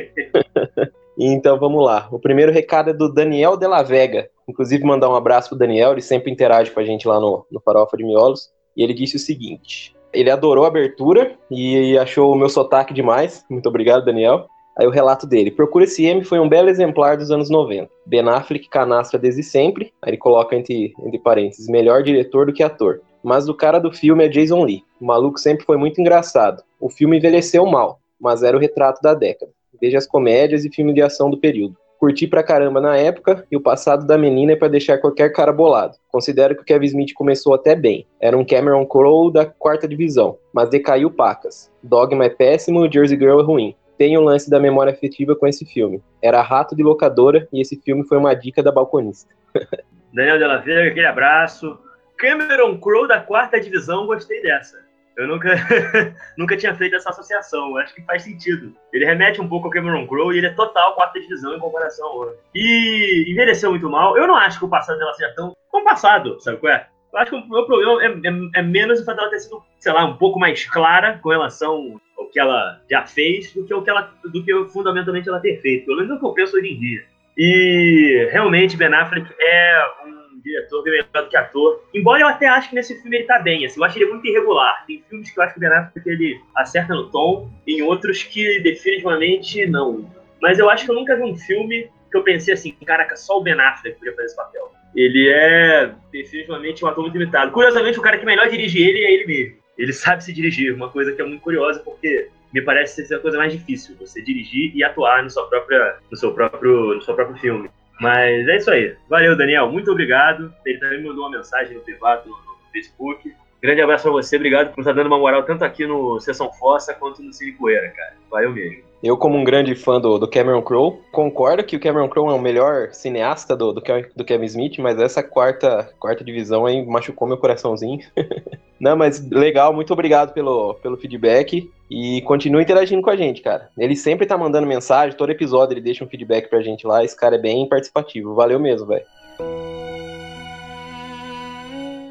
então 1.19 1.59
vamos 1.59 1.85
lá. 1.85 2.09
O 2.13 2.19
primeiro 2.19 2.53
recado 2.53 2.91
é 2.91 2.95
do 2.95 3.13
Daniel 3.13 3.57
de 3.57 3.67
la 3.67 3.83
Vega. 3.83 4.31
Inclusive, 4.49 4.85
mandar 4.85 5.11
um 5.11 5.17
abraço 5.17 5.49
pro 5.49 5.59
Daniel, 5.59 5.93
ele 5.93 6.01
sempre 6.01 6.31
interage 6.31 6.71
com 6.71 6.79
a 6.79 6.85
gente 6.85 7.09
lá 7.09 7.19
no, 7.19 7.45
no 7.51 7.61
Farofa 7.61 7.97
de 7.97 8.05
Miolos. 8.05 8.51
E 8.77 8.85
ele 8.85 8.95
disse 8.95 9.17
o 9.17 9.21
seguinte: 9.21 9.95
ele 10.13 10.31
adorou 10.31 10.65
a 10.65 10.69
abertura 10.69 11.37
e 11.51 11.99
achou 11.99 12.33
o 12.33 12.37
meu 12.37 12.49
sotaque 12.49 12.95
demais. 12.95 13.45
Muito 13.51 13.69
obrigado, 13.69 14.05
Daniel. 14.05 14.47
Aí 14.77 14.87
o 14.87 14.91
relato 14.91 15.27
dele. 15.27 15.51
Procura 15.51 15.85
esse 15.85 16.05
M 16.05 16.25
foi 16.25 16.41
um 16.41 16.49
belo 16.49 16.69
exemplar 16.69 17.17
dos 17.17 17.31
anos 17.31 17.49
90. 17.49 17.89
Ben 18.05 18.29
Affleck 18.29 18.69
canastra 18.69 19.19
desde 19.19 19.43
sempre. 19.43 19.93
Aí 20.03 20.11
ele 20.11 20.19
coloca 20.19 20.57
entre, 20.57 20.93
entre 21.01 21.19
parênteses, 21.19 21.69
melhor 21.69 22.03
diretor 22.03 22.47
do 22.47 22.53
que 22.53 22.63
ator. 22.63 23.01
Mas 23.23 23.49
o 23.49 23.55
cara 23.55 23.79
do 23.79 23.93
filme 23.93 24.25
é 24.25 24.29
Jason 24.29 24.65
Lee. 24.65 24.83
O 25.01 25.07
maluco 25.07 25.39
sempre 25.39 25.65
foi 25.65 25.77
muito 25.77 26.01
engraçado. 26.01 26.63
O 26.81 26.91
filme 26.91 27.17
envelheceu 27.17 27.65
mal, 27.65 28.01
mas 28.21 28.43
era 28.43 28.57
o 28.57 28.61
retrato 28.61 29.01
da 29.01 29.15
década. 29.15 29.53
Veja 29.81 29.99
as 29.99 30.07
comédias 30.07 30.65
e 30.65 30.71
filmes 30.71 30.95
de 30.95 31.03
ação 31.03 31.31
do 31.31 31.39
período. 31.39 31.77
Curti 31.99 32.27
pra 32.27 32.43
caramba 32.43 32.81
na 32.81 32.97
época 32.99 33.47
e 33.51 33.57
o 33.57 33.61
passado 33.61 34.07
da 34.07 34.19
menina 34.19 34.53
é 34.53 34.57
pra 34.57 34.69
deixar 34.69 34.99
qualquer 34.99 35.33
cara 35.33 35.53
bolado. 35.53 35.97
Considero 36.11 36.55
que 36.55 36.61
o 36.61 36.65
Kevin 36.65 36.87
Smith 36.87 37.15
começou 37.15 37.55
até 37.55 37.75
bem. 37.75 38.07
Era 38.21 38.37
um 38.37 38.45
Cameron 38.45 38.85
Crowe 38.85 39.33
da 39.33 39.47
quarta 39.47 39.89
divisão, 39.89 40.37
mas 40.53 40.69
decaiu 40.69 41.11
pacas. 41.11 41.71
Dogma 41.83 42.27
é 42.27 42.29
péssimo 42.29 42.85
e 42.85 42.93
Jersey 42.93 43.19
Girl 43.19 43.41
é 43.41 43.43
ruim 43.43 43.75
tem 43.99 44.17
o 44.17 44.21
um 44.21 44.25
lance 44.25 44.51
da 44.51 44.61
memória 44.61 44.93
afetiva 44.93 45.35
com 45.35 45.47
esse 45.47 45.65
filme. 45.65 46.03
Era 46.23 46.43
rato 46.43 46.75
de 46.75 46.83
locadora 46.83 47.49
e 47.53 47.61
esse 47.61 47.81
filme 47.81 48.07
foi 48.07 48.19
uma 48.19 48.35
dica 48.35 48.63
da 48.63 48.73
balconista. 48.73 49.35
Daniel 50.13 50.39
Della 50.39 50.59
Vega, 50.59 50.91
aquele 50.91 51.07
abraço. 51.07 51.79
Cameron 52.17 52.79
Crowe 52.79 53.09
da 53.09 53.21
quarta 53.21 53.61
divisão, 53.61 54.07
gostei 54.07 54.41
dessa. 54.43 54.85
Eu 55.17 55.29
nunca, 55.29 55.49
nunca 56.37 56.57
tinha 56.57 56.75
feito 56.75 56.97
essa 56.97 57.11
associação, 57.11 57.77
acho 57.77 57.95
que 57.95 58.03
faz 58.03 58.23
sentido. 58.23 58.75
Ele 58.93 59.05
remete 59.05 59.41
um 59.41 59.49
pouco 59.49 59.67
ao 59.67 59.73
Cameron 59.73 60.07
Crowe 60.07 60.35
e 60.35 60.39
ele 60.39 60.49
é 60.49 60.55
total 60.55 60.95
quarta 60.95 61.21
divisão 61.21 61.55
em 61.55 61.61
comparação 61.61 62.07
ao 62.07 62.17
outro. 62.17 62.37
E 62.55 63.27
envelheceu 63.29 63.71
muito 63.71 63.89
mal. 63.89 64.17
Eu 64.17 64.27
não 64.27 64.37
acho 64.37 64.59
que 64.59 64.65
o 64.65 64.69
passado 64.69 64.99
dela 64.99 65.13
seja 65.15 65.33
tão 65.35 65.55
passado, 65.85 66.41
sabe 66.41 66.59
qual 66.59 66.73
é? 66.73 66.87
Eu 67.15 67.21
acho 67.21 67.31
que 67.31 67.37
o 67.37 67.49
meu 67.49 67.65
problema 67.65 68.03
é, 68.03 68.09
é, 68.09 68.61
é 68.61 68.63
menos 68.63 69.01
o 69.01 69.05
fato 69.05 69.19
dela 69.19 69.31
ter 69.31 69.39
sido, 69.39 69.63
sei 69.79 69.93
lá, 69.93 70.05
um 70.05 70.17
pouco 70.17 70.37
mais 70.37 70.67
clara 70.67 71.17
com 71.23 71.29
relação 71.29 72.01
ao 72.19 72.27
que 72.27 72.41
ela 72.41 72.81
já 72.91 73.07
fez 73.07 73.53
do 73.55 73.65
que 73.65 73.73
o 73.73 73.83
que 73.83 73.89
ela, 73.89 74.13
do 74.25 74.45
que 74.45 74.53
fundamentalmente 74.73 75.29
ela 75.29 75.39
ter 75.39 75.61
feito. 75.61 75.87
Pelo 75.87 75.99
menos 75.99 76.11
é 76.11 76.15
o 76.15 76.19
que 76.19 76.27
eu 76.27 76.33
penso 76.33 76.57
hoje 76.57 76.73
em 76.73 76.81
dia. 76.81 77.05
E 77.39 78.29
realmente 78.33 78.77
Ben 78.77 78.93
Affleck 78.93 79.33
é 79.39 79.85
um 80.05 80.41
diretor 80.41 80.83
bem 80.83 80.93
melhor 80.93 81.25
do 81.25 81.29
que 81.29 81.37
ator. 81.37 81.85
Embora 81.95 82.21
eu 82.21 82.27
até 82.27 82.49
acho 82.49 82.69
que 82.69 82.75
nesse 82.75 83.01
filme 83.01 83.19
ele 83.19 83.27
tá 83.27 83.39
bem, 83.39 83.65
assim, 83.65 83.79
eu 83.79 83.85
acho 83.85 83.97
ele 83.97 84.11
muito 84.11 84.27
irregular. 84.27 84.85
Tem 84.85 85.01
filmes 85.09 85.31
que 85.31 85.39
eu 85.39 85.45
acho 85.45 85.55
que 85.55 85.59
o 85.59 85.61
Ben 85.61 85.71
Affleck 85.71 86.11
ele 86.11 86.41
acerta 86.57 86.95
no 86.95 87.11
tom, 87.11 87.49
em 87.65 87.81
outros 87.83 88.25
que 88.25 88.59
definitivamente 88.59 89.65
não. 89.67 90.11
Mas 90.43 90.59
eu 90.59 90.69
acho 90.69 90.85
que 90.85 90.91
eu 90.91 90.97
nunca 90.97 91.15
vi 91.15 91.23
um 91.23 91.37
filme 91.37 91.89
que 92.11 92.17
eu 92.17 92.25
pensei 92.25 92.55
assim, 92.55 92.73
caraca, 92.85 93.15
só 93.15 93.39
o 93.39 93.43
Ben 93.43 93.55
Affleck 93.55 93.99
podia 93.99 94.13
fazer 94.15 94.27
esse 94.27 94.37
papel 94.37 94.75
ele 94.95 95.29
é 95.29 95.93
definitivamente 96.13 96.85
um 96.85 96.89
ator 96.89 97.03
muito 97.03 97.19
limitado. 97.19 97.53
Curiosamente, 97.53 97.99
o 97.99 98.03
cara 98.03 98.19
que 98.19 98.25
melhor 98.25 98.49
dirige 98.49 98.83
ele 98.83 99.05
é 99.05 99.13
ele 99.13 99.27
mesmo. 99.27 99.57
Ele 99.77 99.93
sabe 99.93 100.23
se 100.23 100.33
dirigir, 100.33 100.73
uma 100.73 100.89
coisa 100.89 101.13
que 101.13 101.21
é 101.21 101.25
muito 101.25 101.43
curiosa, 101.43 101.81
porque 101.81 102.29
me 102.53 102.63
parece 102.63 103.05
ser 103.05 103.17
a 103.17 103.19
coisa 103.19 103.37
mais 103.37 103.53
difícil, 103.53 103.97
você 103.99 104.23
dirigir 104.23 104.71
e 104.75 104.85
atuar 104.85 105.25
no, 105.25 105.31
sua 105.31 105.49
própria, 105.49 105.97
no, 106.09 106.17
seu, 106.17 106.33
próprio, 106.33 106.95
no 106.95 107.03
seu 107.03 107.15
próprio 107.15 107.37
filme. 107.39 107.69
Mas 108.01 108.47
é 108.47 108.57
isso 108.57 108.71
aí. 108.71 108.97
Valeu, 109.09 109.37
Daniel. 109.37 109.71
Muito 109.71 109.91
obrigado. 109.91 110.53
Ele 110.65 110.79
também 110.79 110.99
me 110.99 111.09
mandou 111.09 111.25
uma 111.25 111.37
mensagem 111.37 111.77
no 111.77 111.83
privado 111.83 112.29
no 112.29 112.37
Facebook. 112.73 113.35
Grande 113.65 113.81
abraço 113.81 114.03
pra 114.03 114.13
você, 114.13 114.37
obrigado 114.37 114.75
por 114.75 114.83
estar 114.83 114.93
dando 114.93 115.07
uma 115.07 115.19
moral 115.19 115.43
tanto 115.43 115.65
aqui 115.65 115.87
no 115.87 116.21
Sessão 116.21 116.53
Fossa 116.53 116.93
quanto 116.93 117.23
no 117.23 117.33
Cine 117.33 117.53
Poeira, 117.53 117.89
cara. 117.97 118.13
Valeu 118.31 118.53
mesmo. 118.53 118.83
Eu, 119.03 119.17
como 119.17 119.39
um 119.39 119.43
grande 119.43 119.75
fã 119.75 119.99
do, 119.99 120.19
do 120.19 120.29
Cameron 120.29 120.61
Crowe, 120.61 120.99
concordo 121.11 121.65
que 121.65 121.75
o 121.75 121.81
Cameron 121.81 122.07
Crowe 122.07 122.31
é 122.31 122.35
o 122.35 122.39
melhor 122.39 122.93
cineasta 122.93 123.57
do, 123.57 123.73
do, 123.73 123.83
do 124.15 124.23
Kevin 124.23 124.45
Smith, 124.45 124.79
mas 124.81 125.01
essa 125.01 125.23
quarta, 125.23 125.91
quarta 125.99 126.23
divisão 126.23 126.67
aí 126.67 126.85
machucou 126.85 127.27
meu 127.27 127.39
coraçãozinho. 127.39 128.01
Não, 128.79 128.95
mas 128.99 129.27
legal, 129.31 129.73
muito 129.73 129.95
obrigado 129.95 130.35
pelo, 130.35 130.75
pelo 130.75 130.99
feedback 130.99 131.67
e 131.91 132.21
continue 132.21 132.65
interagindo 132.65 133.01
com 133.01 133.09
a 133.09 133.17
gente, 133.17 133.41
cara. 133.41 133.71
Ele 133.79 133.97
sempre 133.97 134.27
tá 134.27 134.37
mandando 134.37 134.67
mensagem, 134.67 135.17
todo 135.17 135.33
episódio 135.33 135.73
ele 135.73 135.81
deixa 135.81 136.05
um 136.05 136.09
feedback 136.09 136.51
pra 136.51 136.61
gente 136.61 136.87
lá, 136.87 137.03
esse 137.03 137.17
cara 137.17 137.37
é 137.37 137.41
bem 137.41 137.67
participativo. 137.67 138.35
Valeu 138.35 138.61
mesmo, 138.61 138.89
velho. 138.89 139.07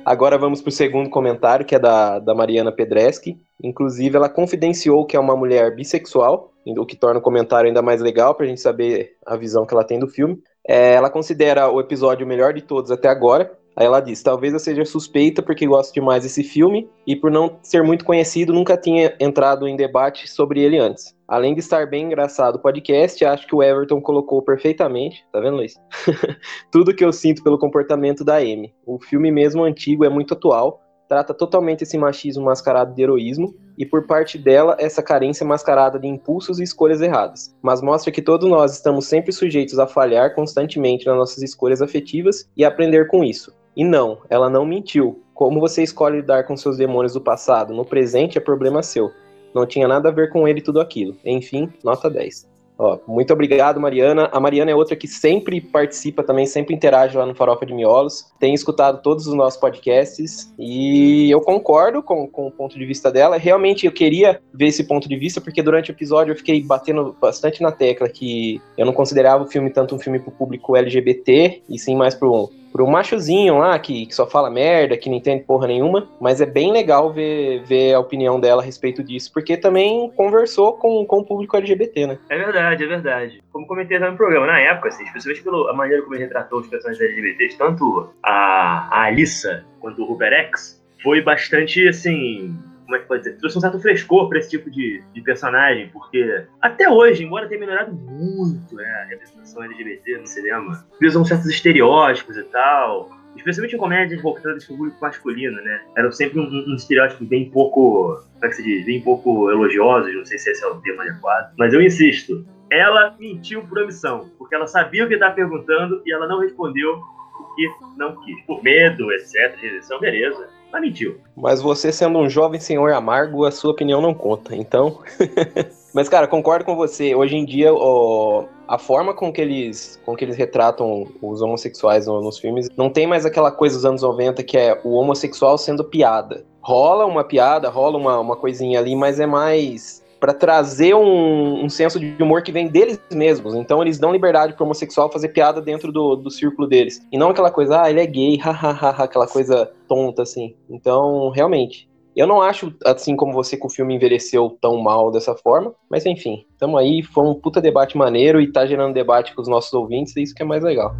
Agora 0.05 0.37
vamos 0.37 0.61
para 0.61 0.69
o 0.69 0.73
segundo 0.73 1.09
comentário, 1.09 1.65
que 1.65 1.75
é 1.75 1.79
da, 1.79 2.19
da 2.19 2.35
Mariana 2.35 2.71
Pedreschi. 2.71 3.37
Inclusive, 3.63 4.17
ela 4.17 4.27
confidenciou 4.27 5.05
que 5.05 5.15
é 5.15 5.19
uma 5.19 5.35
mulher 5.35 5.73
bissexual, 5.75 6.51
o 6.65 6.85
que 6.85 6.95
torna 6.95 7.19
o 7.19 7.23
comentário 7.23 7.67
ainda 7.67 7.81
mais 7.81 8.01
legal 8.01 8.35
para 8.35 8.45
a 8.45 8.49
gente 8.49 8.59
saber 8.59 9.15
a 9.25 9.37
visão 9.37 9.65
que 9.65 9.73
ela 9.73 9.83
tem 9.83 9.99
do 9.99 10.07
filme. 10.07 10.41
É, 10.67 10.93
ela 10.93 11.09
considera 11.09 11.69
o 11.69 11.79
episódio 11.79 12.25
o 12.25 12.29
melhor 12.29 12.53
de 12.53 12.61
todos 12.61 12.91
até 12.91 13.07
agora, 13.07 13.57
Aí 13.75 13.85
ela 13.85 13.99
diz: 13.99 14.21
talvez 14.21 14.53
eu 14.53 14.59
seja 14.59 14.85
suspeita 14.85 15.41
porque 15.41 15.65
gosto 15.65 15.93
demais 15.93 16.23
desse 16.23 16.43
filme 16.43 16.89
e 17.05 17.15
por 17.15 17.31
não 17.31 17.57
ser 17.61 17.83
muito 17.83 18.05
conhecido, 18.05 18.53
nunca 18.53 18.77
tinha 18.77 19.15
entrado 19.19 19.67
em 19.67 19.75
debate 19.75 20.29
sobre 20.29 20.61
ele 20.61 20.77
antes. 20.77 21.15
Além 21.27 21.53
de 21.53 21.61
estar 21.61 21.87
bem 21.89 22.05
engraçado 22.05 22.55
o 22.55 22.59
podcast, 22.59 23.23
acho 23.25 23.47
que 23.47 23.55
o 23.55 23.63
Everton 23.63 23.99
colocou 24.01 24.41
perfeitamente, 24.41 25.25
tá 25.31 25.39
vendo, 25.39 25.57
Luiz? 25.57 25.73
Tudo 26.71 26.93
que 26.93 27.03
eu 27.03 27.11
sinto 27.11 27.43
pelo 27.43 27.57
comportamento 27.57 28.23
da 28.23 28.37
Amy. 28.37 28.73
O 28.85 28.99
filme 28.99 29.31
mesmo 29.31 29.63
antigo 29.63 30.05
é 30.05 30.09
muito 30.09 30.33
atual, 30.33 30.81
trata 31.07 31.33
totalmente 31.33 31.83
esse 31.83 31.97
machismo 31.97 32.43
mascarado 32.43 32.93
de 32.93 33.01
heroísmo 33.01 33.55
e 33.77 33.85
por 33.85 34.05
parte 34.05 34.37
dela 34.37 34.75
essa 34.79 35.01
carência 35.01 35.45
mascarada 35.45 35.99
de 35.99 36.07
impulsos 36.07 36.59
e 36.59 36.63
escolhas 36.63 37.01
erradas, 37.01 37.55
mas 37.61 37.81
mostra 37.81 38.11
que 38.11 38.21
todos 38.21 38.49
nós 38.49 38.73
estamos 38.73 39.07
sempre 39.07 39.31
sujeitos 39.31 39.79
a 39.79 39.87
falhar 39.87 40.35
constantemente 40.35 41.05
nas 41.05 41.15
nossas 41.15 41.41
escolhas 41.41 41.81
afetivas 41.81 42.49
e 42.55 42.63
aprender 42.63 43.07
com 43.07 43.23
isso. 43.23 43.53
E 43.75 43.83
não, 43.83 44.19
ela 44.29 44.49
não 44.49 44.65
mentiu. 44.65 45.21
Como 45.33 45.59
você 45.59 45.81
escolhe 45.83 46.17
lidar 46.17 46.45
com 46.45 46.55
seus 46.55 46.77
demônios 46.77 47.13
do 47.13 47.21
passado 47.21 47.73
no 47.73 47.85
presente 47.85 48.37
é 48.37 48.41
problema 48.41 48.83
seu. 48.83 49.11
Não 49.53 49.65
tinha 49.65 49.87
nada 49.87 50.09
a 50.09 50.11
ver 50.11 50.29
com 50.29 50.47
ele 50.47 50.61
tudo 50.61 50.79
aquilo. 50.79 51.15
Enfim, 51.25 51.71
nota 51.83 52.09
10. 52.09 52.53
Ó, 52.77 52.97
muito 53.07 53.31
obrigado, 53.31 53.79
Mariana. 53.79 54.29
A 54.31 54.39
Mariana 54.39 54.71
é 54.71 54.75
outra 54.75 54.95
que 54.95 55.07
sempre 55.07 55.61
participa 55.61 56.23
também, 56.23 56.45
sempre 56.45 56.73
interage 56.73 57.15
lá 57.15 57.25
no 57.25 57.35
Farofa 57.35 57.65
de 57.65 57.73
Miolos. 57.73 58.31
Tem 58.39 58.53
escutado 58.53 59.01
todos 59.01 59.27
os 59.27 59.33
nossos 59.33 59.59
podcasts 59.59 60.51
e 60.57 61.29
eu 61.29 61.39
concordo 61.39 62.01
com, 62.01 62.27
com 62.27 62.47
o 62.47 62.51
ponto 62.51 62.77
de 62.77 62.85
vista 62.85 63.11
dela. 63.11 63.37
Realmente 63.37 63.85
eu 63.85 63.91
queria 63.91 64.41
ver 64.53 64.67
esse 64.67 64.83
ponto 64.83 65.07
de 65.07 65.15
vista, 65.15 65.39
porque 65.39 65.61
durante 65.61 65.91
o 65.91 65.93
episódio 65.93 66.31
eu 66.31 66.35
fiquei 66.35 66.61
batendo 66.63 67.15
bastante 67.21 67.61
na 67.61 67.71
tecla 67.71 68.09
que 68.09 68.59
eu 68.77 68.85
não 68.85 68.93
considerava 68.93 69.43
o 69.43 69.47
filme 69.47 69.69
tanto 69.69 69.95
um 69.95 69.99
filme 69.99 70.19
para 70.19 70.29
o 70.29 70.35
público 70.35 70.75
LGBT, 70.75 71.61
e 71.69 71.77
sim 71.77 71.95
mais 71.95 72.15
para 72.15 72.27
pro 72.73 72.87
machozinho 72.87 73.59
lá, 73.59 73.77
que, 73.77 74.07
que, 74.07 74.15
só 74.15 74.25
fala 74.25 74.49
merda, 74.49 74.97
que 74.97 75.07
não 75.07 75.17
entende 75.17 75.43
porra 75.43 75.67
nenhuma, 75.67 76.09
mas 76.19 76.41
é 76.41 76.45
bem 76.45 76.73
legal 76.73 77.13
ver, 77.13 77.61
ver 77.63 77.93
a 77.93 77.99
opinião 77.99 78.39
dela 78.39 78.63
a 78.63 78.65
respeito 78.65 79.03
disso, 79.03 79.31
porque 79.31 79.55
também 79.55 80.11
conversou 80.17 80.73
com, 80.73 81.05
com 81.05 81.19
o 81.19 81.25
público 81.25 81.55
LGBT, 81.55 82.07
né? 82.07 82.17
É 82.29 82.37
verdade, 82.37 82.83
é 82.83 82.87
verdade. 82.87 83.43
Como 83.51 83.67
comentei 83.67 83.99
no 83.99 84.17
programa, 84.17 84.47
na 84.47 84.59
época, 84.59 84.89
assim, 84.89 85.03
especialmente 85.03 85.43
pela 85.43 85.71
maneira 85.73 86.01
como 86.01 86.15
ele 86.15 86.23
retratou 86.23 86.59
os 86.59 86.67
personagens 86.67 86.99
LGBTs, 86.99 87.57
tanto 87.59 88.09
a, 88.23 88.89
a 88.91 89.03
Alissa 89.03 89.63
quanto 89.79 90.01
o 90.01 90.05
Rupert 90.05 90.33
X, 90.33 90.83
foi 91.03 91.21
bastante, 91.21 91.87
assim, 91.87 92.57
como 92.83 92.95
é 92.95 92.99
que 92.99 93.07
pode 93.07 93.23
dizer? 93.23 93.37
Trouxe 93.37 93.57
um 93.57 93.61
certo 93.61 93.79
frescor 93.79 94.29
para 94.29 94.39
esse 94.39 94.49
tipo 94.49 94.69
de, 94.69 95.03
de 95.13 95.21
personagem, 95.21 95.89
porque 95.89 96.45
até 96.61 96.89
hoje, 96.89 97.23
embora 97.23 97.47
tenha 97.47 97.59
melhorado 97.59 97.93
muito 97.93 98.75
né, 98.75 98.85
a 98.85 99.05
representação 99.05 99.63
LGBT 99.63 100.17
no 100.17 100.27
cinema, 100.27 100.85
usam 101.01 101.25
certos 101.25 101.47
estereótipos 101.47 102.37
e 102.37 102.43
tal, 102.43 103.09
especialmente 103.35 103.75
em 103.75 103.79
comédias 103.79 104.21
voltadas 104.21 104.65
para 104.65 104.73
o 104.73 104.77
público 104.77 104.97
masculino, 105.01 105.61
né? 105.61 105.81
Eram 105.97 106.11
sempre 106.11 106.39
um, 106.39 106.43
um, 106.43 106.75
estereótipo 106.75 107.25
bem 107.25 107.49
pouco, 107.49 108.21
como 108.33 108.45
é 108.45 108.47
que 108.47 108.55
se 108.55 108.63
diz, 108.63 108.85
bem 108.85 109.01
pouco 109.01 109.49
elogiosos, 109.49 110.13
não 110.13 110.25
sei 110.25 110.37
se 110.37 110.51
esse 110.51 110.63
é 110.63 110.67
o 110.67 110.81
termo 110.81 111.01
adequado, 111.01 111.53
mas 111.57 111.73
eu 111.73 111.81
insisto, 111.81 112.45
ela 112.69 113.15
mentiu 113.19 113.63
por 113.63 113.79
omissão, 113.79 114.29
porque 114.37 114.55
ela 114.55 114.67
sabia 114.67 115.05
o 115.05 115.07
que 115.07 115.15
estava 115.15 115.33
perguntando 115.33 116.01
e 116.05 116.13
ela 116.13 116.27
não 116.27 116.39
respondeu 116.39 117.01
o 117.39 117.55
que 117.55 117.69
não 117.97 118.15
quis, 118.23 118.41
por 118.45 118.63
medo, 118.63 119.11
etc, 119.11 119.55
rejeição, 119.59 119.99
beleza 119.99 120.47
mas 120.73 120.81
mentiu. 120.81 121.21
Mas 121.37 121.61
você 121.61 121.91
sendo 121.91 122.17
um 122.17 122.27
jovem 122.27 122.59
senhor 122.59 122.91
amargo, 122.93 123.45
a 123.45 123.51
sua 123.51 123.71
opinião 123.71 124.01
não 124.01 124.13
conta, 124.13 124.55
então. 124.55 124.99
Mas, 125.93 126.09
cara, 126.09 126.27
concordo 126.27 126.65
com 126.65 126.75
você. 126.75 127.13
Hoje 127.13 127.35
em 127.35 127.45
dia, 127.45 127.71
ó, 127.71 128.45
a 128.67 128.79
forma 128.79 129.13
com 129.13 129.31
que 129.31 129.39
eles, 129.39 130.01
com 130.03 130.15
que 130.15 130.25
eles 130.25 130.35
retratam 130.35 131.07
os 131.21 131.39
homossexuais 131.39 132.07
nos 132.07 132.39
filmes 132.39 132.67
não 132.75 132.89
tem 132.89 133.05
mais 133.05 133.27
aquela 133.27 133.51
coisa 133.51 133.75
dos 133.75 133.85
anos 133.85 134.01
90 134.01 134.41
que 134.41 134.57
é 134.57 134.81
o 134.83 134.93
homossexual 134.93 135.55
sendo 135.55 135.83
piada. 135.83 136.43
Rola 136.61 137.05
uma 137.05 137.23
piada, 137.23 137.69
rola 137.69 137.99
uma, 137.99 138.19
uma 138.19 138.35
coisinha 138.35 138.79
ali, 138.79 138.95
mas 138.95 139.19
é 139.19 139.27
mais 139.27 140.02
para 140.23 140.33
trazer 140.33 140.95
um, 140.95 141.65
um, 141.65 141.67
senso 141.67 141.99
de 141.99 142.15
humor 142.23 142.41
que 142.43 142.51
vem 142.53 142.69
deles 142.69 142.97
mesmos. 143.11 143.55
Então 143.55 143.81
eles 143.81 143.99
dão 143.99 144.13
liberdade 144.13 144.53
pro 144.53 144.63
homossexual 144.63 145.11
fazer 145.11 145.27
piada 145.27 145.61
dentro 145.61 145.91
do, 145.91 146.15
do 146.15 146.31
círculo 146.31 146.65
deles. 146.65 147.05
E 147.11 147.17
não 147.17 147.31
aquela 147.31 147.51
coisa, 147.51 147.81
ah, 147.81 147.89
ele 147.89 147.99
é 147.99 148.05
gay, 148.05 148.37
hahaha, 148.39 149.03
aquela 149.03 149.27
coisa 149.27 149.69
tonta 149.85 150.21
assim. 150.21 150.55
Então, 150.69 151.29
realmente. 151.29 151.89
Eu 152.15 152.25
não 152.25 152.41
acho, 152.41 152.73
assim 152.85 153.17
como 153.17 153.33
você, 153.33 153.57
que 153.57 153.65
o 153.65 153.69
filme 153.69 153.95
envelheceu 153.95 154.57
tão 154.61 154.77
mal 154.77 155.11
dessa 155.11 155.35
forma, 155.35 155.73
mas 155.89 156.05
enfim, 156.05 156.45
tamo 156.57 156.77
aí, 156.77 157.03
foi 157.03 157.25
um 157.25 157.33
puta 157.33 157.59
debate 157.59 157.97
maneiro 157.97 158.39
e 158.39 158.49
tá 158.49 158.65
gerando 158.65 158.93
debate 158.93 159.35
com 159.35 159.41
os 159.41 159.47
nossos 159.49 159.73
ouvintes, 159.73 160.15
e 160.15 160.21
isso 160.21 160.33
que 160.33 160.41
é 160.41 160.45
mais 160.45 160.63
legal. 160.63 160.95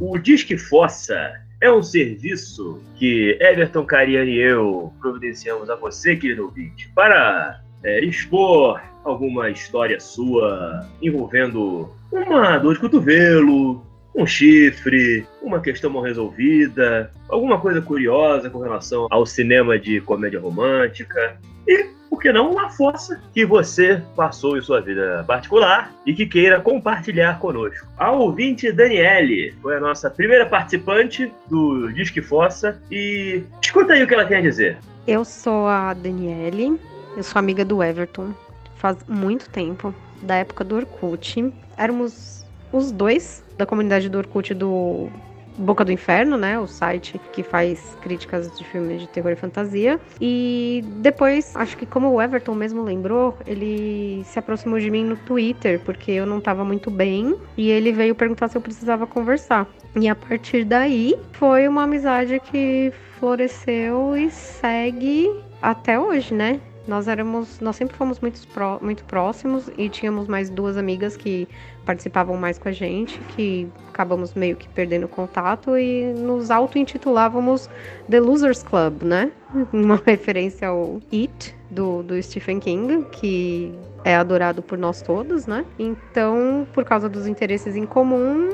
O 0.00 0.16
Disque 0.16 0.56
Fossa 0.56 1.32
é 1.60 1.72
um 1.72 1.82
serviço 1.82 2.80
que 2.96 3.36
Everton 3.40 3.84
Cariani 3.84 4.32
e 4.32 4.40
eu 4.40 4.92
providenciamos 5.00 5.70
a 5.70 5.76
você, 5.76 6.16
querido 6.16 6.44
ouvinte, 6.44 6.90
para 6.94 7.60
é, 7.82 8.04
expor 8.04 8.80
alguma 9.04 9.50
história 9.50 10.00
sua 10.00 10.86
envolvendo 11.00 11.90
uma 12.10 12.58
dor 12.58 12.74
de 12.74 12.80
cotovelo, 12.80 13.84
um 14.14 14.26
chifre, 14.26 15.26
uma 15.42 15.60
questão 15.60 15.90
mal 15.90 16.02
resolvida, 16.02 17.10
alguma 17.28 17.60
coisa 17.60 17.82
curiosa 17.82 18.48
com 18.48 18.60
relação 18.60 19.06
ao 19.10 19.26
cinema 19.26 19.78
de 19.78 20.00
comédia 20.00 20.40
romântica 20.40 21.38
e 21.66 21.86
por 22.08 22.20
que 22.20 22.32
não 22.32 22.50
uma 22.50 22.70
força 22.70 23.20
que 23.32 23.44
você 23.44 24.00
passou 24.14 24.56
em 24.56 24.62
sua 24.62 24.80
vida 24.80 25.24
particular 25.26 25.92
e 26.06 26.14
que 26.14 26.26
queira 26.26 26.60
compartilhar 26.60 27.38
conosco. 27.38 27.86
A 27.96 28.12
ouvinte 28.12 28.70
Daniele 28.70 29.52
foi 29.60 29.76
a 29.76 29.80
nossa 29.80 30.08
primeira 30.08 30.46
participante 30.46 31.32
do 31.48 31.92
Disque 31.92 32.22
Fossa 32.22 32.80
e 32.90 33.42
escuta 33.62 33.94
aí 33.94 34.02
o 34.02 34.06
que 34.06 34.14
ela 34.14 34.26
tem 34.26 34.38
a 34.38 34.42
dizer. 34.42 34.78
Eu 35.06 35.24
sou 35.24 35.66
a 35.66 35.92
Daniele, 35.92 36.80
eu 37.16 37.22
sou 37.22 37.38
amiga 37.38 37.64
do 37.64 37.82
Everton 37.82 38.32
faz 38.84 38.98
muito 39.08 39.48
tempo, 39.48 39.94
da 40.20 40.34
época 40.34 40.62
do 40.62 40.76
Orkut. 40.76 41.50
Éramos 41.74 42.44
os 42.70 42.92
dois 42.92 43.42
da 43.56 43.64
comunidade 43.64 44.10
do 44.10 44.18
Orkut 44.18 44.52
do 44.52 45.08
Boca 45.56 45.84
do 45.84 45.92
Inferno, 45.92 46.36
né? 46.36 46.58
O 46.58 46.66
site 46.66 47.20
que 47.32 47.42
faz 47.42 47.96
críticas 48.02 48.50
de 48.56 48.64
filmes 48.64 49.00
de 49.00 49.08
terror 49.08 49.32
e 49.32 49.36
fantasia. 49.36 50.00
E 50.20 50.84
depois, 50.96 51.54
acho 51.56 51.76
que 51.76 51.86
como 51.86 52.10
o 52.10 52.20
Everton 52.20 52.54
mesmo 52.54 52.82
lembrou, 52.82 53.36
ele 53.46 54.22
se 54.24 54.38
aproximou 54.38 54.78
de 54.78 54.90
mim 54.90 55.04
no 55.04 55.16
Twitter, 55.16 55.80
porque 55.84 56.10
eu 56.12 56.26
não 56.26 56.40
tava 56.40 56.64
muito 56.64 56.90
bem. 56.90 57.36
E 57.56 57.70
ele 57.70 57.92
veio 57.92 58.14
perguntar 58.14 58.48
se 58.48 58.56
eu 58.56 58.60
precisava 58.60 59.06
conversar. 59.06 59.66
E 59.96 60.08
a 60.08 60.14
partir 60.14 60.64
daí, 60.64 61.14
foi 61.32 61.68
uma 61.68 61.84
amizade 61.84 62.40
que 62.40 62.92
floresceu 63.18 64.16
e 64.16 64.30
segue 64.30 65.30
até 65.62 65.98
hoje, 65.98 66.34
né? 66.34 66.60
Nós 66.86 67.08
éramos, 67.08 67.60
nós 67.60 67.76
sempre 67.76 67.96
fomos 67.96 68.20
muito, 68.20 68.40
muito 68.82 69.04
próximos 69.04 69.70
e 69.78 69.88
tínhamos 69.88 70.28
mais 70.28 70.50
duas 70.50 70.76
amigas 70.76 71.16
que 71.16 71.48
participavam 71.86 72.36
mais 72.36 72.58
com 72.58 72.68
a 72.68 72.72
gente, 72.72 73.18
que 73.36 73.66
acabamos 73.88 74.34
meio 74.34 74.54
que 74.56 74.68
perdendo 74.68 75.08
contato 75.08 75.78
e 75.78 76.12
nos 76.12 76.50
auto-intitulávamos 76.50 77.70
The 78.08 78.20
Losers 78.20 78.62
Club, 78.62 79.02
né? 79.02 79.32
Uma 79.72 80.00
referência 80.04 80.68
ao 80.68 81.00
It, 81.12 81.56
do, 81.70 82.02
do 82.02 82.22
Stephen 82.22 82.60
King, 82.60 83.04
que 83.12 83.72
é 84.04 84.16
adorado 84.16 84.62
por 84.62 84.76
nós 84.76 85.00
todos, 85.00 85.46
né? 85.46 85.64
Então, 85.78 86.66
por 86.72 86.84
causa 86.84 87.08
dos 87.08 87.26
interesses 87.26 87.76
em 87.76 87.86
comum, 87.86 88.50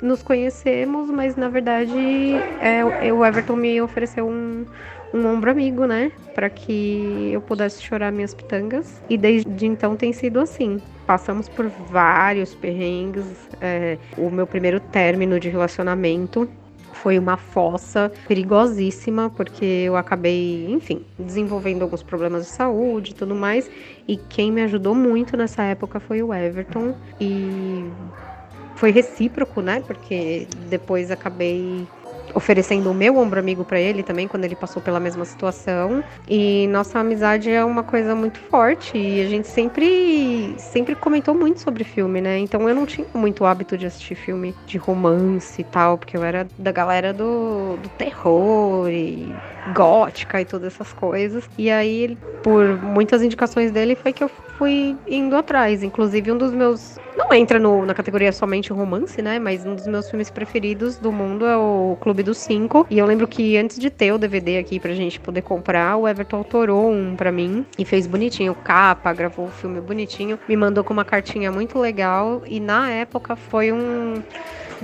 nos 0.00 0.22
conhecemos, 0.22 1.10
mas 1.10 1.36
na 1.36 1.48
verdade 1.48 2.34
é, 2.60 2.84
o 3.12 3.24
Everton 3.24 3.56
me 3.56 3.80
ofereceu 3.80 4.26
um, 4.26 4.66
um 5.14 5.26
ombro 5.26 5.52
amigo, 5.52 5.86
né? 5.86 6.10
Para 6.34 6.50
que 6.50 7.30
eu 7.32 7.40
pudesse 7.40 7.80
chorar 7.80 8.10
minhas 8.10 8.34
pitangas. 8.34 9.00
E 9.08 9.16
desde 9.16 9.64
então 9.64 9.96
tem 9.96 10.12
sido 10.12 10.40
assim. 10.40 10.80
Passamos 11.06 11.48
por 11.48 11.68
vários 11.68 12.52
perrengues. 12.52 13.24
É, 13.60 13.96
o 14.18 14.28
meu 14.28 14.46
primeiro 14.46 14.80
término 14.80 15.38
de 15.38 15.48
relacionamento 15.48 16.48
foi 16.92 17.18
uma 17.18 17.36
fossa 17.36 18.10
perigosíssima, 18.26 19.30
porque 19.30 19.64
eu 19.64 19.96
acabei, 19.96 20.66
enfim, 20.68 21.04
desenvolvendo 21.18 21.82
alguns 21.82 22.02
problemas 22.02 22.46
de 22.46 22.50
saúde 22.50 23.12
e 23.12 23.14
tudo 23.14 23.36
mais. 23.36 23.70
E 24.08 24.16
quem 24.16 24.50
me 24.50 24.62
ajudou 24.62 24.94
muito 24.96 25.36
nessa 25.36 25.62
época 25.62 26.00
foi 26.00 26.22
o 26.22 26.34
Everton. 26.34 26.96
E 27.20 27.88
foi 28.74 28.90
recíproco, 28.90 29.60
né? 29.60 29.80
Porque 29.86 30.48
depois 30.68 31.10
acabei 31.10 31.86
oferecendo 32.34 32.90
o 32.90 32.94
meu 32.94 33.16
ombro 33.16 33.38
amigo 33.40 33.64
para 33.64 33.80
ele 33.80 34.02
também 34.02 34.28
quando 34.28 34.44
ele 34.44 34.56
passou 34.56 34.82
pela 34.82 35.00
mesma 35.00 35.24
situação. 35.24 36.04
E 36.28 36.66
nossa 36.68 36.98
amizade 36.98 37.50
é 37.50 37.64
uma 37.64 37.84
coisa 37.84 38.14
muito 38.14 38.38
forte 38.40 38.98
e 38.98 39.20
a 39.20 39.26
gente 39.26 39.48
sempre 39.48 40.56
sempre 40.58 40.94
comentou 40.96 41.34
muito 41.34 41.60
sobre 41.60 41.84
filme, 41.84 42.20
né? 42.20 42.38
Então 42.38 42.68
eu 42.68 42.74
não 42.74 42.86
tinha 42.86 43.06
muito 43.14 43.44
hábito 43.44 43.78
de 43.78 43.86
assistir 43.86 44.14
filme 44.14 44.56
de 44.66 44.78
romance 44.78 45.60
e 45.60 45.64
tal, 45.64 45.98
porque 45.98 46.16
eu 46.16 46.24
era 46.24 46.46
da 46.58 46.72
galera 46.72 47.12
do, 47.12 47.76
do 47.78 47.88
terror 47.88 48.88
e 48.90 49.42
gótica 49.66 50.40
e 50.40 50.44
todas 50.44 50.74
essas 50.74 50.92
coisas. 50.92 51.48
E 51.56 51.70
aí, 51.70 52.18
por 52.42 52.78
muitas 52.80 53.22
indicações 53.22 53.72
dele, 53.72 53.96
foi 53.96 54.12
que 54.12 54.22
eu 54.22 54.28
fui 54.58 55.00
indo 55.06 55.36
atrás. 55.36 55.82
Inclusive, 55.82 56.30
um 56.32 56.38
dos 56.38 56.52
meus. 56.52 56.98
Não 57.16 57.32
entra 57.32 57.58
no, 57.58 57.86
na 57.86 57.94
categoria 57.94 58.32
somente 58.32 58.72
romance, 58.72 59.22
né? 59.22 59.38
Mas 59.38 59.64
um 59.64 59.74
dos 59.74 59.86
meus 59.86 60.10
filmes 60.10 60.30
preferidos 60.30 60.96
do 60.96 61.12
mundo 61.12 61.46
é 61.46 61.56
o 61.56 61.96
Clube 62.00 62.22
dos 62.22 62.38
Cinco. 62.38 62.86
E 62.90 62.98
eu 62.98 63.06
lembro 63.06 63.28
que 63.28 63.56
antes 63.56 63.78
de 63.78 63.88
ter 63.88 64.12
o 64.12 64.18
DVD 64.18 64.58
aqui 64.58 64.80
pra 64.80 64.92
gente 64.94 65.20
poder 65.20 65.42
comprar, 65.42 65.96
o 65.96 66.08
Everton 66.08 66.38
autorou 66.38 66.90
um 66.90 67.14
pra 67.14 67.30
mim 67.30 67.64
e 67.78 67.84
fez 67.84 68.06
bonitinho, 68.06 68.54
capa, 68.54 69.12
gravou 69.12 69.46
o 69.46 69.50
filme 69.50 69.80
bonitinho, 69.80 70.38
me 70.48 70.56
mandou 70.56 70.82
com 70.82 70.92
uma 70.92 71.04
cartinha 71.04 71.52
muito 71.52 71.78
legal. 71.78 72.42
E 72.46 72.58
na 72.58 72.90
época 72.90 73.36
foi 73.36 73.70
um 73.70 74.22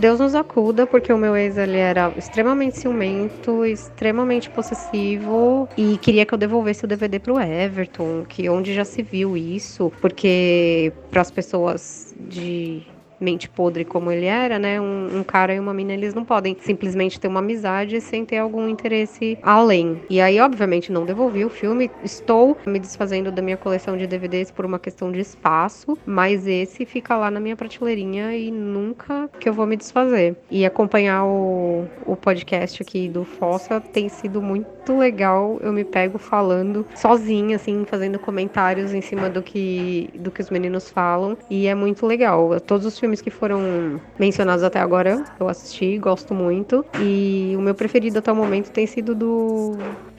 Deus 0.00 0.18
nos 0.18 0.34
acuda, 0.34 0.86
porque 0.86 1.12
o 1.12 1.18
meu 1.18 1.36
ex 1.36 1.58
ele 1.58 1.76
era 1.76 2.10
extremamente 2.16 2.78
ciumento, 2.78 3.66
extremamente 3.66 4.50
possessivo 4.50 5.68
e 5.76 5.98
queria 5.98 6.24
que 6.24 6.32
eu 6.32 6.38
devolvesse 6.38 6.86
o 6.86 6.88
DVD 6.88 7.18
pro 7.20 7.38
Everton, 7.38 8.24
que 8.24 8.48
onde 8.48 8.72
já 8.72 8.84
se 8.84 9.02
viu 9.02 9.36
isso, 9.36 9.92
porque 10.00 10.90
para 11.10 11.20
as 11.20 11.30
pessoas 11.30 12.14
de 12.18 12.82
mente 13.20 13.48
podre 13.48 13.84
como 13.84 14.10
ele 14.10 14.26
era, 14.26 14.58
né? 14.58 14.80
Um, 14.80 15.18
um, 15.18 15.22
cara 15.22 15.54
e 15.54 15.60
uma 15.60 15.74
mina, 15.74 15.92
eles 15.92 16.14
não 16.14 16.24
podem 16.24 16.56
simplesmente 16.60 17.20
ter 17.20 17.28
uma 17.28 17.40
amizade 17.40 18.00
sem 18.00 18.24
ter 18.24 18.38
algum 18.38 18.68
interesse 18.68 19.38
além. 19.42 20.00
E 20.08 20.20
aí, 20.20 20.40
obviamente, 20.40 20.90
não 20.90 21.04
devolvi 21.04 21.44
o 21.44 21.50
filme. 21.50 21.90
Estou 22.02 22.56
me 22.66 22.78
desfazendo 22.78 23.30
da 23.30 23.42
minha 23.42 23.56
coleção 23.56 23.96
de 23.96 24.06
DVDs 24.06 24.50
por 24.50 24.64
uma 24.64 24.78
questão 24.78 25.12
de 25.12 25.20
espaço, 25.20 25.98
mas 26.06 26.46
esse 26.46 26.86
fica 26.86 27.16
lá 27.16 27.30
na 27.30 27.40
minha 27.40 27.56
prateleirinha 27.56 28.34
e 28.36 28.50
nunca 28.50 29.28
que 29.38 29.48
eu 29.48 29.52
vou 29.52 29.66
me 29.66 29.76
desfazer. 29.76 30.36
E 30.50 30.64
acompanhar 30.64 31.24
o, 31.24 31.86
o 32.06 32.16
podcast 32.16 32.82
aqui 32.82 33.08
do 33.08 33.24
Fossa 33.24 33.80
tem 33.80 34.08
sido 34.08 34.40
muito 34.40 34.96
legal. 34.96 35.58
Eu 35.60 35.72
me 35.72 35.84
pego 35.84 36.18
falando 36.18 36.86
sozinha, 36.94 37.56
assim, 37.56 37.84
fazendo 37.84 38.18
comentários 38.18 38.94
em 38.94 39.00
cima 39.00 39.28
do 39.28 39.42
que, 39.42 40.10
do 40.14 40.30
que 40.30 40.40
os 40.40 40.50
meninos 40.50 40.90
falam. 40.90 41.36
E 41.50 41.66
é 41.66 41.74
muito 41.74 42.06
legal. 42.06 42.58
Todos 42.60 42.86
os 42.86 42.98
filmes 42.98 43.09
que 43.18 43.30
foram 43.30 43.98
mencionados 44.18 44.62
até 44.62 44.78
agora, 44.78 45.24
eu 45.40 45.48
assisti, 45.48 45.96
gosto 45.98 46.34
muito. 46.34 46.84
E 47.00 47.54
o 47.56 47.62
meu 47.62 47.74
preferido 47.74 48.18
até 48.18 48.30
o 48.30 48.36
momento 48.36 48.70
tem 48.70 48.86
sido 48.86 49.14
do 49.14 49.72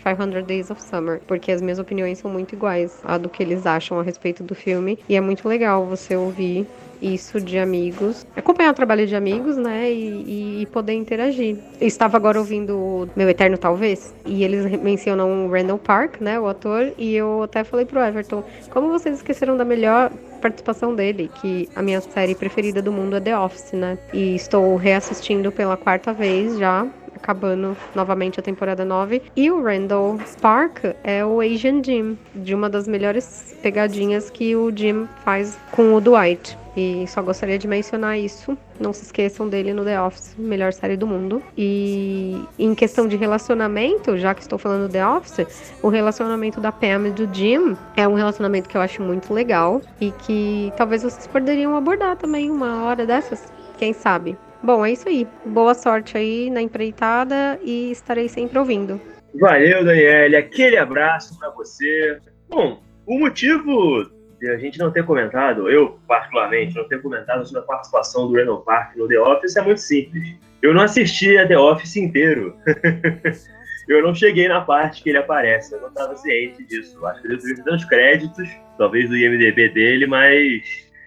500 0.03 0.43
Days 0.43 0.71
of 0.71 0.81
Summer, 0.81 1.21
porque 1.27 1.51
as 1.51 1.61
minhas 1.61 1.77
opiniões 1.77 2.17
são 2.17 2.31
muito 2.31 2.55
iguais 2.55 2.99
a 3.03 3.19
do 3.19 3.29
que 3.29 3.43
eles 3.43 3.67
acham 3.67 3.99
a 3.99 4.03
respeito 4.03 4.43
do 4.43 4.55
filme. 4.55 4.97
E 5.07 5.15
é 5.15 5.21
muito 5.21 5.47
legal 5.47 5.85
você 5.85 6.15
ouvir 6.15 6.67
isso 7.01 7.41
de 7.41 7.57
amigos, 7.57 8.25
acompanhar 8.35 8.71
o 8.71 8.73
trabalho 8.73 9.07
de 9.07 9.15
amigos, 9.15 9.57
né, 9.57 9.91
e, 9.91 10.61
e 10.61 10.65
poder 10.67 10.93
interagir. 10.93 11.57
Eu 11.79 11.87
estava 11.87 12.17
agora 12.17 12.37
ouvindo 12.39 13.09
Meu 13.15 13.29
Eterno 13.29 13.57
Talvez, 13.57 14.13
e 14.25 14.43
eles 14.43 14.65
mencionam 14.81 15.45
o 15.45 15.51
Randall 15.51 15.77
Park, 15.77 16.21
né, 16.21 16.39
o 16.39 16.47
ator, 16.47 16.91
e 16.97 17.15
eu 17.15 17.43
até 17.43 17.63
falei 17.63 17.85
pro 17.85 17.99
Everton, 17.99 18.43
como 18.69 18.89
vocês 18.89 19.17
esqueceram 19.17 19.57
da 19.57 19.65
melhor 19.65 20.11
participação 20.41 20.95
dele, 20.95 21.29
que 21.39 21.69
a 21.75 21.81
minha 21.81 22.01
série 22.01 22.35
preferida 22.35 22.81
do 22.81 22.91
mundo 22.91 23.15
é 23.15 23.19
The 23.21 23.37
Office, 23.37 23.73
né? 23.73 23.97
E 24.11 24.35
estou 24.35 24.75
reassistindo 24.75 25.51
pela 25.51 25.77
quarta 25.77 26.11
vez 26.11 26.57
já, 26.57 26.87
acabando 27.15 27.77
novamente 27.93 28.39
a 28.39 28.43
temporada 28.43 28.83
9. 28.83 29.21
E 29.35 29.51
o 29.51 29.63
Randall 29.63 30.17
Park 30.41 30.83
é 31.03 31.23
o 31.23 31.39
Asian 31.39 31.81
Jim, 31.83 32.17
de 32.35 32.55
uma 32.55 32.69
das 32.69 32.87
melhores 32.87 33.55
pegadinhas 33.61 34.29
que 34.29 34.55
o 34.55 34.75
Jim 34.75 35.07
faz 35.23 35.57
com 35.71 35.93
o 35.93 36.01
Dwight. 36.01 36.57
E 36.75 37.05
só 37.07 37.21
gostaria 37.21 37.57
de 37.57 37.67
mencionar 37.67 38.17
isso. 38.17 38.57
Não 38.79 38.93
se 38.93 39.03
esqueçam 39.03 39.47
dele 39.47 39.73
no 39.73 39.83
The 39.83 40.01
Office, 40.01 40.35
melhor 40.37 40.71
série 40.73 40.95
do 40.95 41.05
mundo. 41.05 41.41
E 41.57 42.41
em 42.57 42.73
questão 42.73 43.07
de 43.07 43.17
relacionamento, 43.17 44.17
já 44.17 44.33
que 44.33 44.41
estou 44.41 44.57
falando 44.57 44.87
do 44.87 44.91
The 44.91 45.05
Office, 45.05 45.73
o 45.81 45.89
relacionamento 45.89 46.61
da 46.61 46.71
Pam 46.71 47.07
e 47.07 47.11
do 47.11 47.33
Jim 47.33 47.75
é 47.95 48.07
um 48.07 48.13
relacionamento 48.13 48.69
que 48.69 48.77
eu 48.77 48.81
acho 48.81 49.01
muito 49.01 49.33
legal 49.33 49.81
e 49.99 50.11
que 50.11 50.71
talvez 50.77 51.03
vocês 51.03 51.27
poderiam 51.27 51.75
abordar 51.75 52.15
também 52.15 52.49
uma 52.49 52.85
hora 52.85 53.05
dessas. 53.05 53.51
Quem 53.77 53.93
sabe? 53.93 54.37
Bom, 54.63 54.85
é 54.85 54.91
isso 54.91 55.09
aí. 55.09 55.27
Boa 55.45 55.73
sorte 55.73 56.17
aí 56.17 56.49
na 56.49 56.61
empreitada 56.61 57.59
e 57.63 57.91
estarei 57.91 58.29
sempre 58.29 58.57
ouvindo. 58.59 59.01
Valeu, 59.39 59.83
Daniele. 59.83 60.35
Aquele 60.35 60.77
abraço 60.77 61.37
para 61.39 61.49
você. 61.49 62.19
Bom, 62.47 62.79
o 63.05 63.17
motivo 63.17 64.05
a 64.49 64.57
gente 64.57 64.79
não 64.79 64.91
ter 64.91 65.05
comentado, 65.05 65.69
eu 65.69 65.99
particularmente, 66.07 66.75
não 66.75 66.87
ter 66.87 67.01
comentado 67.01 67.45
sobre 67.45 67.61
a 67.61 67.65
participação 67.65 68.27
do 68.27 68.35
Randall 68.35 68.61
Park 68.61 68.95
no 68.95 69.07
The 69.07 69.19
Office 69.19 69.55
é 69.55 69.61
muito 69.61 69.81
simples. 69.81 70.35
Eu 70.61 70.73
não 70.73 70.81
assisti 70.81 71.37
a 71.37 71.47
The 71.47 71.57
Office 71.57 71.95
inteiro. 71.95 72.55
eu 73.87 74.01
não 74.01 74.13
cheguei 74.13 74.47
na 74.47 74.61
parte 74.61 75.03
que 75.03 75.09
ele 75.09 75.17
aparece, 75.17 75.73
eu 75.73 75.81
não 75.81 75.89
estava 75.89 76.15
ciente 76.15 76.63
disso. 76.63 77.05
Acho 77.05 77.21
que 77.21 77.27
ele 77.27 77.37
teve 77.37 77.63
tantos 77.63 77.85
créditos, 77.85 78.49
talvez 78.77 79.09
do 79.09 79.17
IMDB 79.17 79.69
dele, 79.69 80.07
mas 80.07 80.63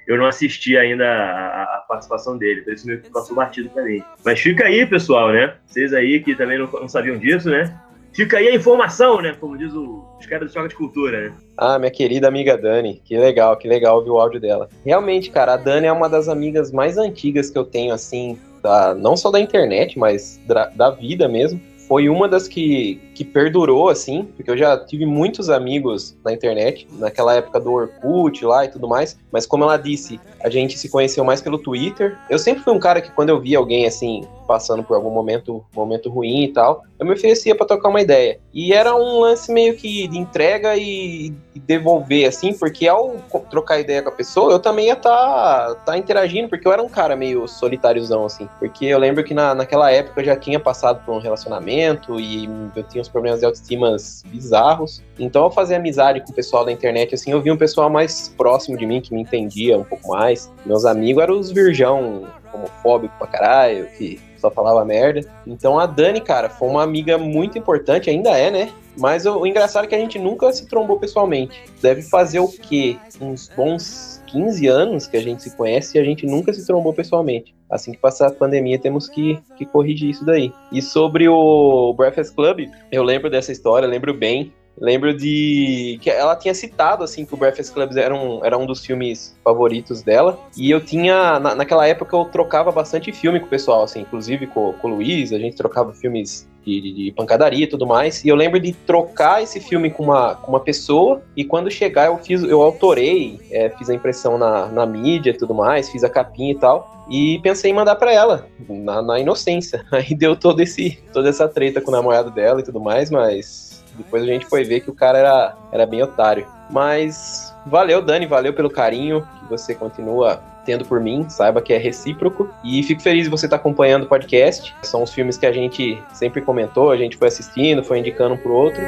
eu 0.07 0.19
não 0.19 0.27
assisti 0.27 0.77
ainda 0.77 1.07
a, 1.07 1.63
a 1.63 1.85
participação 1.89 2.37
dele, 2.37 2.63
por 2.63 2.75
isso 2.75 2.87
meio 2.87 3.01
que 3.01 3.11
passou 3.11 3.35
batido 3.35 3.71
para 3.71 3.85
mim. 3.85 4.03
Mas 4.25 4.41
fica 4.41 4.67
aí, 4.67 4.85
pessoal, 4.87 5.33
né? 5.33 5.55
Vocês 5.67 5.93
aí 5.95 6.21
que 6.21 6.35
também 6.35 6.59
não, 6.59 6.67
não 6.67 6.89
sabiam 6.89 7.19
disso, 7.19 7.49
né? 7.51 7.75
Fica 8.15 8.39
aí 8.39 8.49
a 8.49 8.55
informação, 8.55 9.21
né? 9.21 9.37
Como 9.41 9.59
diz 9.59 9.73
o, 9.75 10.05
os 10.21 10.27
caras 10.27 10.49
do 10.49 10.55
Choque 10.55 10.69
de 10.69 10.77
Cultura, 10.77 11.21
né? 11.21 11.35
Ah, 11.59 11.79
minha 11.79 11.91
querida 11.91 12.29
amiga 12.29 12.57
Dani. 12.57 13.03
Que 13.05 13.19
legal, 13.19 13.57
que 13.57 13.67
legal 13.67 13.97
ouvir 13.97 14.11
o 14.11 14.19
áudio 14.19 14.41
dela. 14.41 14.69
Realmente, 14.85 15.31
cara, 15.31 15.55
a 15.55 15.57
Dani 15.57 15.89
é 15.89 15.93
uma 15.93 16.09
das 16.09 16.29
amigas 16.29 16.71
mais 16.71 16.97
antigas 16.97 17.51
que 17.51 17.59
eu 17.59 17.65
tenho, 17.65 17.93
assim, 17.93 18.39
da, 18.63 18.95
não 18.95 19.17
só 19.17 19.31
da 19.31 19.41
internet, 19.41 19.99
mas 19.99 20.41
da, 20.47 20.67
da 20.69 20.91
vida 20.91 21.29
mesmo 21.29 21.61
foi 21.89 22.09
uma 22.09 22.29
das 22.29 22.49
que, 22.49 23.01
que 23.15 23.25
perdurou, 23.25 23.89
assim, 23.89 24.25
porque 24.37 24.51
eu 24.51 24.57
já 24.57 24.77
tive 24.77 25.07
muitos 25.07 25.49
amigos 25.49 26.17
na 26.25 26.33
internet, 26.33 26.87
naquela 26.99 27.35
época 27.35 27.61
do 27.61 27.73
Orkut 27.73 28.45
lá 28.45 28.65
e 28.65 28.69
tudo 28.69 28.89
mais, 28.89 29.19
mas 29.31 29.47
como 29.47 29.65
ela 29.65 29.77
disse, 29.77 30.21
a 30.43 30.51
gente 30.51 30.79
se 30.79 30.89
conheceu 30.89 31.25
mais 31.25 31.41
pelo 31.41 31.59
Twitter. 31.59 32.19
Eu 32.29 32.39
sempre 32.39 32.65
fui 32.65 32.73
um 32.73 32.79
cara 32.79 33.01
que 33.01 33.11
quando 33.13 33.31
eu 33.31 33.41
via 33.41 33.59
alguém, 33.59 33.87
assim, 33.87 34.27
passando 34.47 34.83
por 34.83 34.95
algum 34.95 35.11
momento, 35.11 35.65
momento 35.75 36.11
ruim 36.11 36.45
e 36.45 36.53
tal, 36.53 36.85
eu 36.99 37.07
me 37.07 37.13
oferecia 37.13 37.55
para 37.55 37.67
trocar 37.67 37.89
uma 37.89 38.01
ideia. 38.01 38.39
E 38.53 38.73
era 38.73 38.95
um 38.95 39.21
lance 39.21 39.53
meio 39.53 39.75
que 39.75 40.07
de 40.07 40.19
entrega 40.19 40.77
e, 40.77 41.33
devolver, 41.55 42.29
assim, 42.29 42.53
porque 42.53 42.87
ao 42.87 43.17
trocar 43.51 43.81
ideia 43.81 44.03
com 44.03 44.11
a 44.11 44.13
pessoa, 44.13 44.53
eu 44.53 44.59
também 44.59 44.87
ia 44.87 44.93
estar 44.93 45.11
tá, 45.11 45.75
tá 45.87 45.99
interagindo, 45.99 46.49
porque 46.49 46.67
eu 46.67 46.73
era 46.73 46.83
um 46.83 46.89
cara 46.89 47.17
meio 47.17 47.49
solitáriozão, 47.49 48.27
assim. 48.27 48.49
Porque 48.59 48.85
eu 48.85 48.99
lembro 48.99 49.25
que 49.25 49.33
na, 49.33 49.55
naquela 49.55 49.91
época 49.91 50.21
eu 50.21 50.25
já 50.25 50.37
tinha 50.37 50.61
passado 50.61 51.03
por 51.05 51.15
um 51.15 51.19
relacionamento 51.19 52.21
e 52.21 52.49
eu 52.77 52.83
tinha 52.83 53.04
uns 53.05 53.09
problemas 53.09 53.41
de 53.41 53.47
autoestima 53.47 53.97
bizarros. 54.27 55.03
Então, 55.19 55.45
ao 55.45 55.51
fazer 55.51 55.77
amizade 55.77 56.21
com 56.21 56.33
o 56.33 56.35
pessoal 56.35 56.65
da 56.65 56.73
internet, 56.73 57.15
assim, 57.15 57.31
eu 57.31 57.41
vi 57.41 57.51
um 57.51 57.57
pessoal 57.57 57.89
mais 57.89 58.29
próximo 58.37 58.77
de 58.77 58.87
mim, 58.87 59.01
que 59.01 59.13
me 59.15 59.21
entendia 59.21 59.79
um 59.79 59.85
pouco 59.85 60.09
mais. 60.09 60.51
Meus 60.67 60.85
amigos 60.85 61.23
eram 61.23 61.39
os 61.39 61.51
virgão 61.51 62.27
homofóbicos 62.53 63.17
pra 63.19 63.27
caralho, 63.27 63.87
que 63.97 64.21
só 64.39 64.51
falava 64.51 64.85
merda. 64.85 65.21
Então 65.47 65.79
a 65.79 65.87
Dani, 65.87 66.21
cara, 66.21 66.49
foi 66.49 66.69
uma 66.69 66.83
amiga 66.83 67.17
muito 67.17 67.59
importante, 67.59 68.11
ainda 68.11 68.31
é, 68.31 68.51
né? 68.51 68.73
Mas 68.97 69.27
o, 69.27 69.39
o 69.39 69.47
engraçado 69.47 69.85
é 69.85 69.87
que 69.87 69.95
a 69.95 69.99
gente 69.99 70.19
nunca 70.19 70.53
se 70.53 70.67
trombou 70.67 70.99
pessoalmente. 70.99 71.63
Deve 71.81 72.03
fazer 72.03 72.41
o 72.41 72.49
quê? 72.49 72.97
Uns 73.21 73.51
bons 73.55 74.23
15 74.27 74.67
anos 74.67 75.07
que 75.07 75.17
a 75.17 75.21
gente 75.21 75.43
se 75.43 75.57
conhece 75.57 75.97
e 75.97 76.01
a 76.01 76.05
gente 76.05 76.27
nunca 76.27 76.53
se 76.53 76.67
trombou 76.67 76.93
pessoalmente. 76.93 77.54
Assim 77.75 77.91
que 77.91 77.99
passar 77.99 78.29
a 78.29 78.31
pandemia, 78.31 78.79
temos 78.79 79.09
que, 79.09 79.37
que 79.57 79.67
corrigir 79.67 80.09
isso 80.09 80.25
daí. 80.25 80.53
E 80.71 80.81
sobre 80.81 81.29
o 81.29 81.93
Breakfast 81.93 82.33
Club, 82.33 82.69
eu 82.93 83.03
lembro 83.03 83.29
dessa 83.29 83.51
história, 83.51 83.89
lembro 83.89 84.15
bem. 84.15 84.53
Lembro 84.81 85.17
de 85.17 85.99
que 86.01 86.11
ela 86.11 86.35
tinha 86.37 86.55
citado 86.55 87.05
assim 87.05 87.25
que 87.25 87.35
o 87.35 87.37
Breakfast 87.37 87.73
Club 87.73 87.97
era 87.97 88.15
um, 88.15 88.45
era 88.45 88.59
um 88.59 88.67
dos 88.67 88.85
filmes 88.85 89.37
favoritos 89.43 90.03
dela. 90.03 90.39
E 90.57 90.71
eu 90.71 90.81
tinha, 90.81 91.39
na, 91.39 91.55
naquela 91.55 91.87
época, 91.87 92.17
eu 92.17 92.25
trocava 92.25 92.73
bastante 92.73 93.13
filme 93.13 93.39
com 93.39 93.47
o 93.47 93.49
pessoal, 93.51 93.85
assim, 93.85 94.01
inclusive 94.01 94.47
com, 94.47 94.73
com 94.75 94.89
o 94.89 94.95
Luiz, 94.97 95.33
a 95.33 95.39
gente 95.39 95.57
trocava 95.57 95.93
filmes 95.93 96.49
de, 96.65 96.81
de, 96.81 96.93
de, 96.93 97.13
pancadaria 97.13 97.65
e 97.65 97.67
tudo 97.67 97.87
mais. 97.87 98.25
E 98.25 98.29
eu 98.29 98.37
lembro 98.37 98.59
de 98.59 98.73
trocar 98.73 99.43
esse 99.43 99.61
filme 99.61 99.91
com 99.91 100.05
uma, 100.05 100.35
com 100.35 100.51
uma 100.51 100.61
pessoa. 100.61 101.23
E 101.37 101.45
quando 101.45 101.71
chegar, 101.71 102.07
eu 102.07 102.19
fiz, 102.19 102.43
eu 102.43 102.63
autorei, 102.63 103.39
é, 103.51 103.69
fiz 103.71 103.91
a 103.91 103.95
impressão 103.95 104.39
na, 104.39 104.67
na 104.67 104.87
mídia 104.87 105.31
e 105.31 105.37
tudo 105.37 105.55
mais, 105.55 105.91
fiz 105.91 106.03
a 106.03 106.09
capinha 106.09 106.53
e 106.53 106.59
tal. 106.59 107.07
E 107.11 107.39
pensei 107.41 107.71
em 107.71 107.75
mandar 107.75 107.97
para 107.97 108.13
ela, 108.13 108.47
na, 108.67 109.03
na, 109.03 109.21
inocência. 109.21 109.85
Aí 109.93 110.15
deu 110.15 110.35
todo 110.35 110.61
esse, 110.61 110.99
toda 111.13 111.29
essa 111.29 111.47
treta 111.47 111.81
com 111.81 111.91
o 111.91 111.93
namorado 111.93 112.31
dela 112.31 112.61
e 112.61 112.65
tudo 112.65 112.81
mais, 112.81 113.11
mas 113.11 113.64
depois 113.97 114.23
a 114.23 114.27
gente 114.27 114.47
foi 114.47 114.65
ver 114.65 114.81
que 114.81 114.91
o 114.91 114.95
cara 114.95 115.19
era, 115.19 115.57
era 115.73 115.87
bem 115.87 116.03
otário. 116.03 116.47
Mas 116.71 117.55
valeu, 117.67 118.03
Dani, 118.03 118.27
valeu 118.27 118.53
pelo 118.53 118.71
carinho 118.71 119.27
que 119.41 119.49
você 119.49 119.75
continua 119.75 120.43
tendo 120.65 120.85
por 120.85 121.01
mim, 121.01 121.29
saiba 121.29 121.61
que 121.61 121.73
é 121.73 121.79
recíproco. 121.79 122.49
E 122.65 122.83
fico 122.83 123.03
feliz 123.03 123.25
de 123.25 123.31
você 123.31 123.47
estar 123.47 123.57
acompanhando 123.57 124.05
o 124.05 124.09
podcast. 124.09 124.75
São 124.83 125.03
os 125.03 125.13
filmes 125.13 125.37
que 125.37 125.47
a 125.47 125.53
gente 125.53 126.03
sempre 126.13 126.41
comentou, 126.41 126.91
a 126.91 126.97
gente 126.97 127.17
foi 127.17 127.29
assistindo, 127.29 127.85
foi 127.85 127.99
indicando 127.99 128.35
um 128.35 128.39
pro 128.39 128.53
outro. 128.53 128.81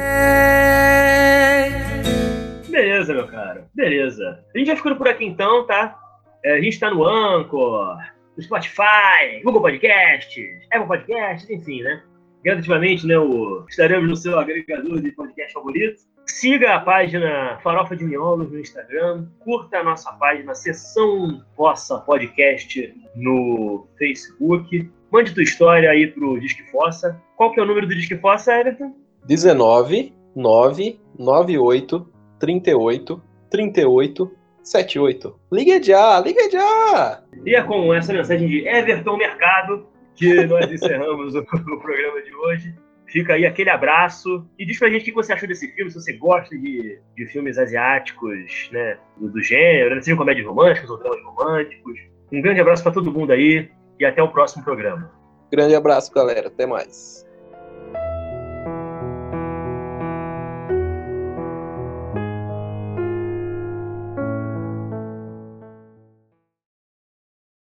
Beleza, 2.69 3.13
meu 3.13 3.27
cara. 3.27 3.67
Beleza. 3.73 4.39
A 4.53 4.57
gente 4.57 4.67
vai 4.67 4.75
ficando 4.75 4.95
por 4.95 5.07
aqui 5.07 5.25
então, 5.25 5.65
tá? 5.65 5.97
É, 6.43 6.53
a 6.53 6.61
gente 6.61 6.79
tá 6.79 6.89
no 6.89 7.05
Anchor, 7.05 7.97
no 8.35 8.43
Spotify, 8.43 9.41
Google 9.43 9.61
Podcasts, 9.61 10.67
Apple 10.71 10.87
Podcasts, 10.87 11.49
enfim, 11.49 11.81
né? 11.81 12.01
Gradativamente, 12.47 13.05
né, 13.05 13.19
o, 13.19 13.65
estaremos 13.67 14.09
no 14.09 14.15
seu 14.15 14.39
agregador 14.39 15.01
de 15.01 15.11
podcast 15.11 15.51
favorito. 15.51 16.01
Siga 16.25 16.75
a 16.75 16.79
página 16.79 17.59
Farofa 17.61 17.93
de 17.93 18.05
Miolos 18.05 18.49
no 18.49 18.59
Instagram, 18.59 19.27
curta 19.39 19.79
a 19.79 19.83
nossa 19.83 20.13
página 20.13 20.55
Sessão 20.55 21.43
Fossa 21.57 21.99
Podcast 21.99 22.95
no 23.17 23.85
Facebook. 23.97 24.89
Mande 25.11 25.33
tua 25.33 25.43
história 25.43 25.89
aí 25.89 26.07
pro 26.07 26.39
Disque 26.39 26.63
Fossa. 26.71 27.21
Qual 27.35 27.51
que 27.51 27.59
é 27.59 27.63
o 27.63 27.65
número 27.65 27.85
do 27.85 27.93
Disque 27.93 28.17
Fossa, 28.17 28.53
Everton? 28.57 28.95
19 29.25 30.13
998 30.33 32.09
38 32.39 33.23
38 33.49 34.31
78. 34.63 35.39
Liga 35.51 35.83
já, 35.83 36.19
liga 36.21 36.49
já! 36.49 37.23
E 37.45 37.55
é 37.55 37.63
com 37.63 37.93
essa 37.93 38.13
mensagem 38.13 38.47
de 38.47 38.67
Everton 38.67 39.17
Mercado 39.17 39.96
que 40.17 40.45
nós 40.45 40.69
encerramos 40.69 41.35
o, 41.35 41.39
o, 41.45 41.79
programa 41.79 42.21
de 42.21 42.35
hoje. 42.35 42.75
Fica 43.05 43.35
aí 43.35 43.45
aquele 43.45 43.69
abraço. 43.69 44.45
E 44.59 44.65
diz 44.65 44.77
pra 44.77 44.89
gente 44.89 45.03
o 45.03 45.05
que 45.05 45.11
você 45.13 45.31
achou 45.31 45.47
desse 45.47 45.71
filme, 45.73 45.89
se 45.89 46.01
você 46.01 46.13
gosta 46.13 46.57
de, 46.57 46.99
de 47.15 47.25
filmes 47.27 47.57
asiáticos, 47.57 48.69
né? 48.71 48.97
Do, 49.15 49.29
do 49.29 49.41
gênero, 49.41 49.95
né, 49.95 50.01
seja 50.01 50.17
comédias 50.17 50.45
românticas 50.45 50.89
ou 50.89 50.97
dramas 50.97 51.23
românticos. 51.23 51.99
Um 52.31 52.41
grande 52.41 52.59
abraço 52.59 52.83
para 52.83 52.91
todo 52.91 53.11
mundo 53.11 53.31
aí 53.31 53.69
e 53.99 54.05
até 54.05 54.21
o 54.21 54.27
próximo 54.27 54.63
programa. 54.63 55.09
Grande 55.51 55.75
abraço, 55.75 56.11
galera. 56.13 56.47
Até 56.47 56.65
mais. 56.65 57.25